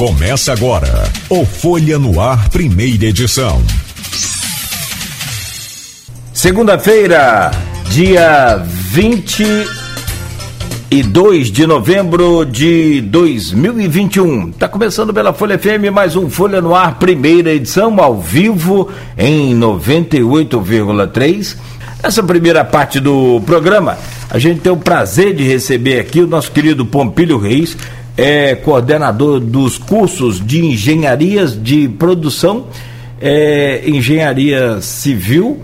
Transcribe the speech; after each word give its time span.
Começa 0.00 0.52
agora 0.54 1.04
o 1.28 1.44
Folha 1.44 1.98
no 1.98 2.18
Ar, 2.18 2.48
primeira 2.48 3.04
edição. 3.04 3.60
Segunda-feira, 6.32 7.50
dia 7.90 8.56
22 8.64 11.52
de 11.52 11.66
novembro 11.66 12.46
de 12.46 13.02
2021. 13.02 14.52
Tá 14.52 14.68
começando 14.68 15.12
pela 15.12 15.34
Folha 15.34 15.58
FM 15.58 15.92
mais 15.92 16.16
um 16.16 16.30
Folha 16.30 16.62
no 16.62 16.74
Ar, 16.74 16.98
primeira 16.98 17.52
edição, 17.52 17.94
ao 18.00 18.18
vivo 18.18 18.88
em 19.18 19.54
98,3. 19.54 21.58
Essa 22.02 22.22
primeira 22.22 22.64
parte 22.64 22.98
do 22.98 23.42
programa, 23.44 23.98
a 24.30 24.38
gente 24.38 24.60
tem 24.60 24.72
o 24.72 24.78
prazer 24.78 25.34
de 25.34 25.42
receber 25.42 26.00
aqui 26.00 26.22
o 26.22 26.26
nosso 26.26 26.50
querido 26.50 26.86
Pompílio 26.86 27.36
Reis, 27.36 27.76
é 28.16 28.54
coordenador 28.54 29.40
dos 29.40 29.78
cursos 29.78 30.44
de 30.44 30.64
engenharias 30.64 31.60
de 31.60 31.88
produção, 31.88 32.66
é, 33.20 33.82
engenharia 33.86 34.80
civil, 34.80 35.60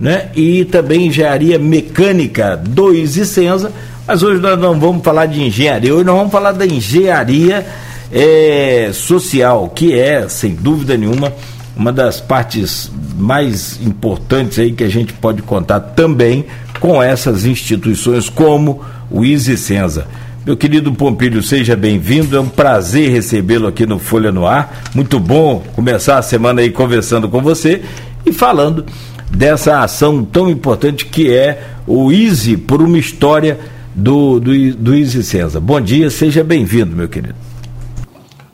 né? 0.00 0.28
E 0.34 0.64
também 0.64 1.06
engenharia 1.06 1.58
mecânica 1.58 2.56
do 2.56 2.94
Isicenza. 2.94 3.72
Mas 4.06 4.22
hoje 4.22 4.40
nós 4.40 4.58
não 4.58 4.78
vamos 4.78 5.02
falar 5.02 5.26
de 5.26 5.42
engenharia, 5.42 5.94
hoje 5.94 6.04
nós 6.04 6.16
vamos 6.16 6.32
falar 6.32 6.52
da 6.52 6.66
engenharia 6.66 7.66
é, 8.12 8.90
social, 8.92 9.68
que 9.70 9.98
é, 9.98 10.28
sem 10.28 10.54
dúvida 10.54 10.96
nenhuma, 10.96 11.32
uma 11.76 11.92
das 11.92 12.20
partes 12.20 12.90
mais 13.16 13.80
importantes 13.80 14.58
aí 14.58 14.72
que 14.72 14.84
a 14.84 14.88
gente 14.88 15.12
pode 15.14 15.42
contar 15.42 15.80
também 15.80 16.44
com 16.80 17.02
essas 17.02 17.44
instituições 17.44 18.28
como 18.28 18.82
o 19.10 19.24
Isicenza. 19.24 20.06
Meu 20.44 20.58
querido 20.58 20.92
Pompílio, 20.92 21.42
seja 21.42 21.74
bem-vindo. 21.74 22.36
É 22.36 22.40
um 22.40 22.50
prazer 22.50 23.10
recebê-lo 23.10 23.66
aqui 23.66 23.86
no 23.86 23.98
Folha 23.98 24.30
no 24.30 24.46
Ar. 24.46 24.84
Muito 24.94 25.18
bom 25.18 25.64
começar 25.74 26.18
a 26.18 26.22
semana 26.22 26.60
aí 26.60 26.70
conversando 26.70 27.30
com 27.30 27.40
você 27.40 27.82
e 28.26 28.30
falando 28.30 28.84
dessa 29.30 29.80
ação 29.80 30.22
tão 30.22 30.50
importante 30.50 31.06
que 31.06 31.34
é 31.34 31.66
o 31.86 32.12
Easy 32.12 32.58
por 32.58 32.82
uma 32.82 32.98
história 32.98 33.58
do, 33.94 34.38
do, 34.38 34.74
do 34.74 34.94
Easy 34.94 35.22
César. 35.24 35.60
Bom 35.60 35.80
dia, 35.80 36.10
seja 36.10 36.44
bem-vindo, 36.44 36.94
meu 36.94 37.08
querido. 37.08 37.36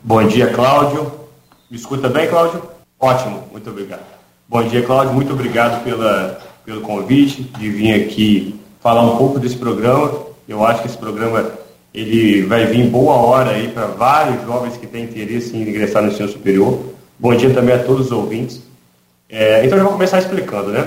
Bom 0.01 0.25
dia, 0.29 0.47
Cláudio. 0.47 1.11
Me 1.69 1.77
escuta 1.77 2.09
bem, 2.09 2.29
Cláudio? 2.29 2.63
Ótimo, 3.01 3.43
muito 3.51 3.69
obrigado. 3.69 4.03
Bom 4.49 4.63
dia, 4.63 4.83
Cláudio. 4.85 5.13
Muito 5.13 5.33
obrigado 5.33 5.83
pela, 5.83 6.39
pelo 6.65 6.83
convite 6.83 7.43
de 7.59 7.69
vir 7.69 7.95
aqui 7.95 8.61
falar 8.81 9.03
um 9.03 9.17
pouco 9.17 9.41
desse 9.41 9.57
programa. 9.57 10.13
Eu 10.49 10.65
acho 10.65 10.83
que 10.83 10.87
esse 10.87 10.97
programa 10.97 11.59
ele 11.93 12.43
vai 12.43 12.67
vir 12.67 12.89
boa 12.89 13.15
hora 13.15 13.51
aí 13.51 13.69
para 13.69 13.87
vários 13.87 14.45
jovens 14.45 14.77
que 14.77 14.87
têm 14.87 15.05
interesse 15.05 15.57
em 15.57 15.63
ingressar 15.63 16.03
no 16.03 16.11
ensino 16.11 16.29
superior. 16.29 16.79
Bom 17.19 17.35
dia 17.35 17.53
também 17.53 17.75
a 17.75 17.83
todos 17.83 18.07
os 18.07 18.13
ouvintes. 18.13 18.63
É, 19.29 19.65
então, 19.65 19.77
eu 19.77 19.85
vou 19.85 19.93
começar 19.93 20.19
explicando, 20.19 20.71
né? 20.71 20.87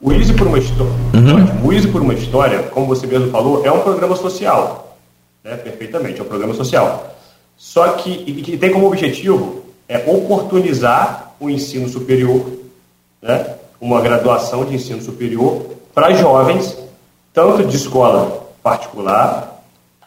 O 0.00 0.12
Easy 0.12 0.34
por 0.34 0.46
uma 0.46 0.58
história, 0.58 0.92
uhum. 1.14 1.66
o 1.66 1.72
Easy 1.72 1.88
por 1.88 2.02
uma 2.02 2.14
história, 2.14 2.62
como 2.64 2.86
você 2.86 3.06
mesmo 3.06 3.30
falou, 3.30 3.64
é 3.64 3.72
um 3.72 3.80
programa 3.80 4.14
social, 4.16 4.98
né? 5.42 5.56
Perfeitamente, 5.56 6.20
é 6.20 6.22
um 6.22 6.26
programa 6.26 6.52
social. 6.52 7.16
Só 7.56 7.88
que, 7.92 8.42
que 8.42 8.56
tem 8.56 8.70
como 8.70 8.86
objetivo 8.86 9.62
é 9.88 9.98
oportunizar 10.06 11.34
o 11.38 11.48
ensino 11.48 11.88
superior, 11.88 12.44
né? 13.22 13.54
Uma 13.80 14.00
graduação 14.00 14.64
de 14.64 14.74
ensino 14.74 15.00
superior 15.00 15.64
para 15.94 16.12
jovens, 16.14 16.76
tanto 17.32 17.64
de 17.64 17.76
escola 17.76 18.48
particular 18.62 19.53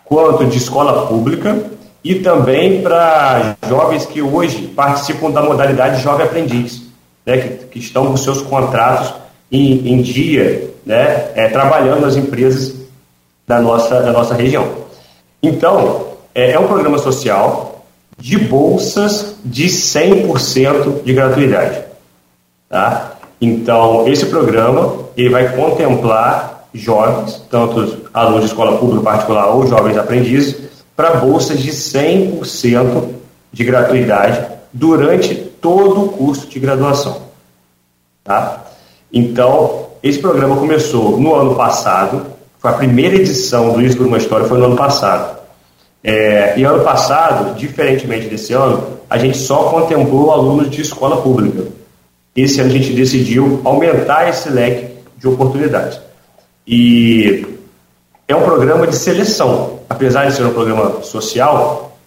quanto 0.07 0.45
de 0.45 0.57
escola 0.57 1.07
pública 1.07 1.57
e 2.03 2.15
também 2.15 2.81
para 2.81 3.55
jovens 3.67 4.05
que 4.05 4.21
hoje 4.21 4.67
participam 4.67 5.29
da 5.29 5.41
modalidade 5.41 6.01
jovem 6.01 6.25
aprendiz, 6.25 6.83
né, 7.25 7.37
que, 7.37 7.49
que 7.65 7.79
estão 7.79 8.07
com 8.07 8.17
seus 8.17 8.41
contratos 8.41 9.13
em, 9.51 9.93
em 9.93 10.01
dia, 10.01 10.71
né, 10.85 11.31
é, 11.35 11.49
trabalhando 11.49 12.01
nas 12.01 12.15
empresas 12.15 12.75
da 13.45 13.61
nossa, 13.61 14.01
da 14.01 14.11
nossa 14.11 14.33
região. 14.33 14.67
Então, 15.43 16.07
é, 16.33 16.51
é 16.51 16.59
um 16.59 16.67
programa 16.67 16.97
social 16.97 17.85
de 18.17 18.37
bolsas 18.37 19.35
de 19.43 19.67
100% 19.67 21.03
de 21.03 21.13
gratuidade. 21.13 21.81
Tá? 22.69 23.17
Então, 23.39 24.07
esse 24.07 24.25
programa 24.25 25.07
ele 25.15 25.29
vai 25.29 25.55
contemplar 25.55 26.56
jovens, 26.77 27.41
tanto 27.49 28.07
alunos 28.13 28.41
de 28.41 28.47
escola 28.47 28.77
pública 28.77 29.03
particular 29.03 29.47
ou 29.47 29.67
jovens 29.67 29.97
aprendizes, 29.97 30.55
para 30.95 31.17
bolsas 31.17 31.59
de 31.59 31.71
100% 31.71 33.09
de 33.51 33.63
gratuidade 33.63 34.47
durante 34.73 35.35
todo 35.35 36.05
o 36.05 36.09
curso 36.09 36.47
de 36.47 36.59
graduação. 36.59 37.21
Tá? 38.23 38.65
Então, 39.11 39.87
esse 40.03 40.19
programa 40.19 40.57
começou 40.57 41.19
no 41.19 41.33
ano 41.35 41.55
passado, 41.55 42.25
foi 42.59 42.71
a 42.71 42.73
primeira 42.73 43.15
edição 43.15 43.73
do 43.73 43.81
Isso 43.81 43.97
por 43.97 44.05
uma 44.05 44.17
História, 44.17 44.47
foi 44.47 44.57
no 44.57 44.65
ano 44.65 44.75
passado. 44.75 45.37
É, 46.03 46.53
e 46.57 46.63
ano 46.63 46.83
passado, 46.83 47.55
diferentemente 47.55 48.27
desse 48.27 48.53
ano, 48.53 48.97
a 49.09 49.17
gente 49.17 49.37
só 49.37 49.69
contemplou 49.69 50.31
alunos 50.31 50.69
de 50.69 50.81
escola 50.81 51.21
pública. 51.21 51.65
Esse 52.35 52.59
ano 52.59 52.69
a 52.69 52.73
gente 52.73 52.93
decidiu 52.93 53.61
aumentar 53.63 54.29
esse 54.29 54.49
leque 54.49 54.95
de 55.17 55.27
oportunidades. 55.27 55.99
E 56.67 57.47
é 58.27 58.35
um 58.35 58.41
programa 58.41 58.85
de 58.85 58.95
seleção. 58.95 59.79
Apesar 59.89 60.25
de 60.25 60.35
ser 60.35 60.43
um 60.43 60.53
programa 60.53 61.01
social, 61.01 61.97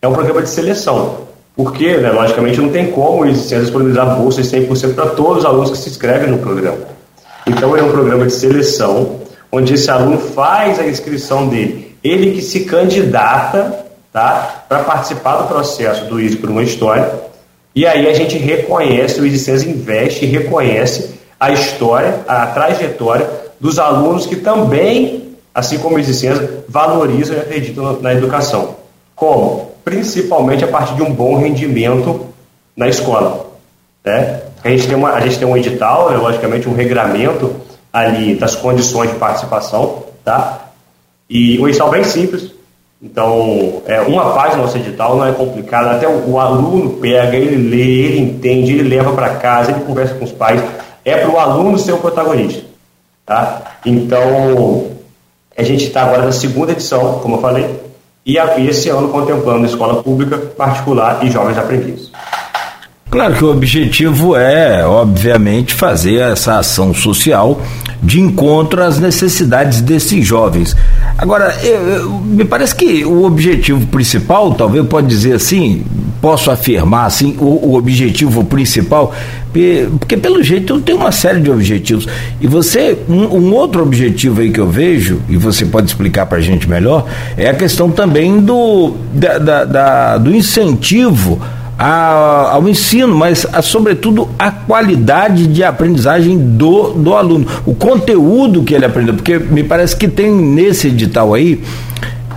é 0.00 0.08
um 0.08 0.12
programa 0.14 0.40
de 0.40 0.48
seleção. 0.48 1.26
Porque, 1.54 1.98
né, 1.98 2.10
logicamente, 2.10 2.58
não 2.60 2.70
tem 2.70 2.90
como 2.90 3.26
existir 3.26 3.60
disponibilizar 3.60 4.16
bolsas 4.16 4.46
100% 4.50 4.94
para 4.94 5.06
todos 5.10 5.38
os 5.38 5.44
alunos 5.44 5.70
que 5.70 5.78
se 5.78 5.90
inscrevem 5.90 6.30
no 6.30 6.38
programa. 6.38 6.78
Então, 7.46 7.76
é 7.76 7.82
um 7.82 7.90
programa 7.90 8.26
de 8.26 8.32
seleção, 8.32 9.20
onde 9.52 9.74
esse 9.74 9.90
aluno 9.90 10.18
faz 10.18 10.78
a 10.78 10.86
inscrição 10.86 11.48
dele. 11.48 11.96
Ele 12.02 12.32
que 12.32 12.42
se 12.42 12.60
candidata 12.64 13.86
tá, 14.12 14.64
para 14.66 14.80
participar 14.80 15.36
do 15.36 15.48
processo 15.48 16.06
do 16.06 16.18
ISO 16.18 16.38
por 16.38 16.48
uma 16.48 16.62
história. 16.62 17.10
E 17.74 17.86
aí 17.86 18.08
a 18.08 18.14
gente 18.14 18.38
reconhece, 18.38 19.20
o 19.20 19.26
ISICENS 19.26 19.64
investe 19.64 20.24
e 20.24 20.28
reconhece 20.28 21.16
a 21.38 21.52
história, 21.52 22.20
a 22.26 22.46
trajetória 22.46 23.45
dos 23.60 23.78
alunos 23.78 24.26
que 24.26 24.36
também, 24.36 25.36
assim 25.54 25.78
como 25.78 25.96
os 25.96 26.06
licenciados, 26.06 26.48
valorizam 26.68 27.36
e 27.36 27.40
acreditam 27.40 28.00
na 28.00 28.12
educação. 28.12 28.76
Como? 29.14 29.72
Principalmente 29.84 30.64
a 30.64 30.68
partir 30.68 30.94
de 30.94 31.02
um 31.02 31.12
bom 31.12 31.36
rendimento 31.36 32.26
na 32.76 32.88
escola. 32.88 33.46
Né? 34.04 34.42
A, 34.62 34.68
gente 34.68 34.86
tem 34.86 34.96
uma, 34.96 35.12
a 35.12 35.20
gente 35.20 35.38
tem 35.38 35.48
um 35.48 35.56
edital, 35.56 36.10
né, 36.10 36.16
logicamente, 36.16 36.68
um 36.68 36.74
regramento 36.74 37.54
ali 37.92 38.34
das 38.34 38.54
condições 38.54 39.10
de 39.10 39.16
participação, 39.16 40.04
tá? 40.22 40.66
E 41.30 41.58
um 41.58 41.66
edital 41.66 41.90
bem 41.90 42.04
simples. 42.04 42.52
Então, 43.00 43.82
é 43.86 44.00
uma 44.00 44.32
página 44.32 44.56
do 44.56 44.62
nosso 44.62 44.76
edital, 44.76 45.16
não 45.16 45.26
é 45.26 45.32
complicado. 45.32 45.88
Até 45.88 46.06
o, 46.08 46.32
o 46.32 46.40
aluno 46.40 46.94
pega, 46.94 47.36
ele 47.36 47.68
lê, 47.68 48.06
ele 48.06 48.20
entende, 48.20 48.72
ele 48.72 48.88
leva 48.88 49.12
para 49.12 49.36
casa, 49.36 49.70
ele 49.70 49.80
conversa 49.84 50.14
com 50.14 50.24
os 50.24 50.32
pais. 50.32 50.62
É 51.04 51.16
para 51.16 51.30
o 51.30 51.38
aluno 51.38 51.78
ser 51.78 51.92
o 51.92 51.98
protagonista. 51.98 52.65
Tá? 53.26 53.78
Então, 53.84 54.92
a 55.58 55.62
gente 55.64 55.84
está 55.84 56.02
agora 56.02 56.26
na 56.26 56.32
segunda 56.32 56.70
edição, 56.72 57.18
como 57.18 57.36
eu 57.36 57.40
falei, 57.40 57.80
e 58.24 58.38
esse 58.38 58.88
ano 58.88 59.08
contemplando 59.08 59.66
escola 59.66 60.02
pública, 60.02 60.38
particular 60.38 61.24
e 61.24 61.30
jovens 61.30 61.58
aprendizes. 61.58 62.10
Claro 63.10 63.34
que 63.34 63.44
o 63.44 63.50
objetivo 63.50 64.36
é, 64.36 64.84
obviamente, 64.84 65.74
fazer 65.74 66.20
essa 66.20 66.58
ação 66.58 66.92
social 66.92 67.58
de 68.02 68.20
encontro 68.20 68.82
às 68.82 68.98
necessidades 68.98 69.80
desses 69.80 70.24
jovens. 70.24 70.76
Agora, 71.18 71.54
eu, 71.62 71.88
eu, 71.88 72.10
me 72.10 72.44
parece 72.44 72.74
que 72.74 73.04
o 73.04 73.24
objetivo 73.24 73.86
principal, 73.86 74.54
talvez 74.54 74.86
pode 74.86 75.06
dizer 75.06 75.34
assim, 75.34 75.84
posso 76.20 76.50
afirmar 76.50 77.06
assim, 77.06 77.36
o, 77.38 77.70
o, 77.70 77.74
objetivo 77.74 78.44
principal, 78.44 79.14
porque 79.98 80.16
pelo 80.16 80.42
jeito 80.42 80.80
tem 80.80 80.94
uma 80.94 81.12
série 81.12 81.40
de 81.40 81.50
objetivos. 81.50 82.06
E 82.40 82.46
você, 82.46 82.98
um, 83.08 83.24
um 83.24 83.54
outro 83.54 83.82
objetivo 83.82 84.40
aí 84.40 84.50
que 84.50 84.60
eu 84.60 84.68
vejo, 84.68 85.20
e 85.28 85.36
você 85.36 85.64
pode 85.64 85.88
explicar 85.88 86.26
para 86.26 86.38
a 86.38 86.42
gente 86.42 86.68
melhor, 86.68 87.06
é 87.36 87.48
a 87.48 87.54
questão 87.54 87.90
também 87.90 88.40
do, 88.40 88.94
da, 89.14 89.38
da, 89.38 89.64
da 89.64 90.18
do 90.18 90.34
incentivo 90.34 91.40
a, 91.78 92.52
ao 92.52 92.68
ensino, 92.68 93.14
mas 93.14 93.46
a, 93.52 93.60
sobretudo 93.60 94.28
a 94.38 94.50
qualidade 94.50 95.46
de 95.46 95.62
aprendizagem 95.62 96.38
do, 96.38 96.92
do 96.92 97.14
aluno, 97.14 97.46
o 97.66 97.74
conteúdo 97.74 98.62
que 98.62 98.74
ele 98.74 98.84
aprendeu, 98.84 99.14
porque 99.14 99.38
me 99.38 99.62
parece 99.62 99.96
que 99.96 100.08
tem 100.08 100.30
nesse 100.30 100.88
edital 100.88 101.34
aí. 101.34 101.60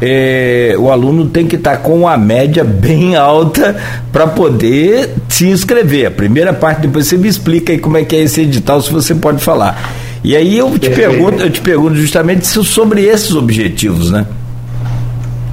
É, 0.02 0.76
o 0.80 0.90
aluno 0.90 1.26
tem 1.26 1.46
que 1.46 1.58
estar 1.58 1.72
tá 1.72 1.78
com 1.78 2.08
a 2.08 2.18
média 2.18 2.64
bem 2.64 3.18
alta 3.18 3.76
para 4.14 4.28
poder 4.28 5.10
se 5.28 5.48
inscrever. 5.48 6.08
A 6.08 6.12
primeira 6.12 6.54
parte, 6.54 6.84
depois 6.84 7.06
você 7.06 7.18
me 7.18 7.28
explica 7.28 7.74
aí 7.74 7.80
como 7.80 7.98
é 7.98 8.06
que 8.06 8.16
é 8.16 8.22
esse 8.22 8.42
edital, 8.42 8.82
se 8.82 8.94
você 8.94 9.14
pode 9.14 9.44
falar. 9.44 9.78
E 10.24 10.38
aí 10.38 10.58
eu 10.58 10.78
te 10.80 10.90
pergunto, 10.90 11.42
eu 11.42 11.50
te 11.50 11.60
pergunto 11.60 11.96
justamente 11.96 12.48
sobre 12.48 13.04
esses 13.04 13.36
objetivos, 13.36 14.10
né? 14.10 14.26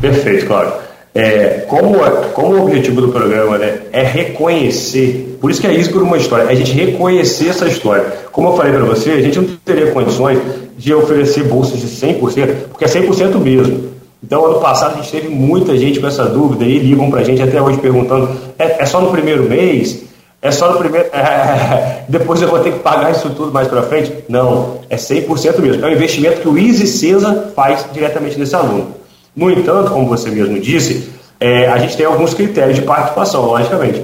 Perfeito, 0.00 0.46
claro. 0.46 0.85
É, 1.16 1.64
como, 1.66 1.94
como 2.34 2.54
o 2.54 2.62
objetivo 2.64 3.00
do 3.00 3.08
programa 3.08 3.56
né, 3.56 3.78
é 3.90 4.02
reconhecer, 4.02 5.38
por 5.40 5.50
isso 5.50 5.62
que 5.62 5.66
é 5.66 5.72
isso 5.72 5.90
por 5.90 6.02
uma 6.02 6.18
história, 6.18 6.44
é 6.44 6.50
a 6.50 6.54
gente 6.54 6.72
reconhecer 6.72 7.48
essa 7.48 7.66
história. 7.66 8.04
Como 8.30 8.48
eu 8.48 8.52
falei 8.54 8.72
para 8.72 8.84
você, 8.84 9.12
a 9.12 9.22
gente 9.22 9.38
não 9.38 9.46
teria 9.64 9.92
condições 9.92 10.38
de 10.76 10.92
oferecer 10.92 11.44
bolsas 11.44 11.80
de 11.80 11.86
100%, 11.86 12.20
porque 12.68 12.84
é 12.84 12.88
100% 12.88 13.34
mesmo. 13.38 13.96
Então, 14.22 14.44
ano 14.44 14.60
passado, 14.60 14.92
a 14.92 14.96
gente 14.96 15.10
teve 15.10 15.28
muita 15.28 15.74
gente 15.78 16.00
com 16.00 16.06
essa 16.06 16.26
dúvida 16.26 16.64
e 16.64 16.78
ligam 16.80 17.10
para 17.10 17.20
a 17.20 17.24
gente 17.24 17.40
até 17.40 17.62
hoje 17.62 17.78
perguntando: 17.78 18.28
é, 18.58 18.82
é, 18.82 18.84
só 18.84 19.00
no 19.00 19.10
primeiro 19.10 19.44
mês? 19.44 20.04
É 20.42 20.50
só 20.50 20.70
no 20.70 20.78
primeiro. 20.78 21.08
É, 21.16 22.04
depois 22.08 22.42
eu 22.42 22.48
vou 22.48 22.58
ter 22.60 22.72
que 22.72 22.78
pagar 22.80 23.10
isso 23.10 23.30
tudo 23.30 23.52
mais 23.52 23.68
para 23.68 23.82
frente? 23.82 24.12
Não, 24.28 24.80
é 24.90 24.96
100% 24.96 25.60
mesmo. 25.60 25.84
É 25.84 25.88
um 25.88 25.92
investimento 25.92 26.40
que 26.40 26.48
o 26.48 26.58
Easy 26.58 26.86
Cesa 26.86 27.52
faz 27.56 27.86
diretamente 27.92 28.38
nesse 28.38 28.54
aluno. 28.54 28.95
No 29.36 29.50
entanto, 29.50 29.90
como 29.90 30.08
você 30.08 30.30
mesmo 30.30 30.58
disse, 30.58 31.10
é, 31.38 31.68
a 31.68 31.76
gente 31.76 31.94
tem 31.94 32.06
alguns 32.06 32.32
critérios 32.32 32.76
de 32.76 32.82
participação, 32.82 33.44
logicamente. 33.44 34.02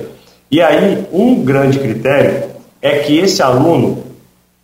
E 0.50 0.60
aí, 0.60 1.06
um 1.10 1.42
grande 1.42 1.78
critério 1.78 2.44
é 2.82 2.98
que 2.98 3.18
esse 3.18 3.42
aluno, 3.42 4.04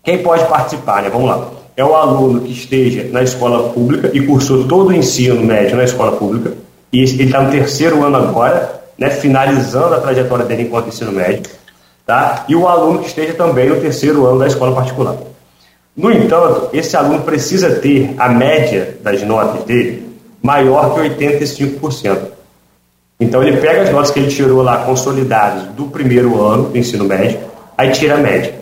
quem 0.05 0.19
pode 0.19 0.45
participar, 0.47 1.03
né? 1.03 1.09
Vamos 1.09 1.31
lá. 1.31 1.49
É 1.75 1.83
o 1.83 1.95
aluno 1.95 2.43
que 2.43 2.53
esteja 2.53 3.09
na 3.11 3.23
escola 3.23 3.71
pública 3.71 4.11
e 4.13 4.21
cursou 4.27 4.65
todo 4.65 4.91
o 4.91 4.93
ensino 4.93 5.43
médio 5.43 5.77
na 5.77 5.85
escola 5.85 6.13
pública, 6.13 6.53
e 6.93 7.01
ele 7.01 7.25
está 7.25 7.41
no 7.41 7.51
terceiro 7.51 8.05
ano 8.05 8.17
agora, 8.17 8.83
né, 8.99 9.09
finalizando 9.09 9.95
a 9.95 10.01
trajetória 10.01 10.45
dele 10.45 10.65
enquanto 10.65 10.89
ensino 10.89 11.13
médio, 11.13 11.43
tá? 12.05 12.45
e 12.49 12.57
o 12.57 12.67
aluno 12.67 12.99
que 12.99 13.07
esteja 13.07 13.33
também 13.35 13.69
no 13.69 13.77
terceiro 13.77 14.27
ano 14.27 14.41
da 14.41 14.49
escola 14.49 14.75
particular. 14.75 15.17
No 15.97 16.11
entanto, 16.11 16.71
esse 16.73 16.97
aluno 16.97 17.23
precisa 17.23 17.77
ter 17.77 18.13
a 18.19 18.29
média 18.29 18.97
das 19.03 19.23
notas 19.23 19.63
dele 19.65 20.08
maior 20.49 20.95
que 20.95 21.01
85%. 21.01 22.19
Então 23.21 23.43
ele 23.43 23.59
pega 23.59 23.83
as 23.83 23.91
notas 23.91 24.11
que 24.11 24.19
ele 24.19 24.31
tirou 24.31 24.63
lá 24.63 24.79
consolidadas 24.79 25.65
do 25.77 25.85
primeiro 25.89 26.41
ano 26.41 26.71
do 26.71 26.79
ensino 26.79 27.05
médio, 27.05 27.39
aí 27.77 27.91
tira 27.91 28.15
a 28.15 28.17
média. 28.17 28.55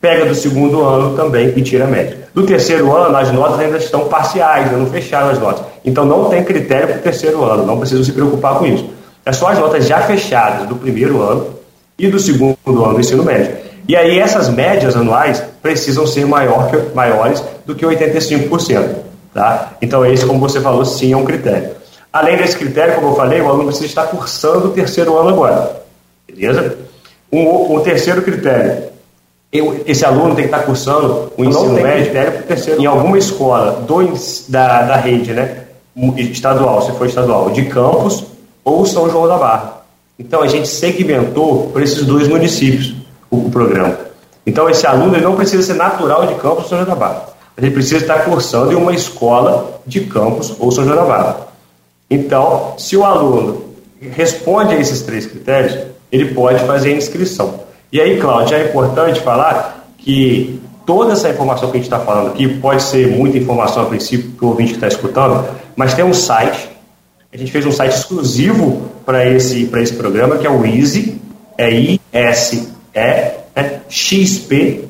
Pega 0.00 0.24
do 0.24 0.34
segundo 0.34 0.82
ano 0.82 1.14
também 1.14 1.52
e 1.54 1.60
tira 1.60 1.84
a 1.84 1.88
média. 1.88 2.26
Do 2.32 2.46
terceiro 2.46 2.90
ano, 2.96 3.14
as 3.14 3.30
notas 3.30 3.60
ainda 3.60 3.76
estão 3.76 4.08
parciais, 4.08 4.64
ainda 4.64 4.78
não 4.78 4.86
fecharam 4.86 5.28
as 5.28 5.38
notas. 5.38 5.66
Então 5.84 6.06
não 6.06 6.30
tem 6.30 6.42
critério 6.42 6.88
para 6.88 6.98
o 6.98 7.02
terceiro 7.02 7.44
ano, 7.44 7.66
não 7.66 7.78
precisa 7.78 8.02
se 8.02 8.12
preocupar 8.12 8.58
com 8.58 8.66
isso. 8.66 8.88
É 9.22 9.32
só 9.32 9.48
as 9.48 9.58
notas 9.58 9.86
já 9.86 10.00
fechadas 10.00 10.66
do 10.66 10.76
primeiro 10.76 11.20
ano 11.20 11.48
e 11.98 12.08
do 12.08 12.18
segundo 12.18 12.56
ano 12.66 12.94
do 12.94 13.00
ensino 13.00 13.22
médio. 13.22 13.56
E 13.86 13.94
aí 13.94 14.18
essas 14.18 14.48
médias 14.48 14.96
anuais 14.96 15.42
precisam 15.60 16.06
ser 16.06 16.24
maior 16.24 16.70
que, 16.70 16.94
maiores 16.94 17.44
do 17.66 17.74
que 17.74 17.84
85%. 17.84 19.05
Tá? 19.36 19.72
Então, 19.82 20.02
esse, 20.06 20.24
como 20.24 20.40
você 20.40 20.62
falou, 20.62 20.82
sim 20.82 21.12
é 21.12 21.16
um 21.16 21.26
critério. 21.26 21.72
Além 22.10 22.38
desse 22.38 22.56
critério, 22.56 22.94
como 22.94 23.08
eu 23.08 23.14
falei, 23.16 23.38
o 23.42 23.48
aluno 23.48 23.64
precisa 23.66 23.84
estar 23.84 24.06
cursando 24.06 24.68
o 24.68 24.70
terceiro 24.70 25.14
ano 25.18 25.28
agora. 25.28 25.82
Beleza? 26.26 26.78
Um, 27.30 27.74
um 27.74 27.80
terceiro 27.80 28.22
critério. 28.22 28.84
Eu, 29.52 29.84
esse 29.86 30.06
aluno 30.06 30.34
tem 30.34 30.48
que 30.48 30.54
estar 30.54 30.60
cursando 30.60 31.30
o 31.36 31.44
ensino 31.44 31.74
médio 31.74 32.14
terceiro, 32.48 32.80
em 32.80 32.86
alguma 32.86 33.18
escola 33.18 33.72
do, 33.86 34.10
da, 34.48 34.84
da 34.84 34.96
rede 34.96 35.34
né, 35.34 35.64
estadual, 36.16 36.80
se 36.80 36.92
for 36.92 37.06
estadual, 37.06 37.50
de 37.50 37.66
Campos 37.66 38.24
ou 38.64 38.86
São 38.86 39.10
João 39.10 39.28
da 39.28 39.36
Barra. 39.36 39.82
Então, 40.18 40.40
a 40.40 40.48
gente 40.48 40.66
segmentou 40.66 41.68
para 41.74 41.84
esses 41.84 42.06
dois 42.06 42.26
municípios 42.26 42.94
o, 43.30 43.36
o 43.36 43.50
programa. 43.50 43.98
Então, 44.46 44.66
esse 44.70 44.86
aluno 44.86 45.20
não 45.20 45.36
precisa 45.36 45.62
ser 45.62 45.74
natural 45.74 46.26
de 46.26 46.36
Campos 46.36 46.62
ou 46.62 46.68
São 46.70 46.78
João 46.78 46.88
da 46.88 46.94
Barra 46.94 47.35
ele 47.56 47.70
precisa 47.70 47.98
estar 47.98 48.24
cursando 48.24 48.72
em 48.72 48.74
uma 48.74 48.92
escola 48.92 49.80
de 49.86 50.00
campus 50.00 50.54
ou 50.58 50.70
São 50.70 50.84
João 50.84 51.36
Então, 52.10 52.74
se 52.76 52.96
o 52.96 53.04
aluno 53.04 53.64
responde 54.00 54.74
a 54.74 54.78
esses 54.78 55.02
três 55.02 55.26
critérios, 55.26 55.78
ele 56.12 56.34
pode 56.34 56.62
fazer 56.64 56.90
a 56.90 56.96
inscrição. 56.96 57.60
E 57.90 58.00
aí, 58.00 58.20
Cláudio, 58.20 58.56
é 58.56 58.68
importante 58.68 59.20
falar 59.20 59.88
que 59.96 60.60
toda 60.84 61.14
essa 61.14 61.30
informação 61.30 61.70
que 61.70 61.78
a 61.78 61.80
gente 61.80 61.92
está 61.92 61.98
falando 61.98 62.28
aqui 62.28 62.46
pode 62.58 62.82
ser 62.82 63.08
muita 63.08 63.38
informação 63.38 63.84
a 63.84 63.86
princípio 63.86 64.30
para 64.32 64.46
o 64.46 64.50
ouvinte 64.50 64.70
que 64.70 64.76
está 64.76 64.88
escutando, 64.88 65.48
mas 65.74 65.94
tem 65.94 66.04
um 66.04 66.14
site, 66.14 66.68
a 67.32 67.36
gente 67.36 67.50
fez 67.50 67.64
um 67.66 67.72
site 67.72 67.94
exclusivo 67.94 68.82
para 69.04 69.26
esse, 69.28 69.68
esse 69.74 69.94
programa, 69.94 70.36
que 70.36 70.46
é 70.46 70.50
o 70.50 70.64
Easy, 70.64 71.20
é 71.56 71.70
I-S-E, 71.72 72.68
é 72.94 73.34
XP 73.88 74.84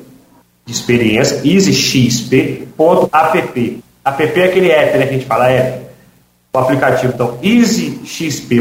de 0.67 0.73
experiência, 0.73 1.41
easyxp.app. 1.45 2.69
App 4.03 4.39
é 4.39 4.43
aquele 4.43 4.69
app, 4.69 4.97
né, 4.97 5.05
que 5.05 5.13
a 5.13 5.17
gente 5.17 5.25
fala 5.25 5.49
app, 5.49 5.87
o 6.53 6.59
aplicativo. 6.59 7.13
Então, 7.13 7.37
easyxp.app 7.41 8.55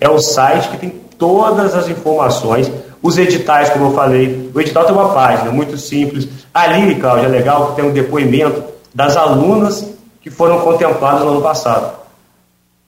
é 0.00 0.08
o 0.08 0.18
site 0.18 0.70
que 0.70 0.78
tem 0.78 0.88
todas 1.18 1.74
as 1.74 1.88
informações, 1.88 2.72
os 3.02 3.18
editais, 3.18 3.68
como 3.68 3.86
eu 3.86 3.92
falei. 3.92 4.50
O 4.54 4.60
edital 4.60 4.86
tem 4.86 4.94
uma 4.94 5.10
página 5.10 5.50
muito 5.50 5.76
simples. 5.76 6.26
Ali, 6.54 6.94
Cláudia, 6.94 7.26
é 7.26 7.28
legal 7.28 7.66
que 7.68 7.76
tem 7.76 7.84
um 7.84 7.92
depoimento 7.92 8.64
das 8.94 9.14
alunas 9.14 9.86
que 10.22 10.30
foram 10.30 10.60
contempladas 10.60 11.22
no 11.22 11.32
ano 11.32 11.42
passado. 11.42 11.98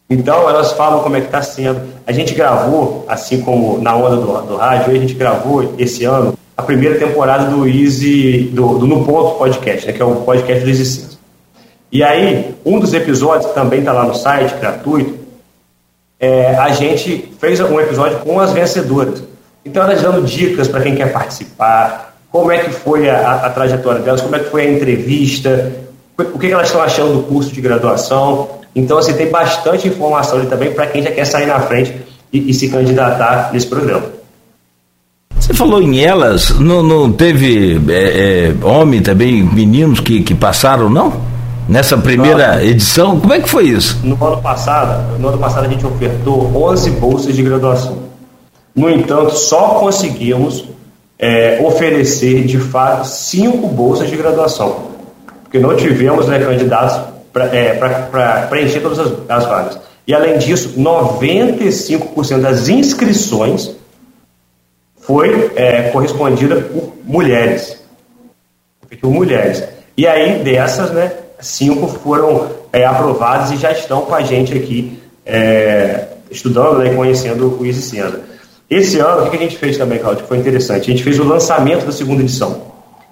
Então, 0.09 0.49
elas 0.49 0.73
falam 0.73 1.01
como 1.03 1.17
é 1.17 1.21
que 1.21 1.27
está 1.27 1.43
sendo. 1.43 1.83
A 2.07 2.13
gente 2.13 2.33
gravou, 2.35 3.05
assim 3.07 3.43
como 3.43 3.77
na 3.79 3.95
onda 3.95 4.17
do, 4.17 4.41
do 4.43 4.57
rádio, 4.57 4.95
a 4.95 4.99
gente 4.99 5.13
gravou 5.13 5.75
esse 5.79 6.05
ano 6.05 6.33
a 6.61 6.63
primeira 6.63 6.99
temporada 6.99 7.47
do 7.47 7.67
Easy, 7.67 8.51
do, 8.53 8.79
do 8.79 8.87
No 8.87 9.03
Ponto 9.03 9.39
Podcast, 9.39 9.87
né, 9.87 9.95
que 9.95 10.03
é 10.03 10.05
o 10.05 10.17
podcast 10.17 10.63
do 10.63 10.69
Easy 10.69 10.85
Senso. 10.85 11.19
E 11.91 12.05
aí, 12.05 12.55
um 12.67 12.79
dos 12.79 12.93
episódios, 12.93 13.47
que 13.47 13.55
também 13.55 13.79
está 13.79 13.93
lá 13.93 14.05
no 14.05 14.15
site, 14.15 14.55
gratuito, 14.61 15.19
é, 16.21 16.55
a 16.57 16.69
gente 16.69 17.33
fez 17.41 17.59
um 17.61 17.81
episódio 17.81 18.19
com 18.19 18.39
as 18.39 18.53
vencedoras. 18.53 19.23
Então, 19.65 19.83
elas 19.83 20.03
dando 20.03 20.23
dicas 20.23 20.69
para 20.69 20.83
quem 20.83 20.95
quer 20.95 21.11
participar, 21.11 22.15
como 22.31 22.53
é 22.53 22.59
que 22.59 22.71
foi 22.71 23.09
a, 23.09 23.47
a, 23.47 23.51
trajetória 23.51 24.03
delas, 24.03 24.21
como 24.21 24.37
é 24.37 24.41
que 24.41 24.51
foi 24.51 24.67
a 24.67 24.71
entrevista, 24.71 25.73
o 26.19 26.39
que, 26.39 26.47
que 26.47 26.53
elas 26.53 26.67
estão 26.67 26.83
achando 26.83 27.15
do 27.15 27.23
curso 27.23 27.51
de 27.51 27.61
graduação. 27.63 28.51
Então, 28.77 28.99
assim, 28.99 29.15
tem 29.15 29.31
bastante 29.31 29.89
informação 29.89 30.39
ali 30.39 30.47
também 30.47 30.73
para 30.73 30.87
quem 30.87 31.03
já 31.03 31.11
quer 31.11 31.25
sair 31.25 31.47
na 31.47 31.59
frente 31.61 31.97
e, 32.31 32.51
e 32.51 32.55
se 32.55 32.69
candidatar 32.69 33.51
nesse 33.51 33.67
programa. 33.67 34.20
Você 35.41 35.55
falou 35.55 35.81
em 35.81 35.99
elas, 35.99 36.51
não, 36.61 36.83
não 36.83 37.11
teve 37.11 37.81
é, 37.89 38.53
é, 38.63 38.65
homem 38.65 39.01
também, 39.01 39.43
meninos 39.43 39.99
que, 39.99 40.23
que 40.23 40.35
passaram, 40.35 40.91
não? 40.91 41.13
Nessa 41.67 41.97
primeira 41.97 42.57
não, 42.57 42.63
edição? 42.63 43.19
Como 43.19 43.33
é 43.33 43.41
que 43.41 43.49
foi 43.49 43.65
isso? 43.69 43.99
No 44.05 44.23
ano 44.25 44.41
passado, 44.43 45.19
no 45.19 45.29
ano 45.29 45.39
passado 45.39 45.65
a 45.65 45.69
gente 45.69 45.85
ofertou 45.85 46.55
11 46.55 46.91
bolsas 46.91 47.35
de 47.35 47.43
graduação. 47.43 47.99
No 48.75 48.91
entanto, 48.91 49.35
só 49.35 49.81
conseguimos 49.81 50.67
é, 51.19 51.61
oferecer 51.65 52.45
de 52.45 52.59
fato 52.59 53.07
cinco 53.07 53.67
bolsas 53.67 54.11
de 54.11 54.17
graduação, 54.17 54.91
porque 55.43 55.59
não 55.59 55.75
tivemos 55.75 56.27
né, 56.27 56.39
candidatos 56.39 57.01
para 57.33 57.47
é, 57.47 58.47
preencher 58.49 58.81
todas 58.81 58.99
as, 58.99 59.13
as 59.29 59.47
vagas. 59.47 59.79
E 60.07 60.15
além 60.15 60.39
disso, 60.39 60.75
95% 60.77 62.41
das 62.41 62.69
inscrições 62.69 63.80
foi 65.11 65.51
é, 65.57 65.91
correspondida 65.91 66.55
por 66.61 66.93
mulheres. 67.05 67.77
Por 69.01 69.11
mulheres. 69.11 69.65
E 69.97 70.07
aí, 70.07 70.39
dessas, 70.45 70.93
né, 70.93 71.11
cinco 71.41 71.89
foram 71.89 72.49
é, 72.73 72.87
aprovadas 72.87 73.51
e 73.51 73.57
já 73.57 73.73
estão 73.73 74.03
com 74.03 74.15
a 74.15 74.23
gente 74.23 74.57
aqui, 74.57 75.03
é, 75.27 76.07
estudando 76.31 76.79
né, 76.79 76.93
e 76.93 76.95
conhecendo 76.95 77.59
o 77.61 77.67
Easy 77.67 77.83
Senza. 77.83 78.21
Esse 78.71 79.01
ano, 79.01 79.27
o 79.27 79.31
que 79.31 79.37
a 79.37 79.41
gente 79.41 79.57
fez 79.57 79.77
também, 79.77 79.99
Claudio, 79.99 80.23
que 80.23 80.29
foi 80.29 80.39
interessante? 80.39 80.83
A 80.83 80.95
gente 80.95 81.03
fez 81.03 81.19
o 81.19 81.25
lançamento 81.25 81.85
da 81.85 81.91
segunda 81.91 82.23
edição. 82.23 82.63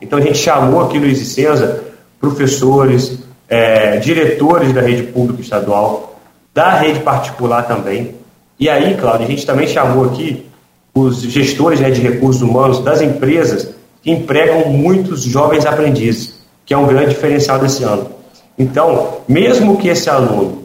Então, 0.00 0.20
a 0.20 0.22
gente 0.22 0.38
chamou 0.38 0.84
aqui 0.84 1.00
no 1.00 1.06
Easy 1.08 1.24
Senza 1.24 1.82
professores, 2.20 3.18
é, 3.48 3.96
diretores 3.96 4.72
da 4.72 4.82
rede 4.82 5.02
pública 5.02 5.42
estadual, 5.42 6.20
da 6.54 6.76
rede 6.76 7.00
particular 7.00 7.66
também. 7.66 8.14
E 8.56 8.68
aí, 8.68 8.96
Cláudio, 8.96 9.26
a 9.26 9.30
gente 9.30 9.44
também 9.44 9.66
chamou 9.66 10.04
aqui 10.04 10.46
os 10.94 11.22
gestores 11.22 11.80
né, 11.80 11.90
de 11.90 12.00
recursos 12.00 12.42
humanos 12.42 12.80
das 12.80 13.00
empresas 13.00 13.74
que 14.02 14.10
empregam 14.10 14.70
muitos 14.70 15.22
jovens 15.22 15.66
aprendizes, 15.66 16.34
que 16.64 16.74
é 16.74 16.76
um 16.78 16.86
grande 16.86 17.10
diferencial 17.10 17.58
desse 17.58 17.84
ano. 17.84 18.10
Então, 18.58 19.18
mesmo 19.28 19.76
que 19.76 19.88
esse 19.88 20.10
aluno, 20.10 20.64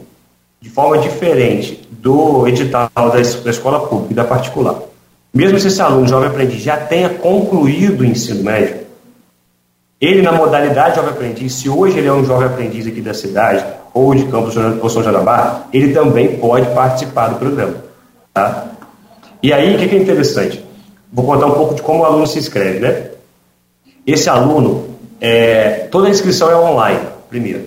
de 0.60 0.68
forma 0.68 0.98
diferente 0.98 1.88
do 1.90 2.46
edital 2.48 2.90
da 2.94 3.20
escola 3.20 3.86
pública 3.86 4.12
e 4.12 4.14
da 4.14 4.24
particular, 4.24 4.76
mesmo 5.32 5.58
se 5.58 5.68
esse 5.68 5.80
aluno 5.80 6.06
jovem 6.06 6.28
aprendiz 6.28 6.62
já 6.62 6.76
tenha 6.76 7.08
concluído 7.08 8.00
o 8.00 8.04
ensino 8.04 8.42
médio, 8.42 8.84
ele 10.00 10.22
na 10.22 10.32
modalidade 10.32 10.96
jovem 10.96 11.10
aprendiz, 11.10 11.54
se 11.54 11.68
hoje 11.68 11.98
ele 11.98 12.08
é 12.08 12.12
um 12.12 12.24
jovem 12.24 12.46
aprendiz 12.46 12.86
aqui 12.86 13.00
da 13.00 13.14
cidade, 13.14 13.64
ou 13.94 14.14
de 14.14 14.24
Campos 14.26 14.56
ou 14.56 14.90
São 14.90 15.02
Jarabá, 15.02 15.66
ele 15.72 15.94
também 15.94 16.36
pode 16.36 16.66
participar 16.74 17.28
do 17.28 17.36
programa. 17.36 17.76
Tá? 18.34 18.66
E 19.44 19.52
aí, 19.52 19.74
o 19.74 19.78
que 19.78 19.94
é 19.94 19.98
interessante? 19.98 20.64
Vou 21.12 21.26
contar 21.26 21.44
um 21.44 21.50
pouco 21.50 21.74
de 21.74 21.82
como 21.82 22.00
o 22.00 22.04
aluno 22.06 22.26
se 22.26 22.38
inscreve, 22.38 22.78
né? 22.78 23.08
Esse 24.06 24.30
aluno, 24.30 24.86
é, 25.20 25.86
toda 25.90 26.08
a 26.08 26.10
inscrição 26.10 26.50
é 26.50 26.56
online, 26.56 27.00
primeiro. 27.28 27.64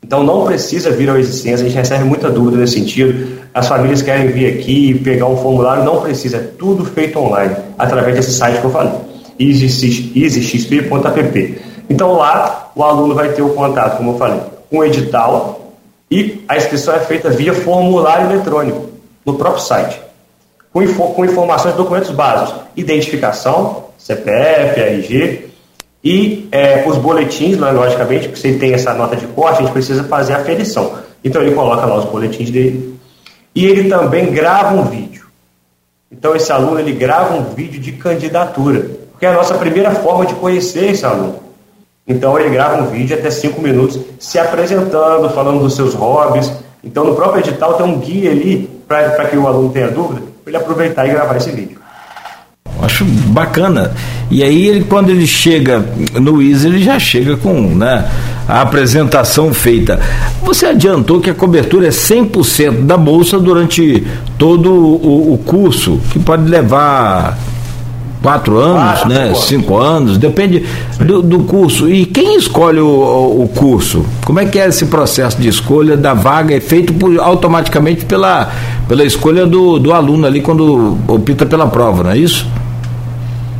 Então 0.00 0.22
não 0.22 0.44
precisa 0.44 0.88
vir 0.92 1.10
ao 1.10 1.18
Existência, 1.18 1.66
a 1.66 1.68
gente 1.68 1.76
recebe 1.76 2.04
muita 2.04 2.30
dúvida 2.30 2.58
nesse 2.58 2.74
sentido. 2.74 3.40
As 3.52 3.66
famílias 3.66 4.02
querem 4.02 4.28
vir 4.28 4.56
aqui 4.56 4.94
pegar 5.00 5.26
um 5.26 5.36
formulário, 5.36 5.82
não 5.82 6.00
precisa, 6.00 6.36
é 6.36 6.40
tudo 6.40 6.84
feito 6.84 7.18
online, 7.18 7.56
através 7.76 8.14
desse 8.14 8.30
site 8.30 8.60
que 8.60 8.64
eu 8.64 8.70
falei, 8.70 8.92
easyxp.app. 9.36 10.80
Então 11.90 12.12
lá 12.12 12.70
o 12.72 12.84
aluno 12.84 13.16
vai 13.16 13.30
ter 13.32 13.42
o 13.42 13.48
contato, 13.48 13.96
como 13.96 14.12
eu 14.12 14.16
falei, 14.16 14.42
com 14.70 14.78
o 14.78 14.84
edital 14.84 15.72
e 16.08 16.44
a 16.46 16.56
inscrição 16.56 16.94
é 16.94 17.00
feita 17.00 17.28
via 17.30 17.52
formulário 17.52 18.30
eletrônico 18.30 18.90
no 19.24 19.34
próprio 19.34 19.64
site, 19.64 20.05
com, 20.84 21.14
com 21.14 21.24
informações 21.24 21.74
documentos 21.74 22.10
básicos, 22.10 22.60
identificação, 22.76 23.84
CPF, 23.96 24.80
RG, 24.80 25.46
e 26.04 26.48
é, 26.52 26.84
os 26.86 26.96
boletins, 26.98 27.58
né, 27.58 27.70
logicamente, 27.70 28.28
porque 28.28 28.40
se 28.40 28.48
ele 28.48 28.58
tem 28.58 28.72
essa 28.72 28.94
nota 28.94 29.16
de 29.16 29.26
corte, 29.26 29.58
a 29.58 29.62
gente 29.62 29.72
precisa 29.72 30.04
fazer 30.04 30.34
a 30.34 30.36
aferição. 30.36 30.92
Então 31.24 31.42
ele 31.42 31.54
coloca 31.54 31.84
lá 31.84 31.96
os 31.96 32.04
boletins 32.04 32.50
dele. 32.50 32.96
E 33.54 33.66
ele 33.66 33.88
também 33.88 34.30
grava 34.30 34.74
um 34.74 34.84
vídeo. 34.84 35.26
Então 36.12 36.36
esse 36.36 36.52
aluno 36.52 36.78
ele 36.78 36.92
grava 36.92 37.34
um 37.34 37.42
vídeo 37.54 37.80
de 37.80 37.92
candidatura, 37.92 38.88
porque 39.10 39.26
é 39.26 39.30
a 39.30 39.32
nossa 39.32 39.54
primeira 39.54 39.90
forma 39.90 40.26
de 40.26 40.34
conhecer 40.34 40.90
esse 40.92 41.04
aluno. 41.04 41.40
Então 42.06 42.38
ele 42.38 42.50
grava 42.50 42.80
um 42.82 42.86
vídeo 42.86 43.18
até 43.18 43.28
cinco 43.28 43.60
minutos, 43.60 43.98
se 44.20 44.38
apresentando, 44.38 45.28
falando 45.30 45.60
dos 45.60 45.74
seus 45.74 45.92
hobbies. 45.94 46.52
Então 46.84 47.02
no 47.02 47.16
próprio 47.16 47.40
edital 47.40 47.74
tem 47.74 47.84
um 47.84 47.98
guia 47.98 48.30
ali 48.30 48.70
para 48.86 49.26
que 49.26 49.36
o 49.36 49.48
aluno 49.48 49.72
tenha 49.72 49.88
dúvida, 49.88 50.22
para 50.46 50.52
ele 50.52 50.56
aproveitar 50.58 51.04
e 51.06 51.10
gravar 51.10 51.36
esse 51.36 51.50
vídeo. 51.50 51.78
Acho 52.80 53.04
bacana. 53.04 53.92
E 54.30 54.44
aí, 54.44 54.68
ele, 54.68 54.84
quando 54.84 55.10
ele 55.10 55.26
chega 55.26 55.84
no 56.14 56.40
Easy, 56.40 56.68
ele 56.68 56.82
já 56.82 57.00
chega 57.00 57.36
com 57.36 57.52
né, 57.74 58.08
a 58.46 58.60
apresentação 58.60 59.52
feita. 59.52 59.98
Você 60.42 60.66
adiantou 60.66 61.20
que 61.20 61.30
a 61.30 61.34
cobertura 61.34 61.88
é 61.88 61.90
100% 61.90 62.86
da 62.86 62.96
bolsa 62.96 63.40
durante 63.40 64.06
todo 64.38 64.72
o, 64.72 65.34
o 65.34 65.38
curso, 65.38 66.00
que 66.12 66.18
pode 66.20 66.48
levar 66.48 67.36
quatro 68.26 68.58
anos, 68.58 69.02
ah, 69.04 69.08
né? 69.08 69.34
Cinco 69.36 69.76
anos, 69.76 70.18
depende 70.18 70.66
do, 70.98 71.22
do, 71.22 71.44
curso. 71.44 71.88
E 71.88 72.04
quem 72.04 72.36
escolhe 72.36 72.80
o, 72.80 73.42
o, 73.42 73.48
curso? 73.54 74.04
Como 74.24 74.40
é 74.40 74.46
que 74.46 74.58
é 74.58 74.66
esse 74.66 74.86
processo 74.86 75.40
de 75.40 75.46
escolha 75.46 75.96
da 75.96 76.12
vaga? 76.12 76.52
É 76.52 76.58
feito 76.58 76.92
por, 76.92 77.20
automaticamente 77.20 78.04
pela, 78.04 78.50
pela 78.88 79.04
escolha 79.04 79.46
do, 79.46 79.78
do 79.78 79.92
aluno 79.92 80.26
ali 80.26 80.40
quando 80.40 80.98
opta 81.06 81.46
pela 81.46 81.68
prova, 81.68 82.02
não 82.02 82.10
é 82.10 82.18
isso? 82.18 82.50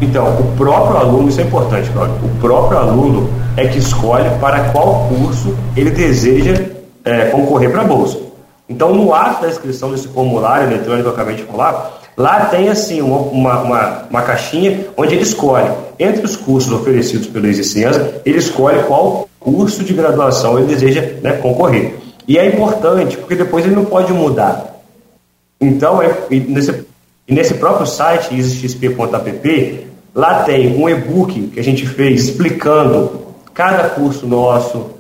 Então, 0.02 0.26
o 0.26 0.52
próprio 0.56 0.96
aluno, 0.96 1.28
isso 1.28 1.40
é 1.40 1.44
importante, 1.44 1.88
Claudio, 1.90 2.16
o 2.25 2.40
próprio 2.40 2.78
aluno 2.80 3.30
é 3.56 3.68
que 3.68 3.78
escolhe 3.78 4.28
para 4.40 4.70
qual 4.70 5.08
curso 5.08 5.54
ele 5.76 5.90
deseja 5.90 6.61
é, 7.04 7.26
concorrer 7.26 7.70
para 7.70 7.82
a 7.82 7.85
bolsa. 7.85 8.18
Então, 8.68 8.92
no 8.92 9.14
ato 9.14 9.42
da 9.42 9.49
inscrição 9.49 9.92
desse 9.92 10.08
formulário 10.08 10.66
eletrônico 10.66 11.04
que 11.04 11.08
eu 11.08 11.12
acabei 11.12 11.37
de 11.37 11.44
falar, 11.44 12.00
lá 12.16 12.46
tem 12.46 12.68
assim 12.68 13.00
uma, 13.00 13.18
uma, 13.18 14.02
uma 14.11 14.23
caixinha 14.23 14.87
onde 14.96 15.14
ele 15.14 15.23
escolhe, 15.23 15.70
entre 15.99 16.25
os 16.25 16.37
cursos 16.37 16.73
oferecidos 16.73 17.26
pelo 17.26 17.46
Existenza, 17.46 18.20
ele 18.25 18.38
escolhe 18.38 18.82
qual 18.85 19.28
curso 19.38 19.85
de 19.85 19.92
graduação 19.94 20.58
ele 20.58 20.66
deseja 20.66 21.02
né, 21.23 21.32
concorrer. 21.35 21.94
E 22.26 22.38
é 22.38 22.46
importante, 22.46 23.16
porque 23.16 23.37
depois 23.37 23.64
ele 23.64 23.76
não 23.76 23.85
pode 23.85 24.12
mudar. 24.12 24.82
Então, 25.61 26.02
é, 26.02 26.14
nesse, 26.30 26.85
e 27.28 27.32
nesse 27.32 27.54
próprio 27.54 27.87
site, 27.87 28.37
isxp.app, 28.37 29.87
lá 30.14 30.42
tem 30.42 30.76
um 30.76 30.88
e-book 30.88 31.49
que 31.49 31.61
a 31.61 31.62
gente 31.62 31.87
fez 31.87 32.25
explicando 32.25 33.26
cada 33.54 33.88
curso 33.90 34.26
nosso, 34.26 34.90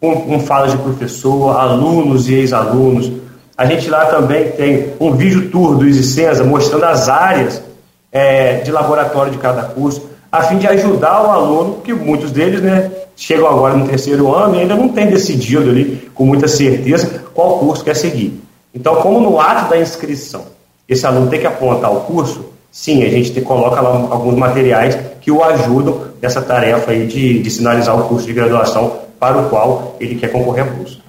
com, 0.00 0.20
com 0.20 0.40
falas 0.40 0.72
de 0.72 0.78
professor, 0.78 1.56
alunos 1.56 2.28
e 2.28 2.34
ex-alunos. 2.34 3.10
A 3.56 3.66
gente 3.66 3.88
lá 3.88 4.06
também 4.06 4.50
tem 4.50 4.94
um 4.98 5.12
vídeo 5.12 5.48
tour 5.50 5.76
do 5.76 5.86
Isicenza 5.86 6.42
mostrando 6.42 6.84
as 6.84 7.08
áreas 7.08 7.62
é, 8.10 8.58
de 8.58 8.72
laboratório 8.72 9.30
de 9.30 9.38
cada 9.38 9.62
curso, 9.62 10.10
a 10.30 10.42
fim 10.42 10.58
de 10.58 10.66
ajudar 10.66 11.22
o 11.22 11.30
aluno, 11.30 11.74
porque 11.74 11.94
muitos 11.94 12.32
deles 12.32 12.60
né, 12.60 12.90
chegam 13.14 13.46
agora 13.46 13.74
no 13.74 13.86
terceiro 13.86 14.34
ano 14.34 14.56
e 14.56 14.60
ainda 14.60 14.74
não 14.74 14.88
têm 14.88 15.06
decidido 15.06 15.70
ali 15.70 16.10
com 16.14 16.26
muita 16.26 16.48
certeza 16.48 17.22
qual 17.32 17.60
curso 17.60 17.84
quer 17.84 17.94
seguir. 17.94 18.42
Então, 18.74 18.96
como 18.96 19.20
no 19.20 19.40
ato 19.40 19.70
da 19.70 19.78
inscrição 19.78 20.46
esse 20.88 21.06
aluno 21.06 21.30
tem 21.30 21.38
que 21.38 21.46
apontar 21.46 21.92
o 21.92 22.00
curso, 22.00 22.46
sim, 22.72 23.04
a 23.04 23.08
gente 23.08 23.32
te, 23.32 23.40
coloca 23.40 23.80
lá 23.80 23.90
alguns 24.10 24.34
materiais 24.34 24.98
que 25.20 25.30
o 25.30 25.42
ajudam 25.44 26.08
nessa 26.20 26.42
tarefa 26.42 26.90
aí 26.90 27.06
de, 27.06 27.40
de 27.40 27.50
sinalizar 27.50 27.96
o 27.98 28.08
curso 28.08 28.26
de 28.26 28.32
graduação 28.32 28.98
para 29.18 29.38
o 29.38 29.48
qual 29.48 29.96
ele 30.00 30.16
quer 30.16 30.32
concorrer 30.32 30.64
à 30.64 30.66
bolsa. 30.66 31.03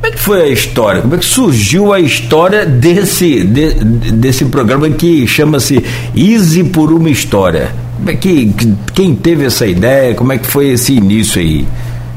Como 0.00 0.14
é 0.14 0.16
que 0.16 0.18
foi 0.18 0.42
a 0.42 0.48
história? 0.48 1.02
Como 1.02 1.14
é 1.14 1.18
que 1.18 1.24
surgiu 1.26 1.92
a 1.92 2.00
história 2.00 2.64
desse, 2.64 3.44
de, 3.44 3.74
desse 4.14 4.46
programa 4.46 4.88
que 4.88 5.26
chama-se 5.26 5.84
Easy 6.16 6.64
por 6.64 6.90
uma 6.90 7.10
História? 7.10 7.68
Como 7.96 8.10
é 8.10 8.16
que, 8.16 8.50
quem 8.94 9.14
teve 9.14 9.44
essa 9.44 9.66
ideia? 9.66 10.14
Como 10.14 10.32
é 10.32 10.38
que 10.38 10.46
foi 10.46 10.70
esse 10.70 10.94
início 10.94 11.38
aí, 11.38 11.68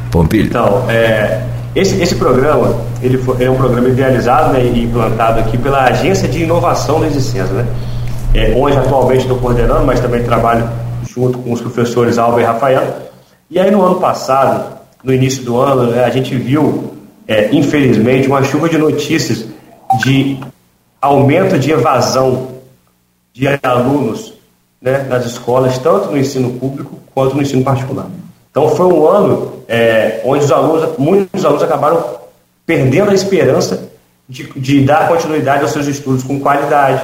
Pompilho? 0.10 0.46
Então, 0.46 0.90
é, 0.90 1.42
esse, 1.76 2.02
esse 2.02 2.16
programa 2.16 2.74
ele, 3.02 3.18
foi, 3.18 3.36
ele 3.36 3.46
é 3.46 3.52
um 3.52 3.58
programa 3.58 3.90
idealizado 3.90 4.54
né, 4.54 4.64
e 4.64 4.86
implantado 4.86 5.42
aqui 5.42 5.58
pela 5.58 5.84
Agência 5.84 6.30
de 6.30 6.44
Inovação 6.44 7.02
da 7.02 7.08
Existência, 7.08 7.54
né? 7.54 7.68
É, 8.34 8.54
onde 8.56 8.78
atualmente 8.78 9.24
estou 9.24 9.38
coordenando, 9.38 9.86
mas 9.86 10.00
também 10.00 10.24
trabalho 10.24 10.70
junto 11.14 11.38
com 11.38 11.52
os 11.52 11.60
professores 11.60 12.18
Alba 12.18 12.40
e 12.40 12.46
Rafael. 12.46 13.12
E 13.52 13.60
aí 13.60 13.70
no 13.70 13.82
ano 13.82 13.96
passado, 13.96 14.78
no 15.04 15.14
início 15.14 15.44
do 15.44 15.60
ano, 15.60 15.92
né, 15.92 16.06
a 16.06 16.10
gente 16.10 16.34
viu, 16.34 16.94
é, 17.28 17.54
infelizmente, 17.54 18.28
uma 18.28 18.44
chuva 18.44 18.70
de 18.70 18.78
notícias 18.78 19.46
de 20.04 20.40
aumento 21.02 21.58
de 21.58 21.72
evasão 21.72 22.54
de 23.34 23.48
alunos 23.62 24.34
né, 24.82 25.06
nas 25.10 25.26
escolas, 25.26 25.78
tanto 25.78 26.12
no 26.12 26.18
ensino 26.18 26.52
público 26.60 27.00
quanto 27.14 27.36
no 27.36 27.42
ensino 27.42 27.64
particular. 27.64 28.08
Então 28.52 28.70
foi 28.70 28.86
um 28.86 29.08
ano 29.08 29.54
é, 29.68 30.22
onde 30.24 30.46
os 30.46 30.52
alunos, 30.52 30.98
muitos 30.98 31.44
alunos 31.44 31.64
acabaram 31.64 32.04
perdendo 32.66 33.12
a 33.12 33.14
esperança 33.14 33.90
de, 34.28 34.44
de 34.56 34.82
dar 34.86 35.08
continuidade 35.08 35.64
aos 35.64 35.72
seus 35.72 35.88
estudos 35.88 36.24
com 36.24 36.40
qualidade, 36.40 37.04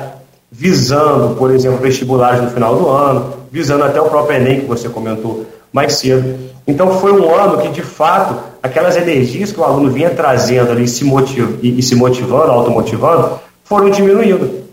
visando, 0.51 1.35
por 1.35 1.51
exemplo, 1.51 1.79
vestibulares 1.79 2.41
no 2.41 2.49
final 2.49 2.75
do 2.75 2.87
ano, 2.87 3.33
visando 3.51 3.83
até 3.83 3.99
o 3.99 4.09
próprio 4.09 4.37
Enem 4.37 4.61
que 4.61 4.65
você 4.67 4.89
comentou 4.89 5.45
mais 5.71 5.93
cedo. 5.93 6.37
Então 6.67 6.99
foi 6.99 7.11
um 7.13 7.33
ano 7.33 7.61
que, 7.61 7.69
de 7.69 7.81
fato, 7.81 8.39
aquelas 8.61 8.95
energias 8.97 9.51
que 9.51 9.59
o 9.59 9.63
aluno 9.63 9.91
vinha 9.91 10.09
trazendo 10.09 10.71
ali 10.71 10.87
se 10.87 11.03
motiv 11.03 11.59
e, 11.61 11.79
e 11.79 11.83
se 11.83 11.95
motivando, 11.95 12.51
automotivando, 12.51 13.39
foram 13.63 13.89
diminuindo. 13.89 14.63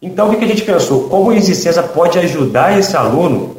Então 0.00 0.28
o 0.30 0.36
que 0.36 0.44
a 0.44 0.48
gente 0.48 0.62
pensou? 0.62 1.08
Como 1.08 1.30
a 1.30 1.36
Existência 1.36 1.82
pode 1.82 2.18
ajudar 2.18 2.78
esse 2.78 2.96
aluno 2.96 3.56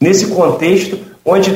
nesse 0.00 0.26
contexto 0.28 0.98
onde 1.24 1.50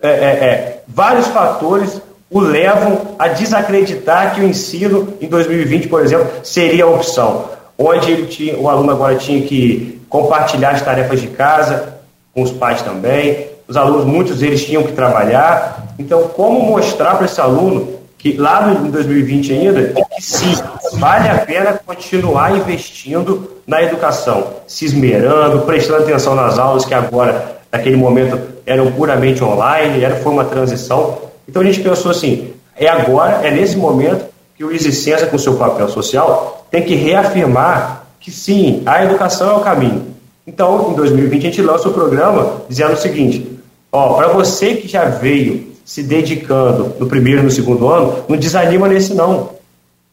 é, 0.00 0.08
é, 0.08 0.10
é, 0.10 0.82
vários 0.86 1.26
fatores 1.28 2.00
o 2.30 2.40
levam 2.40 3.14
a 3.18 3.28
desacreditar 3.28 4.34
que 4.34 4.40
o 4.40 4.48
ensino 4.48 5.14
em 5.20 5.28
2020, 5.28 5.88
por 5.88 6.02
exemplo, 6.02 6.28
seria 6.42 6.84
a 6.84 6.88
opção, 6.88 7.50
onde 7.76 8.10
ele 8.10 8.26
tinha, 8.26 8.56
o 8.56 8.68
aluno 8.68 8.90
agora 8.90 9.16
tinha 9.16 9.42
que 9.46 10.00
compartilhar 10.08 10.70
as 10.70 10.82
tarefas 10.82 11.20
de 11.20 11.28
casa 11.28 11.98
com 12.34 12.42
os 12.42 12.50
pais 12.50 12.80
também, 12.80 13.48
os 13.66 13.76
alunos, 13.76 14.04
muitos 14.04 14.38
deles 14.38 14.64
tinham 14.64 14.82
que 14.82 14.92
trabalhar. 14.92 15.94
Então, 15.98 16.28
como 16.28 16.60
mostrar 16.60 17.16
para 17.16 17.26
esse 17.26 17.40
aluno 17.40 18.00
que 18.18 18.36
lá 18.36 18.72
em 18.72 18.90
2020 18.90 19.52
ainda, 19.52 19.94
que 20.14 20.22
sim, 20.22 20.54
vale 20.92 21.28
a 21.28 21.38
pena 21.38 21.80
continuar 21.84 22.56
investindo 22.56 23.50
na 23.66 23.82
educação, 23.82 24.46
se 24.66 24.84
esmerando, 24.84 25.62
prestando 25.62 26.04
atenção 26.04 26.36
nas 26.36 26.56
aulas 26.56 26.84
que 26.84 26.94
agora, 26.94 27.60
naquele 27.70 27.96
momento, 27.96 28.38
eram 28.64 28.92
puramente 28.92 29.42
online, 29.42 30.04
era, 30.04 30.16
foi 30.16 30.32
uma 30.32 30.44
transição. 30.44 31.18
Então 31.48 31.62
a 31.62 31.64
gente 31.64 31.80
pensou 31.80 32.12
assim, 32.12 32.52
é 32.76 32.88
agora, 32.88 33.44
é 33.44 33.50
nesse 33.50 33.76
momento 33.76 34.24
que 34.56 34.64
o 34.64 34.70
Existência, 34.70 35.26
com 35.26 35.36
seu 35.36 35.54
papel 35.54 35.88
social, 35.88 36.64
tem 36.70 36.82
que 36.82 36.94
reafirmar 36.94 38.04
que 38.20 38.30
sim, 38.30 38.82
a 38.86 39.04
educação 39.04 39.50
é 39.50 39.54
o 39.54 39.60
caminho. 39.60 40.06
Então, 40.46 40.92
em 40.92 40.94
2020, 40.94 41.40
a 41.40 41.44
gente 41.44 41.62
lança 41.62 41.88
o 41.88 41.92
programa 41.92 42.62
dizendo 42.68 42.92
o 42.92 42.96
seguinte: 42.96 43.51
ó, 43.92 44.14
para 44.14 44.28
você 44.28 44.74
que 44.74 44.88
já 44.88 45.04
veio 45.04 45.70
se 45.84 46.02
dedicando 46.02 46.94
no 46.98 47.06
primeiro 47.06 47.40
e 47.40 47.44
no 47.44 47.50
segundo 47.50 47.88
ano, 47.88 48.24
não 48.28 48.36
desanima 48.36 48.88
nesse 48.88 49.14
não, 49.14 49.50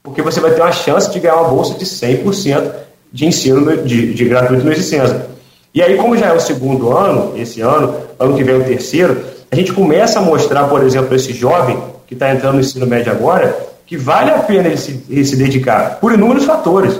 porque 0.03 0.21
você 0.21 0.39
vai 0.39 0.51
ter 0.51 0.61
uma 0.61 0.71
chance 0.71 1.09
de 1.11 1.19
ganhar 1.19 1.37
uma 1.37 1.49
bolsa 1.49 1.75
de 1.75 1.85
100% 1.85 2.71
de 3.11 3.25
ensino 3.25 3.77
de, 3.83 4.13
de 4.13 4.25
gratuito 4.25 4.63
no 4.63 4.71
Existência. 4.71 5.27
E 5.73 5.81
aí, 5.81 5.97
como 5.97 6.17
já 6.17 6.27
é 6.27 6.33
o 6.33 6.39
segundo 6.39 6.95
ano, 6.95 7.33
esse 7.37 7.61
ano, 7.61 7.95
ano 8.19 8.35
que 8.35 8.43
vem 8.43 8.55
o 8.55 8.63
terceiro, 8.63 9.23
a 9.51 9.55
gente 9.55 9.71
começa 9.71 10.19
a 10.19 10.21
mostrar, 10.21 10.67
por 10.67 10.83
exemplo, 10.83 11.15
esse 11.15 11.31
jovem 11.33 11.77
que 12.07 12.15
está 12.15 12.33
entrando 12.33 12.55
no 12.55 12.59
ensino 12.59 12.87
médio 12.87 13.11
agora, 13.11 13.55
que 13.85 13.95
vale 13.95 14.31
a 14.31 14.39
pena 14.39 14.67
ele 14.67 14.77
se, 14.77 15.03
ele 15.09 15.23
se 15.23 15.35
dedicar 15.35 15.99
por 15.99 16.11
inúmeros 16.11 16.45
fatores. 16.45 16.99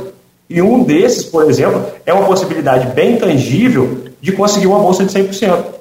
E 0.50 0.62
um 0.62 0.83
desses, 0.83 1.24
por 1.24 1.50
exemplo, 1.50 1.83
é 2.05 2.13
uma 2.13 2.25
possibilidade 2.25 2.88
bem 2.93 3.17
tangível 3.17 4.05
de 4.21 4.31
conseguir 4.31 4.67
uma 4.67 4.79
bolsa 4.79 5.03
de 5.03 5.12
100%. 5.12 5.78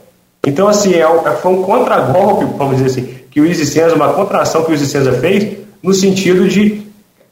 Então, 0.48 0.66
assim, 0.66 0.94
é, 0.94 1.00
é 1.02 1.30
foi 1.42 1.52
um 1.52 1.62
contragolpe, 1.62 2.46
vamos 2.56 2.78
dizer 2.78 2.86
assim, 2.86 3.14
que 3.30 3.38
o 3.38 3.46
Isicenza, 3.46 3.94
uma 3.94 4.14
contração 4.14 4.64
que 4.64 4.72
o 4.72 4.74
Isicenza 4.74 5.12
fez, 5.12 5.58
no 5.82 5.92
sentido 5.92 6.48
de 6.48 6.88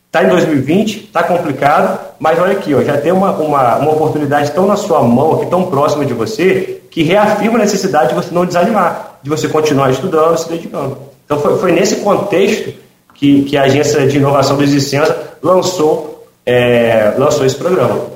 está 0.06 0.22
em 0.22 0.28
2020, 0.28 1.04
está 1.04 1.22
complicado, 1.22 1.98
mas 2.18 2.38
olha 2.38 2.52
aqui, 2.52 2.74
ó, 2.74 2.82
já 2.82 2.96
tem 2.98 3.12
uma, 3.12 3.32
uma, 3.32 3.76
uma 3.76 3.92
oportunidade 3.92 4.50
tão 4.52 4.66
na 4.66 4.76
sua 4.76 5.02
mão, 5.02 5.34
aqui 5.34 5.46
tão 5.46 5.64
próxima 5.64 6.04
de 6.04 6.12
você, 6.12 6.80
que 6.90 7.02
reafirma 7.02 7.56
a 7.58 7.62
necessidade 7.62 8.10
de 8.10 8.14
você 8.14 8.34
não 8.34 8.46
desanimar, 8.46 9.18
de 9.22 9.30
você 9.30 9.48
continuar 9.48 9.90
estudando, 9.90 10.36
se 10.36 10.48
dedicando. 10.48 10.98
Então 11.24 11.40
foi, 11.40 11.58
foi 11.58 11.72
nesse 11.72 11.96
contexto 11.96 12.72
que, 13.14 13.42
que 13.44 13.56
a 13.56 13.62
Agência 13.62 14.06
de 14.06 14.18
Inovação 14.18 14.56
do 14.56 14.62
Existência 14.62 15.16
lançou, 15.42 16.26
é, 16.44 17.14
lançou 17.18 17.44
esse 17.46 17.56
programa. 17.56 18.15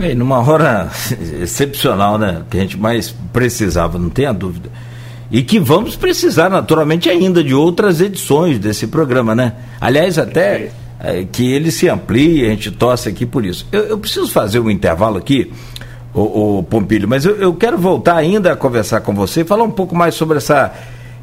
E 0.00 0.14
numa 0.14 0.38
hora 0.40 0.90
excepcional, 1.40 2.18
né? 2.18 2.42
Que 2.50 2.58
a 2.58 2.60
gente 2.60 2.78
mais 2.78 3.14
precisava, 3.32 3.98
não 3.98 4.08
tenha 4.08 4.32
dúvida. 4.32 4.70
E 5.30 5.42
que 5.42 5.58
vamos 5.58 5.96
precisar, 5.96 6.48
naturalmente, 6.48 7.08
ainda 7.08 7.42
de 7.42 7.54
outras 7.54 8.00
edições 8.00 8.58
desse 8.58 8.86
programa, 8.86 9.34
né? 9.34 9.54
Aliás, 9.80 10.18
até 10.18 10.70
é, 11.00 11.24
que 11.24 11.52
ele 11.52 11.70
se 11.70 11.88
amplie, 11.88 12.44
a 12.44 12.50
gente 12.50 12.70
torce 12.70 13.08
aqui 13.08 13.26
por 13.26 13.44
isso. 13.44 13.66
Eu, 13.72 13.82
eu 13.82 13.98
preciso 13.98 14.30
fazer 14.30 14.60
um 14.60 14.70
intervalo 14.70 15.18
aqui, 15.18 15.50
o, 16.14 16.62
Pompilho, 16.62 17.08
mas 17.08 17.24
eu, 17.24 17.34
eu, 17.36 17.54
quero 17.54 17.76
voltar 17.76 18.16
ainda 18.16 18.52
a 18.52 18.56
conversar 18.56 19.00
com 19.00 19.12
você 19.12 19.40
e 19.40 19.44
falar 19.44 19.64
um 19.64 19.70
pouco 19.70 19.96
mais 19.96 20.14
sobre 20.14 20.36
essa, 20.36 20.72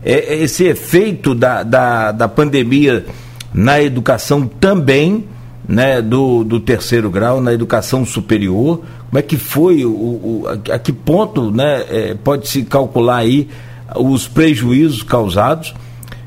é, 0.04 0.36
esse 0.36 0.66
efeito 0.66 1.34
da, 1.34 1.64
da, 1.64 2.12
da 2.12 2.28
pandemia 2.28 3.06
na 3.54 3.82
educação 3.82 4.46
também 4.46 5.26
né, 5.72 6.02
do, 6.02 6.44
do 6.44 6.60
terceiro 6.60 7.10
grau 7.10 7.40
na 7.40 7.54
educação 7.54 8.06
superior? 8.06 8.82
Como 9.10 9.18
é 9.18 9.22
que 9.22 9.38
foi, 9.38 9.86
o, 9.86 9.90
o 9.90 10.44
a, 10.48 10.76
a, 10.76 10.80
que 10.80 10.92
ponto 10.92 11.50
né, 11.50 11.86
é, 11.90 12.14
pode 12.14 12.50
se 12.50 12.64
calcular 12.64 13.18
aí 13.18 13.48
os 13.96 14.28
prejuízos 14.28 15.02
causados? 15.02 15.74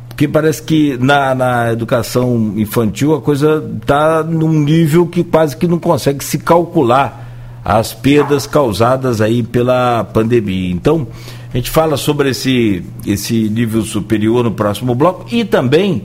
Porque 0.08 0.26
parece 0.26 0.62
que 0.62 0.96
na, 0.96 1.34
na 1.34 1.72
educação 1.72 2.54
infantil 2.56 3.14
a 3.14 3.20
coisa 3.20 3.62
está 3.80 4.22
num 4.22 4.52
nível 4.52 5.06
que 5.06 5.22
quase 5.22 5.56
que 5.56 5.66
não 5.66 5.78
consegue 5.78 6.24
se 6.24 6.38
calcular 6.38 7.60
as 7.62 7.92
perdas 7.92 8.46
causadas 8.46 9.20
aí 9.20 9.42
pela 9.42 10.04
pandemia. 10.04 10.70
Então, 10.70 11.06
a 11.52 11.56
gente 11.56 11.70
fala 11.70 11.96
sobre 11.96 12.30
esse, 12.30 12.82
esse 13.06 13.48
nível 13.50 13.82
superior 13.82 14.42
no 14.42 14.52
próximo 14.52 14.94
bloco 14.94 15.26
e 15.30 15.44
também 15.44 16.04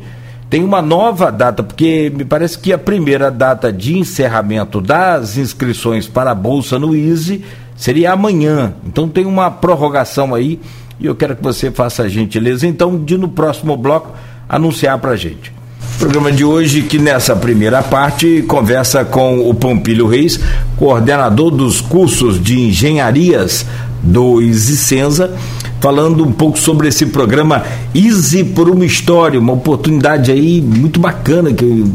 tem 0.49 0.63
uma 0.63 0.81
nova 0.81 1.31
data, 1.31 1.61
porque 1.61 2.11
me 2.15 2.25
parece 2.25 2.57
que 2.57 2.73
a 2.73 2.77
primeira 2.77 3.29
data 3.29 3.71
de 3.71 3.97
encerramento 3.97 4.81
das 4.81 5.37
inscrições 5.37 6.07
para 6.07 6.31
a 6.31 6.35
Bolsa 6.35 6.79
no 6.79 6.95
ISE 6.95 7.43
seria 7.77 8.13
amanhã. 8.13 8.73
Então 8.85 9.07
tem 9.07 9.25
uma 9.25 9.51
prorrogação 9.51 10.33
aí 10.33 10.59
e 10.99 11.05
eu 11.05 11.15
quero 11.15 11.35
que 11.35 11.43
você 11.43 11.69
faça 11.69 12.03
a 12.03 12.09
gentileza, 12.09 12.67
então, 12.67 13.01
de 13.01 13.17
no 13.17 13.29
próximo 13.29 13.77
bloco 13.77 14.11
anunciar 14.49 14.97
para 14.97 15.11
a 15.11 15.15
gente. 15.15 15.53
Programa 15.97 16.31
de 16.31 16.43
hoje 16.43 16.81
que 16.81 16.97
nessa 16.97 17.35
primeira 17.35 17.83
parte 17.83 18.43
conversa 18.47 19.05
com 19.05 19.49
o 19.49 19.53
Pompílio 19.53 20.07
Reis, 20.07 20.39
coordenador 20.77 21.51
dos 21.51 21.79
cursos 21.79 22.41
de 22.41 22.59
engenharias 22.59 23.65
do 24.01 24.41
Isicenza 24.41 25.31
falando 25.79 26.23
um 26.23 26.31
pouco 26.31 26.57
sobre 26.59 26.87
esse 26.87 27.07
programa 27.07 27.63
Easy 27.93 28.43
por 28.43 28.69
uma 28.69 28.85
História, 28.85 29.39
uma 29.39 29.53
oportunidade 29.53 30.31
aí 30.31 30.61
muito 30.61 30.99
bacana 30.99 31.53
que 31.53 31.63
eu 31.63 31.87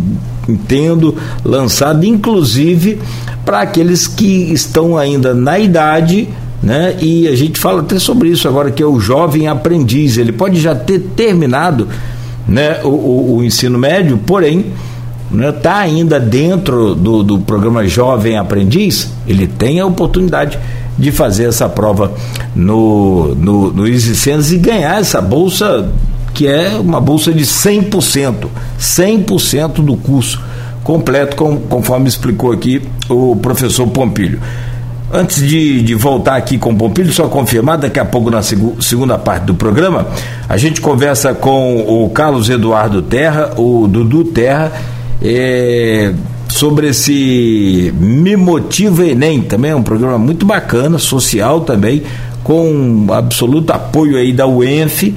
entendo, 0.49 1.17
lançado 1.45 2.05
inclusive 2.05 2.99
para 3.45 3.61
aqueles 3.61 4.07
que 4.07 4.53
estão 4.53 4.97
ainda 4.97 5.35
na 5.35 5.59
idade 5.59 6.29
né? 6.63 6.97
E 6.99 7.29
a 7.29 7.37
gente 7.37 7.61
fala 7.61 7.83
até 7.83 7.99
sobre 7.99 8.31
isso 8.31 8.49
agora, 8.49 8.71
que 8.71 8.83
é 8.83 8.87
o 8.87 8.99
jovem 8.99 9.47
aprendiz. 9.49 10.17
Ele 10.17 10.33
pode 10.33 10.59
já 10.59 10.75
ter 10.75 10.99
terminado 10.99 11.87
né, 12.49 12.81
o, 12.83 12.89
o, 12.89 13.37
o 13.37 13.45
ensino 13.45 13.79
médio, 13.79 14.19
porém 14.27 14.73
está 15.31 15.79
né, 15.79 15.83
ainda 15.83 16.21
dentro 16.21 16.95
do, 16.95 17.23
do 17.23 17.39
programa 17.41 17.87
Jovem 17.87 18.39
Aprendiz, 18.39 19.11
ele 19.27 19.47
tem 19.47 19.81
a 19.81 19.87
oportunidade 19.87 20.59
de 20.99 21.11
fazer 21.11 21.49
essa 21.49 21.69
prova 21.69 22.13
no, 22.55 23.35
no, 23.35 23.73
no 23.73 23.89
e 23.89 24.59
ganhar 24.59 25.01
essa 25.01 25.21
bolsa, 25.21 25.91
que 26.33 26.47
é 26.47 26.71
uma 26.79 27.01
bolsa 27.01 27.33
de 27.33 27.45
100%, 27.45 28.49
100% 28.79 29.85
do 29.85 29.97
curso 29.97 30.41
completo, 30.83 31.35
com, 31.35 31.57
conforme 31.57 32.09
explicou 32.09 32.53
aqui 32.53 32.83
o 33.09 33.35
professor 33.37 33.87
Pompilho. 33.89 34.39
Antes 35.13 35.47
de, 35.47 35.83
de, 35.83 35.95
voltar 35.95 36.37
aqui 36.37 36.59
com 36.59 36.71
o 36.73 36.77
Pompilho, 36.77 37.13
só 37.13 37.29
confirmar, 37.29 37.79
daqui 37.79 38.01
a 38.01 38.05
pouco 38.05 38.31
na 38.31 38.43
seg 38.43 38.61
segunda 38.81 39.17
parte 39.17 39.45
do 39.45 39.55
programa, 39.55 40.09
a 40.49 40.57
gente 40.57 40.81
conversa 40.81 41.33
com 41.33 41.83
o 41.83 42.11
Carlos 42.11 42.51
Eduardo 42.51 43.01
Terra, 43.01 43.53
o 43.57 43.87
Dudu 43.87 44.25
Terra, 44.25 44.73
é, 45.23 46.13
sobre 46.55 46.87
esse 46.87 47.93
Me 47.99 48.37
Motiva 48.37 49.05
Enem, 49.05 49.43
também 49.43 49.73
é 49.73 49.75
um 49.75 49.83
programa 49.83 50.17
muito 50.17 50.47
bacana, 50.47 51.01
social 51.01 51.63
também, 51.63 52.05
com 52.45 53.07
absoluto 53.11 53.73
apoio 53.73 54.17
aí 54.17 54.33
da 54.33 54.47
UENF 54.47 55.13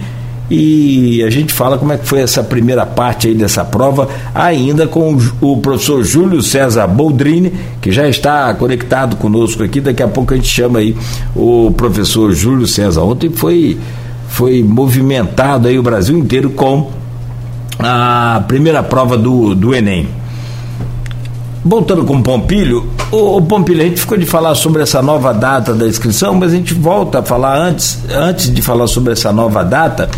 e 0.50 1.22
a 1.24 1.30
gente 1.30 1.54
fala 1.54 1.78
como 1.78 1.94
é 1.94 1.98
que 1.98 2.08
foi 2.08 2.22
essa 2.22 2.44
primeira 2.44 2.88
parte 2.88 3.28
aí 3.28 3.36
dessa 3.36 3.64
prova, 3.64 4.10
ainda 4.34 4.88
com 4.88 5.16
o 5.40 5.58
professor 5.58 6.04
Júlio 6.04 6.42
César 6.42 6.88
Boldrini, 6.88 7.54
que 7.80 7.92
já 7.92 8.10
está 8.10 8.52
conectado 8.56 9.16
conosco 9.18 9.62
aqui, 9.62 9.80
daqui 9.80 10.02
a 10.02 10.08
pouco 10.08 10.34
a 10.34 10.38
gente 10.38 10.50
chama 10.50 10.80
aí 10.80 10.98
o 11.36 11.72
professor 11.78 12.34
Júlio 12.34 12.66
César. 12.66 13.04
Ontem 13.04 13.30
foi, 13.30 13.78
foi 14.28 14.64
movimentado 14.64 15.68
aí 15.68 15.78
o 15.78 15.84
Brasil 15.84 16.18
inteiro 16.18 16.50
com 16.50 16.90
a 17.78 18.44
primeira 18.48 18.82
prova 18.82 19.16
do, 19.16 19.54
do 19.54 19.76
Enem. 19.76 20.08
Voltando 21.68 22.06
com 22.06 22.16
o 22.16 22.24
Pompilho, 22.24 22.90
o, 23.12 23.36
o 23.36 23.42
Pompilho, 23.42 23.82
a 23.82 23.84
gente 23.84 24.00
ficou 24.00 24.18
de 24.18 24.26
falar 24.26 24.56
sobre 24.56 24.82
essa 24.82 25.02
nova 25.02 25.34
data 25.34 25.74
da 25.74 25.86
inscrição, 25.86 26.34
mas 26.34 26.54
a 26.54 26.56
gente 26.56 26.74
volta 26.74 27.20
a 27.20 27.24
falar 27.24 27.58
antes, 27.58 28.00
antes 28.10 28.54
de 28.54 28.62
falar 28.62 28.88
sobre 28.88 29.12
essa 29.12 29.34
nova 29.34 29.66
data. 29.66 30.10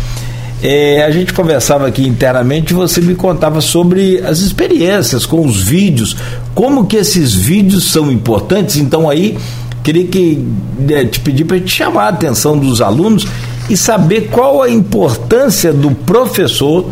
É, 0.62 1.04
a 1.04 1.10
gente 1.10 1.32
conversava 1.32 1.88
aqui 1.88 2.06
internamente, 2.06 2.72
você 2.72 3.00
me 3.00 3.16
contava 3.16 3.60
sobre 3.60 4.20
as 4.20 4.38
experiências 4.38 5.26
com 5.26 5.44
os 5.44 5.60
vídeos, 5.60 6.16
como 6.54 6.86
que 6.86 6.96
esses 6.96 7.34
vídeos 7.34 7.90
são 7.90 8.12
importantes. 8.12 8.76
Então 8.76 9.10
aí 9.10 9.36
queria 9.82 10.06
que 10.06 10.46
é, 10.88 11.04
te 11.04 11.18
pedir 11.18 11.46
para 11.46 11.58
te 11.58 11.74
chamar 11.74 12.04
a 12.04 12.08
atenção 12.10 12.56
dos 12.56 12.80
alunos 12.80 13.26
e 13.68 13.76
saber 13.76 14.28
qual 14.30 14.62
a 14.62 14.70
importância 14.70 15.72
do 15.72 15.90
professor 15.90 16.86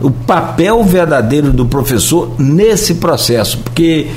o 0.00 0.10
papel 0.10 0.82
verdadeiro 0.84 1.52
do 1.52 1.66
professor 1.66 2.34
nesse 2.38 2.94
processo, 2.96 3.58
porque 3.58 4.08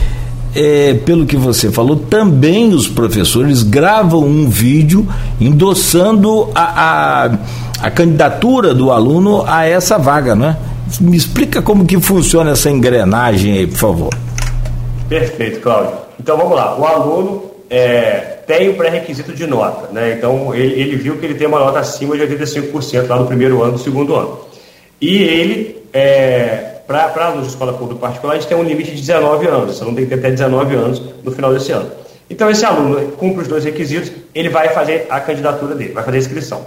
é, 0.56 0.94
pelo 1.06 1.26
que 1.26 1.36
você 1.36 1.72
falou, 1.72 1.96
também 1.96 2.74
os 2.74 2.88
professores 2.88 3.64
gravam 3.64 4.24
um 4.24 4.48
vídeo 4.48 5.08
endossando 5.42 6.50
a, 6.54 7.26
a, 7.26 7.88
a, 7.88 7.92
candidatura 7.92 8.74
do 8.74 8.92
aluno 8.92 9.44
a 9.48 9.66
essa 9.66 9.98
vaga, 9.98 10.36
não 10.36 10.48
é? 10.48 10.58
Me 11.02 11.18
explica 11.18 11.62
como 11.62 11.86
que 11.86 12.00
funciona 12.00 12.52
essa 12.52 12.70
engrenagem 12.70 13.58
aí, 13.58 13.68
por 13.68 13.78
favor. 13.78 14.10
Perfeito, 15.10 15.60
Cláudio. 15.60 15.94
Então 16.20 16.38
vamos 16.38 16.56
lá. 16.56 16.78
O 16.80 16.86
aluno 16.86 17.44
é, 17.70 18.38
tem 18.46 18.70
o 18.70 18.76
pré-requisito 18.76 19.34
de 19.34 19.48
nota, 19.48 19.92
né? 19.92 20.14
Então 20.16 20.54
ele, 20.54 20.80
ele 20.80 20.96
viu 20.98 21.18
que 21.18 21.26
ele 21.26 21.34
tem 21.34 21.48
uma 21.48 21.60
nota 21.60 21.80
acima 21.80 22.16
de 22.16 22.24
85% 22.24 23.08
lá 23.08 23.18
no 23.18 23.26
primeiro 23.26 23.64
ano, 23.64 23.74
no 23.74 23.80
segundo 23.80 24.16
ano. 24.16 24.53
E 25.04 25.22
ele, 25.22 25.84
é, 25.92 26.76
para 26.88 27.26
alunos 27.26 27.48
de 27.48 27.50
escola 27.50 27.74
pública 27.74 28.00
particular, 28.00 28.36
a 28.36 28.36
gente 28.38 28.48
tem 28.48 28.56
um 28.56 28.64
limite 28.64 28.92
de 28.92 29.02
19 29.02 29.46
anos. 29.48 29.76
Você 29.76 29.84
não 29.84 29.94
tem 29.94 30.06
que 30.06 30.12
ter 30.12 30.20
até 30.20 30.32
19 30.32 30.76
anos 30.76 31.02
no 31.22 31.30
final 31.30 31.54
desse 31.54 31.74
ano. 31.74 31.92
Então, 32.30 32.50
esse 32.50 32.64
aluno 32.64 33.12
cumpre 33.18 33.42
os 33.42 33.50
dois 33.50 33.66
requisitos, 33.66 34.14
ele 34.34 34.48
vai 34.48 34.70
fazer 34.70 35.06
a 35.10 35.20
candidatura 35.20 35.76
dele, 35.76 35.92
vai 35.92 36.06
fazer 36.06 36.16
a 36.16 36.20
inscrição. 36.22 36.66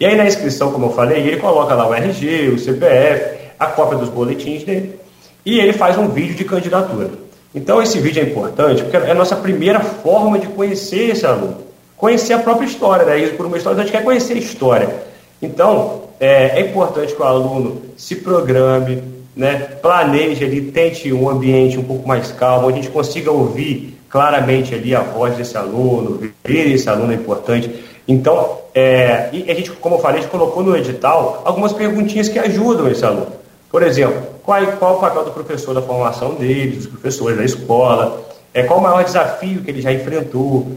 E 0.00 0.06
aí, 0.06 0.16
na 0.16 0.24
inscrição, 0.24 0.72
como 0.72 0.86
eu 0.86 0.92
falei, 0.92 1.26
ele 1.26 1.36
coloca 1.36 1.74
lá 1.74 1.86
o 1.86 1.92
RG, 1.92 2.48
o 2.54 2.58
CPF, 2.58 3.36
a 3.60 3.66
cópia 3.66 3.98
dos 3.98 4.08
boletins 4.08 4.64
dele, 4.64 4.98
e 5.44 5.60
ele 5.60 5.74
faz 5.74 5.98
um 5.98 6.08
vídeo 6.08 6.36
de 6.36 6.44
candidatura. 6.46 7.10
Então, 7.54 7.82
esse 7.82 7.98
vídeo 7.98 8.22
é 8.22 8.26
importante 8.26 8.82
porque 8.82 8.96
é 8.96 9.10
a 9.10 9.14
nossa 9.14 9.36
primeira 9.36 9.80
forma 9.80 10.38
de 10.38 10.46
conhecer 10.46 11.10
esse 11.10 11.26
aluno. 11.26 11.58
Conhecer 11.98 12.32
a 12.32 12.38
própria 12.38 12.64
história, 12.64 13.04
né? 13.04 13.18
Isso 13.18 13.34
por 13.34 13.44
uma 13.44 13.58
história, 13.58 13.78
a 13.78 13.82
gente 13.82 13.92
quer 13.92 14.02
conhecer 14.02 14.32
a 14.32 14.38
história. 14.38 15.13
Então, 15.40 16.04
é, 16.20 16.58
é 16.58 16.60
importante 16.60 17.14
que 17.14 17.20
o 17.20 17.24
aluno 17.24 17.82
se 17.96 18.16
programe, 18.16 19.02
né, 19.36 19.56
planeje 19.82 20.44
ali, 20.44 20.60
tente 20.70 21.12
um 21.12 21.28
ambiente 21.28 21.78
um 21.78 21.84
pouco 21.84 22.06
mais 22.06 22.30
calmo, 22.32 22.68
a 22.68 22.72
gente 22.72 22.88
consiga 22.88 23.30
ouvir 23.30 23.98
claramente 24.08 24.74
ali 24.74 24.94
a 24.94 25.00
voz 25.00 25.36
desse 25.36 25.56
aluno, 25.56 26.20
ver 26.44 26.70
esse 26.72 26.88
aluno 26.88 27.12
é 27.12 27.16
importante. 27.16 27.84
Então, 28.06 28.58
é, 28.74 29.28
e 29.32 29.50
a 29.50 29.54
gente, 29.54 29.70
como 29.72 29.96
eu 29.96 30.00
falei, 30.00 30.18
a 30.18 30.22
gente 30.22 30.30
colocou 30.30 30.62
no 30.62 30.76
edital 30.76 31.42
algumas 31.44 31.72
perguntinhas 31.72 32.28
que 32.28 32.38
ajudam 32.38 32.88
esse 32.88 33.04
aluno. 33.04 33.26
Por 33.70 33.82
exemplo, 33.82 34.22
qual, 34.44 34.64
qual 34.78 34.96
o 34.96 35.00
papel 35.00 35.24
do 35.24 35.32
professor 35.32 35.74
da 35.74 35.82
formação 35.82 36.34
dele, 36.34 36.76
dos 36.76 36.86
professores 36.86 37.36
da 37.36 37.44
escola, 37.44 38.24
é, 38.52 38.62
qual 38.62 38.78
o 38.78 38.82
maior 38.82 39.02
desafio 39.02 39.62
que 39.62 39.70
ele 39.70 39.82
já 39.82 39.92
enfrentou 39.92 40.70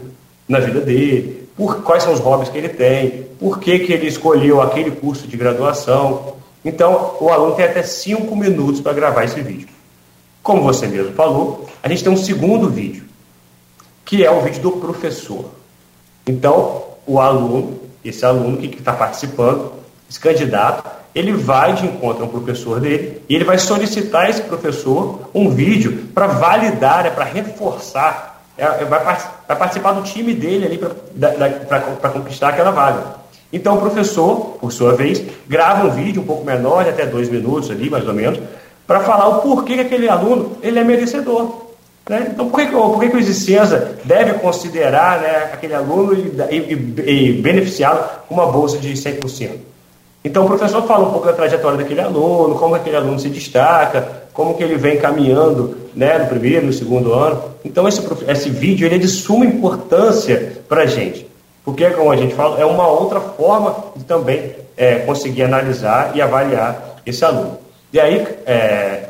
na 0.48 0.58
vida 0.58 0.80
dele, 0.80 1.47
por, 1.58 1.82
quais 1.82 2.04
são 2.04 2.12
os 2.12 2.20
hobbies 2.20 2.48
que 2.48 2.56
ele 2.56 2.68
tem, 2.68 3.26
por 3.38 3.58
que, 3.58 3.80
que 3.80 3.92
ele 3.92 4.06
escolheu 4.06 4.62
aquele 4.62 4.92
curso 4.92 5.26
de 5.26 5.36
graduação. 5.36 6.34
Então, 6.64 7.16
o 7.20 7.28
aluno 7.28 7.56
tem 7.56 7.64
até 7.64 7.82
cinco 7.82 8.36
minutos 8.36 8.80
para 8.80 8.92
gravar 8.92 9.24
esse 9.24 9.40
vídeo. 9.40 9.68
Como 10.40 10.62
você 10.62 10.86
mesmo 10.86 11.12
falou, 11.14 11.66
a 11.82 11.88
gente 11.88 12.04
tem 12.04 12.12
um 12.12 12.16
segundo 12.16 12.70
vídeo, 12.70 13.04
que 14.04 14.24
é 14.24 14.30
o 14.30 14.40
vídeo 14.40 14.62
do 14.62 14.72
professor. 14.72 15.46
Então, 16.26 16.84
o 17.04 17.18
aluno, 17.18 17.80
esse 18.04 18.24
aluno 18.24 18.56
que 18.58 18.78
está 18.78 18.92
participando, 18.92 19.72
esse 20.08 20.20
candidato, 20.20 20.88
ele 21.14 21.32
vai 21.32 21.72
de 21.72 21.86
encontro 21.86 22.22
ao 22.22 22.28
professor 22.28 22.80
dele 22.80 23.20
e 23.28 23.34
ele 23.34 23.44
vai 23.44 23.58
solicitar 23.58 24.26
a 24.26 24.30
esse 24.30 24.42
professor 24.42 25.28
um 25.34 25.50
vídeo 25.50 26.08
para 26.14 26.28
validar, 26.28 27.06
é, 27.06 27.10
para 27.10 27.24
reforçar, 27.24 28.27
é, 28.58 28.64
é, 28.64 28.84
vai, 28.84 29.04
vai, 29.04 29.56
participar 29.56 29.92
do 29.92 30.02
time 30.02 30.34
dele 30.34 30.66
ali 30.66 30.78
para 30.78 32.10
conquistar 32.10 32.48
aquela 32.48 32.72
vaga. 32.72 33.18
Então 33.52 33.76
o 33.76 33.80
professor, 33.80 34.58
por 34.60 34.72
sua 34.72 34.94
vez, 34.94 35.22
grava 35.46 35.86
um 35.86 35.90
vídeo 35.90 36.20
um 36.20 36.26
pouco 36.26 36.44
menor, 36.44 36.82
de 36.82 36.90
até 36.90 37.06
dois 37.06 37.28
minutos 37.28 37.70
ali, 37.70 37.88
mais 37.88 38.06
ou 38.06 38.12
menos, 38.12 38.40
para 38.84 39.00
falar 39.00 39.28
o 39.28 39.40
porquê 39.42 39.74
que 39.74 39.80
aquele 39.80 40.08
aluno 40.08 40.58
ele 40.60 40.78
é 40.78 40.84
merecedor. 40.84 41.68
Né? 42.08 42.30
Então, 42.32 42.48
por 42.48 42.58
que, 42.58 42.66
por 42.66 42.98
que, 43.00 43.10
que 43.10 43.16
o 43.16 43.20
Existenza 43.20 43.96
deve 44.04 44.34
considerar 44.34 45.20
né, 45.20 45.50
aquele 45.52 45.74
aluno 45.74 46.14
e, 46.14 46.56
e, 46.56 47.10
e 47.10 47.32
beneficiá-lo 47.34 48.02
com 48.26 48.34
uma 48.34 48.46
bolsa 48.46 48.78
de 48.78 48.92
100%? 48.92 49.50
Então, 50.24 50.44
o 50.44 50.48
professor 50.48 50.82
fala 50.82 51.06
um 51.06 51.12
pouco 51.12 51.26
da 51.26 51.32
trajetória 51.32 51.78
daquele 51.78 52.00
aluno, 52.00 52.56
como 52.56 52.74
aquele 52.74 52.96
aluno 52.96 53.20
se 53.20 53.28
destaca, 53.28 54.26
como 54.32 54.54
que 54.54 54.62
ele 54.62 54.76
vem 54.76 54.98
caminhando 54.98 55.76
né, 55.98 56.16
no 56.16 56.26
primeiro, 56.26 56.66
no 56.66 56.72
segundo 56.72 57.12
ano. 57.12 57.42
Então, 57.64 57.88
esse, 57.88 58.00
esse 58.28 58.48
vídeo 58.48 58.86
ele 58.86 58.94
é 58.94 58.98
de 58.98 59.08
suma 59.08 59.44
importância 59.44 60.62
para 60.68 60.82
a 60.82 60.86
gente, 60.86 61.28
porque, 61.64 61.90
como 61.90 62.12
a 62.12 62.16
gente 62.16 62.36
fala, 62.36 62.60
é 62.60 62.64
uma 62.64 62.86
outra 62.86 63.20
forma 63.20 63.74
de 63.96 64.04
também 64.04 64.52
é, 64.76 65.00
conseguir 65.00 65.42
analisar 65.42 66.16
e 66.16 66.22
avaliar 66.22 67.00
esse 67.04 67.24
aluno. 67.24 67.58
E 67.92 67.98
aí, 67.98 68.24
é, 68.46 69.08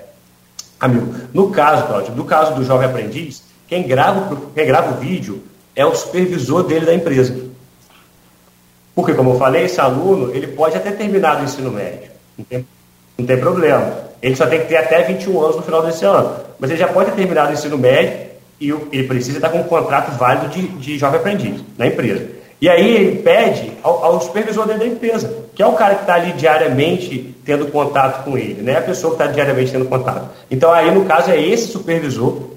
amigo, 0.81 1.15
no 1.35 1.51
caso, 1.51 1.87
Cláudio, 1.87 2.15
no 2.15 2.25
caso 2.25 2.55
do 2.55 2.65
jovem 2.65 2.89
aprendiz, 2.89 3.43
quem 3.69 3.83
grava, 3.83 4.35
quem 4.55 4.67
grava 4.67 4.97
o 4.97 4.99
vídeo 4.99 5.43
é 5.77 5.85
o 5.85 5.95
supervisor 5.95 6.63
dele 6.63 6.87
da 6.87 6.95
empresa. 6.95 7.39
Porque, 8.95 9.13
como 9.13 9.33
eu 9.33 9.39
falei, 9.39 9.65
esse 9.65 9.79
aluno 9.79 10.35
ele 10.35 10.47
pode 10.47 10.75
até 10.75 10.91
terminar 10.91 11.39
o 11.39 11.45
ensino 11.45 11.71
médio, 11.71 12.11
não 12.39 12.45
tem, 12.47 12.67
não 13.19 13.27
tem 13.27 13.39
problema. 13.39 14.08
Ele 14.23 14.37
só 14.37 14.47
tem 14.47 14.61
que 14.61 14.67
ter 14.67 14.77
até 14.77 15.03
21 15.03 15.41
anos 15.41 15.57
no 15.57 15.63
final 15.63 15.83
desse 15.83 16.05
ano. 16.05 16.37
Mas 16.59 16.71
ele 16.71 16.79
já 16.79 16.89
pode 16.89 17.11
ter 17.11 17.17
terminado 17.17 17.51
o 17.51 17.53
ensino 17.53 17.79
médio 17.79 18.29
e 18.61 18.71
ele 18.93 19.05
precisa 19.07 19.39
estar 19.39 19.51
com 19.51 19.59
um 19.59 19.65
contrato 19.65 20.17
válido 20.19 20.49
de, 20.49 20.67
de 20.69 20.99
jovem 20.99 21.21
aprendiz 21.21 21.61
na 21.77 21.87
empresa. 21.87 22.27
E 22.61 22.69
aí 22.69 22.97
ele 22.97 23.23
pede 23.23 23.73
ao, 23.83 24.05
ao 24.05 24.21
supervisor 24.21 24.67
dele 24.67 24.81
da 24.81 24.87
empresa, 24.87 25.33
que 25.55 25.63
é 25.63 25.67
o 25.67 25.75
cara 25.75 25.95
que 25.95 26.01
está 26.01 26.15
ali 26.15 26.33
diariamente 26.33 27.37
tendo 27.45 27.67
contato 27.67 28.25
com 28.25 28.37
ele, 28.37 28.63
né? 28.63 28.79
A 28.79 28.83
pessoa 28.83 29.15
que 29.15 29.23
está 29.23 29.33
diariamente 29.33 29.71
tendo 29.71 29.85
contato. 29.85 30.29
Então 30.51 30.73
aí, 30.73 30.91
no 30.91 31.05
caso, 31.05 31.31
é 31.31 31.41
esse 31.41 31.69
supervisor 31.69 32.51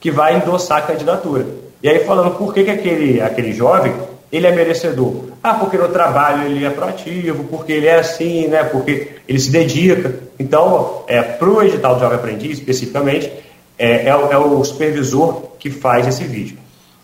que 0.00 0.10
vai 0.10 0.36
endossar 0.36 0.78
a 0.78 0.82
candidatura. 0.82 1.46
E 1.82 1.88
aí 1.88 2.04
falando 2.04 2.36
por 2.36 2.54
que, 2.54 2.64
que 2.64 2.70
aquele, 2.70 3.20
aquele 3.20 3.52
jovem 3.52 3.92
ele 4.32 4.46
é 4.46 4.52
merecedor. 4.52 5.30
Ah, 5.42 5.54
porque 5.54 5.76
no 5.76 5.88
trabalho 5.88 6.46
ele 6.46 6.64
é 6.64 6.70
proativo, 6.70 7.44
porque 7.44 7.72
ele 7.72 7.86
é 7.86 7.98
assim, 7.98 8.48
né? 8.48 8.64
Porque 8.64 9.16
ele 9.28 9.38
se 9.38 9.50
dedica. 9.50 10.14
Então, 10.38 11.04
é, 11.06 11.22
para 11.22 11.48
o 11.48 11.62
edital 11.62 11.94
do 11.94 12.00
Jovem 12.00 12.18
Aprendiz, 12.18 12.58
especificamente, 12.58 13.30
é, 13.78 14.08
é, 14.08 14.16
o, 14.16 14.32
é 14.32 14.38
o 14.38 14.64
supervisor 14.64 15.52
que 15.58 15.70
faz 15.70 16.06
esse 16.06 16.24
vídeo. 16.24 16.58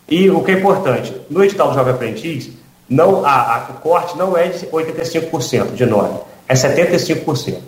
E 0.09 0.29
o 0.29 0.43
que 0.43 0.51
é 0.51 0.55
importante, 0.55 1.15
no 1.31 1.45
edital 1.45 1.69
do 1.69 1.75
Jovem 1.75 1.95
Aprendiz, 1.95 2.51
não, 2.89 3.25
a, 3.25 3.57
a, 3.57 3.71
o 3.71 3.75
corte 3.75 4.19
não 4.19 4.37
é 4.37 4.49
de 4.49 4.67
85% 4.67 5.75
de 5.75 5.87
nota, 5.87 6.23
é 6.49 6.55
75%. 6.55 7.59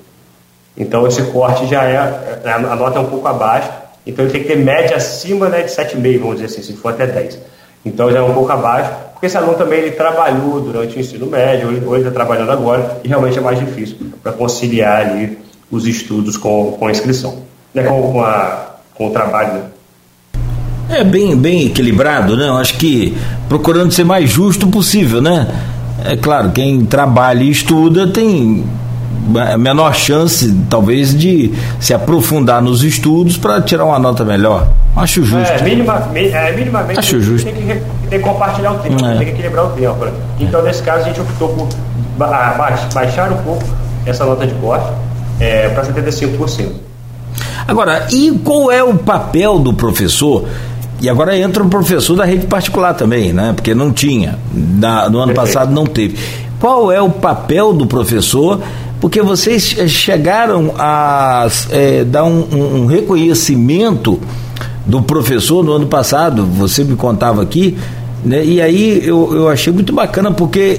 Então 0.77 1.07
esse 1.07 1.23
corte 1.31 1.67
já 1.67 1.85
é, 1.85 2.41
é, 2.45 2.51
a 2.51 2.59
nota 2.59 2.99
é 2.99 3.01
um 3.01 3.07
pouco 3.07 3.29
abaixo, 3.29 3.71
então 4.05 4.25
ele 4.25 4.33
tem 4.33 4.43
que 4.43 4.49
ter 4.49 4.57
média 4.57 4.97
acima 4.97 5.49
né, 5.49 5.62
de 5.62 5.71
7,5, 5.71 6.19
vamos 6.19 6.41
dizer 6.41 6.47
assim, 6.47 6.62
se 6.62 6.73
for 6.73 6.93
até 6.93 7.07
10. 7.07 7.38
Então 7.85 8.11
já 8.11 8.18
é 8.18 8.23
um 8.23 8.33
pouco 8.33 8.51
abaixo, 8.53 8.90
porque 9.12 9.27
esse 9.27 9.37
aluno 9.37 9.55
também 9.55 9.81
ele 9.81 9.90
trabalhou 9.92 10.61
durante 10.61 10.97
o 10.97 11.01
ensino 11.01 11.27
médio, 11.27 11.68
ou 11.87 11.95
ele 11.95 12.05
está 12.05 12.11
trabalhando 12.11 12.53
agora, 12.53 13.01
e 13.03 13.09
realmente 13.09 13.38
é 13.38 13.40
mais 13.40 13.59
difícil 13.59 13.97
para 14.23 14.33
conciliar 14.33 15.07
ali 15.07 15.38
os 15.71 15.87
estudos 15.87 16.37
com, 16.37 16.73
com 16.73 16.87
a 16.87 16.90
inscrição, 16.90 17.38
né, 17.75 17.83
com, 17.83 18.12
com, 18.12 18.21
a, 18.21 18.66
com 18.95 19.09
o 19.09 19.11
trabalho. 19.11 19.55
Né? 19.55 19.62
É 20.90 21.05
bem, 21.05 21.35
bem 21.37 21.66
equilibrado, 21.66 22.37
né? 22.37 22.49
Eu 22.49 22.57
acho 22.57 22.77
que 22.77 23.16
procurando 23.49 23.90
ser 23.92 24.05
mais 24.05 24.29
justo 24.29 24.66
possível, 24.66 25.23
né? 25.23 25.49
É 26.05 26.16
claro, 26.16 26.51
quem 26.51 26.85
trabalha 26.85 27.42
e 27.42 27.51
estuda 27.51 28.07
tem 28.09 28.64
menor 29.59 29.95
chance, 29.95 30.53
talvez, 30.69 31.17
de 31.17 31.53
se 31.79 31.95
aprofundar 31.95 32.61
nos 32.61 32.83
estudos 32.83 33.37
para 33.37 33.61
tirar 33.61 33.85
uma 33.85 33.99
nota 33.99 34.25
melhor. 34.25 34.69
Acho 34.97 35.25
justo. 35.25 35.53
É, 35.53 35.63
minima, 35.63 36.11
é 36.15 36.53
minimamente 36.57 36.99
Acho 36.99 37.21
justo. 37.21 37.45
Tem, 37.45 37.55
que, 37.55 37.83
tem 38.11 38.19
que 38.19 38.19
compartilhar 38.19 38.73
o 38.73 38.79
tempo, 38.79 39.05
é. 39.05 39.17
tem 39.17 39.27
que 39.27 39.33
equilibrar 39.33 39.67
o 39.67 39.71
tempo. 39.71 40.05
Né? 40.05 40.13
Então, 40.41 40.63
nesse 40.63 40.83
caso, 40.83 41.05
a 41.05 41.05
gente 41.05 41.21
optou 41.21 41.49
por 41.51 41.69
baixar 42.93 43.33
um 43.33 43.43
pouco 43.43 43.65
essa 44.05 44.25
nota 44.25 44.47
de 44.47 44.55
corte 44.55 44.87
é, 45.41 45.69
para 45.69 45.85
75%. 45.85 46.73
Agora, 47.67 48.07
e 48.11 48.33
qual 48.45 48.71
é 48.71 48.83
o 48.83 48.95
papel 48.95 49.59
do 49.59 49.73
professor 49.73 50.47
e 51.03 51.09
agora 51.09 51.37
entra 51.37 51.65
um 51.65 51.69
professor 51.69 52.15
da 52.15 52.25
rede 52.25 52.47
particular 52.47 52.95
também, 52.95 53.33
né? 53.33 53.53
Porque 53.53 53.75
não 53.75 53.91
tinha. 53.91 54.39
Na, 54.55 55.11
no 55.11 55.19
ano 55.19 55.35
passado 55.35 55.73
não 55.73 55.85
teve. 55.85 56.17
Qual 56.61 56.93
é 56.93 57.03
o 57.03 57.11
papel 57.11 57.73
do 57.73 57.87
professor? 57.87 58.61
Porque 59.03 59.21
vocês 59.21 59.65
chegaram 59.88 60.75
a 60.79 61.49
é, 61.71 62.05
dar 62.05 62.23
um, 62.23 62.83
um, 62.83 62.87
reconhecimento 62.87 64.21
do 64.87 65.03
professor 65.03 65.65
no 65.65 65.73
ano 65.73 65.88
passado, 65.88 66.47
você 66.47 66.85
me 66.85 66.95
contava 66.95 67.43
aqui, 67.43 67.77
né? 68.25 68.45
e 68.45 68.62
aí 68.62 69.05
eu, 69.05 69.35
eu 69.35 69.49
achei 69.49 69.73
muito 69.73 69.93
bacana 69.93 70.31
porque 70.31 70.79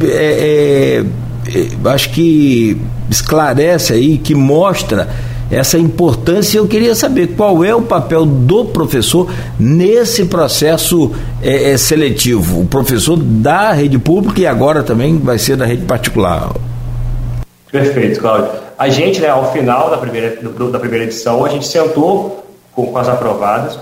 é, 0.00 1.02
é, 1.48 1.88
acho 1.90 2.10
que 2.10 2.80
esclarece 3.10 3.94
aí, 3.94 4.18
que 4.18 4.36
mostra 4.36 5.08
essa 5.50 5.76
importância. 5.76 6.58
Eu 6.58 6.68
queria 6.68 6.94
saber 6.94 7.34
qual 7.36 7.64
é 7.64 7.74
o 7.74 7.82
papel 7.82 8.24
do 8.24 8.66
professor 8.66 9.28
nesse 9.58 10.26
processo 10.26 11.10
é, 11.42 11.76
seletivo. 11.76 12.60
O 12.60 12.66
professor 12.66 13.16
da 13.16 13.72
rede 13.72 13.98
pública 13.98 14.40
e 14.40 14.46
agora 14.46 14.84
também 14.84 15.18
vai 15.18 15.36
ser 15.36 15.56
da 15.56 15.66
rede 15.66 15.84
particular. 15.84 16.52
Perfeito, 17.70 18.20
Cláudio. 18.20 18.50
A 18.78 18.88
gente, 18.88 19.20
né, 19.20 19.28
ao 19.28 19.52
final 19.52 19.90
da 19.90 19.98
primeira, 19.98 20.36
do, 20.36 20.70
da 20.70 20.78
primeira 20.78 21.04
edição, 21.04 21.44
a 21.44 21.48
gente 21.48 21.66
sentou 21.66 22.46
com, 22.72 22.86
com 22.86 22.98
as 22.98 23.08
aprovadas, 23.08 23.78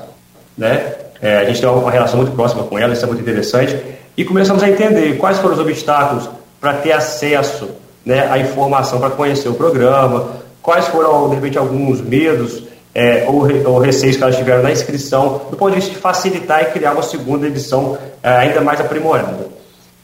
né? 0.57 0.95
É, 1.21 1.39
a 1.39 1.45
gente 1.45 1.61
tem 1.61 1.69
uma 1.69 1.91
relação 1.91 2.19
muito 2.19 2.33
próxima 2.33 2.65
com 2.65 2.79
elas, 2.79 2.99
isso 2.99 3.07
é 3.07 3.09
muito 3.09 3.23
interessante, 3.23 3.77
e 4.17 4.25
começamos 4.25 4.63
a 4.63 4.69
entender 4.69 5.17
quais 5.17 5.39
foram 5.39 5.55
os 5.55 5.61
obstáculos 5.61 6.29
para 6.61 6.75
ter 6.75 6.93
acesso 6.93 7.71
né, 8.05 8.29
à 8.31 8.39
informação, 8.39 9.01
para 9.01 9.11
conhecer 9.11 9.49
o 9.49 9.55
programa, 9.55 10.29
quais 10.63 10.87
foram, 10.89 11.29
de 11.29 11.37
repente, 11.37 11.57
alguns 11.57 12.01
medos 12.01 12.65
é, 12.95 13.25
ou, 13.29 13.47
ou, 13.67 13.79
receios 13.79 14.17
que 14.17 14.23
elas 14.23 14.37
tiveram 14.37 14.63
na 14.63 14.73
inscrição, 14.73 15.43
do 15.51 15.57
ponto 15.57 15.71
de 15.71 15.77
vista 15.77 15.93
de 15.93 15.99
facilitar 15.99 16.63
e 16.63 16.67
criar 16.67 16.93
uma 16.93 17.03
segunda 17.03 17.47
edição 17.47 17.99
é, 18.23 18.31
ainda 18.31 18.61
mais 18.61 18.81
aprimorada. 18.81 19.49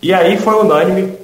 E 0.02 0.12
aí 0.12 0.36
foi 0.36 0.54
unânime 0.54 1.21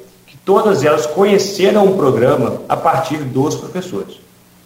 todas 0.48 0.82
elas 0.82 1.04
conheceram 1.04 1.84
o 1.84 1.94
programa 1.94 2.62
a 2.66 2.74
partir 2.74 3.18
dos 3.18 3.54
professores. 3.54 4.18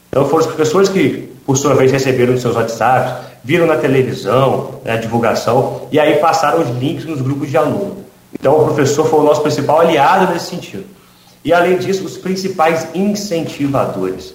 Então 0.09 0.25
foram 0.27 0.43
os 0.43 0.47
professores 0.47 0.89
que, 0.89 1.29
por 1.45 1.59
sua 1.59 1.75
vez, 1.75 1.91
receberam 1.91 2.39
seus 2.39 2.55
WhatsApps, 2.55 3.15
viram 3.43 3.67
na 3.67 3.77
televisão 3.77 4.77
né, 4.85 4.93
a 4.93 4.97
divulgação 4.97 5.89
e 5.91 5.99
aí 5.99 6.19
passaram 6.19 6.61
os 6.61 6.69
links 6.79 7.05
nos 7.05 7.21
grupos 7.21 7.51
de 7.51 7.57
alunos. 7.57 7.95
Então 8.33 8.61
o 8.61 8.65
professor 8.67 9.09
foi 9.09 9.19
o 9.19 9.23
nosso 9.25 9.43
principal 9.43 9.81
aliado 9.81 10.33
nesse 10.33 10.51
sentido. 10.51 10.85
E 11.45 11.53
além 11.53 11.77
disso, 11.79 12.05
os 12.05 12.17
principais 12.17 12.87
incentivadores. 12.95 14.35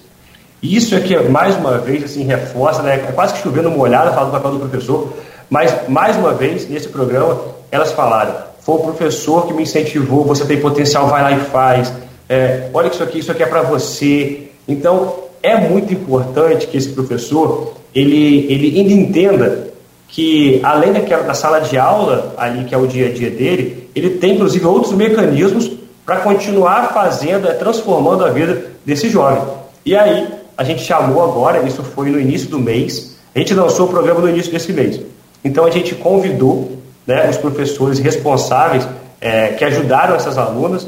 Isso 0.61 0.95
é 0.95 0.99
que, 0.99 1.17
mais 1.29 1.55
uma 1.55 1.77
vez, 1.77 2.03
assim, 2.03 2.25
reforça, 2.25 2.83
né? 2.83 2.95
é 2.95 3.11
quase 3.13 3.35
que 3.35 3.41
chovendo 3.41 3.71
molhado, 3.71 4.13
fala 4.13 4.25
do 4.25 4.31
papel 4.33 4.51
do 4.51 4.59
professor, 4.59 5.13
mas, 5.49 5.87
mais 5.87 6.17
uma 6.17 6.33
vez, 6.33 6.67
nesse 6.67 6.89
programa, 6.89 7.39
elas 7.71 7.93
falaram, 7.93 8.35
foi 8.67 8.75
o 8.75 8.79
professor 8.79 9.47
que 9.47 9.53
me 9.53 9.63
incentivou, 9.63 10.25
você 10.25 10.43
tem 10.43 10.59
potencial, 10.59 11.07
vai 11.07 11.23
lá 11.23 11.31
e 11.31 11.39
faz, 11.39 11.93
é, 12.27 12.69
olha 12.73 12.89
isso 12.89 13.01
aqui, 13.01 13.19
isso 13.19 13.31
aqui 13.31 13.41
é 13.41 13.45
para 13.45 13.61
você. 13.61 14.49
Então, 14.67 15.23
é 15.41 15.55
muito 15.55 15.93
importante 15.93 16.67
que 16.67 16.75
esse 16.75 16.89
professor, 16.89 17.75
ele, 17.95 18.45
ele 18.51 18.77
ainda 18.77 18.91
entenda 18.91 19.67
que, 20.09 20.59
além 20.63 20.91
daquela, 20.91 21.23
da 21.23 21.33
sala 21.33 21.61
de 21.61 21.77
aula, 21.77 22.33
ali 22.35 22.65
que 22.65 22.75
é 22.75 22.77
o 22.77 22.85
dia 22.85 23.07
a 23.07 23.09
dia 23.09 23.29
dele, 23.29 23.89
ele 23.95 24.17
tem, 24.17 24.33
inclusive, 24.33 24.65
outros 24.65 24.91
mecanismos 24.91 25.71
para 26.05 26.17
continuar 26.17 26.91
fazendo, 26.93 27.47
é, 27.47 27.53
transformando 27.53 28.25
a 28.25 28.31
vida 28.31 28.65
desse 28.85 29.07
jovem. 29.09 29.43
E 29.85 29.95
aí, 29.95 30.27
a 30.57 30.65
gente 30.65 30.83
chamou 30.83 31.23
agora, 31.23 31.65
isso 31.65 31.81
foi 31.83 32.09
no 32.09 32.19
início 32.19 32.49
do 32.49 32.59
mês, 32.59 33.15
a 33.33 33.39
gente 33.39 33.53
lançou 33.53 33.85
o 33.85 33.89
programa 33.89 34.19
no 34.19 34.27
início 34.27 34.51
desse 34.51 34.73
mês. 34.73 34.99
Então 35.41 35.63
a 35.63 35.71
gente 35.71 35.95
convidou 35.95 36.77
né, 37.07 37.29
os 37.29 37.37
professores 37.37 37.97
responsáveis 37.99 38.87
é, 39.21 39.47
que 39.49 39.63
ajudaram 39.63 40.15
essas 40.15 40.37
alunas, 40.37 40.85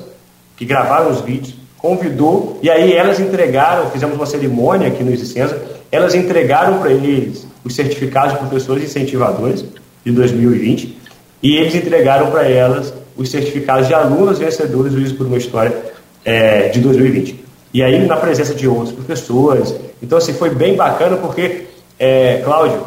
que 0.58 0.66
gravaram 0.66 1.10
os 1.10 1.22
vídeos, 1.22 1.56
convidou, 1.78 2.60
e 2.62 2.70
aí 2.70 2.94
elas 2.94 3.20
entregaram, 3.20 3.90
fizemos 3.90 4.18
uma 4.18 4.26
cerimônia 4.26 4.90
aqui 4.90 5.02
no 5.02 5.12
Existência, 5.12 5.60
elas 5.90 6.14
entregaram 6.14 6.80
para 6.80 6.92
eles 6.92 7.48
os 7.64 7.74
certificados 7.74 8.34
de 8.34 8.40
professores 8.40 8.84
incentivadores 8.84 9.66
de 10.06 10.12
2020, 10.12 10.98
e 11.42 11.56
eles 11.56 11.74
entregaram 11.74 12.30
para 12.30 12.48
elas 12.48 12.94
os 13.16 13.32
certificados 13.32 13.88
de 13.88 13.94
alunos 13.94 14.40
vencedores 14.40 14.94
do 14.94 15.02
Isso 15.02 15.16
por 15.16 15.26
uma 15.26 15.38
História 15.38 15.76
é, 16.24 16.68
de 16.70 16.80
2020. 16.80 17.46
E 17.74 17.84
aí, 17.84 18.06
na 18.06 18.18
presença 18.18 18.54
de 18.54 18.68
outros 18.68 18.92
professores. 18.92 19.76
Então, 20.02 20.18
assim, 20.18 20.34
foi 20.34 20.50
bem 20.50 20.76
bacana 20.76 21.18
porque, 21.18 21.66
é, 22.00 22.42
Cláudio, 22.44 22.82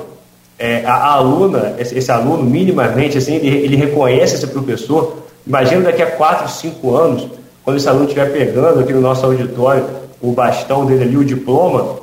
é, 0.63 0.85
a, 0.87 0.95
a, 0.95 1.13
aluna, 1.15 1.75
esse, 1.77 1.99
esse, 1.99 2.13
aluno, 2.13 2.45
minimamente, 2.45 3.19
assim, 3.19 3.35
ele, 3.35 3.49
ele 3.49 3.75
reconhece 3.75 4.37
esse 4.37 4.47
professor. 4.47 5.25
Imagina 5.45 5.83
daqui 5.83 6.01
a 6.01 6.07
4, 6.07 6.49
5 6.49 6.95
anos, 6.95 7.27
quando 7.65 7.79
esse 7.79 7.89
aluno 7.89 8.05
estiver 8.05 8.33
pegando 8.33 8.79
aqui 8.79 8.93
no 8.93 9.01
nosso 9.01 9.27
auditório 9.27 9.85
o 10.21 10.31
bastão 10.31 10.87
dele 10.87 11.03
ali, 11.03 11.17
o 11.17 11.25
diploma, 11.25 11.97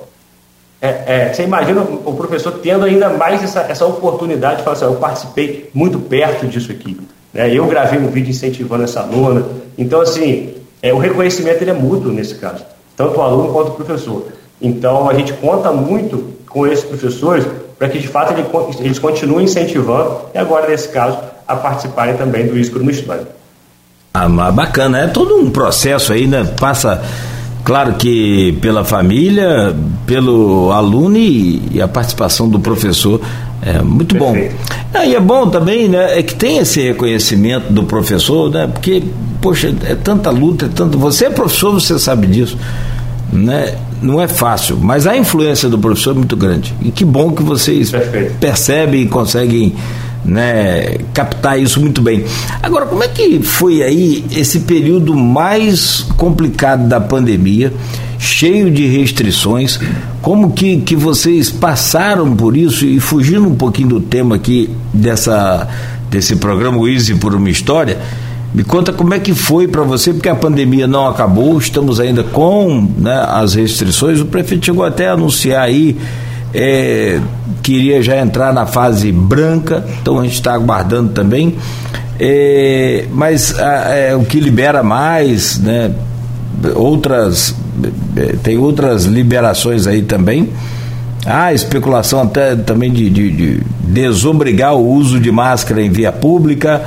é, 0.82 1.04
é, 1.08 1.34
você 1.34 1.44
imagina 1.44 1.82
o 1.82 2.14
professor 2.16 2.52
tendo 2.62 2.84
ainda 2.84 3.08
mais 3.12 3.42
essa, 3.42 3.62
essa 3.62 3.86
oportunidade 3.86 4.58
de 4.58 4.64
falar 4.64 4.76
assim, 4.76 4.86
eu 4.86 4.96
participei 4.96 5.70
muito 5.74 5.98
perto 5.98 6.46
disso 6.46 6.70
aqui. 6.70 7.00
Né? 7.34 7.56
Eu 7.56 7.66
gravei 7.66 7.98
um 7.98 8.08
vídeo 8.08 8.32
incentivando 8.32 8.84
essa 8.84 9.00
aluna. 9.00 9.46
Então, 9.78 10.02
assim, 10.02 10.56
é, 10.82 10.94
o 10.94 10.98
reconhecimento 10.98 11.62
ele 11.62 11.72
é 11.72 11.74
mútuo 11.74 12.12
nesse 12.12 12.36
caso, 12.36 12.66
tanto 12.98 13.20
o 13.20 13.22
aluno 13.22 13.54
quanto 13.54 13.70
o 13.70 13.76
professor. 13.76 14.28
Então, 14.62 15.10
a 15.10 15.14
gente 15.14 15.32
conta 15.32 15.72
muito 15.72 16.34
com 16.50 16.68
esses 16.68 16.84
professores 16.84 17.46
para 17.80 17.90
que, 17.90 17.98
de 17.98 18.08
fato, 18.08 18.34
ele, 18.34 18.46
eles 18.80 19.00
continuem 19.00 19.46
incentivando, 19.46 20.20
e 20.36 20.38
agora, 20.38 20.68
nesse 20.68 20.90
caso, 20.90 21.18
a 21.48 21.56
participarem 21.56 22.16
também 22.16 22.46
do 22.46 22.58
ISCRO 22.58 22.84
no 22.84 22.92
História. 22.92 23.28
Ah, 24.14 24.28
bacana, 24.52 25.00
é 25.00 25.08
todo 25.08 25.36
um 25.36 25.50
processo 25.50 26.14
aí, 26.14 26.28
né? 26.28 26.44
Passa 26.60 27.02
Claro 27.64 27.94
que 27.94 28.58
pela 28.62 28.84
família, 28.84 29.76
pelo 30.06 30.72
aluno 30.72 31.18
e, 31.18 31.62
e 31.72 31.82
a 31.82 31.88
participação 31.88 32.50
do 32.50 32.60
professor. 32.60 33.22
É 33.62 33.82
muito 33.82 34.16
Perfeito. 34.16 34.56
bom. 34.56 34.74
Ah, 34.94 35.06
e 35.06 35.14
é 35.14 35.20
bom 35.20 35.50
também, 35.50 35.88
né? 35.88 36.18
É 36.18 36.24
que 36.24 36.34
tem 36.34 36.58
esse 36.58 36.82
reconhecimento 36.82 37.72
do 37.72 37.84
professor, 37.84 38.50
né? 38.50 38.68
Porque, 38.68 39.04
poxa, 39.42 39.72
é 39.86 39.94
tanta 39.96 40.30
luta, 40.30 40.66
é 40.66 40.70
tanto. 40.70 40.98
Você 40.98 41.26
é 41.26 41.30
professor, 41.30 41.74
você 41.74 42.00
sabe 42.00 42.26
disso. 42.26 42.58
Né? 43.32 43.76
Não 44.02 44.22
é 44.22 44.28
fácil, 44.28 44.78
mas 44.78 45.06
a 45.06 45.16
influência 45.16 45.70
do 45.70 45.78
professor 45.78 46.12
é 46.12 46.14
muito 46.16 46.36
grande. 46.36 46.74
E 46.82 46.92
que 46.92 47.06
bom 47.06 47.32
que 47.32 47.44
vocês 47.44 47.92
Perfeito. 47.92 48.36
percebem 48.40 49.04
e 49.04 49.08
conseguem 49.08 49.76
né, 50.24 50.98
captar 51.14 51.60
isso 51.60 51.80
muito 51.80 52.02
bem. 52.02 52.26
Agora, 52.62 52.86
como 52.86 53.04
é 53.04 53.08
que 53.08 53.42
foi 53.42 53.82
aí 53.82 54.26
esse 54.32 54.62
período 54.62 55.16
mais 55.16 56.06
complicado 56.18 56.88
da 56.88 57.00
pandemia, 57.00 57.74
cheio 58.18 58.70
de 58.72 58.86
restrições? 58.86 59.80
Como 60.22 60.52
que, 60.52 60.78
que 60.82 60.96
vocês 60.96 61.50
passaram 61.50 62.36
por 62.36 62.56
isso 62.56 62.86
e 62.86 63.00
fugindo 63.00 63.48
um 63.48 63.56
pouquinho 63.56 63.90
do 63.90 64.00
tema 64.00 64.36
aqui 64.36 64.70
dessa, 64.94 65.68
desse 66.10 66.36
programa 66.36 66.78
o 66.78 66.88
Easy 66.88 67.16
por 67.16 67.34
uma 67.34 67.50
História? 67.50 67.98
Me 68.54 68.64
conta 68.64 68.92
como 68.92 69.14
é 69.14 69.20
que 69.20 69.34
foi 69.34 69.68
para 69.68 69.84
você, 69.84 70.12
porque 70.12 70.30
a 70.30 70.36
pandemia 70.36 70.88
não 70.88 71.08
acabou, 71.08 71.58
estamos 71.60 72.00
ainda 72.00 72.24
com 72.24 72.90
né, 72.98 73.26
as 73.28 73.54
restrições. 73.54 74.20
O 74.20 74.26
prefeito 74.26 74.66
chegou 74.66 74.84
até 74.84 75.08
a 75.08 75.14
anunciar 75.14 75.62
aí 75.62 75.98
é, 76.54 77.20
queria 77.62 78.02
já 78.02 78.18
entrar 78.18 78.54
na 78.54 78.66
fase 78.66 79.12
branca, 79.12 79.86
então 80.02 80.20
a 80.20 80.24
gente 80.24 80.34
está 80.34 80.54
aguardando 80.54 81.12
também. 81.12 81.56
É, 82.20 83.06
mas 83.12 83.58
a, 83.58 83.96
é, 83.96 84.16
o 84.16 84.24
que 84.24 84.40
libera 84.40 84.84
mais, 84.84 85.60
né? 85.60 85.92
Outras 86.76 87.56
é, 88.16 88.36
tem 88.44 88.58
outras 88.58 89.06
liberações 89.06 89.88
aí 89.88 90.02
também. 90.02 90.50
Há 91.26 91.54
especulação 91.54 92.22
até 92.22 92.56
também 92.56 92.92
de, 92.92 93.10
de, 93.10 93.32
de 93.32 93.64
desobrigar 93.84 94.76
o 94.76 94.86
uso 94.86 95.20
de 95.20 95.32
máscara 95.32 95.82
em 95.82 95.90
via 95.90 96.12
pública, 96.12 96.82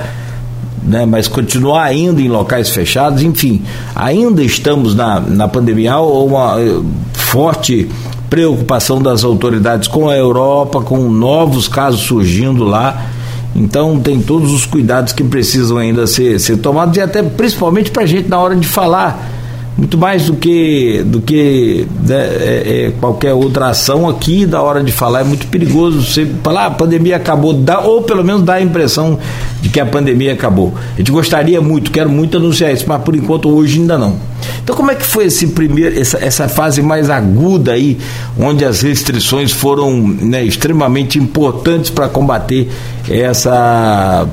né, 0.83 1.07
mas 1.07 1.29
continuar 1.29 1.85
ainda 1.85 2.21
em 2.21 2.29
locais 2.29 2.71
fechados, 2.71 3.23
enfim, 3.23 3.63
ainda 3.95 4.43
estamos 4.43 4.95
na, 4.95 5.21
na 5.21 5.49
pandemia, 5.49 5.93
há 5.93 6.01
uma 6.01 6.61
eh, 6.61 6.81
forte 7.13 7.89
preocupação 8.29 9.01
das 9.01 9.25
autoridades 9.25 9.87
com 9.87 10.09
a 10.09 10.17
Europa, 10.17 10.81
com 10.81 11.09
novos 11.11 11.69
casos 11.69 12.01
surgindo 12.01 12.65
lá. 12.65 13.07
Então 13.55 14.01
tem 14.01 14.21
todos 14.21 14.51
os 14.53 14.65
cuidados 14.65 15.13
que 15.13 15.23
precisam 15.23 15.77
ainda 15.77 16.07
ser, 16.07 16.41
ser 16.41 16.57
tomados 16.57 16.97
e 16.97 17.01
até 17.01 17.23
principalmente 17.23 17.91
para 17.91 18.05
a 18.05 18.07
gente 18.07 18.29
na 18.29 18.39
hora 18.39 18.57
de 18.57 18.67
falar 18.67 19.42
muito 19.77 19.97
mais 19.97 20.27
do 20.27 20.35
que 20.35 21.03
do 21.05 21.21
que 21.21 21.87
né, 22.07 22.17
é, 22.17 22.87
é, 22.87 22.93
qualquer 23.01 23.33
outra 23.33 23.69
ação 23.69 24.09
aqui 24.09 24.45
da 24.45 24.61
hora 24.61 24.83
de 24.83 24.93
falar 24.93 25.21
é 25.21 25.25
muito 25.25 25.47
perigoso 25.47 26.03
você 26.03 26.27
falar 26.43 26.65
ah, 26.65 26.67
a 26.67 26.71
pandemia 26.71 27.17
acabou. 27.17 27.55
Dá, 27.55 27.81
ou 27.81 28.03
pelo 28.03 28.23
menos 28.23 28.43
dá 28.43 28.55
a 28.55 28.63
impressão 28.63 29.19
de 29.63 29.69
que 29.69 29.81
a 29.81 29.87
pandemia 29.87 30.35
acabou. 30.35 30.75
A 30.95 30.99
gente 30.99 31.11
gostaria 31.11 31.61
muito 31.61 31.91
quero 31.91 32.11
muito 32.11 32.37
anunciar 32.37 32.73
isso 32.73 32.85
mas 32.87 33.03
por 33.03 33.17
enquanto 33.17 33.49
hoje 33.49 33.81
ainda 33.81 33.97
não. 33.97 34.17
Então 34.63 34.77
como 34.77 34.91
é 34.91 34.95
que 34.95 35.07
foi 35.07 35.27
esse 35.27 35.49
primeiro 35.49 35.99
essa, 35.99 36.19
essa 36.19 36.49
fase 36.49 36.83
mais 36.83 37.09
aguda 37.09 37.73
aí 37.73 37.99
onde 38.39 38.65
as 38.65 38.83
restrições 38.83 39.53
foram 39.53 40.07
né, 40.07 40.45
extremamente 40.45 41.19
importantes 41.19 41.91
para 41.91 42.09
combater 42.09 42.69
essa 43.09 44.27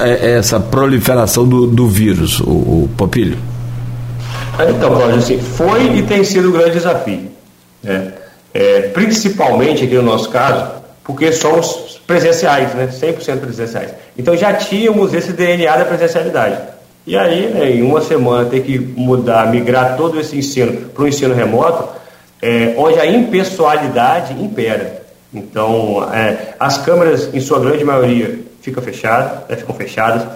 é, 0.00 0.36
essa 0.38 0.58
proliferação 0.58 1.46
do, 1.46 1.66
do 1.66 1.86
vírus 1.86 2.40
o, 2.40 2.44
o 2.44 2.90
Popilho 2.96 3.36
então, 4.66 4.94
Cláudio, 4.94 5.18
assim, 5.18 5.38
foi 5.38 5.84
e 5.96 6.02
tem 6.02 6.24
sido 6.24 6.48
um 6.48 6.52
grande 6.52 6.72
desafio. 6.72 7.30
Né? 7.82 8.12
É, 8.52 8.80
principalmente 8.88 9.84
aqui 9.84 9.94
no 9.94 10.02
nosso 10.02 10.30
caso, 10.30 10.78
porque 11.04 11.32
somos 11.32 12.00
presenciais, 12.06 12.74
né? 12.74 12.88
100% 12.88 13.40
presenciais. 13.40 13.94
Então 14.16 14.36
já 14.36 14.54
tínhamos 14.54 15.12
esse 15.12 15.32
DNA 15.32 15.76
da 15.76 15.84
presencialidade. 15.84 16.58
E 17.06 17.16
aí, 17.16 17.48
né, 17.48 17.70
em 17.70 17.82
uma 17.82 18.00
semana, 18.00 18.48
ter 18.48 18.62
que 18.62 18.78
mudar, 18.78 19.50
migrar 19.50 19.96
todo 19.96 20.18
esse 20.18 20.36
ensino 20.36 20.90
para 20.90 21.04
o 21.04 21.08
ensino 21.08 21.34
remoto, 21.34 21.88
é, 22.42 22.74
onde 22.76 22.98
a 22.98 23.06
impessoalidade 23.06 24.34
impera. 24.34 25.02
Então, 25.32 26.06
é, 26.12 26.54
as 26.58 26.78
câmeras, 26.78 27.32
em 27.32 27.40
sua 27.40 27.60
grande 27.60 27.84
maioria, 27.84 28.40
ficam 28.60 28.82
fechadas, 28.82 29.48
né, 29.48 29.56
ficam 29.56 29.74
fechadas. 29.74 30.26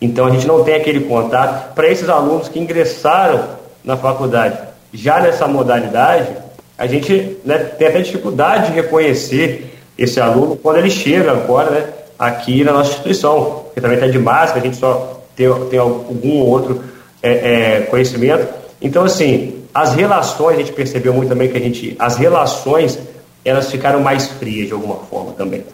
Então, 0.00 0.26
a 0.26 0.30
gente 0.30 0.46
não 0.46 0.64
tem 0.64 0.74
aquele 0.74 1.00
contato. 1.00 1.74
Para 1.74 1.88
esses 1.88 2.08
alunos 2.08 2.48
que 2.48 2.58
ingressaram 2.58 3.57
na 3.88 3.96
faculdade. 3.96 4.58
Já 4.92 5.18
nessa 5.18 5.48
modalidade, 5.48 6.28
a 6.76 6.86
gente 6.86 7.38
né, 7.42 7.56
tem 7.56 7.88
até 7.88 8.02
dificuldade 8.02 8.66
de 8.66 8.72
reconhecer 8.74 9.78
esse 9.96 10.20
aluno 10.20 10.56
quando 10.56 10.76
ele 10.76 10.90
chega 10.90 11.32
agora 11.32 11.70
né, 11.70 11.86
aqui 12.18 12.62
na 12.62 12.74
nossa 12.74 12.90
instituição, 12.90 13.62
porque 13.64 13.80
também 13.80 13.96
está 13.96 14.06
de 14.06 14.18
máscara, 14.18 14.60
a 14.60 14.62
gente 14.62 14.76
só 14.76 15.22
tem, 15.34 15.48
tem 15.70 15.78
algum 15.78 16.38
outro 16.40 16.84
é, 17.22 17.30
é, 17.30 17.80
conhecimento. 17.80 18.46
Então, 18.80 19.04
assim, 19.04 19.64
as 19.72 19.94
relações, 19.94 20.56
a 20.56 20.58
gente 20.58 20.72
percebeu 20.72 21.14
muito 21.14 21.30
também 21.30 21.48
que 21.48 21.56
a 21.56 21.60
gente, 21.60 21.96
as 21.98 22.18
relações, 22.18 22.98
elas 23.42 23.70
ficaram 23.70 24.00
mais 24.00 24.26
frias 24.26 24.66
de 24.66 24.74
alguma 24.74 24.96
forma 24.96 25.32
também. 25.32 25.64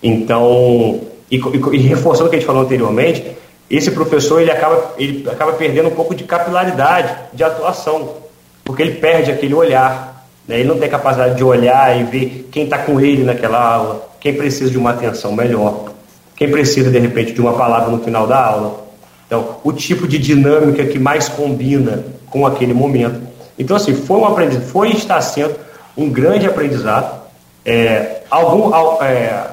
Então, 0.00 1.00
e, 1.28 1.38
e, 1.38 1.76
e 1.76 1.78
reforçando 1.78 2.28
o 2.28 2.30
que 2.30 2.36
a 2.36 2.38
gente 2.38 2.46
falou 2.46 2.62
anteriormente, 2.62 3.36
esse 3.70 3.90
professor 3.90 4.40
ele 4.40 4.50
acaba, 4.50 4.94
ele 4.98 5.28
acaba 5.28 5.52
perdendo 5.54 5.88
um 5.88 5.94
pouco 5.94 6.14
de 6.14 6.24
capilaridade 6.24 7.14
de 7.32 7.42
atuação, 7.42 8.16
porque 8.64 8.82
ele 8.82 8.96
perde 8.96 9.30
aquele 9.30 9.54
olhar. 9.54 10.26
Né? 10.46 10.60
Ele 10.60 10.68
não 10.68 10.78
tem 10.78 10.88
capacidade 10.88 11.36
de 11.36 11.44
olhar 11.44 11.98
e 11.98 12.04
ver 12.04 12.48
quem 12.52 12.64
está 12.64 12.78
com 12.78 13.00
ele 13.00 13.24
naquela 13.24 13.58
aula, 13.58 14.08
quem 14.20 14.34
precisa 14.34 14.70
de 14.70 14.78
uma 14.78 14.90
atenção 14.90 15.32
melhor, 15.32 15.92
quem 16.36 16.50
precisa, 16.50 16.90
de 16.90 16.98
repente, 16.98 17.32
de 17.32 17.40
uma 17.40 17.54
palavra 17.54 17.90
no 17.90 18.02
final 18.02 18.26
da 18.26 18.44
aula. 18.44 18.84
Então, 19.26 19.56
o 19.64 19.72
tipo 19.72 20.06
de 20.06 20.18
dinâmica 20.18 20.84
que 20.84 20.98
mais 20.98 21.28
combina 21.28 22.04
com 22.30 22.46
aquele 22.46 22.74
momento. 22.74 23.20
Então, 23.58 23.76
assim, 23.76 23.94
foi 23.94 24.18
um 24.18 24.26
aprendizado, 24.26 24.66
foi 24.66 24.90
e 24.90 24.96
está 24.96 25.20
sendo 25.20 25.54
um 25.96 26.10
grande 26.10 26.46
aprendizado. 26.46 27.22
É, 27.64 28.22
algum, 28.30 28.74
é, 29.02 29.46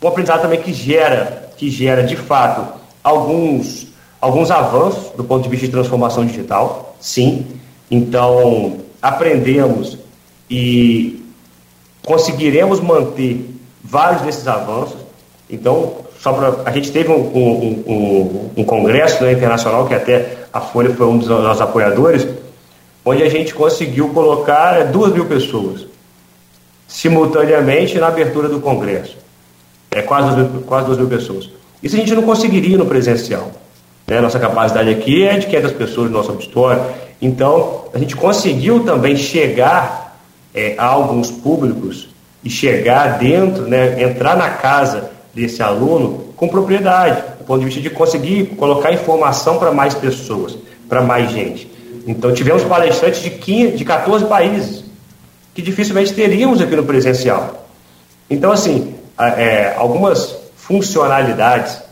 um 0.00 0.06
aprendizado 0.06 0.42
também 0.42 0.60
que 0.60 0.72
gera, 0.72 1.50
que 1.56 1.68
gera, 1.68 2.02
de 2.02 2.14
fato, 2.14 2.79
alguns, 3.02 3.86
alguns 4.20 4.50
avanços 4.50 5.10
do 5.16 5.24
ponto 5.24 5.42
de 5.42 5.48
vista 5.48 5.66
de 5.66 5.72
transformação 5.72 6.24
digital, 6.24 6.96
sim. 7.00 7.46
Então, 7.90 8.78
aprendemos 9.00 9.98
e 10.48 11.24
conseguiremos 12.04 12.80
manter 12.80 13.48
vários 13.82 14.22
desses 14.22 14.46
avanços. 14.46 14.98
Então, 15.48 15.94
só 16.20 16.32
para 16.32 16.68
a 16.68 16.72
gente 16.72 16.92
teve 16.92 17.10
um, 17.10 17.14
um, 17.14 17.84
um, 17.86 18.50
um 18.58 18.64
congresso 18.64 19.24
né, 19.24 19.32
internacional 19.32 19.86
que 19.86 19.94
até 19.94 20.38
a 20.52 20.60
Folha 20.60 20.94
foi 20.94 21.06
um 21.06 21.18
dos 21.18 21.28
nossos 21.28 21.62
apoiadores, 21.62 22.26
onde 23.04 23.22
a 23.22 23.28
gente 23.28 23.54
conseguiu 23.54 24.10
colocar 24.10 24.80
é, 24.80 24.84
duas 24.84 25.12
mil 25.12 25.26
pessoas 25.26 25.86
simultaneamente 26.86 27.98
na 27.98 28.08
abertura 28.08 28.48
do 28.48 28.60
congresso. 28.60 29.16
É 29.90 30.02
quase 30.02 30.34
duas 30.34 30.50
mil, 30.50 30.62
quase 30.62 30.86
duas 30.86 30.98
mil 30.98 31.08
pessoas. 31.08 31.50
Isso 31.82 31.96
a 31.96 31.98
gente 31.98 32.14
não 32.14 32.22
conseguiria 32.22 32.76
no 32.76 32.86
presencial. 32.86 33.50
Né? 34.06 34.20
Nossa 34.20 34.38
capacidade 34.38 34.90
aqui 34.90 35.24
é 35.24 35.38
de 35.38 35.46
500 35.46 35.72
pessoas 35.72 36.10
no 36.10 36.16
nosso 36.16 36.30
auditório. 36.30 36.82
Então, 37.22 37.84
a 37.94 37.98
gente 37.98 38.16
conseguiu 38.16 38.84
também 38.84 39.16
chegar 39.16 40.18
é, 40.54 40.74
a 40.76 40.86
alguns 40.86 41.30
públicos 41.30 42.08
e 42.42 42.50
chegar 42.50 43.18
dentro, 43.18 43.68
né, 43.68 44.02
entrar 44.02 44.36
na 44.36 44.50
casa 44.50 45.10
desse 45.34 45.62
aluno 45.62 46.32
com 46.36 46.48
propriedade, 46.48 47.22
do 47.38 47.44
ponto 47.44 47.60
de 47.60 47.66
vista 47.66 47.80
de 47.80 47.90
conseguir 47.90 48.46
colocar 48.56 48.92
informação 48.92 49.58
para 49.58 49.70
mais 49.70 49.94
pessoas, 49.94 50.56
para 50.88 51.02
mais 51.02 51.30
gente. 51.30 51.70
Então, 52.06 52.32
tivemos 52.32 52.64
palestrantes 52.64 53.22
de, 53.22 53.30
15, 53.30 53.76
de 53.76 53.84
14 53.84 54.24
países, 54.24 54.84
que 55.54 55.60
dificilmente 55.60 56.12
teríamos 56.14 56.60
aqui 56.60 56.74
no 56.74 56.84
presencial. 56.84 57.68
Então, 58.28 58.50
assim, 58.50 58.94
é, 59.18 59.74
algumas 59.76 60.39
funcionalidades 60.70 61.82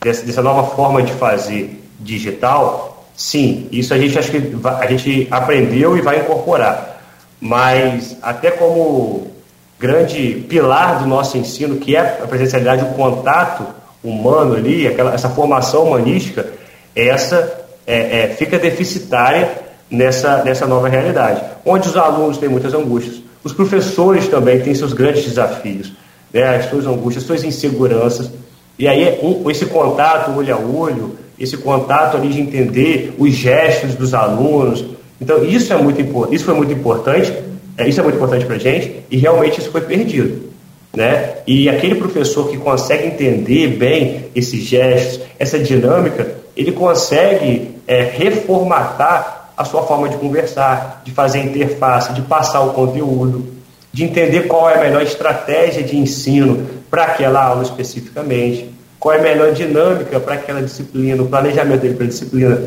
dessa, 0.00 0.40
nova 0.40 0.74
forma 0.74 1.02
de 1.02 1.12
fazer 1.12 1.84
digital, 2.00 3.04
sim, 3.14 3.68
isso 3.70 3.92
a 3.92 3.98
gente 3.98 4.18
acho 4.18 4.30
que 4.30 4.56
a 4.64 4.86
gente 4.86 5.28
aprendeu 5.30 5.98
e 5.98 6.00
vai 6.00 6.20
incorporar. 6.20 7.02
Mas 7.38 8.16
até 8.22 8.50
como 8.50 9.30
grande 9.78 10.46
pilar 10.48 11.00
do 11.00 11.06
nosso 11.06 11.36
ensino, 11.36 11.76
que 11.76 11.94
é 11.94 12.00
a 12.00 12.26
presencialidade, 12.26 12.84
o 12.84 12.94
contato 12.94 13.66
humano 14.02 14.54
ali, 14.54 14.86
aquela, 14.86 15.12
essa 15.12 15.28
formação 15.28 15.84
humanística, 15.84 16.46
essa 16.94 17.66
é, 17.86 18.20
é, 18.20 18.28
fica 18.28 18.58
deficitária 18.58 19.50
nessa, 19.90 20.42
nessa 20.42 20.66
nova 20.66 20.88
realidade, 20.88 21.42
onde 21.66 21.86
os 21.86 21.96
alunos 21.98 22.38
têm 22.38 22.48
muitas 22.48 22.72
angústias, 22.72 23.20
os 23.44 23.52
professores 23.52 24.26
também 24.26 24.62
têm 24.62 24.74
seus 24.74 24.94
grandes 24.94 25.24
desafios, 25.24 25.92
né, 26.32 26.56
as 26.56 26.70
suas 26.70 26.86
angústias, 26.86 27.22
as 27.22 27.26
suas 27.26 27.44
inseguranças, 27.44 28.30
e 28.78 28.86
aí 28.86 29.18
esse 29.50 29.66
contato 29.66 30.36
olho 30.36 30.54
a 30.54 30.58
olho, 30.58 31.16
esse 31.38 31.56
contato 31.56 32.16
ali 32.16 32.28
de 32.28 32.40
entender 32.40 33.14
os 33.18 33.32
gestos 33.32 33.94
dos 33.94 34.12
alunos, 34.14 34.84
então 35.20 35.44
isso 35.44 35.72
é 35.72 35.76
muito 35.76 36.00
isso 36.32 36.44
foi 36.44 36.54
muito 36.54 36.72
importante, 36.72 37.32
é, 37.76 37.88
isso 37.88 38.00
é 38.00 38.02
muito 38.02 38.16
importante 38.16 38.44
para 38.44 38.56
a 38.56 38.58
gente 38.58 39.02
e 39.10 39.16
realmente 39.16 39.60
isso 39.60 39.70
foi 39.70 39.80
perdido. 39.82 40.46
Né? 40.94 41.34
E 41.46 41.68
aquele 41.68 41.94
professor 41.94 42.48
que 42.48 42.56
consegue 42.56 43.06
entender 43.06 43.68
bem 43.68 44.26
esses 44.34 44.62
gestos, 44.62 45.20
essa 45.38 45.58
dinâmica, 45.58 46.36
ele 46.56 46.72
consegue 46.72 47.76
é, 47.86 48.02
reformatar 48.02 49.52
a 49.56 49.64
sua 49.64 49.82
forma 49.82 50.08
de 50.08 50.16
conversar, 50.16 51.02
de 51.04 51.12
fazer 51.12 51.40
interface, 51.40 52.12
de 52.12 52.22
passar 52.22 52.60
o 52.62 52.72
conteúdo, 52.72 53.55
de 53.96 54.04
entender 54.04 54.42
qual 54.42 54.68
é 54.68 54.74
a 54.74 54.80
melhor 54.82 55.00
estratégia 55.00 55.82
de 55.82 55.96
ensino 55.96 56.66
para 56.90 57.04
aquela 57.04 57.42
aula 57.42 57.62
especificamente, 57.62 58.70
qual 59.00 59.14
é 59.14 59.18
a 59.18 59.22
melhor 59.22 59.52
dinâmica 59.52 60.20
para 60.20 60.34
aquela 60.34 60.60
disciplina, 60.60 61.22
o 61.22 61.28
planejamento 61.28 61.80
dele 61.80 61.94
para 61.94 62.04
a 62.04 62.08
disciplina. 62.08 62.60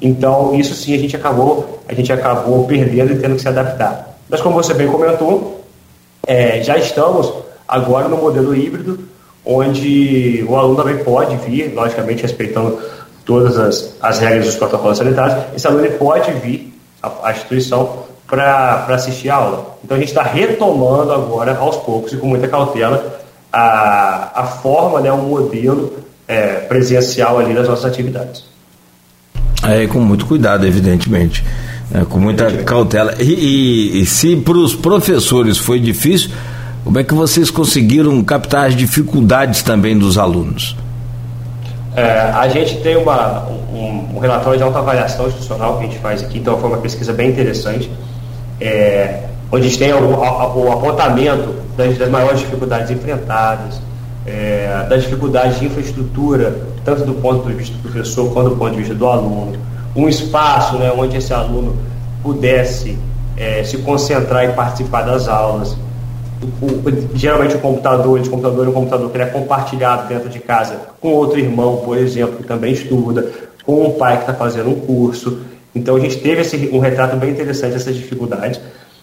Então, 0.00 0.54
isso 0.54 0.76
sim 0.76 0.94
a 0.94 0.98
gente 0.98 1.16
acabou, 1.16 1.82
a 1.88 1.92
gente 1.92 2.12
acabou 2.12 2.64
perdendo 2.68 3.12
e 3.12 3.16
tendo 3.16 3.34
que 3.34 3.42
se 3.42 3.48
adaptar. 3.48 4.16
Mas 4.28 4.40
como 4.40 4.54
você 4.54 4.74
bem 4.74 4.86
comentou, 4.86 5.64
é, 6.24 6.62
já 6.62 6.76
estamos 6.76 7.34
agora 7.66 8.06
no 8.06 8.18
modelo 8.18 8.54
híbrido, 8.54 9.00
onde 9.44 10.46
o 10.48 10.54
aluno 10.54 10.76
também 10.76 10.98
pode 10.98 11.34
vir, 11.38 11.74
logicamente 11.74 12.22
respeitando 12.22 12.78
todas 13.24 13.58
as, 13.58 13.96
as 14.00 14.20
regras 14.20 14.44
dos 14.44 14.54
protocolos 14.54 14.98
sanitários, 14.98 15.46
esse 15.52 15.66
aluno 15.66 15.90
pode 15.98 16.30
vir 16.30 16.72
à, 17.02 17.10
à 17.24 17.32
instituição 17.32 18.06
para 18.26 18.86
assistir 18.90 19.30
a 19.30 19.36
aula. 19.36 19.78
Então 19.84 19.96
a 19.96 20.00
gente 20.00 20.08
está 20.08 20.22
retomando 20.22 21.12
agora, 21.12 21.56
aos 21.56 21.76
poucos 21.76 22.12
e 22.12 22.16
com 22.16 22.26
muita 22.26 22.48
cautela, 22.48 23.20
a, 23.52 24.40
a 24.40 24.44
forma, 24.44 25.00
né, 25.00 25.12
o 25.12 25.18
modelo 25.18 25.94
é, 26.26 26.56
presencial 26.60 27.38
ali 27.38 27.54
das 27.54 27.68
nossas 27.68 27.84
atividades. 27.84 28.44
É, 29.62 29.86
com 29.86 30.00
muito 30.00 30.26
cuidado, 30.26 30.66
evidentemente. 30.66 31.44
É, 31.94 32.04
com 32.04 32.18
muita 32.18 32.50
cautela. 32.64 33.14
E, 33.20 33.24
e, 33.24 34.02
e 34.02 34.06
se 34.06 34.34
para 34.36 34.58
os 34.58 34.74
professores 34.74 35.56
foi 35.56 35.78
difícil, 35.78 36.30
como 36.84 36.98
é 36.98 37.04
que 37.04 37.14
vocês 37.14 37.50
conseguiram 37.50 38.22
captar 38.22 38.66
as 38.66 38.76
dificuldades 38.76 39.62
também 39.62 39.96
dos 39.96 40.18
alunos? 40.18 40.76
É, 41.96 42.30
a 42.34 42.46
gente 42.48 42.76
tem 42.76 42.96
uma, 42.96 43.46
um, 43.72 44.16
um, 44.16 44.18
relatório 44.18 44.58
de 44.58 44.62
autoavaliação 44.62 45.26
institucional 45.28 45.78
que 45.78 45.84
a 45.84 45.86
gente 45.88 45.98
faz 45.98 46.22
aqui, 46.22 46.38
então 46.38 46.58
foi 46.58 46.68
uma 46.68 46.78
pesquisa 46.78 47.12
bem 47.12 47.30
interessante, 47.30 47.90
é, 48.60 49.24
onde 49.50 49.66
a 49.66 49.68
gente 49.68 49.78
tem 49.78 49.92
o, 49.92 50.10
o 50.10 50.72
apontamento 50.72 51.54
das, 51.76 51.96
das, 51.98 52.08
maiores 52.08 52.40
dificuldades 52.40 52.90
enfrentadas, 52.90 53.80
é, 54.26 54.86
das 54.88 55.02
dificuldades 55.02 55.58
de 55.58 55.66
infraestrutura, 55.66 56.56
tanto 56.84 57.04
do 57.04 57.14
ponto 57.14 57.48
de 57.48 57.54
vista 57.54 57.76
do 57.76 57.82
professor 57.82 58.32
quanto 58.32 58.50
do 58.50 58.56
ponto 58.56 58.72
de 58.72 58.78
vista 58.78 58.94
do 58.94 59.06
aluno, 59.06 59.56
um 59.94 60.08
espaço 60.08 60.76
né, 60.78 60.92
onde 60.92 61.16
esse 61.16 61.32
aluno 61.32 61.76
pudesse 62.22 62.98
é, 63.36 63.62
se 63.62 63.78
concentrar 63.78 64.44
e 64.44 64.52
participar 64.52 65.02
das 65.02 65.28
aulas. 65.28 65.76
O, 66.60 66.66
o, 66.66 66.82
geralmente 67.14 67.56
o 67.56 67.58
computador, 67.60 68.20
esse 68.20 68.28
computador 68.28 68.66
é 68.66 68.68
um 68.68 68.72
computador 68.72 69.10
que 69.10 69.18
é 69.18 69.26
compartilhado 69.26 70.08
dentro 70.08 70.28
de 70.28 70.38
casa 70.38 70.76
com 71.00 71.12
outro 71.12 71.38
irmão, 71.38 71.78
por 71.78 71.96
exemplo, 71.96 72.36
que 72.36 72.44
também 72.44 72.72
estuda, 72.72 73.30
com 73.64 73.86
um 73.86 73.92
pai 73.92 74.16
que 74.16 74.22
está 74.22 74.34
fazendo 74.34 74.70
um 74.70 74.80
curso. 74.80 75.38
Então 75.76 75.96
a 75.96 76.00
gente 76.00 76.16
teve 76.18 76.40
esse, 76.40 76.56
um 76.72 76.78
retrato 76.78 77.16
bem 77.16 77.30
interessante 77.30 77.74
dessas 77.74 77.94
dificuldades. 77.94 78.58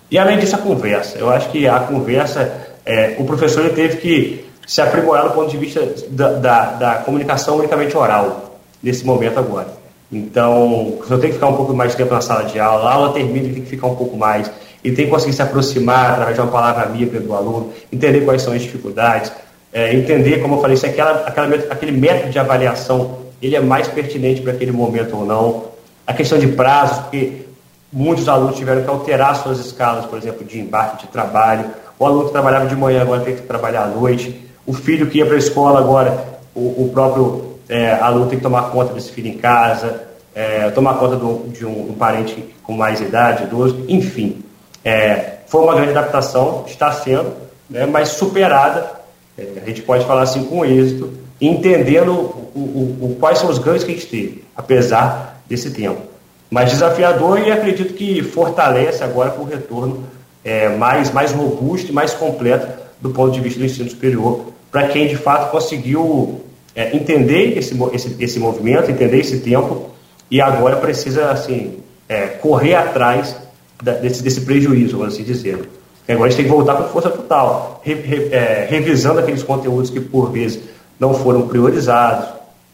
E 0.09 0.17
além 0.17 0.39
disso, 0.39 0.55
a 0.55 0.59
conversa. 0.59 1.19
Eu 1.19 1.29
acho 1.29 1.49
que 1.49 1.67
a 1.67 1.79
conversa, 1.81 2.51
é, 2.83 3.15
o 3.19 3.25
professor 3.25 3.69
teve 3.69 3.97
que 3.97 4.45
se 4.65 4.81
aprimorar 4.81 5.27
do 5.27 5.33
ponto 5.35 5.51
de 5.51 5.57
vista 5.57 5.87
da, 6.09 6.33
da, 6.33 6.65
da 6.71 6.93
comunicação 6.95 7.57
unicamente 7.57 7.95
oral, 7.95 8.57
nesse 8.81 9.05
momento 9.05 9.37
agora. 9.37 9.67
Então, 10.11 10.89
o 10.89 10.91
professor 10.97 11.19
tem 11.19 11.29
que 11.29 11.35
ficar 11.35 11.47
um 11.47 11.55
pouco 11.55 11.73
mais 11.73 11.91
de 11.91 11.97
tempo 11.97 12.13
na 12.13 12.21
sala 12.21 12.45
de 12.45 12.59
aula, 12.59 12.89
a 12.89 12.93
aula 12.93 13.13
termina, 13.13 13.45
ele 13.45 13.53
tem 13.55 13.63
que 13.63 13.69
ficar 13.69 13.87
um 13.87 13.95
pouco 13.95 14.15
mais, 14.17 14.49
ele 14.83 14.95
tem 14.95 15.05
que 15.05 15.11
conseguir 15.11 15.33
se 15.33 15.41
aproximar 15.41 16.11
através 16.11 16.35
de 16.35 16.41
uma 16.41 16.51
palavra 16.51 16.83
amiga 16.83 17.19
do 17.19 17.33
aluno, 17.33 17.71
entender 17.91 18.21
quais 18.21 18.41
são 18.41 18.53
as 18.53 18.61
dificuldades, 18.61 19.31
é, 19.71 19.93
entender, 19.93 20.39
como 20.41 20.55
eu 20.55 20.61
falei, 20.61 20.77
se 20.77 20.85
aquela, 20.85 21.23
aquela, 21.25 21.55
aquele 21.69 21.91
método 21.91 22.31
de 22.31 22.39
avaliação 22.39 23.23
ele 23.41 23.55
é 23.55 23.59
mais 23.59 23.87
pertinente 23.87 24.41
para 24.41 24.53
aquele 24.53 24.71
momento 24.71 25.17
ou 25.17 25.25
não. 25.25 25.72
A 26.05 26.13
questão 26.13 26.37
de 26.37 26.47
prazos, 26.47 26.99
porque 26.99 27.45
muitos 27.91 28.27
alunos 28.27 28.57
tiveram 28.57 28.83
que 28.83 28.89
alterar 28.89 29.35
suas 29.35 29.59
escalas, 29.59 30.05
por 30.05 30.17
exemplo, 30.17 30.43
de 30.43 30.59
embarque 30.59 31.05
de 31.05 31.11
trabalho. 31.11 31.65
O 31.99 32.05
aluno 32.05 32.25
que 32.25 32.31
trabalhava 32.31 32.65
de 32.65 32.75
manhã 32.75 33.03
agora 33.03 33.21
tem 33.21 33.35
que 33.35 33.43
trabalhar 33.43 33.83
à 33.83 33.87
noite. 33.87 34.43
O 34.65 34.73
filho 34.73 35.07
que 35.07 35.19
ia 35.19 35.25
para 35.25 35.35
a 35.35 35.39
escola 35.39 35.79
agora, 35.79 36.39
o, 36.55 36.85
o 36.85 36.89
próprio 36.91 37.57
é, 37.69 37.91
aluno 37.93 38.27
tem 38.27 38.37
que 38.37 38.43
tomar 38.43 38.71
conta 38.71 38.93
desse 38.93 39.11
filho 39.11 39.27
em 39.27 39.37
casa, 39.37 40.03
é, 40.33 40.69
tomar 40.71 40.95
conta 40.95 41.15
do, 41.15 41.47
de 41.49 41.65
um, 41.65 41.91
um, 41.91 41.93
parente 41.93 42.43
com 42.63 42.73
mais 42.73 42.99
idade, 42.99 43.43
idoso, 43.43 43.85
enfim. 43.87 44.43
É, 44.83 45.35
foi 45.47 45.61
uma 45.61 45.75
grande 45.75 45.91
adaptação, 45.91 46.65
está 46.67 46.91
sendo, 46.91 47.31
né, 47.69 47.85
mas 47.85 48.09
superada, 48.09 48.91
é, 49.37 49.61
a 49.63 49.65
gente 49.67 49.81
pode 49.83 50.05
falar 50.05 50.23
assim 50.23 50.43
com 50.45 50.65
êxito, 50.65 51.13
entendendo 51.39 52.11
o, 52.11 52.59
o, 52.59 52.97
o, 53.01 53.17
quais 53.19 53.37
são 53.37 53.49
os 53.49 53.59
ganhos 53.59 53.83
que 53.83 53.91
a 53.91 53.93
gente 53.93 54.07
teve, 54.07 54.43
apesar 54.55 55.32
desse 55.47 55.71
tempo. 55.71 56.01
Mas 56.49 56.71
desafiador 56.71 57.39
e 57.39 57.51
acredito 57.51 57.93
que 57.93 58.21
fortalece 58.21 59.03
agora 59.03 59.31
com 59.31 59.43
o 59.43 59.45
retorno 59.45 60.03
é, 60.43 60.69
mais, 60.69 61.11
mais 61.11 61.31
robusto 61.31 61.89
e 61.89 61.93
mais 61.93 62.13
completo 62.13 62.67
do 63.01 63.09
ponto 63.09 63.31
de 63.31 63.41
vista 63.41 63.59
do 63.59 63.65
ensino 63.65 63.89
superior, 63.89 64.45
para 64.71 64.87
quem 64.87 65.07
de 65.07 65.17
fato 65.17 65.51
conseguiu 65.51 66.41
é, 66.75 66.95
entender 66.95 67.57
esse, 67.57 67.77
esse, 67.91 68.15
esse 68.19 68.39
movimento, 68.39 68.89
entender 68.89 69.19
esse 69.19 69.39
tempo 69.39 69.89
e 70.29 70.41
agora 70.41 70.77
precisa 70.77 71.31
assim 71.31 71.79
é, 72.07 72.27
correr 72.27 72.75
atrás 72.75 73.35
da, 73.81 73.93
desse, 73.93 74.23
desse 74.23 74.41
prejuízo, 74.41 74.97
vamos 74.97 75.13
assim 75.13 75.23
dizer. 75.23 75.69
Agora 76.07 76.27
a 76.27 76.29
gente 76.29 76.37
tem 76.37 76.45
que 76.45 76.51
voltar 76.51 76.75
com 76.75 76.89
força 76.89 77.09
total, 77.09 77.81
re, 77.83 77.93
re, 77.93 78.29
é, 78.31 78.67
revisando 78.69 79.19
aqueles 79.19 79.43
conteúdos 79.43 79.89
que 79.89 79.99
por 79.99 80.31
vezes 80.31 80.59
não 80.99 81.13
foram 81.13 81.47
priorizados, 81.47 82.29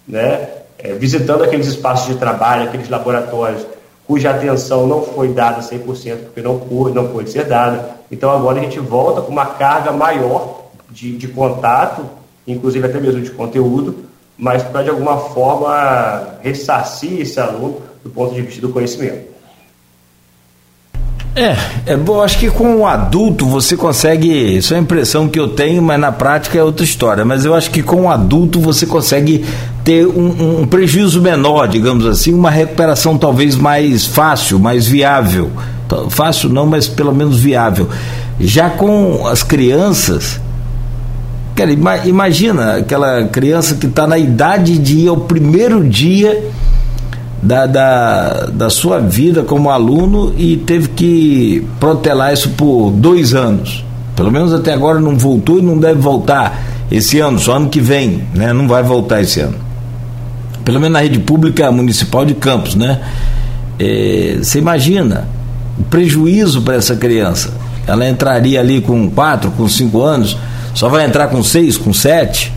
né? 0.08 0.50
É, 0.82 0.94
visitando 0.94 1.44
aqueles 1.44 1.68
espaços 1.68 2.08
de 2.08 2.16
trabalho, 2.16 2.64
aqueles 2.64 2.90
laboratórios 2.90 3.66
cuja 4.08 4.32
atenção 4.32 4.88
não 4.88 5.04
foi 5.04 5.28
dada 5.28 5.62
100% 5.62 6.18
porque 6.26 6.42
não 6.42 6.58
pôde, 6.58 6.96
não 6.96 7.28
ser 7.28 7.46
dada. 7.46 7.98
Então 8.12 8.32
agora 8.32 8.60
a 8.60 8.64
gente 8.64 8.80
volta 8.80 9.22
com 9.22 9.32
uma 9.32 9.46
carga 9.46 9.92
maior 9.92 10.70
de, 10.90 11.16
de 11.16 11.28
contato 11.28 12.04
inclusive 12.52 12.86
até 12.86 13.00
mesmo 13.00 13.22
de 13.22 13.32
conteúdo, 13.32 13.96
mas 14.38 14.64
para 14.64 14.84
de 14.84 14.90
alguma 14.90 15.18
forma 15.18 16.36
ressarcir 16.42 17.22
esse 17.22 17.40
aluno 17.40 17.82
do 18.04 18.10
ponto 18.10 18.34
de 18.34 18.42
vista 18.42 18.62
do 18.62 18.70
conhecimento. 18.70 19.30
É, 21.36 21.56
é 21.94 21.96
bom, 21.96 22.22
acho 22.22 22.40
que 22.40 22.50
com 22.50 22.78
o 22.78 22.88
adulto 22.88 23.46
você 23.46 23.78
consegue, 23.78 24.30
isso 24.58 24.74
é 24.74 24.78
a 24.78 24.80
impressão 24.80 25.30
que 25.30 25.40
eu 25.40 25.50
tenho, 25.50 25.82
mas 25.82 26.00
na 26.00 26.12
prática 26.12 26.58
é 26.58 26.64
outra 26.64 26.84
história, 26.84 27.24
mas 27.24 27.46
eu 27.46 27.54
acho 27.54 27.70
que 27.70 27.84
com 27.84 28.04
o 28.04 28.10
adulto 28.10 28.60
você 28.60 28.86
consegue 28.86 29.46
ter 29.90 30.06
um, 30.06 30.62
um 30.62 30.68
prejuízo 30.68 31.20
menor, 31.20 31.68
digamos 31.68 32.06
assim, 32.06 32.32
uma 32.32 32.52
recuperação 32.52 33.18
talvez 33.18 33.56
mais 33.56 34.06
fácil, 34.06 34.60
mais 34.60 34.86
viável. 34.86 35.50
Fácil 36.10 36.48
não, 36.50 36.68
mas 36.68 36.88
pelo 36.88 37.12
menos 37.12 37.40
viável. 37.40 37.90
Já 38.40 38.70
com 38.70 39.26
as 39.26 39.42
crianças, 39.42 40.40
Cara, 41.56 41.72
imagina 42.06 42.76
aquela 42.76 43.24
criança 43.26 43.76
que 43.76 43.88
está 43.88 44.08
na 44.08 44.18
idade 44.18 44.78
de 44.78 45.00
ir 45.00 45.08
ao 45.10 45.18
primeiro 45.18 45.84
dia 45.84 46.42
da, 47.42 47.66
da, 47.66 48.46
da 48.46 48.70
sua 48.70 49.00
vida 49.00 49.44
como 49.44 49.70
aluno 49.70 50.34
e 50.38 50.56
teve 50.56 50.88
que 50.90 51.68
protelar 51.80 52.32
isso 52.32 52.52
por 52.52 52.92
dois 52.92 53.34
anos. 53.34 53.84
Pelo 54.16 54.32
menos 54.32 54.54
até 54.54 54.72
agora 54.72 55.02
não 55.02 55.18
voltou 55.18 55.60
e 55.60 55.62
não 55.62 55.78
deve 55.78 56.00
voltar 56.00 56.64
esse 56.90 57.20
ano, 57.20 57.38
só 57.40 57.58
ano 57.58 57.68
que 57.68 57.82
vem, 57.82 58.24
né? 58.34 58.54
Não 58.54 58.66
vai 58.66 58.82
voltar 58.82 59.22
esse 59.22 59.42
ano. 59.42 59.69
Pelo 60.70 60.80
menos 60.80 60.94
na 60.94 61.00
rede 61.00 61.18
pública 61.18 61.72
municipal 61.72 62.24
de 62.24 62.36
Campos, 62.36 62.76
né? 62.76 63.02
É, 63.80 64.38
você 64.38 64.60
imagina 64.60 65.28
o 65.80 65.84
prejuízo 65.86 66.62
para 66.62 66.76
essa 66.76 66.96
criança. 66.96 67.52
Ela 67.88 68.08
entraria 68.08 68.60
ali 68.60 68.80
com 68.80 69.10
quatro, 69.10 69.50
com 69.50 69.68
cinco 69.68 70.04
anos, 70.04 70.38
só 70.76 70.88
vai 70.88 71.08
entrar 71.08 71.30
com 71.30 71.42
seis, 71.42 71.76
com 71.76 71.92
sete 71.92 72.54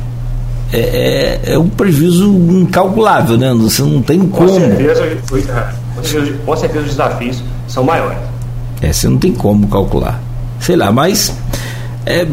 é, 0.71 1.41
é, 1.47 1.55
é, 1.55 1.59
um 1.59 1.71
prejuízo 1.71 2.31
incalculável, 2.51 3.39
né? 3.39 3.51
Você 3.55 3.81
não 3.81 4.03
tem 4.03 4.21
como. 4.29 4.47
Com 4.47 4.59
certeza, 4.59 5.75
com 6.45 6.57
certeza 6.57 6.85
os 6.85 6.91
desafios 6.91 7.43
são 7.67 7.83
maiores. 7.83 8.19
É, 8.83 8.93
você 8.93 9.09
não 9.09 9.17
tem 9.17 9.33
como 9.33 9.67
calcular. 9.69 10.21
Sei 10.61 10.77
lá, 10.77 10.93
mas 10.93 11.35
é, 12.05 12.21
é 12.21 12.27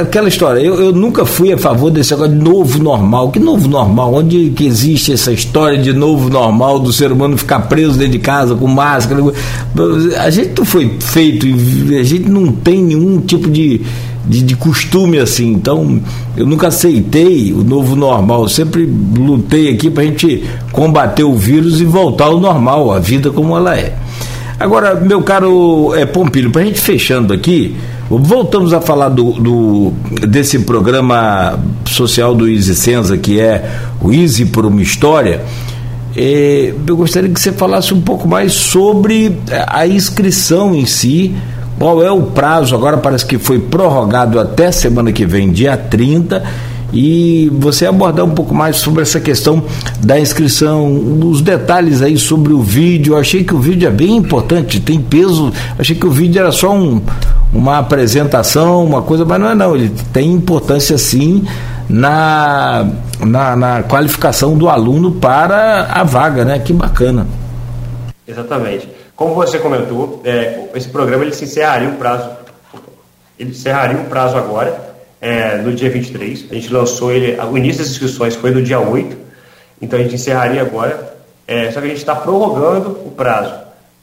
aquela 0.00 0.28
história, 0.28 0.60
eu, 0.60 0.74
eu, 0.74 0.92
nunca 0.92 1.24
fui 1.24 1.52
a 1.52 1.58
favor 1.58 1.90
desse 1.90 2.12
negócio 2.12 2.32
de 2.32 2.42
novo 2.42 2.82
normal. 2.82 3.30
Que 3.30 3.38
novo 3.38 3.68
normal? 3.68 4.14
Onde 4.14 4.50
que 4.50 4.66
existe 4.66 5.12
essa 5.12 5.32
história 5.32 5.78
de 5.78 5.92
novo 5.92 6.28
normal 6.28 6.80
do 6.80 6.92
ser 6.92 7.12
humano 7.12 7.36
ficar 7.36 7.60
preso 7.60 7.98
dentro 7.98 8.12
de 8.12 8.18
casa 8.18 8.54
com 8.54 8.66
máscara? 8.66 9.22
A 10.20 10.30
gente 10.30 10.58
não 10.58 10.64
foi 10.64 10.96
feito, 11.00 11.46
a 11.46 12.02
gente 12.02 12.28
não 12.28 12.52
tem 12.52 12.82
nenhum 12.82 13.20
tipo 13.20 13.48
de, 13.50 13.82
de, 14.26 14.42
de 14.42 14.56
costume 14.56 15.18
assim. 15.18 15.52
Então, 15.52 16.00
eu 16.36 16.46
nunca 16.46 16.68
aceitei 16.68 17.52
o 17.52 17.62
novo 17.62 17.94
normal. 17.94 18.42
Eu 18.42 18.48
sempre 18.48 18.84
lutei 19.16 19.70
aqui 19.70 19.90
para 19.90 20.02
a 20.02 20.06
gente 20.06 20.44
combater 20.72 21.24
o 21.24 21.34
vírus 21.34 21.80
e 21.80 21.84
voltar 21.84 22.26
ao 22.26 22.40
normal, 22.40 22.92
a 22.92 22.98
vida 22.98 23.30
como 23.30 23.56
ela 23.56 23.78
é. 23.78 23.96
Agora, 24.58 24.94
meu 24.94 25.22
caro 25.22 25.94
é, 25.94 26.06
Pompilho, 26.06 26.50
para 26.50 26.62
a 26.62 26.64
gente 26.64 26.80
fechando 26.80 27.32
aqui, 27.32 27.76
voltamos 28.08 28.72
a 28.72 28.80
falar 28.80 29.08
do, 29.08 29.32
do, 29.32 29.92
desse 30.26 30.58
programa 30.60 31.58
social 31.86 32.34
do 32.34 32.48
Easy 32.48 32.74
Senza, 32.74 33.16
que 33.16 33.40
é 33.40 33.70
o 34.00 34.12
Easy 34.12 34.46
por 34.46 34.66
uma 34.66 34.82
História. 34.82 35.42
Eu 36.16 36.96
gostaria 36.96 37.28
que 37.28 37.40
você 37.40 37.52
falasse 37.52 37.92
um 37.92 38.00
pouco 38.00 38.28
mais 38.28 38.52
sobre 38.52 39.36
a 39.66 39.86
inscrição 39.86 40.74
em 40.74 40.86
si, 40.86 41.34
qual 41.78 42.02
é 42.02 42.10
o 42.10 42.22
prazo, 42.22 42.74
agora 42.74 42.96
parece 42.98 43.26
que 43.26 43.36
foi 43.36 43.58
prorrogado 43.58 44.38
até 44.38 44.70
semana 44.70 45.10
que 45.10 45.26
vem, 45.26 45.50
dia 45.50 45.76
30 45.76 46.42
e 46.92 47.50
você 47.52 47.86
abordar 47.86 48.24
um 48.24 48.30
pouco 48.30 48.54
mais 48.54 48.76
sobre 48.76 49.02
essa 49.02 49.20
questão 49.20 49.64
da 50.00 50.18
inscrição, 50.18 50.92
os 51.22 51.40
detalhes 51.40 52.02
aí 52.02 52.16
sobre 52.16 52.52
o 52.52 52.60
vídeo. 52.60 53.14
Eu 53.14 53.18
achei 53.18 53.42
que 53.42 53.54
o 53.54 53.58
vídeo 53.58 53.88
é 53.88 53.90
bem 53.90 54.16
importante, 54.16 54.80
tem 54.80 55.00
peso. 55.00 55.46
Eu 55.46 55.80
achei 55.80 55.96
que 55.96 56.06
o 56.06 56.10
vídeo 56.10 56.40
era 56.40 56.52
só 56.52 56.72
um, 56.72 57.02
uma 57.52 57.78
apresentação, 57.78 58.84
uma 58.84 59.02
coisa, 59.02 59.24
mas 59.24 59.40
não 59.40 59.50
é 59.50 59.54
não. 59.54 59.74
Ele 59.74 59.92
tem 60.12 60.30
importância 60.32 60.96
sim 60.96 61.44
na, 61.88 62.88
na, 63.20 63.56
na 63.56 63.82
qualificação 63.82 64.56
do 64.56 64.68
aluno 64.68 65.12
para 65.12 65.88
a 65.90 66.04
vaga, 66.04 66.44
né? 66.44 66.58
Que 66.58 66.72
bacana. 66.72 67.26
Exatamente. 68.26 68.88
Como 69.16 69.34
você 69.34 69.58
comentou, 69.58 70.20
é, 70.24 70.68
esse 70.74 70.88
programa 70.88 71.24
ele 71.24 71.32
se 71.32 71.44
encerraria 71.44 71.88
o 71.88 71.94
prazo, 71.94 72.30
ele 73.38 73.50
encerraria 73.50 73.98
o 74.00 74.04
prazo 74.04 74.36
agora 74.36 74.93
é, 75.24 75.56
no 75.56 75.72
dia 75.72 75.88
23. 75.88 76.48
A 76.50 76.54
gente 76.54 76.70
lançou 76.70 77.10
ele, 77.10 77.40
o 77.40 77.56
início 77.56 77.80
das 77.82 77.90
inscrições 77.90 78.36
foi 78.36 78.50
no 78.50 78.62
dia 78.62 78.78
8, 78.78 79.16
então 79.80 79.98
a 79.98 80.02
gente 80.02 80.16
encerraria 80.16 80.60
agora. 80.60 81.14
É, 81.46 81.70
só 81.70 81.80
que 81.80 81.86
a 81.86 81.88
gente 81.88 81.98
está 81.98 82.14
prorrogando 82.14 82.90
o 82.90 83.10
prazo 83.10 83.54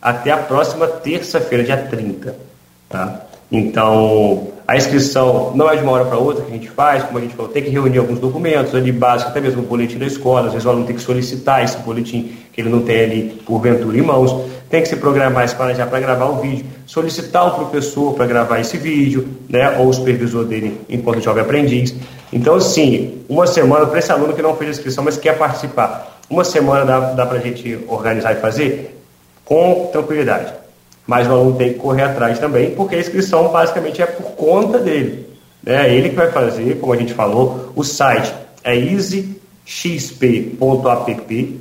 até 0.01 0.31
a 0.31 0.37
próxima 0.37 0.87
terça-feira, 0.87 1.63
dia 1.63 1.77
30. 1.77 2.35
Tá? 2.89 3.21
Então, 3.51 4.47
a 4.71 4.77
inscrição 4.77 5.51
não 5.53 5.69
é 5.69 5.75
de 5.75 5.83
uma 5.83 5.91
hora 5.91 6.05
para 6.05 6.17
outra 6.17 6.45
que 6.45 6.49
a 6.49 6.55
gente 6.55 6.69
faz, 6.69 7.03
como 7.03 7.17
a 7.17 7.21
gente 7.21 7.35
falou, 7.35 7.51
tem 7.51 7.61
que 7.61 7.69
reunir 7.69 7.97
alguns 7.97 8.19
documentos 8.19 8.73
ali 8.73 8.89
básicos, 8.89 9.31
até 9.31 9.41
mesmo 9.41 9.61
o 9.61 9.65
boletim 9.65 9.97
da 9.97 10.05
escola, 10.05 10.47
às 10.47 10.53
vezes 10.53 10.65
o 10.65 10.69
aluno 10.69 10.85
tem 10.85 10.95
que 10.95 11.01
solicitar 11.01 11.61
esse 11.61 11.75
boletim 11.79 12.37
que 12.53 12.61
ele 12.61 12.69
não 12.69 12.79
tem 12.79 13.01
ali 13.01 13.41
porventura 13.45 13.97
em 13.97 14.01
mãos, 14.01 14.49
tem 14.69 14.81
que 14.81 14.87
se 14.87 14.95
programar, 14.95 15.45
se 15.49 15.55
planejar 15.57 15.87
para 15.87 15.99
gravar 15.99 16.23
o 16.27 16.37
vídeo, 16.37 16.65
solicitar 16.85 17.47
o 17.47 17.51
professor 17.55 18.13
para 18.13 18.25
gravar 18.25 18.61
esse 18.61 18.77
vídeo, 18.77 19.27
né, 19.49 19.77
ou 19.77 19.89
o 19.89 19.93
supervisor 19.93 20.45
dele 20.45 20.79
enquanto 20.87 21.19
jovem 21.19 21.43
aprendiz. 21.43 21.93
Então, 22.31 22.57
sim, 22.61 23.25
uma 23.27 23.45
semana 23.47 23.85
para 23.87 23.99
esse 23.99 24.09
aluno 24.09 24.31
que 24.31 24.41
não 24.41 24.55
fez 24.55 24.69
a 24.69 24.71
inscrição, 24.71 25.03
mas 25.03 25.17
quer 25.17 25.37
participar, 25.37 26.17
uma 26.29 26.45
semana 26.45 26.85
dá, 26.85 26.99
dá 27.11 27.25
para 27.25 27.39
a 27.39 27.41
gente 27.41 27.77
organizar 27.89 28.31
e 28.31 28.35
fazer 28.35 28.97
com 29.43 29.89
tranquilidade 29.91 30.60
mas 31.05 31.27
o 31.27 31.31
aluno 31.31 31.57
tem 31.57 31.73
que 31.73 31.79
correr 31.79 32.03
atrás 32.03 32.39
também, 32.39 32.71
porque 32.71 32.95
a 32.95 32.99
inscrição 32.99 33.49
basicamente 33.49 34.01
é 34.01 34.05
por 34.05 34.31
conta 34.31 34.79
dele. 34.79 35.27
Né? 35.63 35.87
É 35.87 35.93
ele 35.93 36.09
que 36.09 36.15
vai 36.15 36.31
fazer, 36.31 36.79
como 36.79 36.93
a 36.93 36.97
gente 36.97 37.13
falou, 37.13 37.71
o 37.75 37.83
site 37.83 38.33
é 38.63 38.75
easyxp.app, 38.75 39.31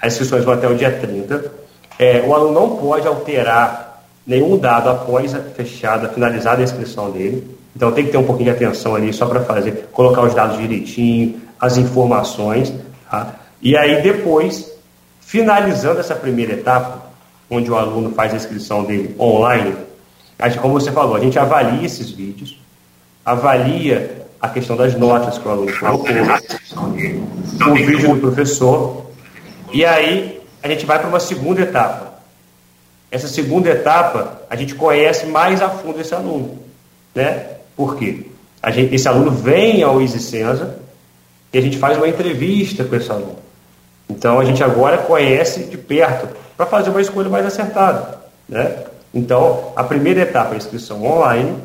as 0.00 0.12
inscrições 0.12 0.44
vão 0.44 0.54
até 0.54 0.68
o 0.68 0.74
dia 0.74 0.90
30. 0.90 1.52
É, 1.98 2.24
o 2.26 2.34
aluno 2.34 2.52
não 2.52 2.76
pode 2.76 3.06
alterar 3.06 3.87
nenhum 4.28 4.58
dado 4.58 4.90
após 4.90 5.34
a 5.34 5.40
fechada, 5.40 6.10
finalizada 6.10 6.60
a 6.60 6.64
inscrição 6.64 7.10
dele. 7.10 7.56
Então 7.74 7.90
tem 7.90 8.04
que 8.04 8.12
ter 8.12 8.18
um 8.18 8.24
pouquinho 8.24 8.50
de 8.50 8.56
atenção 8.56 8.94
ali 8.94 9.10
só 9.12 9.24
para 9.24 9.40
fazer, 9.40 9.88
colocar 9.90 10.22
os 10.22 10.34
dados 10.34 10.58
direitinho, 10.58 11.40
as 11.58 11.78
informações. 11.78 12.72
Tá? 13.10 13.36
E 13.62 13.74
aí 13.74 14.02
depois, 14.02 14.70
finalizando 15.20 15.98
essa 15.98 16.14
primeira 16.14 16.52
etapa, 16.52 17.08
onde 17.50 17.70
o 17.70 17.76
aluno 17.76 18.10
faz 18.10 18.34
a 18.34 18.36
inscrição 18.36 18.84
dele 18.84 19.16
online, 19.18 19.74
como 20.60 20.74
você 20.74 20.92
falou, 20.92 21.16
a 21.16 21.20
gente 21.20 21.38
avalia 21.38 21.86
esses 21.86 22.10
vídeos, 22.10 22.60
avalia 23.24 24.26
a 24.40 24.48
questão 24.48 24.76
das 24.76 24.94
notas 24.94 25.38
que 25.38 25.48
o 25.48 25.50
aluno 25.50 25.72
colocou, 25.78 26.06
o 27.66 27.74
vídeo 27.74 28.14
do 28.14 28.20
professor, 28.20 29.06
e 29.72 29.84
aí 29.84 30.40
a 30.62 30.68
gente 30.68 30.84
vai 30.86 30.98
para 30.98 31.08
uma 31.08 31.18
segunda 31.18 31.62
etapa, 31.62 32.07
essa 33.10 33.28
segunda 33.28 33.70
etapa, 33.70 34.42
a 34.50 34.56
gente 34.56 34.74
conhece 34.74 35.26
mais 35.26 35.62
a 35.62 35.68
fundo 35.68 36.00
esse 36.00 36.14
aluno. 36.14 36.58
Né? 37.14 37.46
Por 37.76 37.96
quê? 37.96 38.26
A 38.62 38.70
gente, 38.70 38.94
esse 38.94 39.08
aluno 39.08 39.30
vem 39.30 39.82
ao 39.82 40.00
EasySenza 40.00 40.78
e 41.52 41.58
a 41.58 41.60
gente 41.60 41.78
faz 41.78 41.96
uma 41.96 42.08
entrevista 42.08 42.84
com 42.84 42.94
esse 42.94 43.10
aluno. 43.10 43.36
Então, 44.08 44.38
a 44.38 44.44
gente 44.44 44.62
agora 44.62 44.98
conhece 44.98 45.64
de 45.64 45.78
perto 45.78 46.28
para 46.56 46.66
fazer 46.66 46.90
uma 46.90 47.00
escolha 47.00 47.28
mais 47.28 47.46
acertada. 47.46 48.18
Né? 48.48 48.84
Então, 49.12 49.72
a 49.76 49.84
primeira 49.84 50.20
etapa 50.20 50.50
é 50.50 50.54
a 50.54 50.56
inscrição 50.56 51.04
online, 51.04 51.56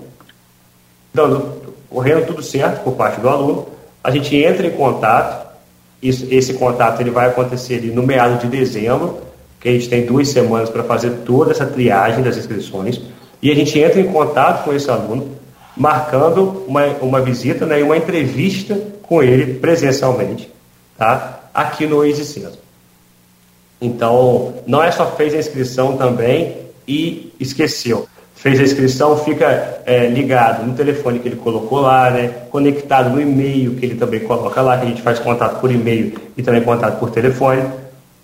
dando, 1.13 1.75
correndo 1.89 2.25
tudo 2.25 2.41
certo 2.41 2.83
por 2.83 2.93
parte 2.93 3.19
do 3.19 3.29
aluno, 3.29 3.67
a 4.03 4.11
gente 4.11 4.35
entra 4.35 4.67
em 4.67 4.71
contato, 4.71 5.47
esse, 6.01 6.33
esse 6.33 6.53
contato 6.55 6.99
ele 7.01 7.11
vai 7.11 7.27
acontecer 7.27 7.75
ali 7.75 7.91
no 7.91 8.03
meado 8.03 8.39
de 8.39 8.47
dezembro, 8.47 9.21
que 9.63 9.69
a 9.69 9.71
gente 9.71 9.87
tem 9.87 10.05
duas 10.05 10.27
semanas 10.27 10.69
para 10.69 10.83
fazer 10.83 11.09
toda 11.25 11.51
essa 11.51 11.65
triagem 11.65 12.21
das 12.21 12.35
inscrições, 12.35 12.99
e 13.41 13.49
a 13.49 13.55
gente 13.55 13.79
entra 13.79 14.01
em 14.01 14.11
contato 14.11 14.65
com 14.65 14.73
esse 14.73 14.91
aluno, 14.91 15.29
marcando 15.75 16.65
uma, 16.67 16.85
uma 17.01 17.21
visita 17.21 17.65
né, 17.65 17.79
e 17.79 17.83
uma 17.83 17.95
entrevista 17.95 18.77
com 19.01 19.23
ele 19.23 19.53
presencialmente, 19.55 20.51
tá? 20.97 21.39
aqui 21.53 21.87
no 21.87 22.03
Easy 22.05 22.45
Então, 23.81 24.55
não 24.67 24.83
é 24.83 24.91
só 24.91 25.05
fez 25.11 25.33
a 25.33 25.37
inscrição 25.37 25.95
também 25.95 26.57
e 26.85 27.31
esqueceu. 27.39 28.05
Fez 28.35 28.59
a 28.59 28.63
inscrição, 28.63 29.17
fica 29.17 29.81
é, 29.85 30.07
ligado 30.07 30.65
no 30.65 30.73
telefone 30.73 31.19
que 31.19 31.29
ele 31.29 31.37
colocou 31.37 31.79
lá, 31.79 32.11
né? 32.11 32.27
conectado 32.51 33.09
no 33.11 33.21
e-mail 33.21 33.75
que 33.75 33.85
ele 33.85 33.95
também 33.95 34.19
coloca 34.19 34.61
lá, 34.61 34.77
que 34.77 34.85
a 34.85 34.89
gente 34.89 35.01
faz 35.01 35.19
contato 35.19 35.61
por 35.61 35.71
e-mail 35.71 36.19
e 36.35 36.43
também 36.43 36.61
contato 36.61 36.99
por 36.99 37.11
telefone. 37.11 37.63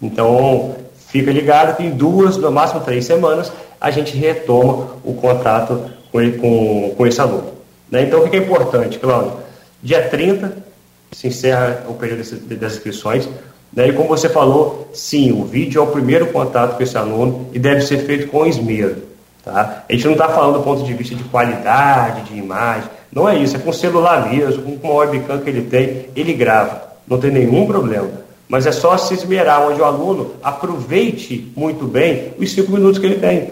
Então, 0.02 0.76
Fica 1.10 1.32
ligado 1.32 1.76
que 1.76 1.84
em 1.84 1.92
duas, 1.92 2.38
no 2.38 2.52
máximo 2.52 2.82
três 2.82 3.06
semanas, 3.06 3.52
a 3.82 3.90
gente 3.92 4.16
retoma 4.16 4.90
o 5.04 5.14
contato 5.14 5.90
com, 6.12 6.22
ele, 6.22 6.38
com, 6.38 6.94
com 6.96 7.08
esse 7.08 7.20
aluno. 7.20 7.52
Né? 7.90 8.04
Então, 8.04 8.24
o 8.24 8.30
que 8.30 8.36
é 8.36 8.40
importante, 8.40 9.00
Cláudio? 9.00 9.34
Dia 9.82 10.08
30 10.08 10.70
se 11.12 11.28
encerra 11.28 11.84
o 11.88 11.94
período 11.96 12.24
das 12.58 12.74
inscrições. 12.74 13.28
Né? 13.74 13.90
E 13.90 13.94
como 13.94 14.10
você 14.10 14.30
falou, 14.30 14.90
sim, 14.94 15.32
o 15.32 15.44
vídeo 15.46 15.80
é 15.80 15.84
o 15.84 15.88
primeiro 15.88 16.28
contato 16.28 16.78
com 16.78 16.84
esse 16.84 16.98
aluno 16.98 17.48
e 17.54 17.60
deve 17.60 17.82
ser 17.82 18.00
feito 18.00 18.28
com 18.28 18.46
esmero. 18.46 18.98
Tá? 19.44 19.84
A 19.90 19.92
gente 19.92 20.06
não 20.06 20.14
está 20.14 20.30
falando 20.30 20.58
do 20.58 20.64
ponto 20.64 20.84
de 20.84 20.94
vista 20.94 21.16
de 21.16 21.24
qualidade, 21.24 22.22
de 22.24 22.38
imagem, 22.38 22.90
Não 23.12 23.28
é 23.28 23.36
isso, 23.38 23.56
é 23.56 23.60
com 23.60 23.74
celular 23.74 24.30
mesmo, 24.30 24.78
com 24.78 24.88
uma 24.88 25.00
webcam 25.00 25.40
que 25.40 25.50
ele 25.50 25.64
tem, 25.64 26.06
ele 26.16 26.34
grava, 26.34 26.84
não 27.08 27.18
tem 27.18 27.32
nenhum 27.32 27.66
problema. 27.66 28.19
Mas 28.50 28.66
é 28.66 28.72
só 28.72 28.98
se 28.98 29.14
esmerar 29.14 29.62
onde 29.62 29.80
o 29.80 29.86
aluno 29.86 30.32
aproveite 30.44 31.54
muito 31.56 31.86
bem 31.86 32.34
os 32.40 32.52
cinco 32.52 32.72
minutos 32.72 32.98
que 32.98 33.06
ele 33.06 33.20
tem, 33.20 33.52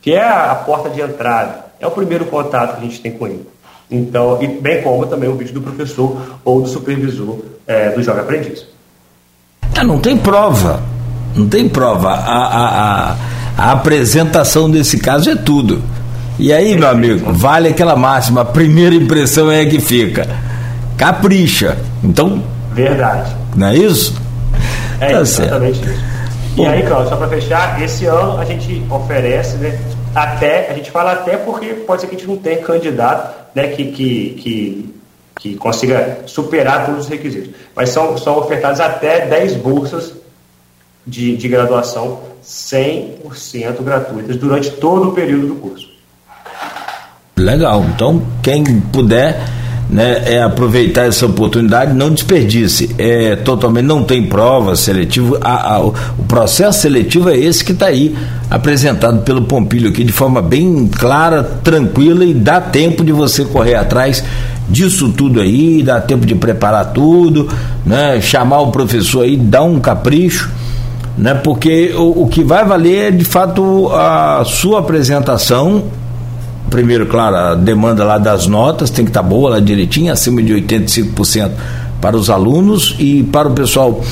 que 0.00 0.12
é 0.12 0.22
a 0.22 0.54
porta 0.54 0.88
de 0.88 1.00
entrada, 1.00 1.66
é 1.80 1.86
o 1.86 1.90
primeiro 1.90 2.26
contato 2.26 2.76
que 2.76 2.86
a 2.86 2.88
gente 2.88 3.00
tem 3.00 3.10
com 3.10 3.26
ele. 3.26 3.44
Então, 3.90 4.38
e 4.40 4.46
bem 4.46 4.82
como 4.82 5.04
também 5.06 5.28
o 5.28 5.34
vídeo 5.34 5.54
do 5.54 5.60
professor 5.60 6.38
ou 6.44 6.62
do 6.62 6.68
supervisor 6.68 7.38
é, 7.66 7.90
do 7.90 8.02
Jovem 8.02 8.22
Aprendiz. 8.22 8.64
Ah, 9.76 9.82
não 9.82 9.98
tem 9.98 10.16
prova. 10.16 10.80
Não 11.34 11.48
tem 11.48 11.68
prova. 11.68 12.10
A, 12.10 12.46
a, 12.46 13.10
a, 13.10 13.16
a 13.58 13.72
apresentação 13.72 14.70
desse 14.70 14.98
caso 14.98 15.28
é 15.28 15.34
tudo. 15.34 15.82
E 16.38 16.52
aí, 16.52 16.76
meu 16.76 16.88
amigo, 16.88 17.32
vale 17.32 17.68
aquela 17.68 17.96
máxima, 17.96 18.42
a 18.42 18.44
primeira 18.44 18.94
impressão 18.94 19.50
é 19.50 19.62
a 19.62 19.68
que 19.68 19.80
fica. 19.80 20.28
Capricha. 20.96 21.76
Então. 22.02 22.42
Verdade. 22.72 23.34
Não 23.56 23.68
é 23.68 23.76
isso? 23.76 24.25
É 25.00 25.12
tá 25.12 25.20
exatamente 25.20 25.78
certo. 25.78 25.92
isso. 25.92 26.26
E 26.54 26.56
Bom. 26.56 26.68
aí, 26.68 26.82
Cláudio, 26.82 27.10
só 27.10 27.16
para 27.16 27.28
fechar, 27.28 27.82
esse 27.82 28.06
ano 28.06 28.38
a 28.38 28.44
gente 28.44 28.82
oferece, 28.90 29.56
né? 29.58 29.78
Até, 30.14 30.70
a 30.70 30.74
gente 30.74 30.90
fala 30.90 31.12
até 31.12 31.36
porque 31.36 31.66
pode 31.74 32.00
ser 32.00 32.06
que 32.06 32.16
a 32.16 32.18
gente 32.18 32.28
não 32.28 32.38
tenha 32.38 32.62
candidato 32.62 33.34
né, 33.54 33.68
que, 33.68 33.92
que, 33.92 34.30
que, 34.40 34.94
que 35.38 35.54
consiga 35.56 36.20
superar 36.24 36.86
todos 36.86 37.04
os 37.04 37.08
requisitos. 37.08 37.50
Mas 37.74 37.90
são, 37.90 38.16
são 38.16 38.38
ofertadas 38.38 38.80
até 38.80 39.26
10 39.26 39.56
bolsas 39.56 40.14
de, 41.06 41.36
de 41.36 41.48
graduação 41.48 42.20
100% 42.42 43.82
gratuitas 43.82 44.36
durante 44.36 44.70
todo 44.70 45.10
o 45.10 45.12
período 45.12 45.48
do 45.48 45.54
curso. 45.56 45.90
Legal. 47.36 47.84
Então, 47.94 48.22
quem 48.42 48.64
puder 48.80 49.38
né, 49.88 50.22
é 50.26 50.42
aproveitar 50.42 51.06
essa 51.06 51.26
oportunidade, 51.26 51.94
não 51.94 52.10
desperdice. 52.10 52.94
É 52.98 53.36
totalmente 53.36 53.84
não 53.84 54.02
tem 54.02 54.24
prova 54.24 54.74
seletiva. 54.74 55.38
A, 55.40 55.74
a, 55.74 55.80
o 55.80 55.94
processo 56.26 56.80
seletivo 56.80 57.30
é 57.30 57.36
esse 57.36 57.64
que 57.64 57.72
está 57.72 57.86
aí 57.86 58.16
apresentado 58.50 59.22
pelo 59.22 59.42
Pompilho 59.42 59.88
aqui 59.88 60.04
de 60.04 60.12
forma 60.12 60.42
bem 60.42 60.88
clara, 60.88 61.42
tranquila 61.42 62.24
e 62.24 62.34
dá 62.34 62.60
tempo 62.60 63.04
de 63.04 63.12
você 63.12 63.44
correr 63.44 63.74
atrás 63.74 64.22
disso 64.68 65.10
tudo 65.10 65.40
aí, 65.40 65.82
dá 65.82 66.00
tempo 66.00 66.26
de 66.26 66.34
preparar 66.34 66.92
tudo, 66.92 67.48
né, 67.84 68.20
chamar 68.20 68.60
o 68.60 68.72
professor 68.72 69.22
aí, 69.22 69.36
dar 69.36 69.62
um 69.62 69.78
capricho. 69.78 70.50
Né, 71.16 71.32
porque 71.32 71.94
o, 71.96 72.24
o 72.24 72.28
que 72.28 72.44
vai 72.44 72.62
valer 72.64 73.08
é 73.08 73.10
de 73.10 73.24
fato 73.24 73.88
a 73.92 74.42
sua 74.44 74.80
apresentação 74.80 75.84
primeiro, 76.70 77.06
claro, 77.06 77.36
a 77.36 77.54
demanda 77.54 78.04
lá 78.04 78.18
das 78.18 78.46
notas 78.46 78.90
tem 78.90 79.04
que 79.04 79.10
estar 79.10 79.22
tá 79.22 79.28
boa 79.28 79.50
lá 79.50 79.60
direitinho, 79.60 80.12
acima 80.12 80.42
de 80.42 80.52
85% 80.54 81.50
para 82.00 82.16
os 82.16 82.30
alunos 82.30 82.94
e 82.98 83.22
para 83.24 83.48
o 83.48 83.52
pessoal 83.52 84.02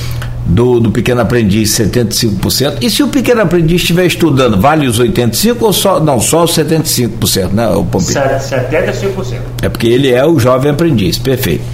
do, 0.47 0.79
do 0.79 0.91
pequeno 0.91 1.21
aprendiz 1.21 1.71
75%. 1.71 2.79
E 2.83 2.91
se 2.91 3.03
o 3.03 3.09
pequeno 3.09 3.43
aprendiz 3.43 3.81
estiver 3.81 4.07
estudando, 4.07 4.61
vale 4.61 4.87
os 4.87 5.01
85% 5.01 5.57
ou 5.61 5.73
só 5.73 6.01
não, 6.01 6.21
só 6.21 6.45
os 6.45 6.53
75%, 6.53 7.51
né, 7.53 7.69
o 7.71 7.85
Pompeu? 7.85 8.15
75%. 8.15 9.39
É 9.63 9.69
porque 9.69 9.87
ele 9.87 10.11
é 10.11 10.25
o 10.25 10.39
jovem 10.39 10.71
aprendiz, 10.71 11.19
perfeito. 11.19 11.65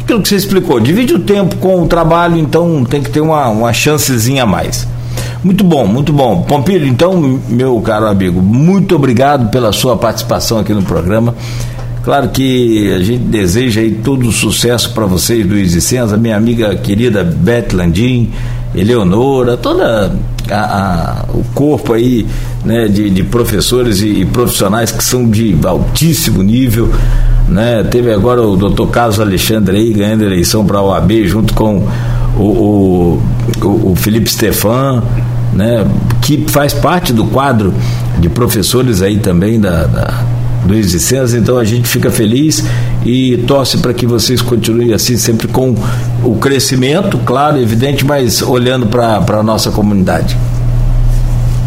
Aquilo 0.00 0.20
que 0.20 0.28
você 0.28 0.36
explicou, 0.36 0.80
divide 0.80 1.14
o 1.14 1.20
tempo 1.20 1.56
com 1.56 1.80
o 1.82 1.86
trabalho, 1.86 2.36
então 2.36 2.84
tem 2.84 3.02
que 3.02 3.10
ter 3.10 3.20
uma, 3.20 3.48
uma 3.48 3.72
chancezinha 3.72 4.42
a 4.42 4.46
mais. 4.46 4.86
Muito 5.42 5.64
bom, 5.64 5.86
muito 5.86 6.12
bom. 6.12 6.42
Pompilho, 6.42 6.86
então, 6.86 7.40
meu 7.48 7.80
caro 7.80 8.06
amigo, 8.06 8.40
muito 8.40 8.94
obrigado 8.94 9.50
pela 9.50 9.72
sua 9.72 9.96
participação 9.96 10.58
aqui 10.58 10.72
no 10.72 10.82
programa. 10.82 11.34
Claro 12.04 12.28
que 12.30 12.92
a 12.92 12.98
gente 12.98 13.22
deseja 13.24 13.80
aí 13.80 13.92
todo 13.92 14.28
o 14.28 14.32
sucesso 14.32 14.92
para 14.92 15.06
vocês 15.06 15.46
do 15.46 15.56
Isicenza, 15.56 16.16
minha 16.16 16.36
amiga 16.36 16.74
querida 16.74 17.22
Beth 17.22 17.68
Landim, 17.72 18.30
Eleonora, 18.74 19.56
toda 19.56 20.12
a, 20.50 20.56
a, 20.56 21.24
o 21.32 21.44
corpo 21.54 21.92
aí 21.92 22.26
né, 22.64 22.88
de, 22.88 23.10
de 23.10 23.22
professores 23.22 24.00
e, 24.00 24.20
e, 24.20 24.24
profissionais 24.24 24.90
que 24.90 25.02
são 25.02 25.28
de 25.28 25.56
altíssimo 25.64 26.42
nível. 26.42 26.88
Né? 27.48 27.84
Teve 27.84 28.12
agora 28.12 28.42
o 28.42 28.56
doutor 28.56 28.88
Carlos 28.88 29.20
Alexandre 29.20 29.76
aí 29.76 29.92
ganhando 29.92 30.24
eleição 30.24 30.64
para 30.64 30.78
a 30.78 30.82
OAB 30.82 31.24
junto 31.26 31.54
com 31.54 31.86
o, 32.36 32.42
o, 32.42 33.22
o 33.62 33.94
Felipe 33.96 34.30
Stefan, 34.30 35.02
né, 35.52 35.86
que 36.22 36.44
faz 36.48 36.72
parte 36.72 37.12
do 37.12 37.24
quadro 37.26 37.74
de 38.18 38.28
professores 38.28 39.02
aí 39.02 39.18
também 39.18 39.60
da, 39.60 39.84
da 39.86 40.24
do 40.64 40.74
Existência, 40.74 41.36
então 41.36 41.58
a 41.58 41.64
gente 41.64 41.88
fica 41.88 42.10
feliz 42.10 42.64
e 43.04 43.36
torce 43.48 43.78
para 43.78 43.92
que 43.92 44.06
vocês 44.06 44.40
continuem 44.40 44.92
assim, 44.92 45.16
sempre 45.16 45.48
com 45.48 45.74
o 46.22 46.36
crescimento, 46.36 47.18
claro, 47.18 47.58
evidente, 47.58 48.04
mas 48.04 48.42
olhando 48.42 48.86
para 48.86 49.16
a 49.16 49.42
nossa 49.42 49.70
comunidade. 49.70 50.36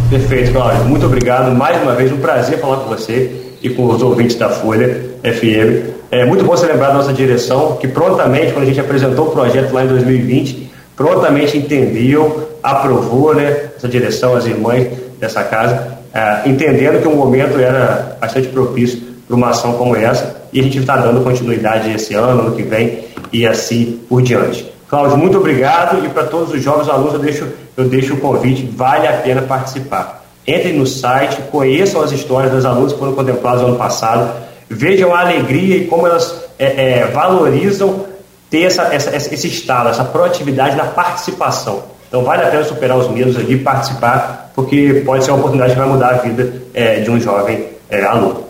Perfeito, 0.10 0.52
Cláudio. 0.54 0.86
Muito 0.86 1.06
obrigado. 1.06 1.54
Mais 1.54 1.82
uma 1.82 1.94
vez, 1.94 2.12
um 2.12 2.18
prazer 2.18 2.60
falar 2.60 2.78
com 2.78 2.90
você 2.90 3.32
e 3.62 3.70
com 3.70 3.86
os 3.88 4.02
ouvintes 4.02 4.36
da 4.38 4.50
Folha 4.50 5.04
FM. 5.24 5.94
É 6.12 6.24
muito 6.24 6.46
bom 6.46 6.56
você 6.56 6.68
lembrar 6.68 6.90
da 6.90 6.94
nossa 6.96 7.12
direção, 7.12 7.78
que 7.82 7.88
prontamente, 7.88 8.54
quando 8.54 8.64
a 8.64 8.68
gente 8.68 8.80
apresentou 8.80 9.28
o 9.28 9.32
projeto 9.32 9.74
lá 9.74 9.84
em 9.84 9.88
2020, 9.88 10.72
prontamente 10.96 11.58
entendeu, 11.58 12.52
aprovou 12.64 13.36
né, 13.36 13.52
essa 13.86 13.88
direção, 13.88 14.36
as 14.36 14.46
irmãs 14.46 14.88
dessa 15.20 15.44
casa, 15.44 15.98
é, 16.14 16.42
entendendo 16.50 17.02
que 17.02 17.08
o 17.08 17.16
momento 17.16 17.60
era 17.60 18.18
bastante 18.20 18.48
propício 18.48 19.02
para 19.28 19.36
uma 19.36 19.50
ação 19.50 19.74
como 19.74 19.96
essa, 19.96 20.36
e 20.52 20.60
a 20.60 20.64
gente 20.64 20.80
está 20.80 20.98
dando 20.98 21.24
continuidade 21.24 21.92
esse 21.92 22.14
ano, 22.14 22.42
ano 22.42 22.56
que 22.56 22.64
vem, 22.64 23.06
e 23.32 23.46
assim 23.46 24.00
por 24.10 24.22
diante. 24.22 24.72
Cláudio, 24.88 25.18
muito 25.18 25.38
obrigado, 25.38 26.04
e 26.06 26.10
para 26.10 26.24
todos 26.24 26.54
os 26.54 26.62
jovens 26.62 26.90
alunos 26.90 27.14
eu 27.14 27.20
deixo, 27.20 27.48
eu 27.76 27.88
deixo 27.88 28.14
o 28.14 28.18
convite, 28.18 28.70
vale 28.76 29.08
a 29.08 29.14
pena 29.14 29.42
participar. 29.42 30.24
Entrem 30.48 30.74
no 30.74 30.86
site, 30.86 31.42
conheçam 31.52 32.02
as 32.02 32.12
histórias 32.12 32.52
das 32.52 32.66
alunas 32.66 32.94
que 32.94 33.00
foram 33.00 33.14
contempladas 33.14 33.62
no 33.62 33.70
ano 33.70 33.78
passado, 33.78 34.32
vejam 34.70 35.14
a 35.14 35.22
alegria 35.22 35.78
e 35.78 35.88
como 35.88 36.06
elas 36.08 36.44
é, 36.58 37.00
é, 37.00 37.06
valorizam 37.08 38.06
ter 38.50 38.64
essa, 38.64 38.84
essa, 38.94 39.16
esse 39.16 39.48
estado, 39.48 39.90
essa 39.90 40.04
proatividade 40.04 40.76
na 40.76 40.86
participação. 40.86 41.95
Então 42.08 42.24
vale 42.24 42.44
a 42.44 42.48
pena 42.48 42.64
superar 42.64 42.98
os 42.98 43.10
medos 43.10 43.36
de 43.46 43.58
participar, 43.58 44.52
porque 44.56 45.04
pode 45.06 45.24
ser 45.24 45.32
uma 45.32 45.40
oportunidade 45.40 45.74
que 45.74 45.80
vai 45.80 45.90
mudar 45.90 46.10
a 46.10 46.18
vida 46.18 46.54
é, 46.74 47.00
de 47.00 47.10
um 47.12 47.20
jovem 47.20 47.66
é, 47.90 48.04
aluno. 48.04 48.44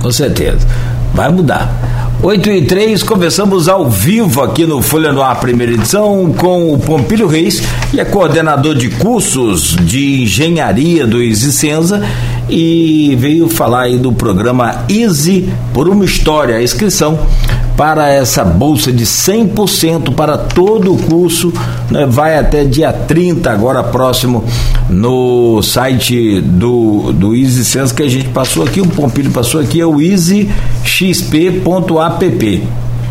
Com 0.00 0.10
certeza, 0.10 0.66
vai 1.14 1.30
mudar. 1.30 1.70
8 2.22 2.50
e 2.50 2.66
3, 2.66 3.02
conversamos 3.02 3.66
ao 3.66 3.88
vivo 3.88 4.42
aqui 4.42 4.66
no 4.66 4.82
Folha 4.82 5.10
no 5.10 5.24
primeira 5.36 5.72
edição, 5.72 6.34
com 6.36 6.74
o 6.74 6.78
Pompílio 6.78 7.26
Reis, 7.26 7.62
ele 7.90 8.02
é 8.02 8.04
coordenador 8.04 8.74
de 8.74 8.90
cursos 8.90 9.74
de 9.76 10.22
engenharia 10.22 11.06
do 11.06 11.22
Isicenza 11.22 12.02
e 12.46 13.16
veio 13.18 13.48
falar 13.48 13.84
aí 13.84 13.96
do 13.96 14.12
programa 14.12 14.84
Easy 14.86 15.50
por 15.72 15.88
uma 15.88 16.04
História, 16.04 16.56
a 16.56 16.62
inscrição 16.62 17.26
para 17.80 18.10
essa 18.10 18.44
bolsa 18.44 18.92
de 18.92 19.06
100% 19.06 20.14
para 20.14 20.36
todo 20.36 20.92
o 20.92 20.98
curso, 20.98 21.50
né, 21.90 22.04
vai 22.04 22.36
até 22.36 22.62
dia 22.62 22.92
30, 22.92 23.50
agora 23.50 23.82
próximo, 23.82 24.44
no 24.90 25.62
site 25.62 26.42
do, 26.42 27.10
do 27.10 27.34
Easy 27.34 27.64
Sense 27.64 27.94
que 27.94 28.02
a 28.02 28.08
gente 28.08 28.28
passou 28.28 28.64
aqui, 28.64 28.82
o 28.82 28.86
Pompilho 28.86 29.30
passou 29.30 29.62
aqui, 29.62 29.80
é 29.80 29.86
o 29.86 29.98
easyxp.app 29.98 30.50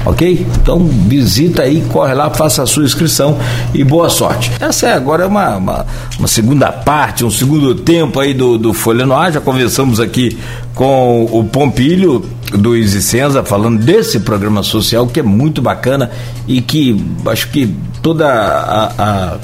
ok? 0.10 0.46
Então 0.62 0.80
visita 0.80 1.64
aí, 1.64 1.84
corre 1.90 2.14
lá, 2.14 2.30
faça 2.30 2.64
a 2.64 2.66
sua 2.66 2.84
inscrição 2.84 3.38
e 3.74 3.84
boa 3.84 4.10
sorte. 4.10 4.52
Essa 4.60 4.88
é 4.88 4.94
agora 4.94 5.28
uma, 5.28 5.58
uma, 5.58 5.86
uma 6.18 6.28
segunda 6.28 6.72
parte, 6.72 7.24
um 7.24 7.32
segundo 7.32 7.76
tempo 7.76 8.20
aí 8.20 8.34
do, 8.34 8.58
do 8.58 8.74
Folha 8.74 9.06
no 9.06 9.14
Ar. 9.14 9.32
Já 9.32 9.42
conversamos 9.42 10.00
aqui 10.00 10.38
com 10.74 11.26
o 11.32 11.44
Pompilho 11.44 12.26
do 12.52 12.76
Isicenza 12.76 13.44
falando 13.44 13.80
desse 13.80 14.22
programa 14.22 14.64
social 14.64 15.06
que 15.08 15.20
é 15.20 15.24
muito 15.24 15.62
bacana 15.62 16.10
e 16.48 16.62
que 16.62 17.06
acho 17.28 17.50
que 17.50 17.74
toda 18.02 18.28
a, 18.28 18.92
a 18.98 19.38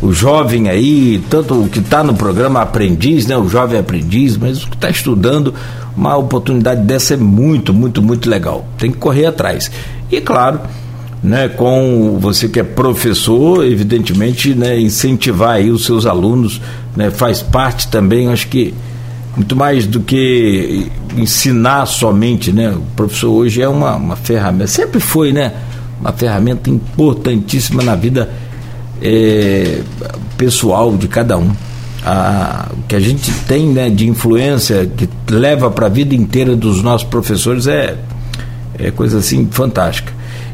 o 0.00 0.12
jovem 0.12 0.68
aí, 0.68 1.20
tanto 1.28 1.64
o 1.64 1.68
que 1.68 1.80
está 1.80 2.04
no 2.04 2.14
programa 2.14 2.62
aprendiz, 2.62 3.26
né, 3.26 3.36
o 3.36 3.48
jovem 3.48 3.80
aprendiz, 3.80 4.36
mas 4.36 4.62
o 4.62 4.68
que 4.68 4.76
está 4.76 4.88
estudando, 4.88 5.52
uma 5.98 6.16
oportunidade 6.16 6.82
dessa 6.82 7.14
é 7.14 7.16
muito, 7.16 7.74
muito, 7.74 8.00
muito 8.00 8.30
legal. 8.30 8.64
Tem 8.78 8.92
que 8.92 8.98
correr 8.98 9.26
atrás. 9.26 9.68
E 10.08 10.20
claro, 10.20 10.60
né, 11.20 11.48
com 11.48 12.18
você 12.20 12.48
que 12.48 12.60
é 12.60 12.62
professor, 12.62 13.66
evidentemente, 13.66 14.54
né, 14.54 14.78
incentivar 14.78 15.56
aí 15.56 15.72
os 15.72 15.84
seus 15.84 16.06
alunos, 16.06 16.60
né, 16.96 17.10
faz 17.10 17.42
parte 17.42 17.88
também, 17.88 18.28
acho 18.28 18.46
que 18.46 18.72
muito 19.36 19.56
mais 19.56 19.88
do 19.88 19.98
que 19.98 20.86
ensinar 21.16 21.86
somente, 21.86 22.52
né? 22.52 22.70
O 22.70 22.82
professor 22.96 23.30
hoje 23.30 23.62
é 23.62 23.68
uma, 23.68 23.94
uma 23.96 24.16
ferramenta, 24.16 24.66
sempre 24.66 24.98
foi, 24.98 25.32
né? 25.32 25.52
Uma 26.00 26.12
ferramenta 26.12 26.68
importantíssima 26.70 27.82
na 27.82 27.94
vida 27.94 28.30
é, 29.00 29.82
pessoal 30.36 30.96
de 30.96 31.06
cada 31.06 31.38
um. 31.38 31.52
A, 32.10 32.68
que 32.88 32.96
a 32.96 33.00
gente 33.00 33.30
tem 33.46 33.66
né, 33.66 33.90
de 33.90 34.08
influência 34.08 34.86
que 34.86 35.06
leva 35.30 35.70
para 35.70 35.86
a 35.86 35.90
vida 35.90 36.14
inteira 36.14 36.56
dos 36.56 36.82
nossos 36.82 37.06
professores 37.06 37.66
é 37.66 37.96
É 38.78 38.90
coisa 38.90 39.18
assim 39.18 39.46
fantástica. 39.50 40.12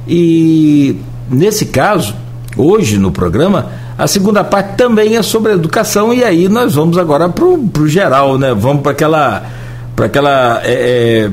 E 0.08 0.96
nesse 1.30 1.66
caso, 1.66 2.14
hoje 2.56 2.98
no 2.98 3.12
programa, 3.12 3.70
a 3.96 4.06
segunda 4.08 4.42
parte 4.42 4.76
também 4.76 5.16
é 5.16 5.22
sobre 5.22 5.52
educação 5.52 6.12
e 6.12 6.24
aí 6.24 6.48
nós 6.48 6.74
vamos 6.74 6.98
agora 6.98 7.28
para 7.28 7.44
o 7.44 7.86
geral, 7.86 8.36
né? 8.36 8.52
Vamos 8.52 8.82
para 8.82 8.92
aquela 8.92 9.42
para 9.94 10.06
aquela 10.06 10.60
é, 10.64 10.72
é, 10.72 11.30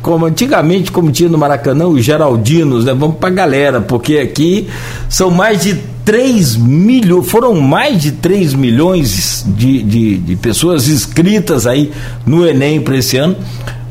como 0.00 0.26
antigamente 0.26 0.92
como 0.92 1.10
tinha 1.10 1.28
no 1.28 1.38
Maracanã 1.38 1.86
os 1.86 2.04
Geraldinos, 2.04 2.84
né? 2.84 2.94
Vamos 2.94 3.16
para 3.16 3.28
a 3.28 3.32
galera, 3.32 3.80
porque 3.80 4.18
aqui 4.18 4.68
são 5.08 5.30
mais 5.30 5.62
de 5.62 5.74
3 6.04 6.56
milhões, 6.56 7.28
foram 7.28 7.60
mais 7.60 8.00
de 8.00 8.12
3 8.12 8.54
milhões 8.54 9.44
de, 9.46 9.82
de, 9.82 10.18
de 10.18 10.36
pessoas 10.36 10.88
inscritas 10.88 11.66
aí 11.66 11.92
no 12.26 12.46
Enem 12.46 12.80
para 12.80 12.96
esse 12.96 13.16
ano. 13.16 13.36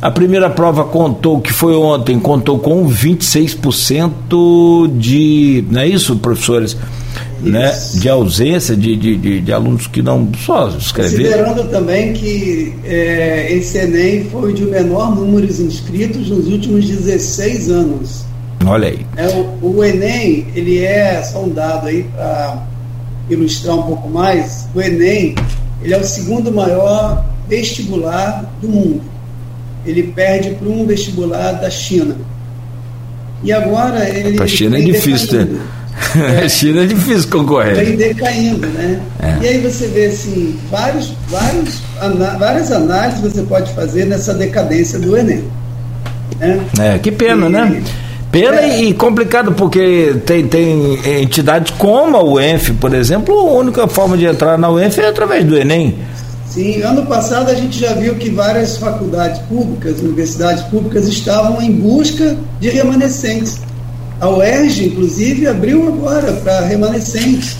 A 0.02 0.10
primeira 0.10 0.50
prova 0.50 0.84
contou, 0.84 1.40
que 1.40 1.54
foi 1.54 1.76
ontem, 1.76 2.20
contou 2.20 2.58
com 2.58 2.90
26% 2.90 4.98
de. 4.98 5.64
Não 5.70 5.82
é 5.82 5.88
isso, 5.88 6.16
professores? 6.16 6.76
Né, 7.42 7.72
de 7.96 8.08
ausência 8.10 8.76
de, 8.76 8.96
de, 8.96 9.18
de, 9.18 9.42
de, 9.42 9.54
alunos 9.54 9.88
que 9.88 10.02
não 10.02 10.30
só 10.46 10.70
escreveram. 10.70 11.24
Considerando 11.24 11.70
também 11.70 12.14
que 12.14 12.74
é, 12.86 13.52
esse 13.54 13.78
Enem 13.78 14.26
foi 14.26 14.54
de 14.54 14.64
menor 14.64 15.16
número 15.16 15.48
de 15.48 15.62
inscritos 15.64 16.30
nos 16.30 16.48
últimos 16.48 16.88
16 16.88 17.70
anos. 17.70 18.26
Olha 18.66 18.90
aí. 18.90 19.06
É, 19.18 19.28
o, 19.62 19.76
o 19.76 19.84
Enem, 19.84 20.48
ele 20.56 20.84
é, 20.84 21.22
só 21.24 21.44
um 21.44 21.50
dado 21.50 21.88
aí 21.88 22.04
para 22.04 22.64
ilustrar 23.30 23.76
um 23.76 23.84
pouco 23.84 24.10
mais, 24.10 24.68
o 24.76 24.82
Enem, 24.82 25.36
ele 25.82 25.94
é 25.94 25.98
o 25.98 26.04
segundo 26.04 26.52
maior 26.52 27.26
vestibular 27.48 28.52
do 28.62 28.70
mundo. 28.70 29.02
Ele 29.86 30.04
perde 30.04 30.52
para 30.52 30.70
um 30.70 30.86
vestibular 30.86 31.54
da 31.54 31.70
China. 31.70 32.16
E 33.44 33.52
agora 33.52 34.08
ele. 34.08 34.36
Para 34.36 34.46
a 34.46 34.48
China 34.48 34.78
é 34.78 34.82
difícil, 34.82 35.46
né? 35.46 35.62
É, 36.44 36.50
China 36.50 36.84
é 36.84 36.86
difícil 36.86 37.30
concorrer. 37.30 37.76
Vem 37.76 37.96
decaindo, 37.96 38.68
né? 38.68 39.00
É. 39.22 39.38
E 39.44 39.48
aí 39.48 39.58
você 39.60 39.88
vê 39.88 40.08
assim, 40.08 40.60
vários, 40.70 41.14
vários, 41.30 41.82
várias 42.38 42.72
análises 42.72 43.22
você 43.22 43.42
pode 43.44 43.74
fazer 43.74 44.06
nessa 44.06 44.34
decadência 44.34 45.00
do 45.00 45.16
Enem. 45.16 45.44
Né? 46.40 46.60
É, 46.80 47.00
que 47.00 47.12
pena, 47.12 47.48
e, 47.48 47.50
né? 47.50 47.84
Pena 48.32 48.62
é. 48.62 48.82
e 48.82 48.94
complicado, 48.94 49.52
porque 49.54 50.16
tem, 50.26 50.48
tem 50.48 51.00
entidades 51.22 51.74
como 51.78 52.18
a 52.18 52.24
UENF, 52.24 52.74
por 52.74 52.94
exemplo, 52.94 53.38
a 53.38 53.54
única 53.54 53.88
forma 53.88 54.18
de 54.18 54.26
entrar 54.26 54.58
na 54.58 54.70
UENF 54.70 55.00
é 55.00 55.08
através 55.08 55.44
do 55.46 55.58
Enem. 55.58 55.98
Sim, 56.52 56.82
ano 56.82 57.06
passado 57.06 57.50
a 57.50 57.54
gente 57.54 57.80
já 57.80 57.94
viu 57.94 58.16
que 58.16 58.30
várias 58.30 58.76
faculdades 58.76 59.40
públicas, 59.44 60.02
universidades 60.02 60.64
públicas 60.64 61.08
estavam 61.08 61.62
em 61.62 61.72
busca 61.72 62.36
de 62.60 62.70
remanescentes. 62.70 63.62
A 64.22 64.30
UERJ, 64.30 64.86
inclusive, 64.86 65.48
abriu 65.48 65.88
agora 65.88 66.32
para 66.34 66.62
remanescentes, 66.62 67.58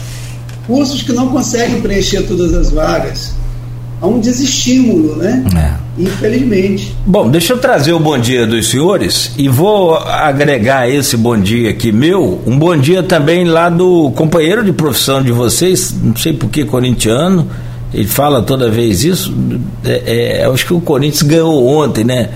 cursos 0.68 1.02
que 1.02 1.12
não 1.12 1.30
conseguem 1.30 1.82
preencher 1.82 2.22
todas 2.28 2.54
as 2.54 2.70
vagas. 2.70 3.34
Há 4.00 4.06
um 4.06 4.20
desestímulo, 4.20 5.16
né? 5.16 5.44
É. 5.58 6.02
Infelizmente. 6.04 6.96
Bom, 7.04 7.30
deixa 7.30 7.54
eu 7.54 7.58
trazer 7.58 7.94
o 7.94 8.00
bom 8.00 8.16
dia 8.18 8.46
dos 8.46 8.70
senhores 8.70 9.32
e 9.40 9.50
vou 9.50 9.96
agregar 9.96 10.88
esse 10.88 11.18
bom 11.18 11.36
dia 11.36 11.72
aqui 11.72 11.92
meu, 11.92 12.40
um 12.46 12.58
bom 12.58 12.78
dia 12.78 13.02
também 13.02 13.44
lá 13.44 13.68
do 13.68 14.12
companheiro 14.12 14.64
de 14.64 14.72
profissão 14.72 15.22
de 15.22 15.32
vocês, 15.32 15.94
não 16.02 16.16
sei 16.16 16.32
por 16.32 16.48
que 16.50 16.64
corintiano, 16.64 17.48
ele 17.92 18.08
fala 18.08 18.42
toda 18.42 18.70
vez 18.70 19.04
isso, 19.04 19.36
é, 19.84 20.42
é, 20.42 20.46
acho 20.46 20.66
que 20.66 20.74
o 20.74 20.80
Corinthians 20.80 21.24
ganhou 21.24 21.68
ontem, 21.68 22.04
né? 22.04 22.30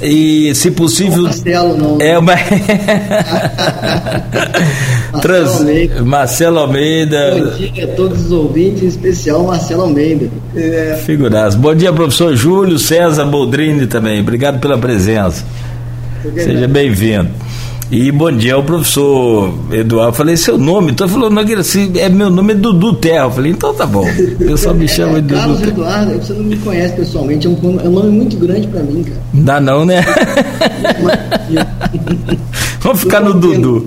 E, 0.00 0.54
se 0.54 0.70
possível. 0.70 1.24
Marcelo, 1.24 1.76
não. 1.76 2.00
É 2.00 2.18
uma. 2.18 2.34
Trans... 5.20 5.50
Marcelo, 5.50 5.58
Almeida. 5.58 6.02
Marcelo 6.02 6.58
Almeida. 6.58 7.36
Bom 7.38 7.50
dia 7.56 7.84
a 7.84 7.88
todos 7.88 8.26
os 8.26 8.32
ouvintes, 8.32 8.82
em 8.82 8.86
especial 8.88 9.44
Marcelo 9.44 9.82
Almeida. 9.82 10.28
É... 10.56 11.00
Figuraço. 11.04 11.58
Bom 11.58 11.74
dia, 11.74 11.92
professor 11.92 12.34
Júlio 12.34 12.78
César 12.78 13.26
Boldrini 13.26 13.86
também. 13.86 14.20
Obrigado 14.20 14.58
pela 14.60 14.78
presença. 14.78 15.44
Seja 16.34 16.66
bem-vindo. 16.68 17.41
E 17.92 18.10
bom 18.10 18.32
dia 18.32 18.54
ao 18.54 18.62
professor 18.62 19.52
Eduardo. 19.70 20.08
Eu 20.08 20.14
falei, 20.14 20.34
seu 20.34 20.56
nome? 20.56 20.92
Então 20.92 21.06
ele 21.06 21.12
falou, 21.12 21.28
não, 21.28 21.42
assim, 21.58 21.92
é 21.98 22.08
meu 22.08 22.30
nome 22.30 22.54
é 22.54 22.56
Dudu 22.56 22.94
Terra. 22.94 23.26
Eu 23.26 23.30
falei, 23.30 23.52
então 23.52 23.74
tá 23.74 23.84
bom. 23.84 24.08
O 24.08 24.36
pessoal 24.38 24.74
me 24.74 24.88
chama 24.88 25.20
de 25.20 25.28
Dudu. 25.28 25.34
Carlos 25.34 25.58
Terra. 25.58 25.70
Eduardo, 25.72 26.12
você 26.14 26.32
não 26.32 26.44
me 26.44 26.56
conhece 26.56 26.96
pessoalmente, 26.96 27.46
é 27.46 27.50
um, 27.50 27.80
é 27.84 27.86
um 27.86 27.92
nome 27.92 28.08
muito 28.08 28.38
grande 28.38 28.66
para 28.66 28.82
mim, 28.82 29.02
cara. 29.02 29.20
Não 29.34 29.44
dá 29.44 29.60
não, 29.60 29.84
né? 29.84 30.02
Vamos 32.80 33.00
ficar 33.00 33.20
no 33.20 33.34
Dudu. 33.34 33.86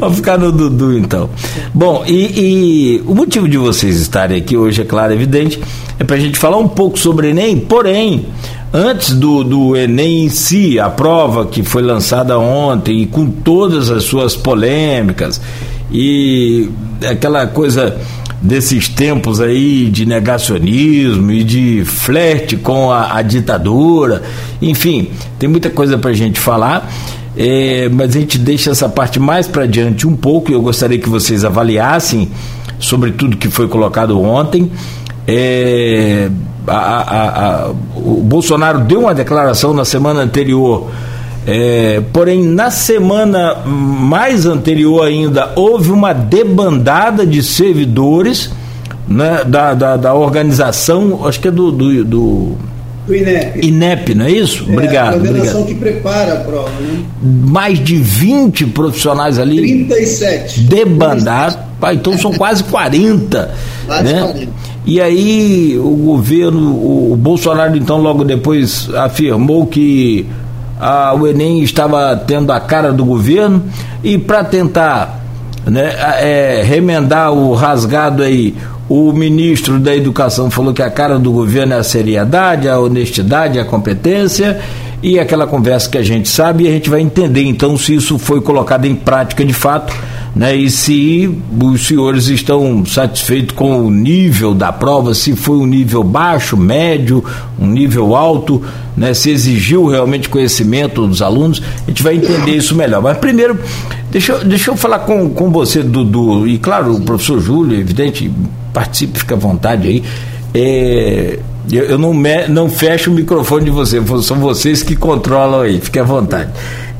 Vamos 0.00 0.16
ficar 0.16 0.36
no 0.36 0.50
Dudu, 0.50 0.98
então. 0.98 1.30
Bom, 1.72 2.02
e, 2.08 2.96
e, 2.96 3.02
o 3.06 3.14
motivo 3.14 3.48
de 3.48 3.56
vocês 3.56 4.00
estarem 4.00 4.36
aqui 4.36 4.56
hoje, 4.56 4.82
é 4.82 4.84
claro, 4.84 5.12
é 5.12 5.14
evidente, 5.14 5.60
é 5.96 6.02
para 6.02 6.16
a 6.16 6.18
gente 6.18 6.40
falar 6.40 6.56
um 6.56 6.66
pouco 6.66 6.98
sobre 6.98 7.30
Enem, 7.30 7.60
porém, 7.60 8.26
antes 8.74 9.14
do, 9.14 9.44
do 9.44 9.76
Enem 9.76 10.24
em 10.24 10.28
si, 10.28 10.80
a 10.80 10.90
prova 10.90 11.46
que 11.46 11.62
foi 11.62 11.80
lançada 11.80 12.36
ontem, 12.36 13.02
e 13.02 13.06
com 13.06 13.30
todas 13.30 13.88
as 13.88 14.02
suas 14.02 14.34
polêmicas, 14.34 15.40
e 15.92 16.68
aquela 17.08 17.46
coisa 17.46 17.96
desses 18.42 18.88
tempos 18.88 19.40
aí 19.40 19.88
de 19.88 20.04
negacionismo 20.04 21.30
e 21.30 21.44
de 21.44 21.84
flerte 21.84 22.56
com 22.56 22.90
a, 22.90 23.16
a 23.16 23.22
ditadura, 23.22 24.22
enfim, 24.60 25.08
tem 25.38 25.48
muita 25.48 25.70
coisa 25.70 25.96
para 25.96 26.10
a 26.10 26.14
gente 26.14 26.40
falar. 26.40 26.92
É, 27.36 27.88
mas 27.88 28.14
a 28.14 28.20
gente 28.20 28.38
deixa 28.38 28.70
essa 28.70 28.88
parte 28.88 29.18
mais 29.18 29.48
para 29.48 29.64
adiante 29.64 30.06
um 30.06 30.14
pouco. 30.14 30.52
Eu 30.52 30.62
gostaria 30.62 30.98
que 30.98 31.08
vocês 31.08 31.44
avaliassem 31.44 32.28
sobre 32.78 33.10
tudo 33.10 33.36
que 33.36 33.48
foi 33.48 33.66
colocado 33.66 34.20
ontem. 34.20 34.70
É, 35.26 36.28
a, 36.66 36.76
a, 36.76 37.66
a, 37.66 37.70
o 37.96 38.22
Bolsonaro 38.22 38.80
deu 38.80 39.00
uma 39.00 39.14
declaração 39.14 39.72
na 39.72 39.84
semana 39.84 40.20
anterior, 40.20 40.90
é, 41.46 42.02
porém, 42.12 42.42
na 42.44 42.70
semana 42.70 43.56
mais 43.66 44.46
anterior 44.46 45.06
ainda, 45.06 45.52
houve 45.56 45.90
uma 45.90 46.12
debandada 46.12 47.26
de 47.26 47.42
servidores 47.42 48.50
né, 49.06 49.44
da, 49.44 49.74
da, 49.74 49.96
da, 49.96 50.14
organização, 50.14 51.26
acho 51.26 51.40
que 51.40 51.48
é 51.48 51.50
do, 51.50 51.70
do, 51.70 52.04
do 52.04 52.56
do 53.06 53.14
INEP. 53.14 53.66
INEP, 53.66 54.14
não 54.14 54.24
é 54.24 54.30
isso? 54.32 54.64
É, 54.68 54.72
obrigado. 54.72 55.14
A 55.14 55.16
organização 55.16 55.62
obrigado. 55.62 55.66
que 55.66 55.92
prepara 55.92 56.32
a 56.34 56.36
prova. 56.36 56.70
Né? 56.80 57.04
Mais 57.22 57.78
de 57.82 57.96
20 57.96 58.66
profissionais 58.66 59.38
ali. 59.38 59.84
37. 59.86 60.60
Debandados. 60.60 61.58
Então 61.92 62.16
são 62.16 62.32
quase 62.32 62.64
40. 62.64 63.54
Quase 63.86 64.04
né? 64.04 64.20
40. 64.20 64.52
E 64.86 65.00
aí 65.00 65.78
o 65.78 65.90
governo, 65.90 67.12
o 67.12 67.16
Bolsonaro 67.16 67.76
então 67.76 67.98
logo 67.98 68.24
depois 68.24 68.88
afirmou 68.94 69.66
que 69.66 70.26
a, 70.78 71.14
o 71.14 71.26
Enem 71.26 71.62
estava 71.62 72.14
tendo 72.16 72.52
a 72.52 72.60
cara 72.60 72.92
do 72.92 73.04
governo 73.04 73.64
e 74.02 74.18
para 74.18 74.44
tentar 74.44 75.23
né, 75.66 75.94
é, 76.20 76.62
remendar 76.64 77.32
o 77.32 77.54
rasgado 77.54 78.22
aí, 78.22 78.54
o 78.88 79.12
ministro 79.12 79.78
da 79.78 79.94
Educação 79.96 80.50
falou 80.50 80.74
que 80.74 80.82
a 80.82 80.90
cara 80.90 81.18
do 81.18 81.32
governo 81.32 81.72
é 81.72 81.78
a 81.78 81.82
seriedade, 81.82 82.68
a 82.68 82.78
honestidade, 82.78 83.58
a 83.58 83.64
competência 83.64 84.60
e 85.02 85.18
aquela 85.18 85.46
conversa 85.46 85.88
que 85.88 85.98
a 85.98 86.02
gente 86.02 86.28
sabe 86.28 86.64
e 86.64 86.68
a 86.68 86.70
gente 86.70 86.90
vai 86.90 87.00
entender 87.00 87.42
então 87.44 87.76
se 87.76 87.94
isso 87.94 88.18
foi 88.18 88.40
colocado 88.40 88.84
em 88.84 88.94
prática 88.94 89.44
de 89.44 89.52
fato 89.52 89.94
né, 90.34 90.54
e 90.54 90.68
se 90.68 91.30
os 91.62 91.86
senhores 91.86 92.26
estão 92.26 92.84
satisfeitos 92.84 93.54
com 93.54 93.86
o 93.86 93.90
nível 93.90 94.52
da 94.52 94.72
prova, 94.72 95.14
se 95.14 95.36
foi 95.36 95.56
um 95.58 95.66
nível 95.66 96.02
baixo, 96.02 96.56
médio, 96.56 97.24
um 97.58 97.66
nível 97.66 98.16
alto, 98.16 98.60
né, 98.96 99.14
se 99.14 99.30
exigiu 99.30 99.86
realmente 99.86 100.28
conhecimento 100.28 101.06
dos 101.06 101.22
alunos, 101.22 101.62
a 101.86 101.90
gente 101.90 102.02
vai 102.02 102.16
entender 102.16 102.52
isso 102.52 102.74
melhor. 102.74 103.00
Mas 103.00 103.16
primeiro, 103.18 103.58
deixa, 104.10 104.38
deixa 104.38 104.72
eu 104.72 104.76
falar 104.76 105.00
com, 105.00 105.30
com 105.30 105.50
você, 105.52 105.82
Dudu, 105.82 106.48
e 106.48 106.58
claro, 106.58 106.96
o 106.96 107.00
professor 107.00 107.40
Júlio, 107.40 107.78
evidente, 107.78 108.30
participe, 108.72 109.20
fica 109.20 109.36
à 109.36 109.38
vontade 109.38 109.86
aí. 109.86 110.02
É, 110.52 111.38
eu, 111.70 111.84
eu 111.84 111.98
não, 111.98 112.12
me, 112.12 112.48
não 112.48 112.68
fecho 112.68 113.10
o 113.10 113.14
microfone 113.14 113.66
de 113.66 113.70
você, 113.70 114.02
são 114.22 114.38
vocês 114.38 114.82
que 114.82 114.96
controlam 114.96 115.60
aí, 115.60 115.80
fique 115.80 115.98
à 115.98 116.04
vontade. 116.04 116.50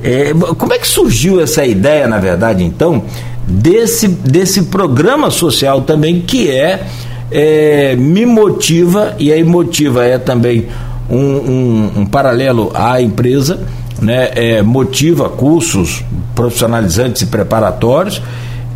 É, 0.04 0.34
como 0.58 0.74
é 0.74 0.78
que 0.78 0.86
surgiu 0.86 1.40
essa 1.40 1.64
ideia, 1.64 2.06
na 2.06 2.18
verdade, 2.18 2.62
então, 2.62 3.04
desse, 3.48 4.06
desse 4.06 4.64
programa 4.64 5.30
social 5.30 5.80
também, 5.80 6.20
que 6.20 6.50
é, 6.50 6.86
é 7.32 7.96
Me 7.96 8.26
Motiva, 8.26 9.14
e 9.18 9.32
aí 9.32 9.42
Motiva 9.42 10.04
é 10.04 10.18
também 10.18 10.66
um, 11.08 11.16
um, 11.16 11.92
um 11.96 12.06
paralelo 12.06 12.70
à 12.74 13.00
empresa, 13.00 13.60
né, 13.98 14.28
é, 14.34 14.62
motiva 14.62 15.30
cursos 15.30 16.04
profissionalizantes 16.34 17.22
e 17.22 17.26
preparatórios. 17.26 18.20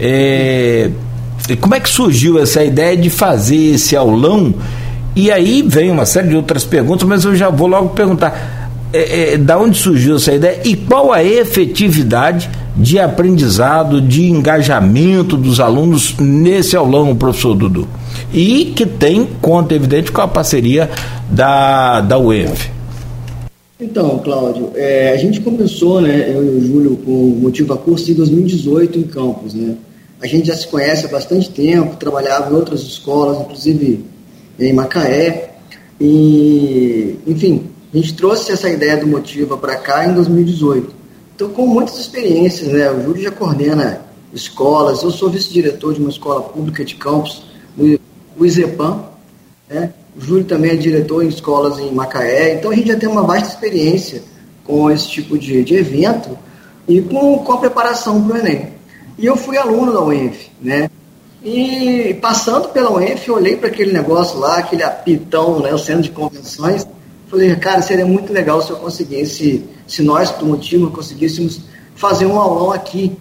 É, 0.00 0.88
como 1.60 1.74
é 1.74 1.80
que 1.80 1.90
surgiu 1.90 2.38
essa 2.40 2.64
ideia 2.64 2.96
de 2.96 3.10
fazer 3.10 3.74
esse 3.74 3.94
aulão? 3.94 4.54
E 5.14 5.30
aí 5.30 5.62
vem 5.66 5.90
uma 5.90 6.06
série 6.06 6.28
de 6.28 6.36
outras 6.36 6.64
perguntas, 6.64 7.06
mas 7.06 7.24
eu 7.24 7.36
já 7.36 7.50
vou 7.50 7.66
logo 7.66 7.90
perguntar 7.90 8.57
é, 8.92 9.34
é, 9.34 9.36
da 9.36 9.58
onde 9.58 9.76
surgiu 9.76 10.16
essa 10.16 10.32
ideia 10.32 10.60
e 10.64 10.74
qual 10.74 11.12
a 11.12 11.22
efetividade 11.22 12.48
de 12.76 12.98
aprendizado, 12.98 14.00
de 14.00 14.30
engajamento 14.30 15.36
dos 15.36 15.60
alunos 15.60 16.16
nesse 16.18 16.76
aulão, 16.76 17.14
professor 17.14 17.54
Dudu? 17.54 17.88
E 18.32 18.72
que 18.76 18.86
tem 18.86 19.28
conta 19.40 19.74
evidente 19.74 20.12
com 20.12 20.20
a 20.20 20.28
parceria 20.28 20.90
da, 21.30 22.00
da 22.00 22.18
UENF. 22.18 22.70
Então, 23.80 24.18
Cláudio, 24.18 24.72
é, 24.74 25.12
a 25.12 25.16
gente 25.16 25.40
começou, 25.40 26.00
né, 26.00 26.32
eu 26.34 26.44
e 26.44 26.58
o 26.58 26.66
Júlio, 26.66 26.96
com 26.96 27.12
o 27.12 27.38
Motiva 27.40 27.76
Curso 27.76 28.10
em 28.10 28.14
2018 28.14 28.98
em 28.98 29.02
Campos, 29.04 29.54
né? 29.54 29.76
A 30.20 30.26
gente 30.26 30.48
já 30.48 30.56
se 30.56 30.66
conhece 30.66 31.06
há 31.06 31.08
bastante 31.08 31.48
tempo, 31.50 31.94
trabalhava 31.94 32.50
em 32.50 32.56
outras 32.56 32.80
escolas, 32.80 33.40
inclusive 33.40 34.04
em 34.58 34.72
Macaé, 34.72 35.50
e, 36.00 37.14
enfim, 37.24 37.66
a 37.92 37.96
gente 37.96 38.14
trouxe 38.14 38.52
essa 38.52 38.68
ideia 38.68 38.96
do 38.96 39.06
Motiva 39.06 39.56
para 39.56 39.76
cá 39.76 40.06
em 40.06 40.12
2018. 40.12 40.94
Então, 41.34 41.48
com 41.50 41.66
muitas 41.66 41.98
experiências, 41.98 42.68
né? 42.68 42.90
O 42.90 43.02
Júlio 43.02 43.22
já 43.22 43.30
coordena 43.30 44.02
escolas, 44.32 45.02
eu 45.02 45.10
sou 45.10 45.30
vice-diretor 45.30 45.94
de 45.94 46.00
uma 46.00 46.10
escola 46.10 46.42
pública 46.42 46.84
de 46.84 46.96
Campos, 46.96 47.44
o 48.36 48.44
IZEPAM, 48.44 49.04
né? 49.68 49.92
O 50.16 50.20
Júlio 50.20 50.44
também 50.44 50.72
é 50.72 50.76
diretor 50.76 51.24
em 51.24 51.28
escolas 51.28 51.78
em 51.78 51.92
Macaé, 51.92 52.54
então 52.54 52.70
a 52.70 52.74
gente 52.74 52.88
já 52.88 52.96
tem 52.96 53.08
uma 53.08 53.22
vasta 53.22 53.48
experiência 53.48 54.22
com 54.64 54.90
esse 54.90 55.08
tipo 55.08 55.38
de, 55.38 55.64
de 55.64 55.76
evento 55.76 56.36
e 56.86 57.00
com, 57.00 57.38
com 57.38 57.52
a 57.52 57.58
preparação 57.58 58.22
para 58.22 58.36
o 58.36 58.38
Enem. 58.38 58.72
E 59.16 59.24
eu 59.24 59.36
fui 59.36 59.56
aluno 59.56 59.92
da 59.92 60.02
UENF, 60.02 60.48
né? 60.60 60.90
E 61.42 62.14
passando 62.20 62.68
pela 62.68 62.92
UENF, 62.92 63.28
eu 63.28 63.36
olhei 63.36 63.56
para 63.56 63.68
aquele 63.68 63.92
negócio 63.92 64.38
lá, 64.38 64.58
aquele 64.58 64.82
apitão, 64.82 65.60
né, 65.60 65.72
o 65.72 65.78
centro 65.78 66.02
de 66.02 66.10
convenções, 66.10 66.86
falei, 67.28 67.54
cara, 67.56 67.82
seria 67.82 68.06
muito 68.06 68.32
legal 68.32 68.60
se 68.62 68.70
eu 68.70 68.76
conseguisse, 68.76 69.64
se 69.86 70.02
nós 70.02 70.30
do 70.32 70.46
motivo 70.46 70.90
conseguíssemos 70.90 71.60
fazer 71.94 72.26
um 72.26 72.38
aulão 72.38 72.72
aqui, 72.72 73.16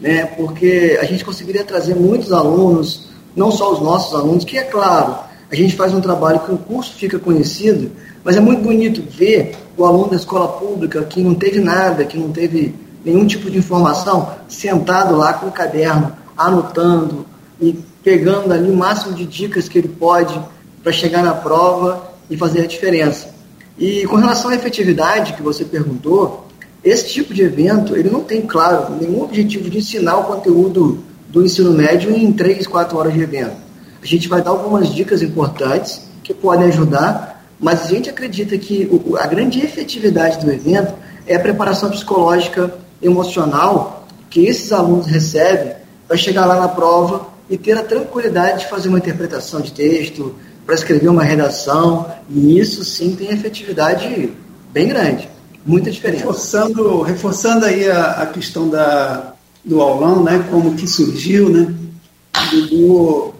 né? 0.00 0.26
Porque 0.26 0.98
a 1.00 1.04
gente 1.04 1.24
conseguiria 1.24 1.64
trazer 1.64 1.94
muitos 1.94 2.32
alunos, 2.32 3.08
não 3.36 3.50
só 3.50 3.72
os 3.72 3.80
nossos 3.80 4.14
alunos, 4.14 4.44
que 4.44 4.58
é 4.58 4.62
claro, 4.62 5.16
a 5.50 5.54
gente 5.54 5.76
faz 5.76 5.92
um 5.92 6.00
trabalho 6.00 6.40
que 6.40 6.52
o 6.52 6.58
curso 6.58 6.94
fica 6.94 7.18
conhecido, 7.18 7.90
mas 8.24 8.36
é 8.36 8.40
muito 8.40 8.62
bonito 8.62 9.02
ver 9.02 9.54
o 9.76 9.84
aluno 9.84 10.10
da 10.10 10.16
escola 10.16 10.48
pública 10.48 11.04
que 11.04 11.22
não 11.22 11.34
teve 11.34 11.60
nada, 11.60 12.04
que 12.04 12.16
não 12.16 12.30
teve 12.30 12.74
nenhum 13.04 13.26
tipo 13.26 13.50
de 13.50 13.58
informação, 13.58 14.30
sentado 14.48 15.16
lá 15.16 15.34
com 15.34 15.48
o 15.48 15.52
caderno, 15.52 16.12
anotando 16.36 17.26
e 17.60 17.78
pegando 18.02 18.52
ali 18.52 18.70
o 18.70 18.76
máximo 18.76 19.14
de 19.14 19.26
dicas 19.26 19.68
que 19.68 19.78
ele 19.78 19.88
pode 19.88 20.40
para 20.82 20.92
chegar 20.92 21.22
na 21.22 21.34
prova 21.34 22.12
e 22.30 22.36
fazer 22.36 22.62
a 22.62 22.66
diferença. 22.66 23.31
E 23.78 24.06
com 24.06 24.16
relação 24.16 24.50
à 24.50 24.54
efetividade 24.54 25.32
que 25.32 25.42
você 25.42 25.64
perguntou, 25.64 26.46
esse 26.84 27.08
tipo 27.08 27.32
de 27.32 27.42
evento 27.42 27.96
ele 27.96 28.10
não 28.10 28.22
tem, 28.22 28.42
claro, 28.42 28.94
nenhum 28.94 29.22
objetivo 29.22 29.70
de 29.70 29.78
ensinar 29.78 30.16
o 30.18 30.24
conteúdo 30.24 31.04
do 31.28 31.44
ensino 31.44 31.72
médio 31.72 32.14
em 32.14 32.32
três, 32.32 32.66
quatro 32.66 32.98
horas 32.98 33.14
de 33.14 33.20
evento. 33.20 33.56
A 34.02 34.06
gente 34.06 34.28
vai 34.28 34.42
dar 34.42 34.50
algumas 34.50 34.92
dicas 34.92 35.22
importantes 35.22 36.02
que 36.22 36.34
podem 36.34 36.66
ajudar, 36.66 37.44
mas 37.58 37.82
a 37.82 37.86
gente 37.86 38.10
acredita 38.10 38.58
que 38.58 38.90
a 39.18 39.26
grande 39.26 39.60
efetividade 39.60 40.44
do 40.44 40.50
evento 40.50 40.92
é 41.26 41.36
a 41.36 41.40
preparação 41.40 41.90
psicológica, 41.90 42.74
emocional 43.00 44.06
que 44.28 44.46
esses 44.46 44.72
alunos 44.72 45.06
recebem 45.06 45.74
para 46.08 46.16
chegar 46.16 46.46
lá 46.46 46.58
na 46.58 46.68
prova 46.68 47.28
e 47.48 47.56
ter 47.56 47.76
a 47.76 47.82
tranquilidade 47.82 48.60
de 48.60 48.70
fazer 48.70 48.88
uma 48.88 48.98
interpretação 48.98 49.60
de 49.60 49.72
texto, 49.72 50.34
para 50.64 50.74
escrever 50.74 51.08
uma 51.08 51.24
redação, 51.24 52.10
e 52.30 52.58
isso 52.58 52.84
sim 52.84 53.14
tem 53.16 53.30
efetividade 53.30 54.32
bem 54.72 54.88
grande, 54.88 55.28
muita 55.64 55.90
diferença. 55.90 56.24
Reforçando, 56.24 57.02
reforçando 57.02 57.64
aí 57.66 57.90
a, 57.90 58.22
a 58.22 58.26
questão 58.26 58.68
da, 58.68 59.34
do 59.64 59.80
aulão, 59.80 60.22
né, 60.22 60.46
como 60.50 60.74
que 60.74 60.86
surgiu, 60.86 61.48
né, 61.48 61.74
do, 62.70 63.34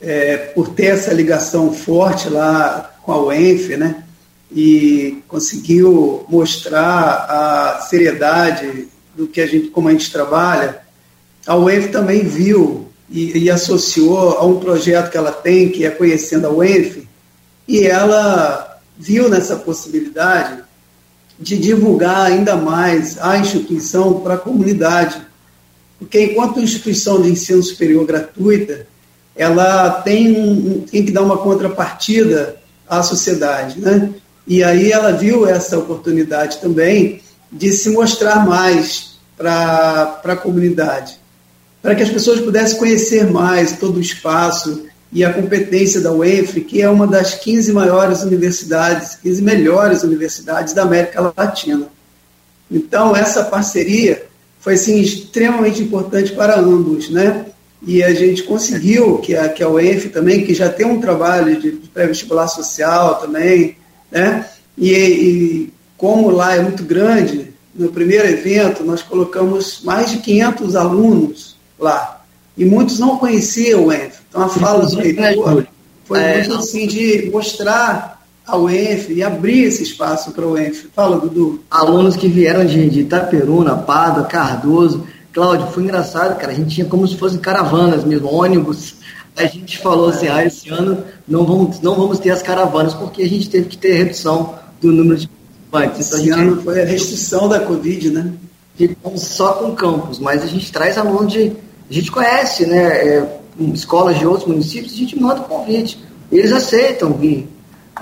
é, 0.00 0.36
por 0.36 0.68
ter 0.68 0.86
essa 0.86 1.12
ligação 1.12 1.72
forte 1.72 2.28
lá 2.28 2.92
com 3.02 3.12
a 3.12 3.22
UENF, 3.22 3.76
né? 3.76 4.04
E 4.54 5.22
conseguiu 5.28 6.24
mostrar 6.28 7.26
a 7.28 7.80
seriedade 7.80 8.88
do 9.16 9.26
que 9.26 9.40
a 9.40 9.46
gente, 9.46 9.68
como 9.68 9.88
a 9.88 9.92
gente 9.92 10.12
trabalha. 10.12 10.80
A 11.46 11.56
UENF 11.56 11.88
também 11.88 12.22
viu 12.22 12.88
e, 13.12 13.38
e 13.38 13.50
associou 13.50 14.38
a 14.38 14.44
um 14.44 14.58
projeto 14.58 15.10
que 15.10 15.16
ela 15.16 15.32
tem, 15.32 15.68
que 15.68 15.84
é 15.84 15.90
Conhecendo 15.90 16.46
a 16.46 16.50
UENF, 16.50 17.06
e 17.68 17.86
ela 17.86 18.80
viu 18.98 19.28
nessa 19.28 19.56
possibilidade 19.56 20.62
de 21.38 21.58
divulgar 21.58 22.26
ainda 22.26 22.56
mais 22.56 23.18
a 23.20 23.36
instituição 23.36 24.20
para 24.20 24.34
a 24.34 24.38
comunidade. 24.38 25.20
Porque 25.98 26.24
enquanto 26.24 26.60
instituição 26.60 27.20
de 27.20 27.30
ensino 27.30 27.62
superior 27.62 28.04
gratuita, 28.06 28.86
ela 29.34 29.90
tem, 30.02 30.36
um, 30.36 30.80
tem 30.80 31.04
que 31.04 31.12
dar 31.12 31.22
uma 31.22 31.38
contrapartida 31.38 32.56
à 32.88 33.02
sociedade, 33.02 33.80
né? 33.80 34.10
E 34.46 34.62
aí 34.62 34.90
ela 34.90 35.12
viu 35.12 35.46
essa 35.46 35.78
oportunidade 35.78 36.58
também 36.60 37.20
de 37.50 37.70
se 37.72 37.90
mostrar 37.90 38.46
mais 38.46 39.12
para 39.36 40.20
a 40.24 40.36
comunidade, 40.36 41.16
para 41.82 41.94
que 41.94 42.02
as 42.02 42.10
pessoas 42.10 42.40
pudessem 42.40 42.78
conhecer 42.78 43.30
mais 43.30 43.72
todo 43.72 43.96
o 43.96 44.00
espaço 44.00 44.86
e 45.12 45.24
a 45.24 45.32
competência 45.32 46.00
da 46.00 46.12
UENF, 46.12 46.60
que 46.62 46.80
é 46.80 46.88
uma 46.88 47.06
das 47.06 47.34
15 47.34 47.72
maiores 47.72 48.22
universidades, 48.22 49.16
15 49.16 49.42
melhores 49.42 50.02
universidades 50.02 50.72
da 50.72 50.82
América 50.82 51.34
Latina. 51.36 51.88
Então, 52.70 53.14
essa 53.14 53.44
parceria 53.44 54.24
foi 54.60 54.74
assim, 54.74 55.00
extremamente 55.00 55.82
importante 55.82 56.32
para 56.32 56.58
ambos, 56.58 57.10
né? 57.10 57.46
e 57.84 58.02
a 58.02 58.14
gente 58.14 58.44
conseguiu 58.44 59.18
que 59.18 59.34
a, 59.34 59.48
que 59.48 59.62
a 59.62 59.68
UENF 59.68 60.08
também, 60.10 60.44
que 60.44 60.54
já 60.54 60.68
tem 60.68 60.86
um 60.86 61.00
trabalho 61.00 61.60
de, 61.60 61.72
de 61.72 61.88
pré-vestibular 61.88 62.46
social 62.46 63.16
também, 63.16 63.76
né? 64.10 64.46
E, 64.78 64.92
e, 64.92 65.72
como 65.96 66.30
lá 66.30 66.54
é 66.54 66.60
muito 66.60 66.84
grande, 66.84 67.52
no 67.74 67.88
primeiro 67.90 68.26
evento 68.28 68.84
nós 68.84 69.02
colocamos 69.02 69.80
mais 69.82 70.10
de 70.10 70.18
500 70.18 70.76
alunos 70.76 71.51
lá, 71.82 72.22
e 72.56 72.64
muitos 72.64 72.98
não 72.98 73.18
conheciam 73.18 73.82
o 73.82 73.86
UENF. 73.86 74.20
Então 74.28 74.42
a 74.42 74.48
fala 74.48 74.86
do 74.86 74.96
reitor 75.00 75.66
foi 76.04 76.20
é, 76.20 76.38
muito 76.38 76.54
assim 76.54 76.86
de 76.86 77.30
mostrar 77.32 78.22
a 78.46 78.56
UENF 78.56 79.12
e 79.12 79.22
abrir 79.22 79.64
esse 79.64 79.82
espaço 79.82 80.32
para 80.32 80.44
a 80.44 80.48
UENF. 80.48 80.88
Fala, 80.94 81.18
Dudu. 81.18 81.62
Alunos 81.70 82.16
que 82.16 82.28
vieram 82.28 82.64
de, 82.64 82.90
de 82.90 83.00
Itaperuna, 83.00 83.76
Pada, 83.76 84.24
Cardoso, 84.24 85.06
Cláudio, 85.32 85.68
foi 85.68 85.84
engraçado, 85.84 86.38
cara. 86.38 86.52
A 86.52 86.54
gente 86.54 86.74
tinha 86.74 86.86
como 86.86 87.08
se 87.08 87.16
fossem 87.16 87.38
caravanas 87.38 88.04
mesmo, 88.04 88.32
ônibus. 88.32 88.96
A 89.34 89.44
gente 89.44 89.78
falou 89.78 90.10
assim, 90.10 90.28
ah, 90.28 90.44
esse 90.44 90.68
ano 90.68 91.02
não 91.26 91.46
vamos, 91.46 91.80
não 91.80 91.94
vamos 91.94 92.18
ter 92.18 92.30
as 92.30 92.42
caravanas, 92.42 92.92
porque 92.92 93.22
a 93.22 93.28
gente 93.28 93.48
teve 93.48 93.66
que 93.66 93.78
ter 93.78 93.94
redução 93.94 94.54
do 94.78 94.92
número 94.92 95.16
de 95.16 95.30
participantes. 95.70 96.08
Então, 96.08 96.18
esse 96.18 96.28
gente, 96.28 96.38
ano 96.38 96.62
foi 96.62 96.82
a 96.82 96.84
restrição 96.84 97.48
da 97.48 97.60
Covid, 97.60 98.10
né? 98.10 98.30
Ficamos 98.76 99.22
só 99.22 99.54
com 99.54 99.74
campos, 99.74 100.18
mas 100.18 100.42
a 100.42 100.46
gente 100.46 100.70
traz 100.70 100.98
alunos 100.98 101.32
de. 101.32 101.52
A 101.92 101.94
gente 101.94 102.10
conhece, 102.10 102.64
né? 102.64 102.84
É, 103.06 103.26
escolas 103.74 104.18
de 104.18 104.26
outros 104.26 104.48
municípios, 104.48 104.94
a 104.94 104.96
gente 104.96 105.20
manda 105.20 105.42
o 105.42 105.44
convite. 105.44 106.02
Eles 106.30 106.50
aceitam 106.50 107.12
vir. 107.12 107.46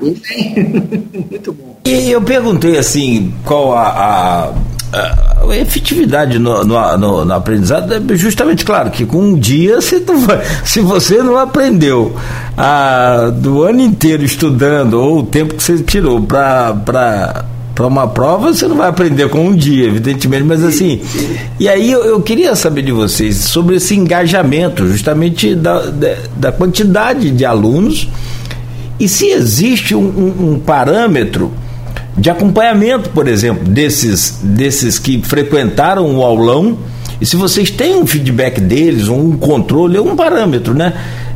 E. 0.00 0.14
Muito 1.28 1.52
bom. 1.52 1.76
E 1.84 2.12
eu 2.12 2.22
perguntei 2.22 2.78
assim, 2.78 3.34
qual 3.44 3.76
a, 3.76 3.88
a 3.88 4.52
a 4.92 5.56
efetividade 5.56 6.38
no, 6.38 6.64
no, 6.64 6.98
no, 6.98 7.24
no, 7.24 7.34
aprendizado 7.34 7.94
é 7.94 8.16
justamente 8.16 8.64
claro 8.64 8.90
que 8.90 9.06
com 9.06 9.18
um 9.18 9.38
dia 9.38 9.80
se, 9.80 10.00
vai, 10.00 10.42
se 10.64 10.80
você 10.80 11.22
não 11.22 11.36
aprendeu 11.36 12.16
a, 12.56 13.30
do 13.32 13.62
ano 13.62 13.80
inteiro 13.80 14.24
estudando 14.24 14.94
ou 14.94 15.20
o 15.20 15.22
tempo 15.22 15.54
que 15.54 15.62
você 15.62 15.78
tirou 15.78 16.20
para 16.20 17.44
para 17.80 17.86
uma 17.86 18.06
prova 18.06 18.52
você 18.52 18.68
não 18.68 18.76
vai 18.76 18.90
aprender 18.90 19.30
com 19.30 19.46
um 19.46 19.56
dia, 19.56 19.86
evidentemente, 19.86 20.44
mas 20.44 20.62
assim. 20.62 21.00
E 21.58 21.66
aí 21.66 21.90
eu, 21.90 22.04
eu 22.04 22.20
queria 22.20 22.54
saber 22.54 22.82
de 22.82 22.92
vocês 22.92 23.36
sobre 23.36 23.76
esse 23.76 23.94
engajamento, 23.94 24.86
justamente 24.86 25.54
da, 25.54 25.86
da, 25.86 26.16
da 26.36 26.52
quantidade 26.52 27.30
de 27.30 27.42
alunos, 27.42 28.06
e 28.98 29.08
se 29.08 29.28
existe 29.28 29.94
um, 29.94 30.02
um, 30.02 30.50
um 30.50 30.58
parâmetro 30.58 31.50
de 32.18 32.28
acompanhamento, 32.28 33.08
por 33.08 33.26
exemplo, 33.26 33.66
desses, 33.66 34.40
desses 34.42 34.98
que 34.98 35.22
frequentaram 35.22 36.04
o 36.14 36.22
aulão. 36.22 36.76
E 37.18 37.24
se 37.24 37.34
vocês 37.36 37.70
têm 37.70 37.96
um 37.96 38.06
feedback 38.06 38.60
deles, 38.60 39.08
um 39.08 39.38
controle, 39.38 39.98
um 39.98 40.14
parâmetro, 40.14 40.74
né? 40.74 40.92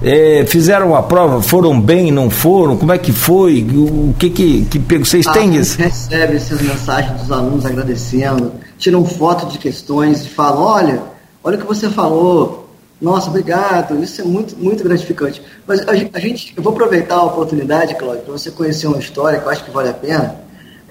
É, 0.06 0.44
fizeram 0.46 0.94
a 0.94 1.02
prova, 1.02 1.40
foram 1.40 1.80
bem, 1.80 2.12
não 2.12 2.28
foram? 2.28 2.76
Como 2.76 2.92
é 2.92 2.98
que 2.98 3.10
foi? 3.10 3.62
O 3.62 4.14
que 4.18 4.28
que, 4.28 4.64
que? 4.66 4.78
Vocês 4.98 5.24
têm 5.28 5.56
isso? 5.56 5.78
recebe 5.78 6.36
essas 6.36 6.60
mensagens 6.60 7.22
dos 7.22 7.32
alunos 7.32 7.64
agradecendo, 7.64 8.52
tiram 8.76 9.02
foto 9.02 9.46
de 9.46 9.56
questões 9.56 10.26
e 10.26 10.28
falam: 10.28 10.62
olha, 10.62 11.02
olha 11.42 11.56
o 11.56 11.60
que 11.60 11.66
você 11.66 11.88
falou, 11.88 12.68
nossa, 13.00 13.30
obrigado, 13.30 14.02
isso 14.02 14.20
é 14.20 14.24
muito, 14.24 14.54
muito 14.56 14.84
gratificante. 14.84 15.42
Mas 15.66 15.80
a, 15.80 15.92
a 15.92 16.18
gente, 16.20 16.52
eu 16.54 16.62
vou 16.62 16.74
aproveitar 16.74 17.14
a 17.16 17.24
oportunidade, 17.24 17.94
Cláudio, 17.94 18.24
para 18.24 18.32
você 18.32 18.50
conhecer 18.50 18.86
uma 18.86 18.98
história 18.98 19.38
que 19.38 19.46
eu 19.46 19.50
acho 19.50 19.64
que 19.64 19.70
vale 19.70 19.88
a 19.88 19.94
pena 19.94 20.36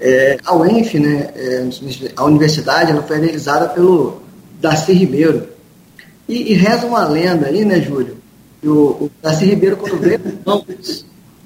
É, 0.00 0.38
a 0.44 0.56
UENF, 0.56 0.98
né, 0.98 1.30
é, 1.36 1.64
a 2.16 2.24
universidade, 2.24 2.90
ela 2.90 3.02
foi 3.02 3.20
realizada 3.20 3.68
pelo 3.68 4.22
Darcy 4.60 4.92
Ribeiro. 4.92 5.48
E, 6.28 6.52
e, 6.52 6.54
reza 6.54 6.86
uma 6.86 7.06
lenda 7.06 7.46
aí, 7.46 7.64
né, 7.64 7.80
Júlio? 7.80 8.23
O, 8.64 9.04
o 9.04 9.10
Darcy 9.22 9.44
Ribeiro, 9.46 9.76
quando 9.76 9.98
veio 9.98 10.20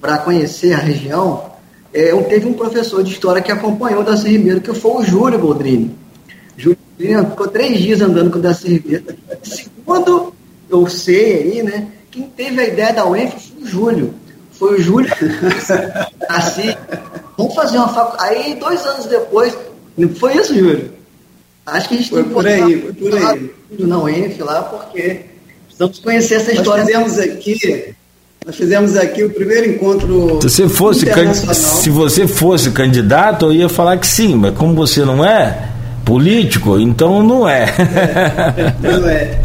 para 0.01 0.19
conhecer 0.19 0.73
a 0.73 0.79
região, 0.79 1.51
é, 1.93 2.15
teve 2.23 2.47
um 2.47 2.53
professor 2.53 3.03
de 3.03 3.13
história 3.13 3.43
que 3.43 3.51
acompanhou 3.51 4.03
o 4.03 4.05
Darcy 4.05 4.29
Ribeiro, 4.29 4.61
que 4.61 4.73
foi 4.75 5.03
o 5.03 5.05
Júlio 5.05 5.39
Boldrini. 5.39 5.95
Júlio 6.57 6.79
Boldrini 6.97 7.31
ficou 7.31 7.49
três 7.49 7.79
dias 7.79 8.01
andando 8.01 8.31
com 8.31 8.39
o 8.39 8.43
Darcy 8.43 8.69
Ribeiro. 8.69 9.05
Segundo 9.43 10.35
eu 10.71 10.87
sei 10.87 11.35
aí, 11.35 11.63
né, 11.63 11.89
quem 12.11 12.25
teve 12.25 12.61
a 12.61 12.69
ideia 12.69 12.93
da 12.93 13.07
UENF 13.07 13.35
foi 13.35 13.63
o 13.63 13.67
Júlio. 13.67 14.15
Foi 14.53 14.75
o 14.75 14.81
Júlio. 14.81 15.11
assim, 16.29 16.75
vamos 17.37 17.55
fazer 17.55 17.79
uma 17.79 17.89
faculdade. 17.89 18.35
Aí, 18.35 18.55
dois 18.57 18.85
anos 18.85 19.07
depois, 19.07 19.57
não 19.97 20.09
foi 20.11 20.37
isso, 20.37 20.55
Júlio? 20.55 20.93
Acho 21.65 21.89
que 21.89 21.95
a 21.95 21.99
gente 21.99 22.11
foi 22.11 22.23
tem 22.23 22.33
por 22.33 22.47
aí, 22.47 22.81
foi 22.83 22.93
por 22.93 23.15
aí. 23.15 23.55
Na 23.79 23.99
UENF 24.03 24.43
lá, 24.43 24.63
porque 24.63 25.27
precisamos 25.79 25.99
conhecer 26.01 26.35
essa 26.35 26.53
história. 26.53 26.85
Nós 26.85 27.13
fizemos 27.13 27.19
aqui, 27.19 27.95
nós 28.45 28.57
fizemos 28.57 28.97
aqui 28.97 29.25
o 29.25 29.31
primeiro 29.31 29.71
encontro. 29.71 30.41
Se 30.43 30.63
você 30.63 30.69
fosse, 30.69 31.07
se 31.55 31.91
você 31.91 32.27
fosse 32.27 32.71
candidato, 32.71 33.47
eu 33.47 33.53
ia 33.53 33.69
falar 33.69 33.99
que 33.99 34.07
sim, 34.07 34.35
mas 34.35 34.55
como 34.57 34.75
você 34.75 35.05
não 35.05 35.25
é 35.25 35.69
político, 36.05 36.79
então 36.79 37.23
não 37.23 37.49
é. 37.49 37.65
é 37.65 38.75
não 38.83 39.09
é. 39.09 39.39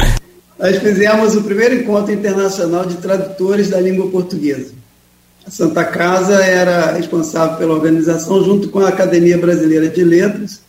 Nós 0.58 0.78
fizemos 0.78 1.36
o 1.36 1.42
primeiro 1.42 1.74
encontro 1.74 2.12
internacional 2.12 2.86
de 2.86 2.96
tradutores 2.96 3.68
da 3.68 3.80
língua 3.80 4.08
portuguesa. 4.08 4.72
A 5.46 5.50
Santa 5.50 5.84
Casa 5.84 6.42
era 6.42 6.92
responsável 6.92 7.58
pela 7.58 7.74
organização, 7.74 8.42
junto 8.42 8.68
com 8.70 8.78
a 8.78 8.88
Academia 8.88 9.36
Brasileira 9.36 9.88
de 9.88 10.02
Letras, 10.02 10.62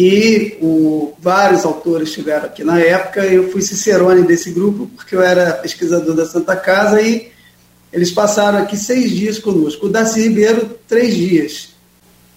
e 0.00 0.56
o, 0.62 1.12
vários 1.18 1.64
autores 1.64 2.10
estiveram 2.10 2.44
aqui 2.44 2.62
na 2.62 2.78
época. 2.78 3.26
Eu 3.26 3.50
fui 3.50 3.60
cicerone 3.60 4.22
desse 4.22 4.52
grupo, 4.52 4.88
porque 4.94 5.16
eu 5.16 5.20
era 5.20 5.54
pesquisador 5.54 6.14
da 6.14 6.24
Santa 6.24 6.54
Casa, 6.54 7.02
e 7.02 7.32
eles 7.92 8.12
passaram 8.12 8.58
aqui 8.58 8.76
seis 8.76 9.10
dias 9.10 9.40
conosco. 9.40 9.86
O 9.86 9.88
Darcy 9.88 10.20
Ribeiro, 10.20 10.70
três 10.86 11.16
dias. 11.16 11.70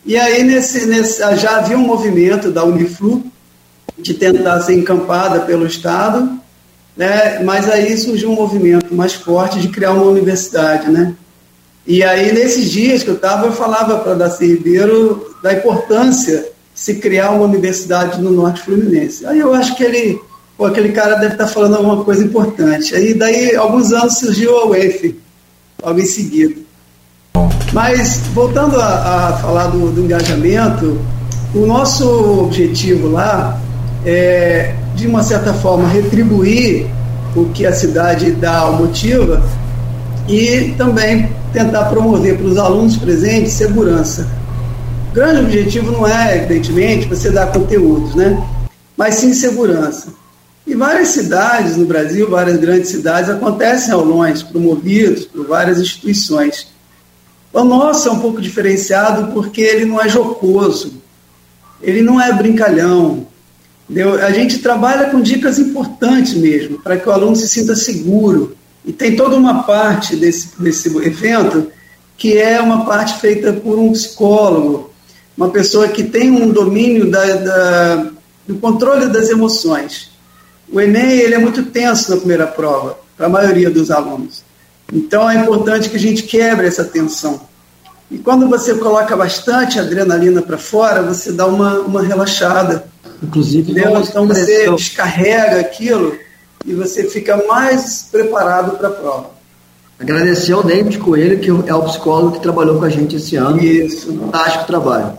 E 0.03 0.17
aí, 0.17 0.43
nesse, 0.43 0.87
nesse, 0.87 1.19
já 1.37 1.57
havia 1.57 1.77
um 1.77 1.85
movimento 1.85 2.49
da 2.49 2.63
Uniflu 2.63 3.23
de 3.95 4.15
tentar 4.15 4.61
ser 4.61 4.73
encampada 4.73 5.41
pelo 5.41 5.67
Estado, 5.67 6.39
né? 6.97 7.43
mas 7.43 7.69
aí 7.69 7.95
surgiu 7.95 8.31
um 8.31 8.35
movimento 8.35 8.91
mais 8.95 9.13
forte 9.13 9.59
de 9.59 9.67
criar 9.67 9.91
uma 9.91 10.05
universidade, 10.05 10.89
né? 10.89 11.13
E 11.85 12.03
aí, 12.03 12.31
nesses 12.31 12.71
dias 12.71 13.03
que 13.03 13.09
eu 13.09 13.15
estava, 13.15 13.45
eu 13.45 13.51
falava 13.51 13.99
para 13.99 14.15
Darcy 14.15 14.47
Ribeiro 14.47 15.35
da 15.43 15.53
importância 15.53 16.50
se 16.81 16.95
criar 16.95 17.29
uma 17.29 17.45
universidade 17.45 18.19
no 18.19 18.31
Norte 18.31 18.61
Fluminense. 18.61 19.23
Aí 19.27 19.37
eu 19.37 19.53
acho 19.53 19.75
que 19.75 19.83
ele, 19.83 20.19
pô, 20.57 20.65
aquele 20.65 20.91
cara 20.91 21.13
deve 21.13 21.33
estar 21.33 21.45
tá 21.45 21.47
falando 21.47 21.75
alguma 21.75 22.03
coisa 22.03 22.23
importante. 22.23 22.95
Aí, 22.95 23.13
daí, 23.13 23.55
alguns 23.55 23.93
anos 23.93 24.17
surgiu 24.17 24.57
a 24.57 24.65
UEF, 24.69 25.15
logo 25.83 25.99
em 25.99 26.05
seguida. 26.05 26.55
Mas, 27.71 28.21
voltando 28.33 28.81
a, 28.81 29.27
a 29.27 29.33
falar 29.33 29.67
do, 29.67 29.91
do 29.91 30.01
engajamento, 30.01 30.99
o 31.53 31.67
nosso 31.67 32.45
objetivo 32.45 33.09
lá 33.09 33.61
é, 34.03 34.73
de 34.95 35.05
uma 35.05 35.21
certa 35.21 35.53
forma, 35.53 35.87
retribuir 35.87 36.87
o 37.35 37.45
que 37.49 37.63
a 37.63 37.73
cidade 37.73 38.31
dá 38.31 38.57
ao 38.57 38.77
Motiva 38.77 39.47
e 40.27 40.73
também 40.79 41.29
tentar 41.53 41.85
promover 41.85 42.39
para 42.39 42.47
os 42.47 42.57
alunos 42.57 42.97
presentes 42.97 43.53
segurança. 43.53 44.40
O 45.11 45.13
grande 45.13 45.41
objetivo 45.41 45.91
não 45.91 46.07
é, 46.07 46.37
evidentemente, 46.37 47.05
você 47.05 47.29
dar 47.29 47.51
conteúdos, 47.51 48.15
né? 48.15 48.41
mas 48.95 49.15
sim 49.15 49.33
segurança. 49.33 50.13
E 50.65 50.73
várias 50.73 51.09
cidades 51.09 51.75
no 51.75 51.85
Brasil, 51.85 52.29
várias 52.29 52.57
grandes 52.57 52.91
cidades, 52.91 53.29
acontecem 53.29 53.93
aulões 53.93 54.41
promovidos 54.41 55.25
por 55.25 55.45
várias 55.45 55.79
instituições. 55.79 56.67
O 57.51 57.63
nosso 57.65 58.07
é 58.07 58.11
um 58.11 58.19
pouco 58.19 58.41
diferenciado 58.41 59.33
porque 59.33 59.59
ele 59.59 59.83
não 59.83 59.99
é 59.99 60.07
jocoso, 60.07 60.93
ele 61.81 62.01
não 62.01 62.19
é 62.21 62.31
brincalhão, 62.31 63.27
Entendeu? 63.89 64.25
A 64.25 64.31
gente 64.31 64.59
trabalha 64.59 65.09
com 65.09 65.19
dicas 65.19 65.59
importantes 65.59 66.35
mesmo, 66.35 66.79
para 66.79 66.95
que 66.95 67.09
o 67.09 67.11
aluno 67.11 67.35
se 67.35 67.49
sinta 67.49 67.75
seguro. 67.75 68.55
E 68.85 68.93
tem 68.93 69.17
toda 69.17 69.35
uma 69.35 69.63
parte 69.63 70.15
desse, 70.15 70.51
desse 70.57 70.87
evento 71.05 71.67
que 72.15 72.37
é 72.37 72.61
uma 72.61 72.85
parte 72.85 73.19
feita 73.19 73.51
por 73.51 73.77
um 73.77 73.91
psicólogo, 73.91 74.90
uma 75.37 75.49
pessoa 75.49 75.87
que 75.87 76.03
tem 76.03 76.31
um 76.31 76.49
domínio 76.49 77.09
da, 77.09 77.25
da, 77.35 77.95
do 78.47 78.55
controle 78.55 79.07
das 79.07 79.29
emoções. 79.29 80.11
O 80.71 80.79
Enem 80.79 81.19
ele 81.19 81.35
é 81.35 81.37
muito 81.37 81.63
tenso 81.63 82.11
na 82.11 82.17
primeira 82.17 82.47
prova, 82.47 82.97
para 83.17 83.25
a 83.25 83.29
maioria 83.29 83.69
dos 83.69 83.91
alunos. 83.91 84.43
Então 84.91 85.29
é 85.29 85.35
importante 85.35 85.89
que 85.89 85.95
a 85.95 85.99
gente 85.99 86.23
quebre 86.23 86.67
essa 86.67 86.83
tensão. 86.83 87.41
E 88.09 88.17
quando 88.17 88.49
você 88.49 88.75
coloca 88.75 89.15
bastante 89.15 89.79
adrenalina 89.79 90.41
para 90.41 90.57
fora, 90.57 91.01
você 91.01 91.31
dá 91.31 91.45
uma, 91.47 91.79
uma 91.79 92.03
relaxada. 92.03 92.85
Inclusive, 93.23 93.71
então 93.71 94.27
você 94.27 94.69
descarrega 94.75 95.61
aquilo 95.61 96.17
e 96.65 96.73
você 96.73 97.05
fica 97.05 97.37
mais 97.47 98.07
preparado 98.11 98.77
para 98.77 98.89
a 98.89 98.91
prova. 98.91 99.40
Agradecer 100.01 100.53
ao 100.53 100.63
David 100.63 100.97
Coelho, 100.97 101.39
que 101.39 101.49
é 101.69 101.75
o 101.75 101.83
psicólogo 101.83 102.31
que 102.31 102.41
trabalhou 102.41 102.79
com 102.79 102.85
a 102.85 102.89
gente 102.89 103.17
esse 103.17 103.35
ano. 103.35 103.63
Isso. 103.63 104.11
Fantástico 104.17 104.65
trabalho. 104.65 105.13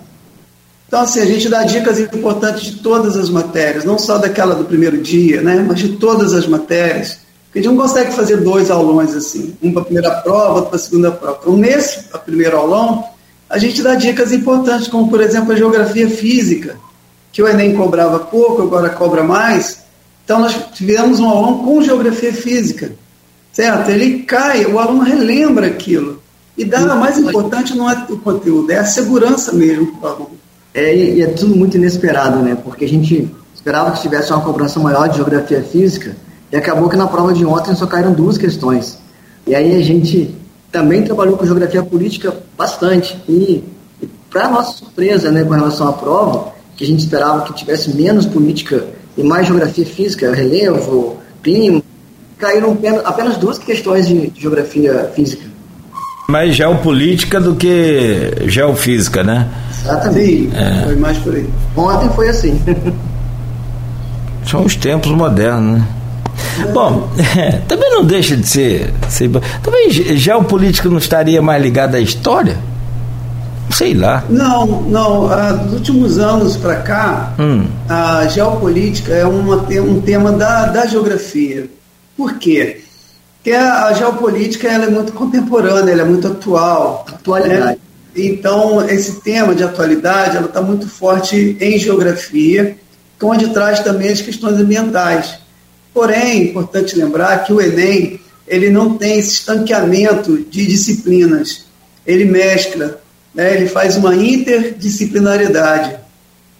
Então, 0.89 1.01
assim, 1.01 1.21
a 1.21 1.25
gente 1.25 1.49
dá 1.49 1.63
dicas 1.63 2.01
importantes 2.01 2.65
de 2.65 2.73
todas 2.81 3.17
as 3.17 3.31
matérias, 3.31 3.85
não 3.85 3.97
só 3.97 4.19
daquela 4.19 4.55
do 4.57 4.65
primeiro 4.65 4.99
dia, 5.01 5.41
né, 5.41 5.65
mas 5.67 5.79
de 5.79 5.91
todas 5.91 6.35
as 6.35 6.47
matérias. 6.49 7.21
Porque 7.45 7.61
a 7.61 7.63
gente 7.63 7.73
não 7.73 7.81
consegue 7.81 8.13
fazer 8.13 8.39
dois 8.39 8.71
aulões 8.71 9.15
assim, 9.15 9.55
um 9.63 9.73
para 9.73 9.83
a 9.83 9.85
primeira 9.85 10.11
prova, 10.17 10.55
outro 10.55 10.71
para 10.71 10.77
a 10.77 10.83
segunda 10.83 11.13
prova. 11.13 11.39
Então, 11.43 11.57
nesse 11.57 12.05
primeiro 12.25 12.57
aulão, 12.57 13.05
a 13.49 13.59
gente 13.59 13.83
dá 13.83 13.95
dicas 13.95 14.33
importantes, 14.33 14.89
como, 14.89 15.09
por 15.09 15.21
exemplo, 15.21 15.53
a 15.53 15.57
geografia 15.57 16.11
física 16.11 16.77
que 17.33 17.43
o 17.43 17.49
Enem 17.49 17.75
cobrava 17.75 18.19
pouco, 18.19 18.63
agora 18.63 18.91
cobra 18.91 19.23
mais. 19.23 19.79
Então, 20.25 20.41
nós 20.41 20.55
tivemos 20.75 21.21
um 21.21 21.29
aluno 21.29 21.65
com 21.65 21.83
geografia 21.83 22.33
física, 22.33 22.93
certo? 23.53 23.91
Ele 23.91 24.23
cai, 24.23 24.65
o 24.65 24.79
aluno 24.79 25.03
relembra 25.03 25.67
aquilo. 25.67 26.21
E 26.57 26.65
dá, 26.65 26.81
o 26.81 27.01
mais 27.01 27.19
importante 27.19 27.77
não 27.77 27.91
é 27.91 28.07
o 28.09 28.19
conteúdo, 28.19 28.71
é 28.71 28.79
a 28.79 28.85
segurança 28.85 29.53
mesmo 29.53 29.99
para 29.99 30.11
o 30.11 30.13
aluno. 30.13 30.31
É, 30.75 30.95
e 30.95 31.23
é 31.23 31.27
tudo 31.27 31.55
muito 31.55 31.77
inesperado, 31.77 32.39
né? 32.39 32.57
Porque 32.63 32.85
a 32.85 32.89
gente 32.89 33.31
esperava 33.55 33.93
que 33.93 34.01
tivesse 34.01 34.33
uma 34.33 34.41
cobrança 34.41 34.81
maior 34.81 35.09
de 35.09 35.17
geografia 35.17 35.63
física 35.63 36.17
e 36.51 36.57
acabou 36.57 36.89
que 36.89 36.97
na 36.97 37.07
prova 37.07 37.33
de 37.33 37.45
ontem 37.45 37.75
só 37.75 37.87
caíram 37.87 38.13
duas 38.13 38.39
questões. 38.39 38.99
E 39.47 39.55
aí 39.55 39.77
a 39.77 39.85
gente 39.85 40.35
também 40.71 41.03
trabalhou 41.03 41.37
com 41.37 41.45
geografia 41.45 41.83
política 41.83 42.35
bastante. 42.57 43.17
E, 43.29 43.65
e 44.01 44.07
para 44.31 44.49
nossa 44.49 44.79
surpresa, 44.79 45.31
né, 45.31 45.45
com 45.45 45.53
relação 45.53 45.89
à 45.89 45.93
prova, 45.93 46.53
que 46.77 46.85
a 46.85 46.87
gente 46.87 47.01
esperava 47.01 47.43
que 47.45 47.55
tivesse 47.55 47.95
menos 47.95 48.25
política 48.27 48.87
e 49.17 49.23
mais 49.23 49.47
geografia 49.47 49.85
física, 49.85 50.33
relevo, 50.35 51.19
clima, 51.43 51.83
caíram 52.43 52.77
apenas 53.05 53.37
duas 53.37 53.57
questões 53.57 54.09
de 54.09 54.33
geografia 54.37 55.09
física. 55.15 55.47
Mais 56.29 56.57
geopolítica 56.57 57.41
do 57.41 57.55
que 57.55 58.33
geofísica, 58.47 59.23
né? 59.23 59.49
Exatamente. 59.81 60.51
É. 60.57 60.85
Foi 60.85 60.97
mais 60.97 61.19
por 61.19 61.35
aí. 61.35 61.49
Ontem 61.77 62.11
foi 62.11 62.29
assim. 62.29 62.61
São 64.45 64.65
os 64.65 64.75
tempos 64.75 65.13
modernos, 65.13 65.79
né? 65.79 65.89
Bom, 66.73 67.09
também 67.69 67.91
não 67.91 68.05
deixa 68.05 68.37
de 68.37 68.47
ser, 68.47 68.93
ser. 69.09 69.31
Também 69.63 69.91
geopolítica 69.91 70.89
não 70.89 70.99
estaria 70.99 71.41
mais 71.41 71.63
ligada 71.63 71.97
à 71.97 72.01
história? 72.01 72.57
Sei 73.71 73.95
lá. 73.95 74.25
Não, 74.29 74.83
não. 74.83 75.31
Ah, 75.31 75.53
dos 75.53 75.75
últimos 75.75 76.19
anos 76.19 76.57
para 76.57 76.77
cá, 76.77 77.35
hum. 77.39 77.67
a 77.89 78.27
geopolítica 78.27 79.13
é 79.13 79.25
uma, 79.25 79.57
um 79.57 80.01
tema 80.01 80.33
da, 80.33 80.67
da 80.67 80.87
geografia. 80.87 81.69
Por 82.17 82.39
quê? 82.39 82.83
Porque 83.37 83.53
a, 83.53 83.93
geopolítica 83.93 84.69
ela 84.69 84.85
é 84.85 84.91
muito 84.91 85.13
contemporânea, 85.13 85.93
ela 85.93 86.03
é 86.03 86.05
muito 86.05 86.29
atual. 86.29 87.05
Atualidade. 87.09 87.61
Né? 87.61 87.77
Então, 88.15 88.87
esse 88.89 89.21
tema 89.21 89.55
de 89.55 89.65
atualidade 89.65 90.37
ela 90.37 90.47
está 90.47 90.61
muito 90.61 90.89
forte 90.89 91.57
em 91.61 91.79
geografia, 91.79 92.77
onde 93.23 93.49
traz 93.49 93.81
também 93.81 94.11
as 94.11 94.21
questões 94.21 94.57
ambientais. 94.57 95.39
Porém, 95.95 96.17
é 96.17 96.37
importante 96.45 96.97
lembrar 96.97 97.45
que 97.45 97.53
o 97.53 97.61
Enem 97.61 98.21
ele 98.47 98.71
não 98.71 98.97
tem 98.97 99.19
esse 99.19 99.35
estanqueamento 99.35 100.39
de 100.39 100.67
disciplinas. 100.67 101.67
Ele 102.07 102.25
mescla 102.25 103.01
né, 103.35 103.55
ele 103.55 103.69
faz 103.69 103.97
uma 103.97 104.15
interdisciplinaridade. 104.15 105.97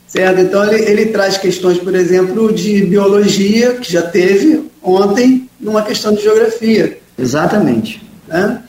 Certo? 0.07 0.41
Então, 0.41 0.65
ele, 0.71 0.85
ele 0.85 1.07
traz 1.07 1.39
questões, 1.39 1.79
por 1.79 1.95
exemplo, 1.95 2.53
de 2.53 2.85
biologia, 2.85 3.75
que 3.75 3.91
já 3.91 4.03
teve 4.03 4.71
ontem, 4.83 5.49
numa 5.61 5.83
questão 5.83 6.15
de 6.15 6.23
geografia. 6.23 6.99
Exatamente. 7.19 8.03
Né? 8.27 8.63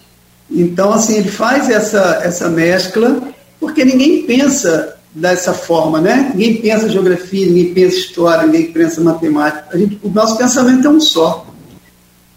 Então, 0.49 0.93
assim, 0.93 1.17
ele 1.17 1.29
faz 1.29 1.69
essa, 1.69 2.21
essa 2.23 2.49
mescla 2.49 3.33
porque 3.59 3.85
ninguém 3.85 4.23
pensa 4.23 4.97
dessa 5.15 5.53
forma, 5.53 6.01
né? 6.01 6.31
Ninguém 6.33 6.57
pensa 6.57 6.89
geografia, 6.89 7.45
ninguém 7.45 7.73
pensa 7.73 7.95
história, 7.95 8.45
ninguém 8.45 8.71
pensa 8.71 8.99
matemática. 8.99 9.67
A 9.71 9.77
gente, 9.77 9.99
o 10.03 10.09
nosso 10.09 10.37
pensamento 10.37 10.85
é 10.85 10.89
um 10.89 10.99
só. 10.99 11.47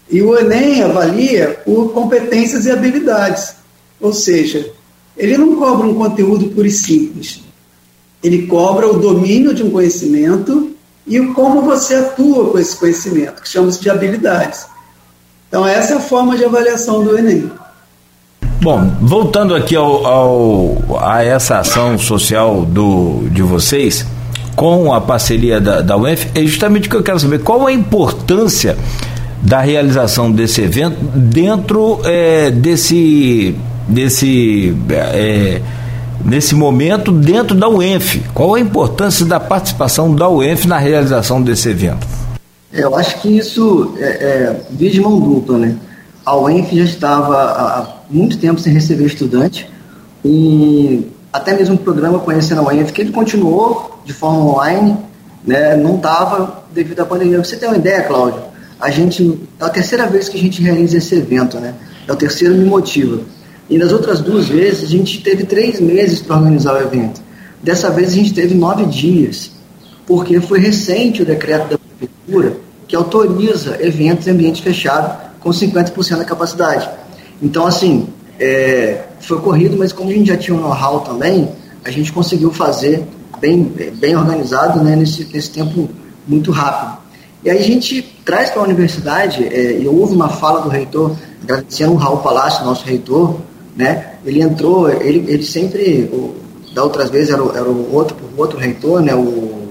E 0.09 0.21
o 0.21 0.37
Enem 0.37 0.83
avalia 0.83 1.59
por 1.65 1.91
competências 1.91 2.65
e 2.65 2.71
habilidades. 2.71 3.55
Ou 3.99 4.13
seja, 4.13 4.71
ele 5.17 5.37
não 5.37 5.55
cobra 5.55 5.87
um 5.87 5.95
conteúdo 5.95 6.47
puro 6.49 6.67
e 6.67 6.71
simples. 6.71 7.41
Ele 8.23 8.47
cobra 8.47 8.87
o 8.87 8.99
domínio 8.99 9.53
de 9.53 9.63
um 9.63 9.69
conhecimento 9.69 10.75
e 11.07 11.19
como 11.27 11.61
você 11.61 11.95
atua 11.95 12.51
com 12.51 12.59
esse 12.59 12.75
conhecimento, 12.75 13.41
que 13.41 13.49
chamamos 13.49 13.79
de 13.79 13.89
habilidades. 13.89 14.65
Então, 15.47 15.65
essa 15.65 15.93
é 15.93 15.97
a 15.97 16.01
forma 16.01 16.35
de 16.35 16.43
avaliação 16.43 17.03
do 17.03 17.17
Enem. 17.17 17.49
Bom, 18.61 18.91
voltando 18.99 19.55
aqui 19.55 19.75
ao, 19.75 20.05
ao, 20.05 20.77
a 20.99 21.23
essa 21.23 21.59
ação 21.59 21.97
social 21.97 22.65
do, 22.65 23.29
de 23.31 23.41
vocês, 23.41 24.05
com 24.55 24.93
a 24.93 24.99
parceria 24.99 25.61
da, 25.61 25.81
da 25.81 25.95
é 26.35 26.41
justamente 26.41 26.87
o 26.87 26.91
que 26.91 26.97
eu 26.97 27.03
quero 27.03 27.19
saber. 27.19 27.39
Qual 27.39 27.65
a 27.65 27.71
importância 27.71 28.75
da 29.41 29.61
realização 29.61 30.31
desse 30.31 30.61
evento 30.61 30.97
dentro 31.15 32.01
é, 32.03 32.51
desse, 32.51 33.55
desse, 33.87 34.75
é, 34.89 35.61
nesse 36.23 36.55
momento 36.55 37.11
dentro 37.11 37.55
da 37.55 37.69
UENF? 37.69 38.21
Qual 38.33 38.55
a 38.55 38.59
importância 38.59 39.25
da 39.25 39.39
participação 39.39 40.13
da 40.13 40.29
UENF 40.29 40.67
na 40.67 40.77
realização 40.77 41.41
desse 41.41 41.69
evento? 41.69 42.05
Eu 42.71 42.95
acho 42.95 43.21
que 43.21 43.37
isso 43.37 43.95
é, 43.97 44.05
é 44.05 44.61
via 44.69 44.89
de 44.89 45.01
mão 45.01 45.19
dupla, 45.19 45.57
né? 45.57 45.75
A 46.25 46.37
UENF 46.37 46.75
já 46.75 46.83
estava 46.83 47.35
há 47.35 47.87
muito 48.09 48.37
tempo 48.37 48.59
sem 48.59 48.73
receber 48.73 49.05
estudante 49.05 49.69
e 50.23 51.07
até 51.31 51.55
mesmo 51.55 51.75
o 51.75 51.77
programa 51.77 52.19
Conhecendo 52.19 52.61
a 52.61 52.65
UENF, 52.65 52.91
que 52.91 53.01
ele 53.01 53.11
continuou 53.11 54.01
de 54.03 54.13
forma 54.13 54.39
online, 54.39 54.97
né? 55.45 55.75
Não 55.75 55.95
estava 55.95 56.63
devido 56.73 56.99
à 56.99 57.05
pandemia. 57.05 57.43
Você 57.43 57.55
tem 57.55 57.69
uma 57.69 57.77
ideia, 57.77 58.03
Cláudio? 58.03 58.41
A 58.79 58.91
gente, 58.91 59.39
é 59.59 59.63
a 59.63 59.69
terceira 59.69 60.05
vez 60.05 60.29
que 60.29 60.37
a 60.37 60.41
gente 60.41 60.61
realiza 60.61 60.97
esse 60.97 61.15
evento, 61.15 61.59
né? 61.59 61.73
É 62.07 62.11
o 62.11 62.15
terceiro 62.15 62.53
Me 62.55 62.65
Motiva. 62.65 63.21
E 63.69 63.77
nas 63.77 63.91
outras 63.91 64.21
duas 64.21 64.47
vezes, 64.47 64.83
a 64.83 64.87
gente 64.87 65.21
teve 65.21 65.43
três 65.45 65.79
meses 65.79 66.21
para 66.21 66.37
organizar 66.37 66.75
o 66.75 66.81
evento. 66.81 67.21
Dessa 67.61 67.89
vez, 67.89 68.09
a 68.09 68.15
gente 68.15 68.33
teve 68.33 68.55
nove 68.55 68.85
dias, 68.85 69.51
porque 70.05 70.39
foi 70.39 70.59
recente 70.59 71.21
o 71.21 71.25
decreto 71.25 71.69
da 71.69 71.77
prefeitura 71.77 72.57
que 72.87 72.95
autoriza 72.95 73.77
eventos 73.81 74.27
em 74.27 74.31
ambiente 74.31 74.61
fechado 74.61 75.27
com 75.39 75.49
50% 75.49 76.17
da 76.17 76.25
capacidade. 76.25 76.89
Então, 77.41 77.67
assim, 77.67 78.07
é, 78.39 79.03
foi 79.19 79.39
corrido, 79.39 79.75
mas 79.77 79.91
como 79.91 80.09
a 80.09 80.13
gente 80.13 80.27
já 80.27 80.37
tinha 80.37 80.55
um 80.55 80.61
know-how 80.61 81.01
também, 81.01 81.49
a 81.83 81.91
gente 81.91 82.11
conseguiu 82.11 82.51
fazer 82.51 83.03
bem, 83.39 83.63
bem 83.63 84.15
organizado 84.15 84.83
né, 84.83 84.95
nesse, 84.95 85.25
nesse 85.25 85.51
tempo 85.51 85.89
muito 86.27 86.51
rápido. 86.51 86.97
E 87.43 87.49
aí 87.49 87.59
a 87.59 87.63
gente 87.63 88.01
traz 88.25 88.49
para 88.49 88.61
a 88.61 88.63
universidade, 88.65 89.45
é, 89.45 89.79
e 89.79 89.87
houve 89.87 90.15
uma 90.15 90.29
fala 90.29 90.61
do 90.61 90.69
reitor, 90.69 91.15
agradecendo 91.43 91.93
o 91.93 91.95
Raul 91.95 92.17
Palácio, 92.17 92.65
nosso 92.65 92.85
reitor, 92.85 93.37
né? 93.77 94.15
Ele 94.25 94.41
entrou, 94.41 94.89
ele, 94.89 95.23
ele 95.31 95.43
sempre, 95.43 96.09
o, 96.11 96.35
da 96.73 96.83
outras 96.83 97.09
vezes 97.09 97.29
era 97.29 97.43
o, 97.43 97.55
era 97.55 97.69
o 97.69 97.93
outro, 97.93 98.17
o 98.35 98.41
outro 98.41 98.57
reitor, 98.57 99.01
né? 99.01 99.13
O, 99.13 99.67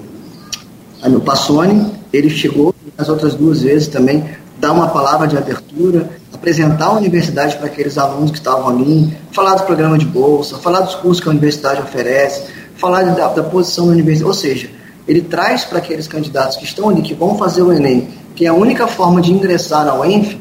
o 1.05 1.21
Passoni, 1.21 1.93
ele 2.13 2.31
chegou 2.31 2.75
as 2.97 3.09
outras 3.09 3.35
duas 3.35 3.63
vezes 3.63 3.89
também 3.89 4.25
dar 4.59 4.73
uma 4.73 4.89
palavra 4.89 5.27
de 5.27 5.37
abertura, 5.37 6.09
apresentar 6.33 6.87
a 6.87 6.93
universidade 6.93 7.57
para 7.57 7.67
aqueles 7.67 7.99
alunos 7.99 8.31
que 8.31 8.39
estavam 8.39 8.69
ali, 8.69 9.15
falar 9.33 9.57
do 9.57 9.65
programa 9.65 9.99
de 9.99 10.07
bolsa, 10.07 10.57
falar 10.57 10.81
dos 10.81 10.95
cursos 10.95 11.21
que 11.21 11.29
a 11.29 11.33
universidade 11.33 11.83
oferece, 11.83 12.45
falar 12.77 13.03
da, 13.03 13.29
da 13.29 13.43
posição 13.43 13.87
da 13.87 13.93
universidade, 13.93 14.29
ou 14.29 14.35
seja, 14.35 14.71
ele 15.07 15.21
traz 15.21 15.65
para 15.65 15.79
aqueles 15.79 16.09
candidatos 16.09 16.57
que 16.57 16.65
estão 16.65 16.89
ali, 16.89 17.03
que 17.03 17.15
vão 17.15 17.37
fazer 17.37 17.63
o 17.63 17.73
Enem, 17.73 18.09
que 18.35 18.47
é 18.47 18.49
a 18.49 18.55
única 18.55 18.87
forma 18.87 19.21
de 19.21 19.33
ingressar 19.33 19.85
na 19.85 19.95
UENF, 19.95 20.39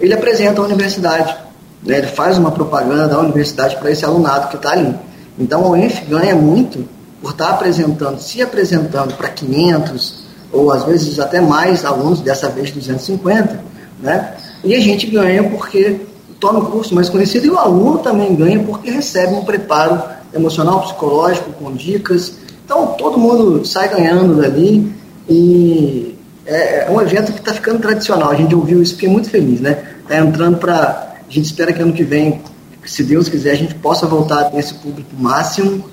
ele 0.00 0.14
apresenta 0.14 0.60
a 0.60 0.64
universidade, 0.64 1.36
né? 1.84 1.98
ele 1.98 2.06
faz 2.06 2.38
uma 2.38 2.50
propaganda 2.50 3.08
da 3.08 3.18
universidade 3.18 3.76
para 3.76 3.90
esse 3.90 4.04
alunado 4.04 4.48
que 4.48 4.56
está 4.56 4.72
ali. 4.72 4.94
Então 5.38 5.64
a 5.64 5.68
UENF 5.70 6.04
ganha 6.06 6.34
muito 6.34 6.88
por 7.20 7.32
estar 7.32 7.46
tá 7.46 7.50
apresentando, 7.54 8.18
se 8.20 8.42
apresentando 8.42 9.14
para 9.14 9.28
500, 9.28 10.26
ou 10.52 10.70
às 10.70 10.84
vezes 10.84 11.18
até 11.18 11.40
mais 11.40 11.84
alunos, 11.84 12.20
dessa 12.20 12.48
vez 12.48 12.70
250, 12.70 13.60
né? 14.00 14.34
E 14.64 14.74
a 14.74 14.80
gente 14.80 15.06
ganha 15.06 15.44
porque 15.44 16.00
torna 16.38 16.60
o 16.60 16.66
curso 16.66 16.94
mais 16.94 17.08
conhecido 17.08 17.46
e 17.46 17.50
o 17.50 17.58
aluno 17.58 17.98
também 17.98 18.34
ganha 18.34 18.62
porque 18.62 18.90
recebe 18.90 19.34
um 19.34 19.44
preparo 19.44 20.02
emocional, 20.34 20.82
psicológico, 20.82 21.50
com 21.52 21.72
dicas. 21.72 22.34
Então 22.64 22.88
todo 22.98 23.18
mundo 23.18 23.64
sai 23.64 23.88
ganhando 23.88 24.40
dali 24.40 24.92
e 25.28 26.16
é, 26.46 26.86
é 26.86 26.90
um 26.90 27.00
evento 27.00 27.32
que 27.32 27.38
está 27.38 27.52
ficando 27.52 27.80
tradicional. 27.80 28.30
A 28.30 28.34
gente 28.34 28.54
ouviu 28.54 28.82
isso 28.82 28.94
fiquei 28.94 29.08
muito 29.08 29.28
feliz, 29.28 29.60
né? 29.60 29.82
Está 30.02 30.18
entrando 30.18 30.58
para. 30.58 31.05
A 31.28 31.32
gente 31.32 31.46
espera 31.46 31.72
que 31.72 31.82
ano 31.82 31.92
que 31.92 32.04
vem, 32.04 32.40
se 32.84 33.02
Deus 33.02 33.28
quiser, 33.28 33.52
a 33.52 33.56
gente 33.56 33.74
possa 33.74 34.06
voltar 34.06 34.40
a 34.40 34.44
ter 34.44 34.58
esse 34.58 34.74
público 34.74 35.10
máximo 35.18 35.84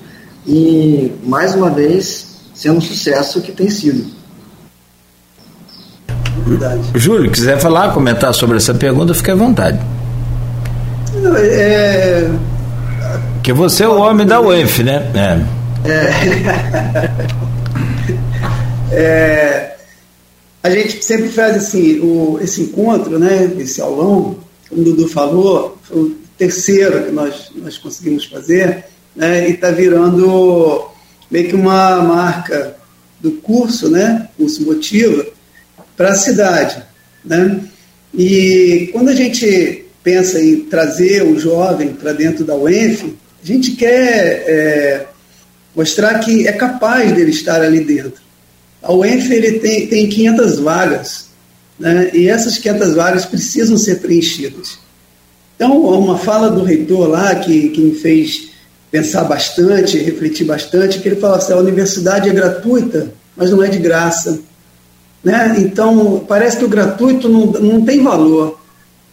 e, 0.45 1.11
mais 1.23 1.55
uma 1.55 1.69
vez, 1.69 2.37
sendo 2.53 2.77
um 2.77 2.81
sucesso 2.81 3.41
que 3.41 3.51
tem 3.51 3.69
sido. 3.69 4.05
Verdade. 6.45 6.81
Júlio, 6.95 7.31
quiser 7.31 7.59
falar, 7.59 7.93
comentar 7.93 8.33
sobre 8.33 8.57
essa 8.57 8.73
pergunta, 8.73 9.13
fique 9.13 9.31
à 9.31 9.35
vontade. 9.35 9.79
É... 11.37 12.29
Que 13.41 13.53
você 13.53 13.83
é 13.83 13.87
o 13.87 13.97
homem 13.97 14.25
da 14.25 14.39
UENF, 14.41 14.83
né? 14.83 15.11
É. 15.15 15.89
é... 15.89 17.11
é... 18.95 19.73
A 20.61 20.69
gente 20.69 21.03
sempre 21.03 21.27
faz 21.29 21.57
assim, 21.57 21.99
o, 21.99 22.39
esse 22.41 22.61
encontro, 22.61 23.19
né, 23.19 23.51
esse 23.57 23.81
aulão, 23.81 24.37
como 24.73 24.81
o 24.81 24.85
Dudu 24.85 25.07
falou, 25.07 25.77
foi 25.83 26.01
o 26.01 26.15
terceiro 26.37 27.05
que 27.05 27.11
nós, 27.11 27.51
nós 27.55 27.77
conseguimos 27.77 28.25
fazer, 28.25 28.85
né, 29.15 29.47
e 29.47 29.53
está 29.53 29.69
virando 29.69 30.87
meio 31.29 31.47
que 31.47 31.55
uma 31.55 32.01
marca 32.01 32.75
do 33.19 33.31
curso, 33.33 33.89
né, 33.89 34.27
curso 34.35 34.63
Motiva, 34.63 35.25
para 35.95 36.09
a 36.09 36.15
cidade. 36.15 36.83
Né? 37.23 37.61
E 38.13 38.89
quando 38.91 39.09
a 39.09 39.15
gente 39.15 39.85
pensa 40.03 40.41
em 40.41 40.61
trazer 40.61 41.23
o 41.23 41.39
jovem 41.39 41.93
para 41.93 42.11
dentro 42.11 42.43
da 42.43 42.55
UENF, 42.55 43.15
a 43.41 43.45
gente 43.45 43.71
quer 43.71 44.43
é, 44.47 45.05
mostrar 45.75 46.19
que 46.19 46.47
é 46.47 46.51
capaz 46.51 47.13
dele 47.13 47.31
estar 47.31 47.61
ali 47.61 47.81
dentro. 47.81 48.21
A 48.81 48.91
UENF 48.91 49.31
ele 49.31 49.59
tem, 49.59 49.87
tem 49.87 50.09
500 50.09 50.59
vagas, 50.59 51.32
né? 51.79 52.11
e 52.13 52.27
essas 52.27 52.57
500 52.57 52.93
vagas 52.93 53.25
precisam 53.25 53.77
ser 53.77 53.99
preenchidas. 53.99 54.79
Então, 55.55 55.81
uma 55.81 56.17
fala 56.17 56.49
do 56.49 56.63
reitor 56.63 57.07
lá 57.07 57.35
que, 57.35 57.69
que 57.69 57.81
me 57.81 57.95
fez 57.95 58.49
pensar 58.91 59.23
bastante, 59.23 59.97
refletir 59.97 60.45
bastante, 60.45 60.99
que 60.99 61.07
ele 61.09 61.15
fala 61.15 61.37
assim, 61.37 61.53
a 61.53 61.57
universidade 61.57 62.29
é 62.29 62.33
gratuita, 62.33 63.11
mas 63.35 63.49
não 63.49 63.63
é 63.63 63.67
de 63.67 63.79
graça. 63.79 64.39
Né? 65.23 65.55
Então, 65.59 66.23
parece 66.27 66.57
que 66.57 66.65
o 66.65 66.69
gratuito 66.69 67.29
não, 67.29 67.47
não 67.47 67.85
tem 67.85 68.03
valor. 68.03 68.59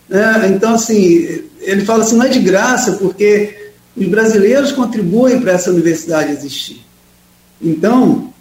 Né? 0.08 0.52
Então, 0.54 0.74
assim, 0.74 1.44
ele 1.60 1.84
fala 1.84 2.02
assim, 2.02 2.16
não 2.16 2.26
é 2.26 2.28
de 2.28 2.40
graça, 2.40 2.92
porque 2.92 3.70
os 3.96 4.06
brasileiros 4.08 4.72
contribuem 4.72 5.40
para 5.40 5.52
essa 5.52 5.70
universidade 5.70 6.32
existir. 6.32 6.84
Então, 7.62 8.32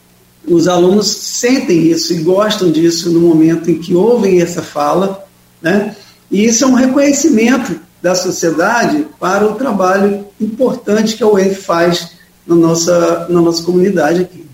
os 0.48 0.68
alunos 0.68 1.08
sentem 1.08 1.88
isso 1.88 2.14
e 2.14 2.24
gostam 2.24 2.72
disso 2.72 3.10
no 3.12 3.20
momento 3.20 3.70
em 3.70 3.78
que 3.78 3.94
ouvem 3.94 4.42
essa 4.42 4.62
fala, 4.62 5.24
né? 5.62 5.96
e 6.32 6.46
isso 6.46 6.64
é 6.64 6.68
um 6.68 6.74
reconhecimento 6.74 7.80
da 8.02 8.16
sociedade 8.16 9.06
para 9.20 9.46
o 9.46 9.56
trabalho 9.56 10.26
importante 10.40 11.18
que 11.18 11.24
a 11.24 11.28
UENF 11.28 11.62
faz 11.62 12.12
na 12.48 12.56
nossa, 12.56 13.28
na 13.30 13.42
nossa 13.42 13.62
comunidade 13.64 14.22
aqui. 14.22 14.46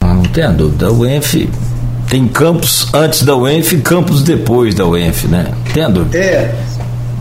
Não 0.00 0.22
tem 0.22 0.52
dúvida, 0.54 0.86
a 0.86 0.92
UENF 0.92 1.48
tem 2.08 2.28
campos 2.28 2.92
antes 2.94 3.22
da 3.22 3.36
UENF 3.36 3.74
e 3.74 3.80
campos 3.80 4.22
depois 4.22 4.74
da 4.74 4.86
UENF, 4.86 5.26
né? 5.26 5.52
Tendo? 5.74 6.06
É. 6.14 6.54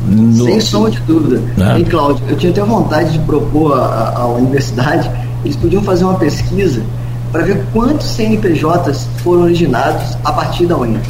No... 0.06 0.46
Sem 0.46 0.60
sombra 0.60 0.92
de 0.92 1.00
dúvida. 1.02 1.42
Né? 1.58 1.80
E, 1.80 1.86
Cláudio, 1.86 2.24
eu 2.28 2.38
tinha 2.38 2.52
até 2.52 2.62
vontade 2.64 3.14
de 3.14 3.20
propor 3.20 3.74
à 3.74 4.26
universidade, 4.28 5.10
eles 5.44 5.56
podiam 5.56 5.82
fazer 5.84 6.04
uma 6.04 6.16
pesquisa 6.16 6.84
para 7.32 7.44
ver 7.44 7.64
quantos 7.72 8.08
CNPJs 8.08 9.08
foram 9.24 9.44
originados 9.44 10.18
a 10.24 10.32
partir 10.32 10.66
da 10.66 10.78
UENF. 10.78 11.08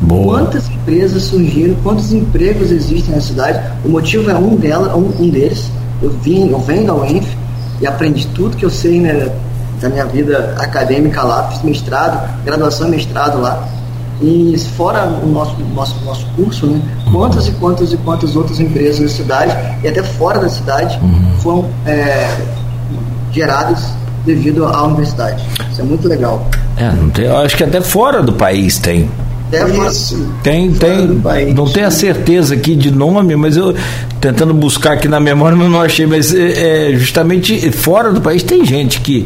Boa. 0.00 0.38
Quantas 0.38 0.68
empresas 0.68 1.24
surgiram, 1.24 1.74
quantos 1.82 2.12
empregos 2.12 2.70
existem 2.70 3.14
na 3.14 3.20
cidade. 3.20 3.60
O 3.84 3.88
motivo 3.88 4.30
é 4.30 4.34
um, 4.34 4.56
dela, 4.56 4.94
um, 4.96 5.12
um 5.22 5.28
deles. 5.28 5.70
Eu 6.02 6.10
vim, 6.10 6.50
eu 6.50 6.58
venho 6.58 6.86
da 6.86 6.94
UENF 6.94 7.26
e 7.80 7.86
aprendi 7.86 8.26
tudo 8.28 8.56
que 8.56 8.64
eu 8.64 8.70
sei 8.70 9.00
né, 9.00 9.30
da 9.80 9.88
minha 9.88 10.06
vida 10.06 10.54
acadêmica 10.58 11.22
lá, 11.22 11.48
fiz 11.50 11.62
mestrado, 11.62 12.44
graduação 12.44 12.88
e 12.88 12.90
mestrado 12.92 13.40
lá. 13.40 13.66
E 14.20 14.56
fora 14.76 15.06
o 15.06 15.26
nosso, 15.26 15.56
nosso, 15.74 16.02
nosso 16.04 16.26
curso, 16.36 16.66
né, 16.66 16.80
quantas 17.12 17.48
e 17.48 17.52
quantas 17.52 17.92
e 17.92 17.96
quantas 17.98 18.34
outras 18.34 18.60
empresas 18.60 19.00
na 19.00 19.08
cidade 19.08 19.54
e 19.82 19.88
até 19.88 20.02
fora 20.02 20.38
da 20.38 20.48
cidade 20.48 20.98
uhum. 21.02 21.38
foram 21.38 21.70
é, 21.84 22.26
geradas 23.32 23.90
devido 24.26 24.66
à 24.66 24.82
universidade. 24.84 25.42
Isso 25.70 25.80
é 25.80 25.84
muito 25.84 26.06
legal. 26.08 26.46
É, 26.76 26.90
não 26.90 27.08
tem, 27.08 27.24
eu 27.24 27.36
acho 27.38 27.56
que 27.56 27.64
até 27.64 27.80
fora 27.80 28.22
do 28.22 28.32
país 28.32 28.78
tem. 28.78 29.08
Isso. 29.88 30.28
Tem, 30.42 30.72
tem. 30.72 31.54
Não 31.54 31.66
tenho 31.66 31.86
a 31.86 31.90
certeza 31.90 32.54
aqui 32.54 32.74
de 32.74 32.90
nome, 32.90 33.36
mas 33.36 33.56
eu 33.56 33.74
tentando 34.20 34.52
buscar 34.52 34.94
aqui 34.94 35.06
na 35.06 35.20
memória, 35.20 35.54
mas 35.56 35.70
não 35.70 35.80
achei. 35.80 36.04
Mas 36.04 36.34
é, 36.34 36.90
é 36.90 36.96
justamente 36.96 37.70
fora 37.70 38.12
do 38.12 38.20
país 38.20 38.42
tem 38.42 38.64
gente 38.64 39.00
que 39.00 39.24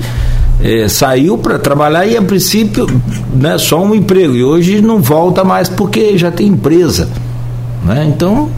é, 0.62 0.86
saiu 0.88 1.38
para 1.38 1.58
trabalhar 1.58 2.06
e 2.06 2.18
a 2.18 2.22
princípio 2.22 2.86
né, 3.34 3.56
só 3.56 3.82
um 3.82 3.94
emprego 3.94 4.34
e 4.34 4.44
hoje 4.44 4.82
não 4.82 5.00
volta 5.00 5.42
mais 5.42 5.70
porque 5.70 6.18
já 6.18 6.30
tem 6.30 6.48
empresa. 6.48 7.08
Né? 7.84 8.04
Então. 8.14 8.50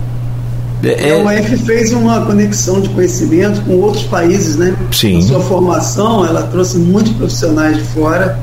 É, 0.85 1.12
a 1.12 1.41
UF 1.41 1.57
fez 1.59 1.93
uma 1.93 2.24
conexão 2.26 2.80
de 2.80 2.89
conhecimento 2.89 3.61
com 3.62 3.74
outros 3.74 4.03
países, 4.05 4.57
né? 4.57 4.76
Sim. 4.91 5.18
A 5.18 5.22
sua 5.22 5.41
formação, 5.41 6.26
ela 6.26 6.43
trouxe 6.43 6.78
muitos 6.78 7.12
profissionais 7.12 7.76
de 7.76 7.85
fora. 7.85 8.39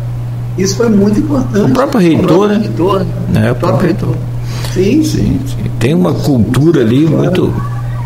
Isso 0.57 0.77
foi 0.77 0.89
muito 0.89 1.19
importante. 1.19 1.71
O 1.71 1.73
próprio 1.73 1.99
reitor, 1.99 2.47
né? 2.47 2.57
Reitor, 2.57 3.05
é, 3.35 3.51
o 3.51 3.55
próprio 3.55 3.87
reitor. 3.87 4.15
Sim. 4.73 5.03
sim, 5.03 5.39
sim. 5.45 5.71
Tem 5.79 5.93
uma 5.93 6.13
cultura 6.13 6.81
ali 6.81 7.05
muito 7.05 7.53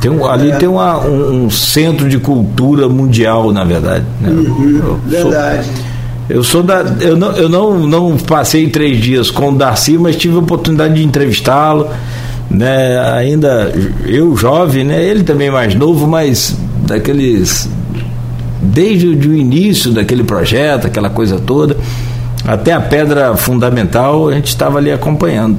tem 0.04 0.12
um, 0.12 0.26
ali 0.26 0.52
é. 0.52 0.56
tem 0.58 0.68
uma, 0.68 1.00
um, 1.00 1.46
um, 1.46 1.50
centro 1.50 2.10
de 2.10 2.20
cultura 2.20 2.90
mundial, 2.90 3.54
na 3.54 3.64
verdade. 3.64 4.04
Né? 4.20 4.32
Uhum, 4.32 4.82
eu 4.84 5.00
verdade. 5.08 5.64
Sou, 5.64 5.74
eu 6.30 6.44
sou 6.44 6.62
da. 6.62 6.82
Eu, 7.00 7.16
não, 7.16 7.32
eu 7.32 7.48
não, 7.48 7.88
não 7.88 8.18
passei 8.18 8.68
três 8.70 9.00
dias 9.00 9.32
com 9.32 9.52
o 9.52 9.56
Darcy, 9.56 9.98
mas 9.98 10.18
tive 10.18 10.36
a 10.36 10.40
oportunidade 10.40 10.96
de 10.96 11.06
entrevistá-lo. 11.06 11.88
Né, 12.54 13.00
ainda 13.00 13.74
eu 14.06 14.36
jovem, 14.36 14.84
né, 14.84 15.04
ele 15.04 15.24
também 15.24 15.50
mais 15.50 15.74
novo, 15.74 16.06
mas 16.06 16.56
daqueles 16.86 17.68
desde 18.62 19.08
o 19.08 19.36
início 19.36 19.92
daquele 19.92 20.24
projeto, 20.24 20.88
aquela 20.88 21.10
coisa 21.10 21.40
toda, 21.40 21.76
até 22.46 22.72
a 22.74 22.80
pedra 22.80 23.36
fundamental, 23.36 24.30
a 24.30 24.34
gente 24.34 24.48
estava 24.48 24.78
ali 24.78 24.92
acompanhando. 24.92 25.58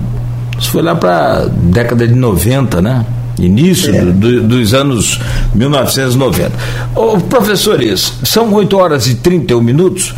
Isso 0.59 0.71
foi 0.71 0.83
lá 0.83 0.95
para 0.95 1.47
década 1.47 2.07
de 2.07 2.15
90, 2.15 2.81
né? 2.81 3.05
Início 3.39 3.95
é. 3.95 4.01
do, 4.01 4.43
dos 4.43 4.73
anos 4.73 5.21
1990. 5.55 6.53
Ô, 6.95 7.19
professores, 7.19 8.13
são 8.23 8.53
8 8.53 8.77
horas 8.77 9.07
e 9.09 9.17
31 9.17 9.61
minutos. 9.61 10.15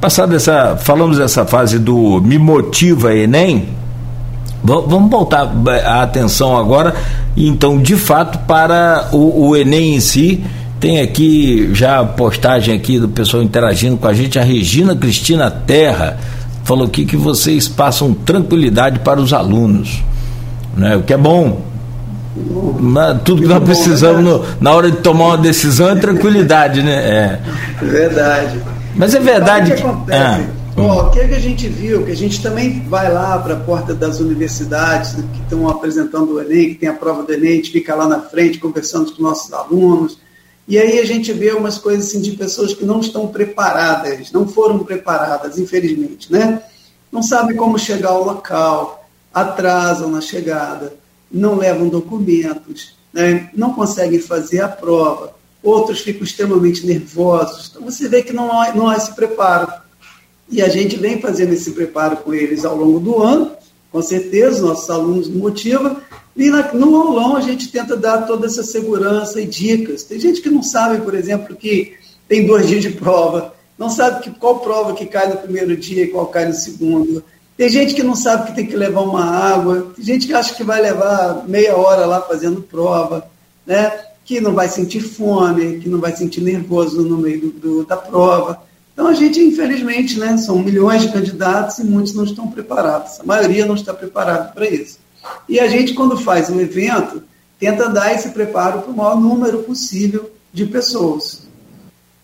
Passada 0.00 0.36
essa. 0.36 0.76
Falamos 0.76 1.18
dessa 1.18 1.44
fase 1.44 1.78
do 1.78 2.20
Me 2.22 2.38
Motiva 2.38 3.14
Enem. 3.14 3.68
Vamos 4.64 5.10
voltar 5.10 5.52
eh, 5.68 5.84
a 5.84 6.02
atenção 6.02 6.56
agora, 6.56 6.94
então, 7.36 7.78
de 7.78 7.96
fato, 7.96 8.38
para 8.46 9.10
o, 9.12 9.48
o 9.48 9.56
Enem 9.56 9.96
em 9.96 10.00
si. 10.00 10.42
Tem 10.80 11.00
aqui 11.00 11.70
já 11.72 12.00
a 12.00 12.04
postagem 12.04 12.74
aqui 12.74 12.98
do 12.98 13.08
pessoal 13.08 13.42
interagindo 13.42 13.96
com 13.96 14.06
a 14.06 14.12
gente, 14.12 14.38
a 14.38 14.42
Regina 14.42 14.94
Cristina 14.96 15.50
Terra 15.50 16.18
falou 16.62 16.86
aqui 16.86 17.06
que 17.06 17.16
vocês 17.16 17.68
passam 17.68 18.12
tranquilidade 18.12 18.98
para 18.98 19.20
os 19.20 19.32
alunos, 19.32 20.02
né? 20.76 20.96
o 20.96 21.02
que 21.02 21.14
é 21.14 21.16
bom, 21.16 21.62
tudo 23.24 23.42
que 23.42 23.48
nós 23.48 23.62
precisamos 23.62 24.22
no, 24.22 24.44
na 24.60 24.72
hora 24.72 24.90
de 24.90 24.98
tomar 24.98 25.26
uma 25.26 25.38
decisão 25.38 25.90
é 25.90 25.94
tranquilidade, 25.96 26.82
né? 26.82 26.92
É. 26.92 27.38
Verdade. 27.80 28.60
Mas 28.96 29.14
é 29.14 29.20
verdade 29.20 29.70
que. 29.70 29.76
que 29.76 29.82
acontece? 29.82 30.48
Ah. 30.76 31.06
o 31.06 31.10
que, 31.10 31.20
é 31.20 31.28
que 31.28 31.34
a 31.34 31.40
gente 31.40 31.68
viu? 31.68 32.04
Que 32.04 32.12
a 32.12 32.16
gente 32.16 32.42
também 32.42 32.80
vai 32.88 33.12
lá 33.12 33.38
para 33.38 33.54
a 33.54 33.60
porta 33.60 33.94
das 33.94 34.20
universidades 34.20 35.14
que 35.14 35.42
estão 35.42 35.68
apresentando 35.68 36.34
o 36.34 36.40
Enem, 36.40 36.70
que 36.70 36.80
tem 36.80 36.88
a 36.88 36.94
prova 36.94 37.22
do 37.22 37.32
Enem, 37.32 37.52
a 37.52 37.56
gente 37.56 37.72
fica 37.72 37.94
lá 37.94 38.08
na 38.08 38.20
frente 38.20 38.58
conversando 38.58 39.12
com 39.12 39.22
nossos 39.22 39.52
alunos. 39.52 40.18
E 40.66 40.78
aí 40.78 40.98
a 40.98 41.04
gente 41.04 41.32
vê 41.32 41.52
umas 41.52 41.78
coisas 41.78 42.06
assim 42.06 42.20
de 42.20 42.32
pessoas 42.32 42.72
que 42.72 42.84
não 42.84 43.00
estão 43.00 43.28
preparadas, 43.28 44.32
não 44.32 44.48
foram 44.48 44.78
preparadas, 44.78 45.58
infelizmente, 45.58 46.32
né? 46.32 46.62
Não 47.12 47.22
sabem 47.22 47.56
como 47.56 47.78
chegar 47.78 48.10
ao 48.10 48.24
local, 48.24 49.08
atrasam 49.32 50.10
na 50.10 50.20
chegada 50.20 51.04
não 51.34 51.56
levam 51.56 51.88
documentos, 51.88 52.94
né? 53.12 53.50
não 53.54 53.74
conseguem 53.74 54.20
fazer 54.20 54.60
a 54.60 54.68
prova, 54.68 55.34
outros 55.62 56.00
ficam 56.00 56.22
extremamente 56.22 56.86
nervosos. 56.86 57.68
Então 57.70 57.82
você 57.82 58.08
vê 58.08 58.22
que 58.22 58.32
não 58.32 58.52
há, 58.52 58.72
não 58.72 58.88
há 58.88 58.96
esse 58.96 59.12
preparo. 59.14 59.72
E 60.50 60.62
a 60.62 60.68
gente 60.68 60.96
vem 60.96 61.20
fazendo 61.20 61.52
esse 61.52 61.70
preparo 61.72 62.18
com 62.18 62.34
eles 62.34 62.64
ao 62.64 62.76
longo 62.76 63.00
do 63.00 63.22
ano, 63.22 63.52
com 63.90 64.02
certeza, 64.02 64.62
nossos 64.62 64.90
alunos 64.90 65.28
motivam, 65.28 65.96
e 66.36 66.50
no 66.50 66.96
aulão 66.96 67.36
a 67.36 67.40
gente 67.40 67.70
tenta 67.70 67.96
dar 67.96 68.26
toda 68.26 68.46
essa 68.46 68.62
segurança 68.62 69.40
e 69.40 69.46
dicas. 69.46 70.02
Tem 70.02 70.18
gente 70.18 70.40
que 70.40 70.50
não 70.50 70.62
sabe, 70.62 71.00
por 71.02 71.14
exemplo, 71.14 71.54
que 71.54 71.94
tem 72.28 72.46
dois 72.46 72.66
dias 72.66 72.82
de 72.82 72.90
prova, 72.90 73.54
não 73.78 73.88
sabe 73.88 74.22
que, 74.22 74.30
qual 74.30 74.60
prova 74.60 74.94
que 74.94 75.06
cai 75.06 75.28
no 75.28 75.36
primeiro 75.36 75.76
dia 75.76 76.04
e 76.04 76.08
qual 76.08 76.26
cai 76.26 76.46
no 76.46 76.54
segundo 76.54 77.22
tem 77.56 77.68
gente 77.68 77.94
que 77.94 78.02
não 78.02 78.16
sabe 78.16 78.46
que 78.46 78.56
tem 78.56 78.66
que 78.66 78.76
levar 78.76 79.02
uma 79.02 79.24
água, 79.24 79.92
tem 79.94 80.04
gente 80.04 80.26
que 80.26 80.34
acha 80.34 80.54
que 80.54 80.64
vai 80.64 80.82
levar 80.82 81.44
meia 81.46 81.76
hora 81.76 82.04
lá 82.04 82.20
fazendo 82.20 82.60
prova, 82.60 83.28
né? 83.64 83.92
que 84.24 84.40
não 84.40 84.54
vai 84.54 84.68
sentir 84.68 85.00
fome, 85.00 85.78
que 85.78 85.88
não 85.88 86.00
vai 86.00 86.16
sentir 86.16 86.40
nervoso 86.40 87.02
no 87.02 87.18
meio 87.18 87.40
do, 87.40 87.50
do, 87.50 87.84
da 87.84 87.96
prova. 87.96 88.60
Então 88.94 89.08
a 89.08 89.12
gente, 89.12 89.40
infelizmente, 89.40 90.18
né, 90.18 90.36
são 90.36 90.58
milhões 90.60 91.02
de 91.02 91.08
candidatos 91.08 91.78
e 91.78 91.84
muitos 91.84 92.14
não 92.14 92.24
estão 92.24 92.46
preparados. 92.46 93.18
A 93.20 93.24
maioria 93.24 93.66
não 93.66 93.74
está 93.74 93.92
preparado 93.92 94.54
para 94.54 94.68
isso. 94.68 94.98
E 95.48 95.58
a 95.58 95.68
gente, 95.68 95.94
quando 95.94 96.16
faz 96.16 96.48
um 96.48 96.60
evento, 96.60 97.22
tenta 97.58 97.88
dar 97.88 98.14
esse 98.14 98.28
preparo 98.28 98.82
para 98.82 98.92
o 98.92 98.96
maior 98.96 99.20
número 99.20 99.58
possível 99.58 100.30
de 100.52 100.64
pessoas. 100.64 101.42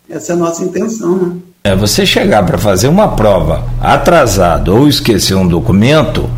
Essa 0.08 0.32
é 0.32 0.36
a 0.36 0.38
nossa 0.38 0.64
intenção, 0.64 1.16
né? 1.16 1.36
É, 1.64 1.76
você 1.76 2.06
chegar 2.06 2.46
para 2.46 2.56
fazer 2.56 2.88
uma 2.88 3.08
prova 3.08 3.64
atrasado 3.80 4.74
ou 4.74 4.88
esquecer 4.88 5.34
um 5.34 5.46
documento, 5.46 6.30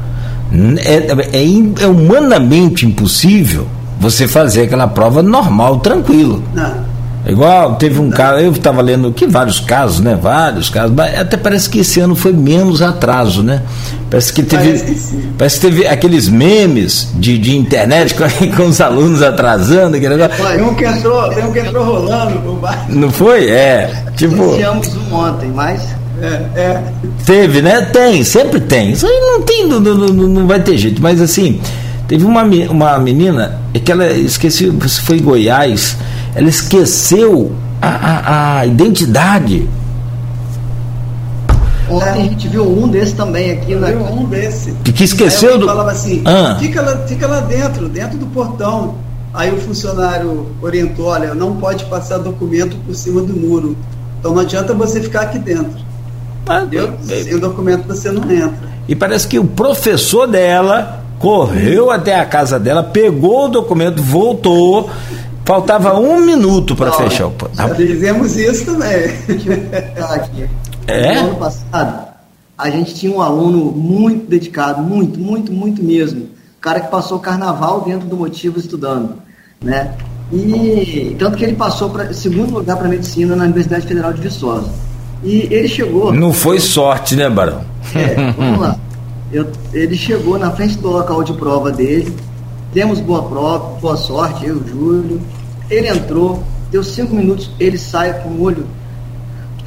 é, 0.85 1.39
é, 1.39 1.85
é, 1.85 1.87
humanamente 1.87 2.85
impossível 2.85 3.69
você 4.01 4.27
fazer 4.27 4.63
aquela 4.63 4.89
prova 4.89 5.23
normal, 5.23 5.79
tranquilo. 5.79 6.43
Não. 6.53 6.92
Igual 7.25 7.77
teve 7.77 8.01
um 8.01 8.11
caso, 8.11 8.41
eu 8.41 8.51
estava 8.51 8.83
lendo 8.83 9.13
que 9.13 9.29
vários 9.29 9.61
casos, 9.61 10.01
né? 10.01 10.19
Vários 10.21 10.69
casos, 10.69 10.93
mas 10.95 11.19
até 11.19 11.37
parece 11.37 11.71
que 11.71 11.79
esse 11.79 12.01
ano 12.01 12.17
foi 12.17 12.33
menos 12.33 12.83
atraso, 12.83 13.45
né? 13.45 13.63
Parece 14.11 14.33
que 14.33 14.43
teve, 14.43 14.79
parece 14.79 14.85
que, 14.85 15.29
parece 15.39 15.61
que 15.61 15.67
teve 15.67 15.87
aqueles 15.87 16.29
memes 16.29 17.13
de, 17.15 17.39
de 17.39 17.57
internet 17.57 18.15
com, 18.19 18.57
com 18.57 18.65
os 18.65 18.81
alunos 18.81 19.23
atrasando. 19.23 19.97
Aquele 19.97 20.17
negócio. 20.17 20.45
Tem 20.45 20.63
um 20.63 20.75
que 20.75 20.85
entrou, 20.85 21.29
tem 21.31 21.45
um 21.45 21.53
que 21.53 21.59
entrou 21.61 21.85
rolando 21.85 22.41
no 22.41 22.57
bar. 22.57 22.87
Não 22.89 23.11
foi? 23.11 23.49
É. 23.49 24.05
Tipo. 24.17 24.43
Iniciamos 24.43 24.97
um 24.97 25.15
ontem, 25.15 25.51
mas. 25.55 25.81
É, 26.21 26.61
é. 26.61 26.83
Teve, 27.25 27.63
né? 27.63 27.83
Tem, 27.93 28.25
sempre 28.25 28.61
tem. 28.61 28.91
Isso 28.91 29.07
aí 29.07 29.21
não 29.21 29.43
tem, 29.43 29.67
não, 29.67 29.81
não, 29.81 30.09
não 30.09 30.47
vai 30.47 30.61
ter 30.61 30.77
jeito. 30.77 31.01
Mas 31.01 31.21
assim, 31.21 31.61
teve 32.09 32.25
uma, 32.25 32.43
uma 32.43 32.99
menina, 32.99 33.61
é 33.73 33.79
que 33.79 33.91
ela 33.91 34.11
esqueci, 34.11 34.71
foi 35.05 35.19
em 35.19 35.23
Goiás 35.23 35.97
ela 36.35 36.49
esqueceu 36.49 37.53
a, 37.81 37.89
a, 37.89 38.59
a 38.59 38.67
identidade. 38.67 39.69
Ontem 41.91 42.09
a 42.09 42.15
gente 42.15 42.49
viu 42.49 42.67
um 42.67 42.89
desse 42.89 43.15
também 43.15 43.51
aqui. 43.51 43.75
Né? 43.75 43.93
Viu 43.93 44.05
um 44.05 44.25
desse. 44.25 44.73
Que, 44.85 44.93
que 44.93 45.05
esqueceu 45.05 45.59
do. 45.59 45.67
falava 45.67 45.91
assim: 45.91 46.23
ah. 46.25 46.57
fica, 46.59 46.81
lá, 46.81 46.97
fica 47.07 47.27
lá 47.27 47.41
dentro, 47.41 47.89
dentro 47.89 48.19
do 48.19 48.27
portão. 48.27 48.95
Aí 49.35 49.53
o 49.53 49.61
funcionário 49.61 50.47
orientou: 50.63 51.07
olha, 51.07 51.35
não 51.35 51.57
pode 51.57 51.85
passar 51.87 52.19
documento 52.19 52.77
por 52.87 52.95
cima 52.95 53.21
do 53.21 53.35
muro. 53.35 53.77
Então 54.19 54.33
não 54.33 54.41
adianta 54.41 54.73
você 54.73 55.01
ficar 55.01 55.23
aqui 55.23 55.39
dentro. 55.39 55.83
Ah, 56.47 56.67
Sem 57.03 57.35
o 57.35 57.41
documento 57.41 57.87
você 57.87 58.11
não 58.11 58.23
entra. 58.31 58.73
E 58.89 58.97
parece 58.97 59.29
que 59.29 59.39
o 59.39 59.45
professor 59.45 60.27
dela 60.27 61.02
correu 61.23 61.91
até 61.91 62.21
a 62.21 62.27
casa 62.27 62.59
dela, 62.59 62.83
pegou 62.83 63.47
o 63.47 63.49
documento, 63.49 64.03
voltou 64.03 64.91
Faltava 65.45 65.99
um 65.99 66.21
minuto 66.21 66.77
para 66.77 66.93
fechar 66.93 67.27
o 67.27 67.35
Já 67.55 67.69
fizemos 67.75 68.37
isso 68.37 68.65
também. 68.65 69.07
aqui. 69.99 70.49
É? 70.87 71.15
No 71.15 71.29
ano 71.31 71.37
passado, 71.37 72.09
a 72.57 72.71
gente 72.71 72.95
tinha 72.95 73.13
um 73.13 73.21
aluno 73.21 73.73
muito 73.73 74.29
dedicado, 74.29 74.83
muito, 74.83 75.19
muito, 75.19 75.53
muito 75.53 75.83
mesmo. 75.83 76.29
cara 76.61 76.81
que 76.81 76.89
passou 76.89 77.19
o 77.19 77.21
carnaval 77.21 77.81
dentro 77.81 78.07
do 78.07 78.17
motivo 78.17 78.59
estudando, 78.59 79.17
né? 79.61 79.95
E 80.33 81.17
tanto 81.19 81.37
que 81.37 81.45
ele 81.45 81.57
passou 81.57 81.91
para 81.91 82.13
segundo 82.13 82.53
lugar 82.53 82.77
para 82.77 82.89
medicina 82.89 83.35
na 83.35 83.45
Universidade 83.45 83.87
Federal 83.87 84.13
de 84.13 84.23
Viçosa. 84.23 84.71
E 85.25 85.49
ele 85.51 85.69
chegou. 85.69 86.13
Não 86.13 86.33
foi 86.33 86.61
sorte, 86.61 87.17
né, 87.17 87.29
Barão? 87.29 87.65
É, 87.95 88.33
vamos 88.33 88.61
lá. 88.61 88.77
Eu, 89.33 89.51
ele 89.73 89.97
chegou 89.97 90.39
na 90.39 90.51
frente 90.51 90.77
do 90.79 90.91
local 90.91 91.25
de 91.25 91.33
prova 91.33 91.73
dele, 91.73 92.15
Demos 92.73 93.01
boa 93.01 93.23
prova, 93.29 93.79
boa 93.81 93.97
sorte, 93.99 94.47
eu, 94.47 94.67
Júlio. 94.67 95.21
Ele 95.69 95.89
entrou, 95.89 96.43
deu 96.71 96.83
cinco 96.83 97.15
minutos, 97.15 97.51
ele 97.61 97.77
sai 97.77 98.23
com 98.23 98.31
o 98.31 98.43
olho. 98.43 98.67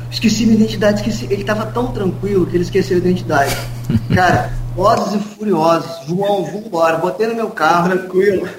Esqueci 0.10 0.44
minha 0.44 0.58
identidade, 0.58 1.02
esqueci. 1.02 1.26
Ele 1.26 1.42
estava 1.42 1.68
tão 1.68 1.92
tranquilo 1.92 2.48
que 2.48 2.56
ele 2.56 2.64
esqueceu 2.64 2.98
a 2.98 3.00
identidade. 3.00 3.56
Cara, 4.12 4.52
Velozes 4.76 5.14
e 5.14 5.36
furiosos. 5.36 6.08
João, 6.08 6.46
vambora. 6.46 6.98
Botei 6.98 7.28
no 7.28 7.36
meu 7.36 7.50
carro. 7.52 7.90
Tranquilo. 7.90 8.50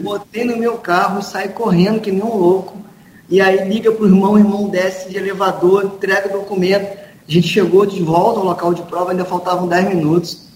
Botei 0.00 0.44
no 0.44 0.56
meu 0.56 0.78
carro 0.78 1.18
e 1.18 1.24
saí 1.24 1.48
correndo 1.48 2.00
que 2.00 2.12
nem 2.12 2.22
um 2.22 2.36
louco. 2.36 2.78
E 3.28 3.40
aí 3.40 3.68
liga 3.68 3.90
pro 3.90 4.06
irmão, 4.06 4.32
o 4.32 4.38
irmão 4.38 4.68
desce 4.68 5.10
de 5.10 5.16
elevador, 5.16 5.84
entrega 5.84 6.28
o 6.28 6.40
documento. 6.40 6.96
A 7.30 7.32
gente 7.32 7.46
chegou 7.46 7.86
de 7.86 8.02
volta 8.02 8.40
ao 8.40 8.44
local 8.44 8.74
de 8.74 8.82
prova, 8.82 9.12
ainda 9.12 9.24
faltavam 9.24 9.68
10 9.68 9.94
minutos. 9.94 10.48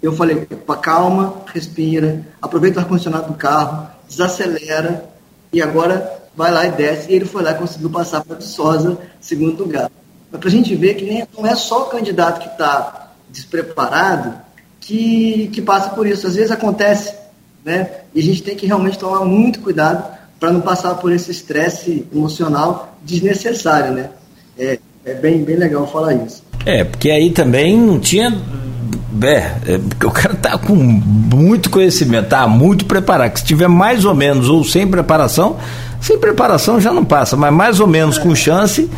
Eu 0.00 0.10
falei, 0.10 0.48
calma, 0.80 1.34
respira, 1.52 2.26
aproveita 2.40 2.78
o 2.78 2.82
ar-condicionado 2.82 3.30
do 3.30 3.34
carro, 3.34 3.86
desacelera 4.08 5.04
e 5.52 5.60
agora 5.60 6.22
vai 6.34 6.50
lá 6.50 6.66
e 6.66 6.72
desce. 6.72 7.12
E 7.12 7.14
ele 7.14 7.26
foi 7.26 7.42
lá 7.42 7.50
e 7.50 7.56
conseguiu 7.56 7.90
passar 7.90 8.24
para 8.24 8.36
Viçosa, 8.36 8.96
segundo 9.20 9.64
lugar. 9.64 9.90
Mas 10.32 10.40
para 10.40 10.48
a 10.48 10.52
gente 10.52 10.74
ver 10.74 10.94
que 10.94 11.04
nem, 11.04 11.28
não 11.36 11.46
é 11.46 11.54
só 11.54 11.82
o 11.82 11.90
candidato 11.90 12.40
que 12.40 12.48
está 12.48 13.12
despreparado 13.28 14.34
que, 14.80 15.48
que 15.48 15.60
passa 15.60 15.90
por 15.90 16.06
isso. 16.06 16.26
Às 16.26 16.36
vezes 16.36 16.50
acontece, 16.50 17.14
né? 17.62 18.00
E 18.14 18.20
a 18.20 18.22
gente 18.22 18.42
tem 18.42 18.56
que 18.56 18.66
realmente 18.66 18.98
tomar 18.98 19.26
muito 19.26 19.60
cuidado 19.60 20.16
para 20.40 20.50
não 20.50 20.62
passar 20.62 20.94
por 20.94 21.12
esse 21.12 21.30
estresse 21.30 22.06
emocional 22.10 22.96
desnecessário, 23.02 23.92
né? 23.92 24.08
É, 24.58 24.78
é 25.04 25.14
bem, 25.14 25.44
bem 25.44 25.56
legal 25.56 25.86
falar 25.86 26.14
isso. 26.14 26.42
É, 26.64 26.82
porque 26.82 27.10
aí 27.10 27.30
também 27.30 27.76
não 27.76 28.00
tinha. 28.00 28.36
É, 29.22 29.36
é, 29.66 29.78
porque 29.78 30.06
o 30.06 30.10
cara 30.10 30.34
tá 30.34 30.58
com 30.58 30.74
muito 30.74 31.70
conhecimento, 31.70 32.28
tá 32.28 32.46
muito 32.48 32.86
preparado. 32.86 33.32
Que 33.32 33.40
se 33.40 33.44
tiver 33.44 33.68
mais 33.68 34.04
ou 34.04 34.14
menos 34.14 34.48
ou 34.48 34.64
sem 34.64 34.86
preparação, 34.86 35.56
sem 36.00 36.18
preparação 36.18 36.80
já 36.80 36.92
não 36.92 37.04
passa, 37.04 37.36
mas 37.36 37.52
mais 37.52 37.80
ou 37.80 37.86
menos 37.86 38.18
com 38.18 38.34
chance, 38.34 38.90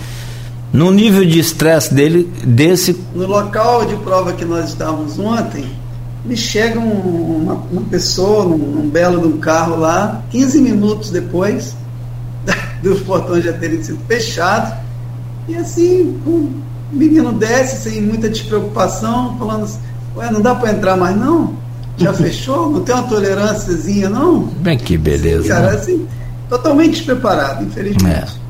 no 0.72 0.90
nível 0.90 1.24
de 1.24 1.38
estresse 1.38 1.92
dele, 1.92 2.30
desse. 2.44 2.98
No 3.14 3.26
local 3.26 3.84
de 3.84 3.96
prova 3.96 4.32
que 4.32 4.44
nós 4.44 4.68
estávamos 4.68 5.18
ontem, 5.18 5.66
me 6.24 6.36
chega 6.36 6.78
um, 6.78 7.42
uma, 7.42 7.54
uma, 7.70 7.82
pessoa 7.82 8.44
num, 8.44 8.58
num 8.58 8.88
belo 8.88 9.20
de 9.20 9.28
um 9.28 9.38
carro 9.38 9.76
lá, 9.76 10.22
15 10.30 10.60
minutos 10.60 11.10
depois 11.10 11.76
dos 12.82 13.00
portões 13.00 13.44
já 13.44 13.52
terem 13.52 13.82
sido 13.82 13.98
fechados, 14.06 14.72
e 15.48 15.56
assim, 15.56 16.18
o 16.26 16.50
menino 16.92 17.32
desce 17.32 17.90
sem 17.90 18.02
muita 18.02 18.28
despreocupação, 18.28 19.36
falando 19.38 19.64
assim, 19.64 19.78
ué, 20.16 20.30
não 20.30 20.40
dá 20.40 20.54
para 20.54 20.72
entrar 20.72 20.96
mais 20.96 21.16
não? 21.16 21.54
Já 21.96 22.12
fechou? 22.14 22.70
Não 22.70 22.82
tem 22.82 22.94
uma 22.94 23.04
tolerânciazinha 23.04 24.08
não? 24.08 24.44
Bem 24.60 24.78
que 24.78 24.96
beleza. 24.96 25.48
Cara, 25.48 25.72
né? 25.72 25.78
assim, 25.78 26.06
totalmente 26.48 26.96
despreparado, 26.96 27.64
infelizmente. 27.64 28.40
É. 28.42 28.46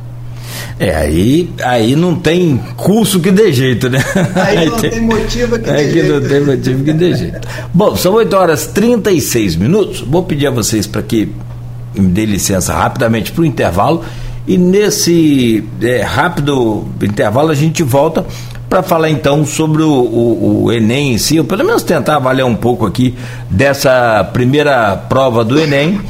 É, 0.79 0.95
aí, 0.95 1.51
aí 1.63 1.97
não 1.97 2.15
tem 2.15 2.59
curso 2.77 3.19
que 3.19 3.31
dê 3.31 3.51
jeito, 3.51 3.89
né? 3.89 3.99
Aí, 4.35 4.69
não 4.69 4.79
tem, 4.79 5.01
motivo 5.01 5.59
que 5.59 5.71
dê 5.71 5.91
jeito. 5.91 6.05
Aí 6.05 6.21
não 6.21 6.29
tem 6.29 6.41
motivo 6.45 6.85
que 6.85 6.93
dê 6.93 7.15
jeito. 7.15 7.49
Bom, 7.73 7.97
são 7.97 8.13
8 8.13 8.37
horas 8.37 8.65
e 8.65 8.69
36 8.75 9.57
minutos. 9.57 10.01
Vou 10.03 10.23
pedir 10.23 10.47
a 10.47 10.51
vocês 10.51 10.87
para 10.87 11.03
que 11.03 11.33
me 11.95 12.09
dê 12.09 12.27
licença 12.27 12.75
rapidamente 12.75 13.33
para 13.33 13.41
o 13.41 13.45
intervalo. 13.45 14.05
E 14.47 14.57
nesse 14.57 15.65
é, 15.83 16.03
rápido 16.03 16.87
intervalo 17.03 17.51
a 17.51 17.55
gente 17.55 17.83
volta 17.83 18.25
para 18.69 18.83
falar 18.83 19.11
então 19.11 19.45
sobre 19.45 19.83
o, 19.83 19.91
o, 19.91 20.65
o, 20.65 20.73
Enem 20.73 21.15
em 21.15 21.19
si, 21.19 21.39
ou 21.39 21.45
pelo 21.45 21.65
menos 21.65 21.83
tentar 21.83 22.17
avaliar 22.17 22.47
um 22.47 22.55
pouco 22.55 22.85
aqui 22.85 23.15
dessa 23.49 24.23
primeira 24.33 24.97
prova 24.97 25.45
do 25.45 25.59
Enem. 25.59 26.01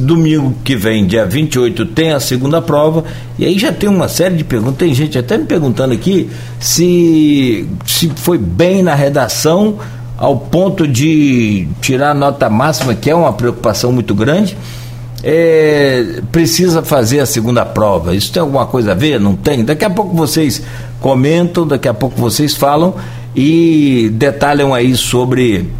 Domingo 0.00 0.54
que 0.62 0.76
vem, 0.76 1.06
dia 1.06 1.24
28, 1.24 1.86
tem 1.86 2.12
a 2.12 2.20
segunda 2.20 2.60
prova, 2.60 3.04
e 3.38 3.46
aí 3.46 3.58
já 3.58 3.72
tem 3.72 3.88
uma 3.88 4.06
série 4.06 4.36
de 4.36 4.44
perguntas. 4.44 4.76
Tem 4.76 4.92
gente 4.92 5.16
até 5.16 5.38
me 5.38 5.46
perguntando 5.46 5.94
aqui 5.94 6.28
se, 6.60 7.66
se 7.86 8.12
foi 8.16 8.36
bem 8.36 8.82
na 8.82 8.94
redação, 8.94 9.78
ao 10.18 10.36
ponto 10.36 10.86
de 10.86 11.66
tirar 11.80 12.10
a 12.10 12.14
nota 12.14 12.50
máxima, 12.50 12.94
que 12.94 13.08
é 13.08 13.14
uma 13.14 13.32
preocupação 13.32 13.90
muito 13.90 14.14
grande 14.14 14.56
é, 15.22 16.20
precisa 16.30 16.82
fazer 16.82 17.20
a 17.20 17.26
segunda 17.26 17.64
prova. 17.64 18.14
Isso 18.14 18.32
tem 18.32 18.40
alguma 18.40 18.66
coisa 18.66 18.92
a 18.92 18.94
ver? 18.94 19.20
Não 19.20 19.36
tem? 19.36 19.64
Daqui 19.64 19.84
a 19.84 19.90
pouco 19.90 20.16
vocês 20.16 20.62
comentam, 21.00 21.66
daqui 21.66 21.88
a 21.88 21.94
pouco 21.94 22.20
vocês 22.20 22.54
falam 22.54 22.94
e 23.34 24.10
detalham 24.14 24.74
aí 24.74 24.96
sobre 24.96 25.70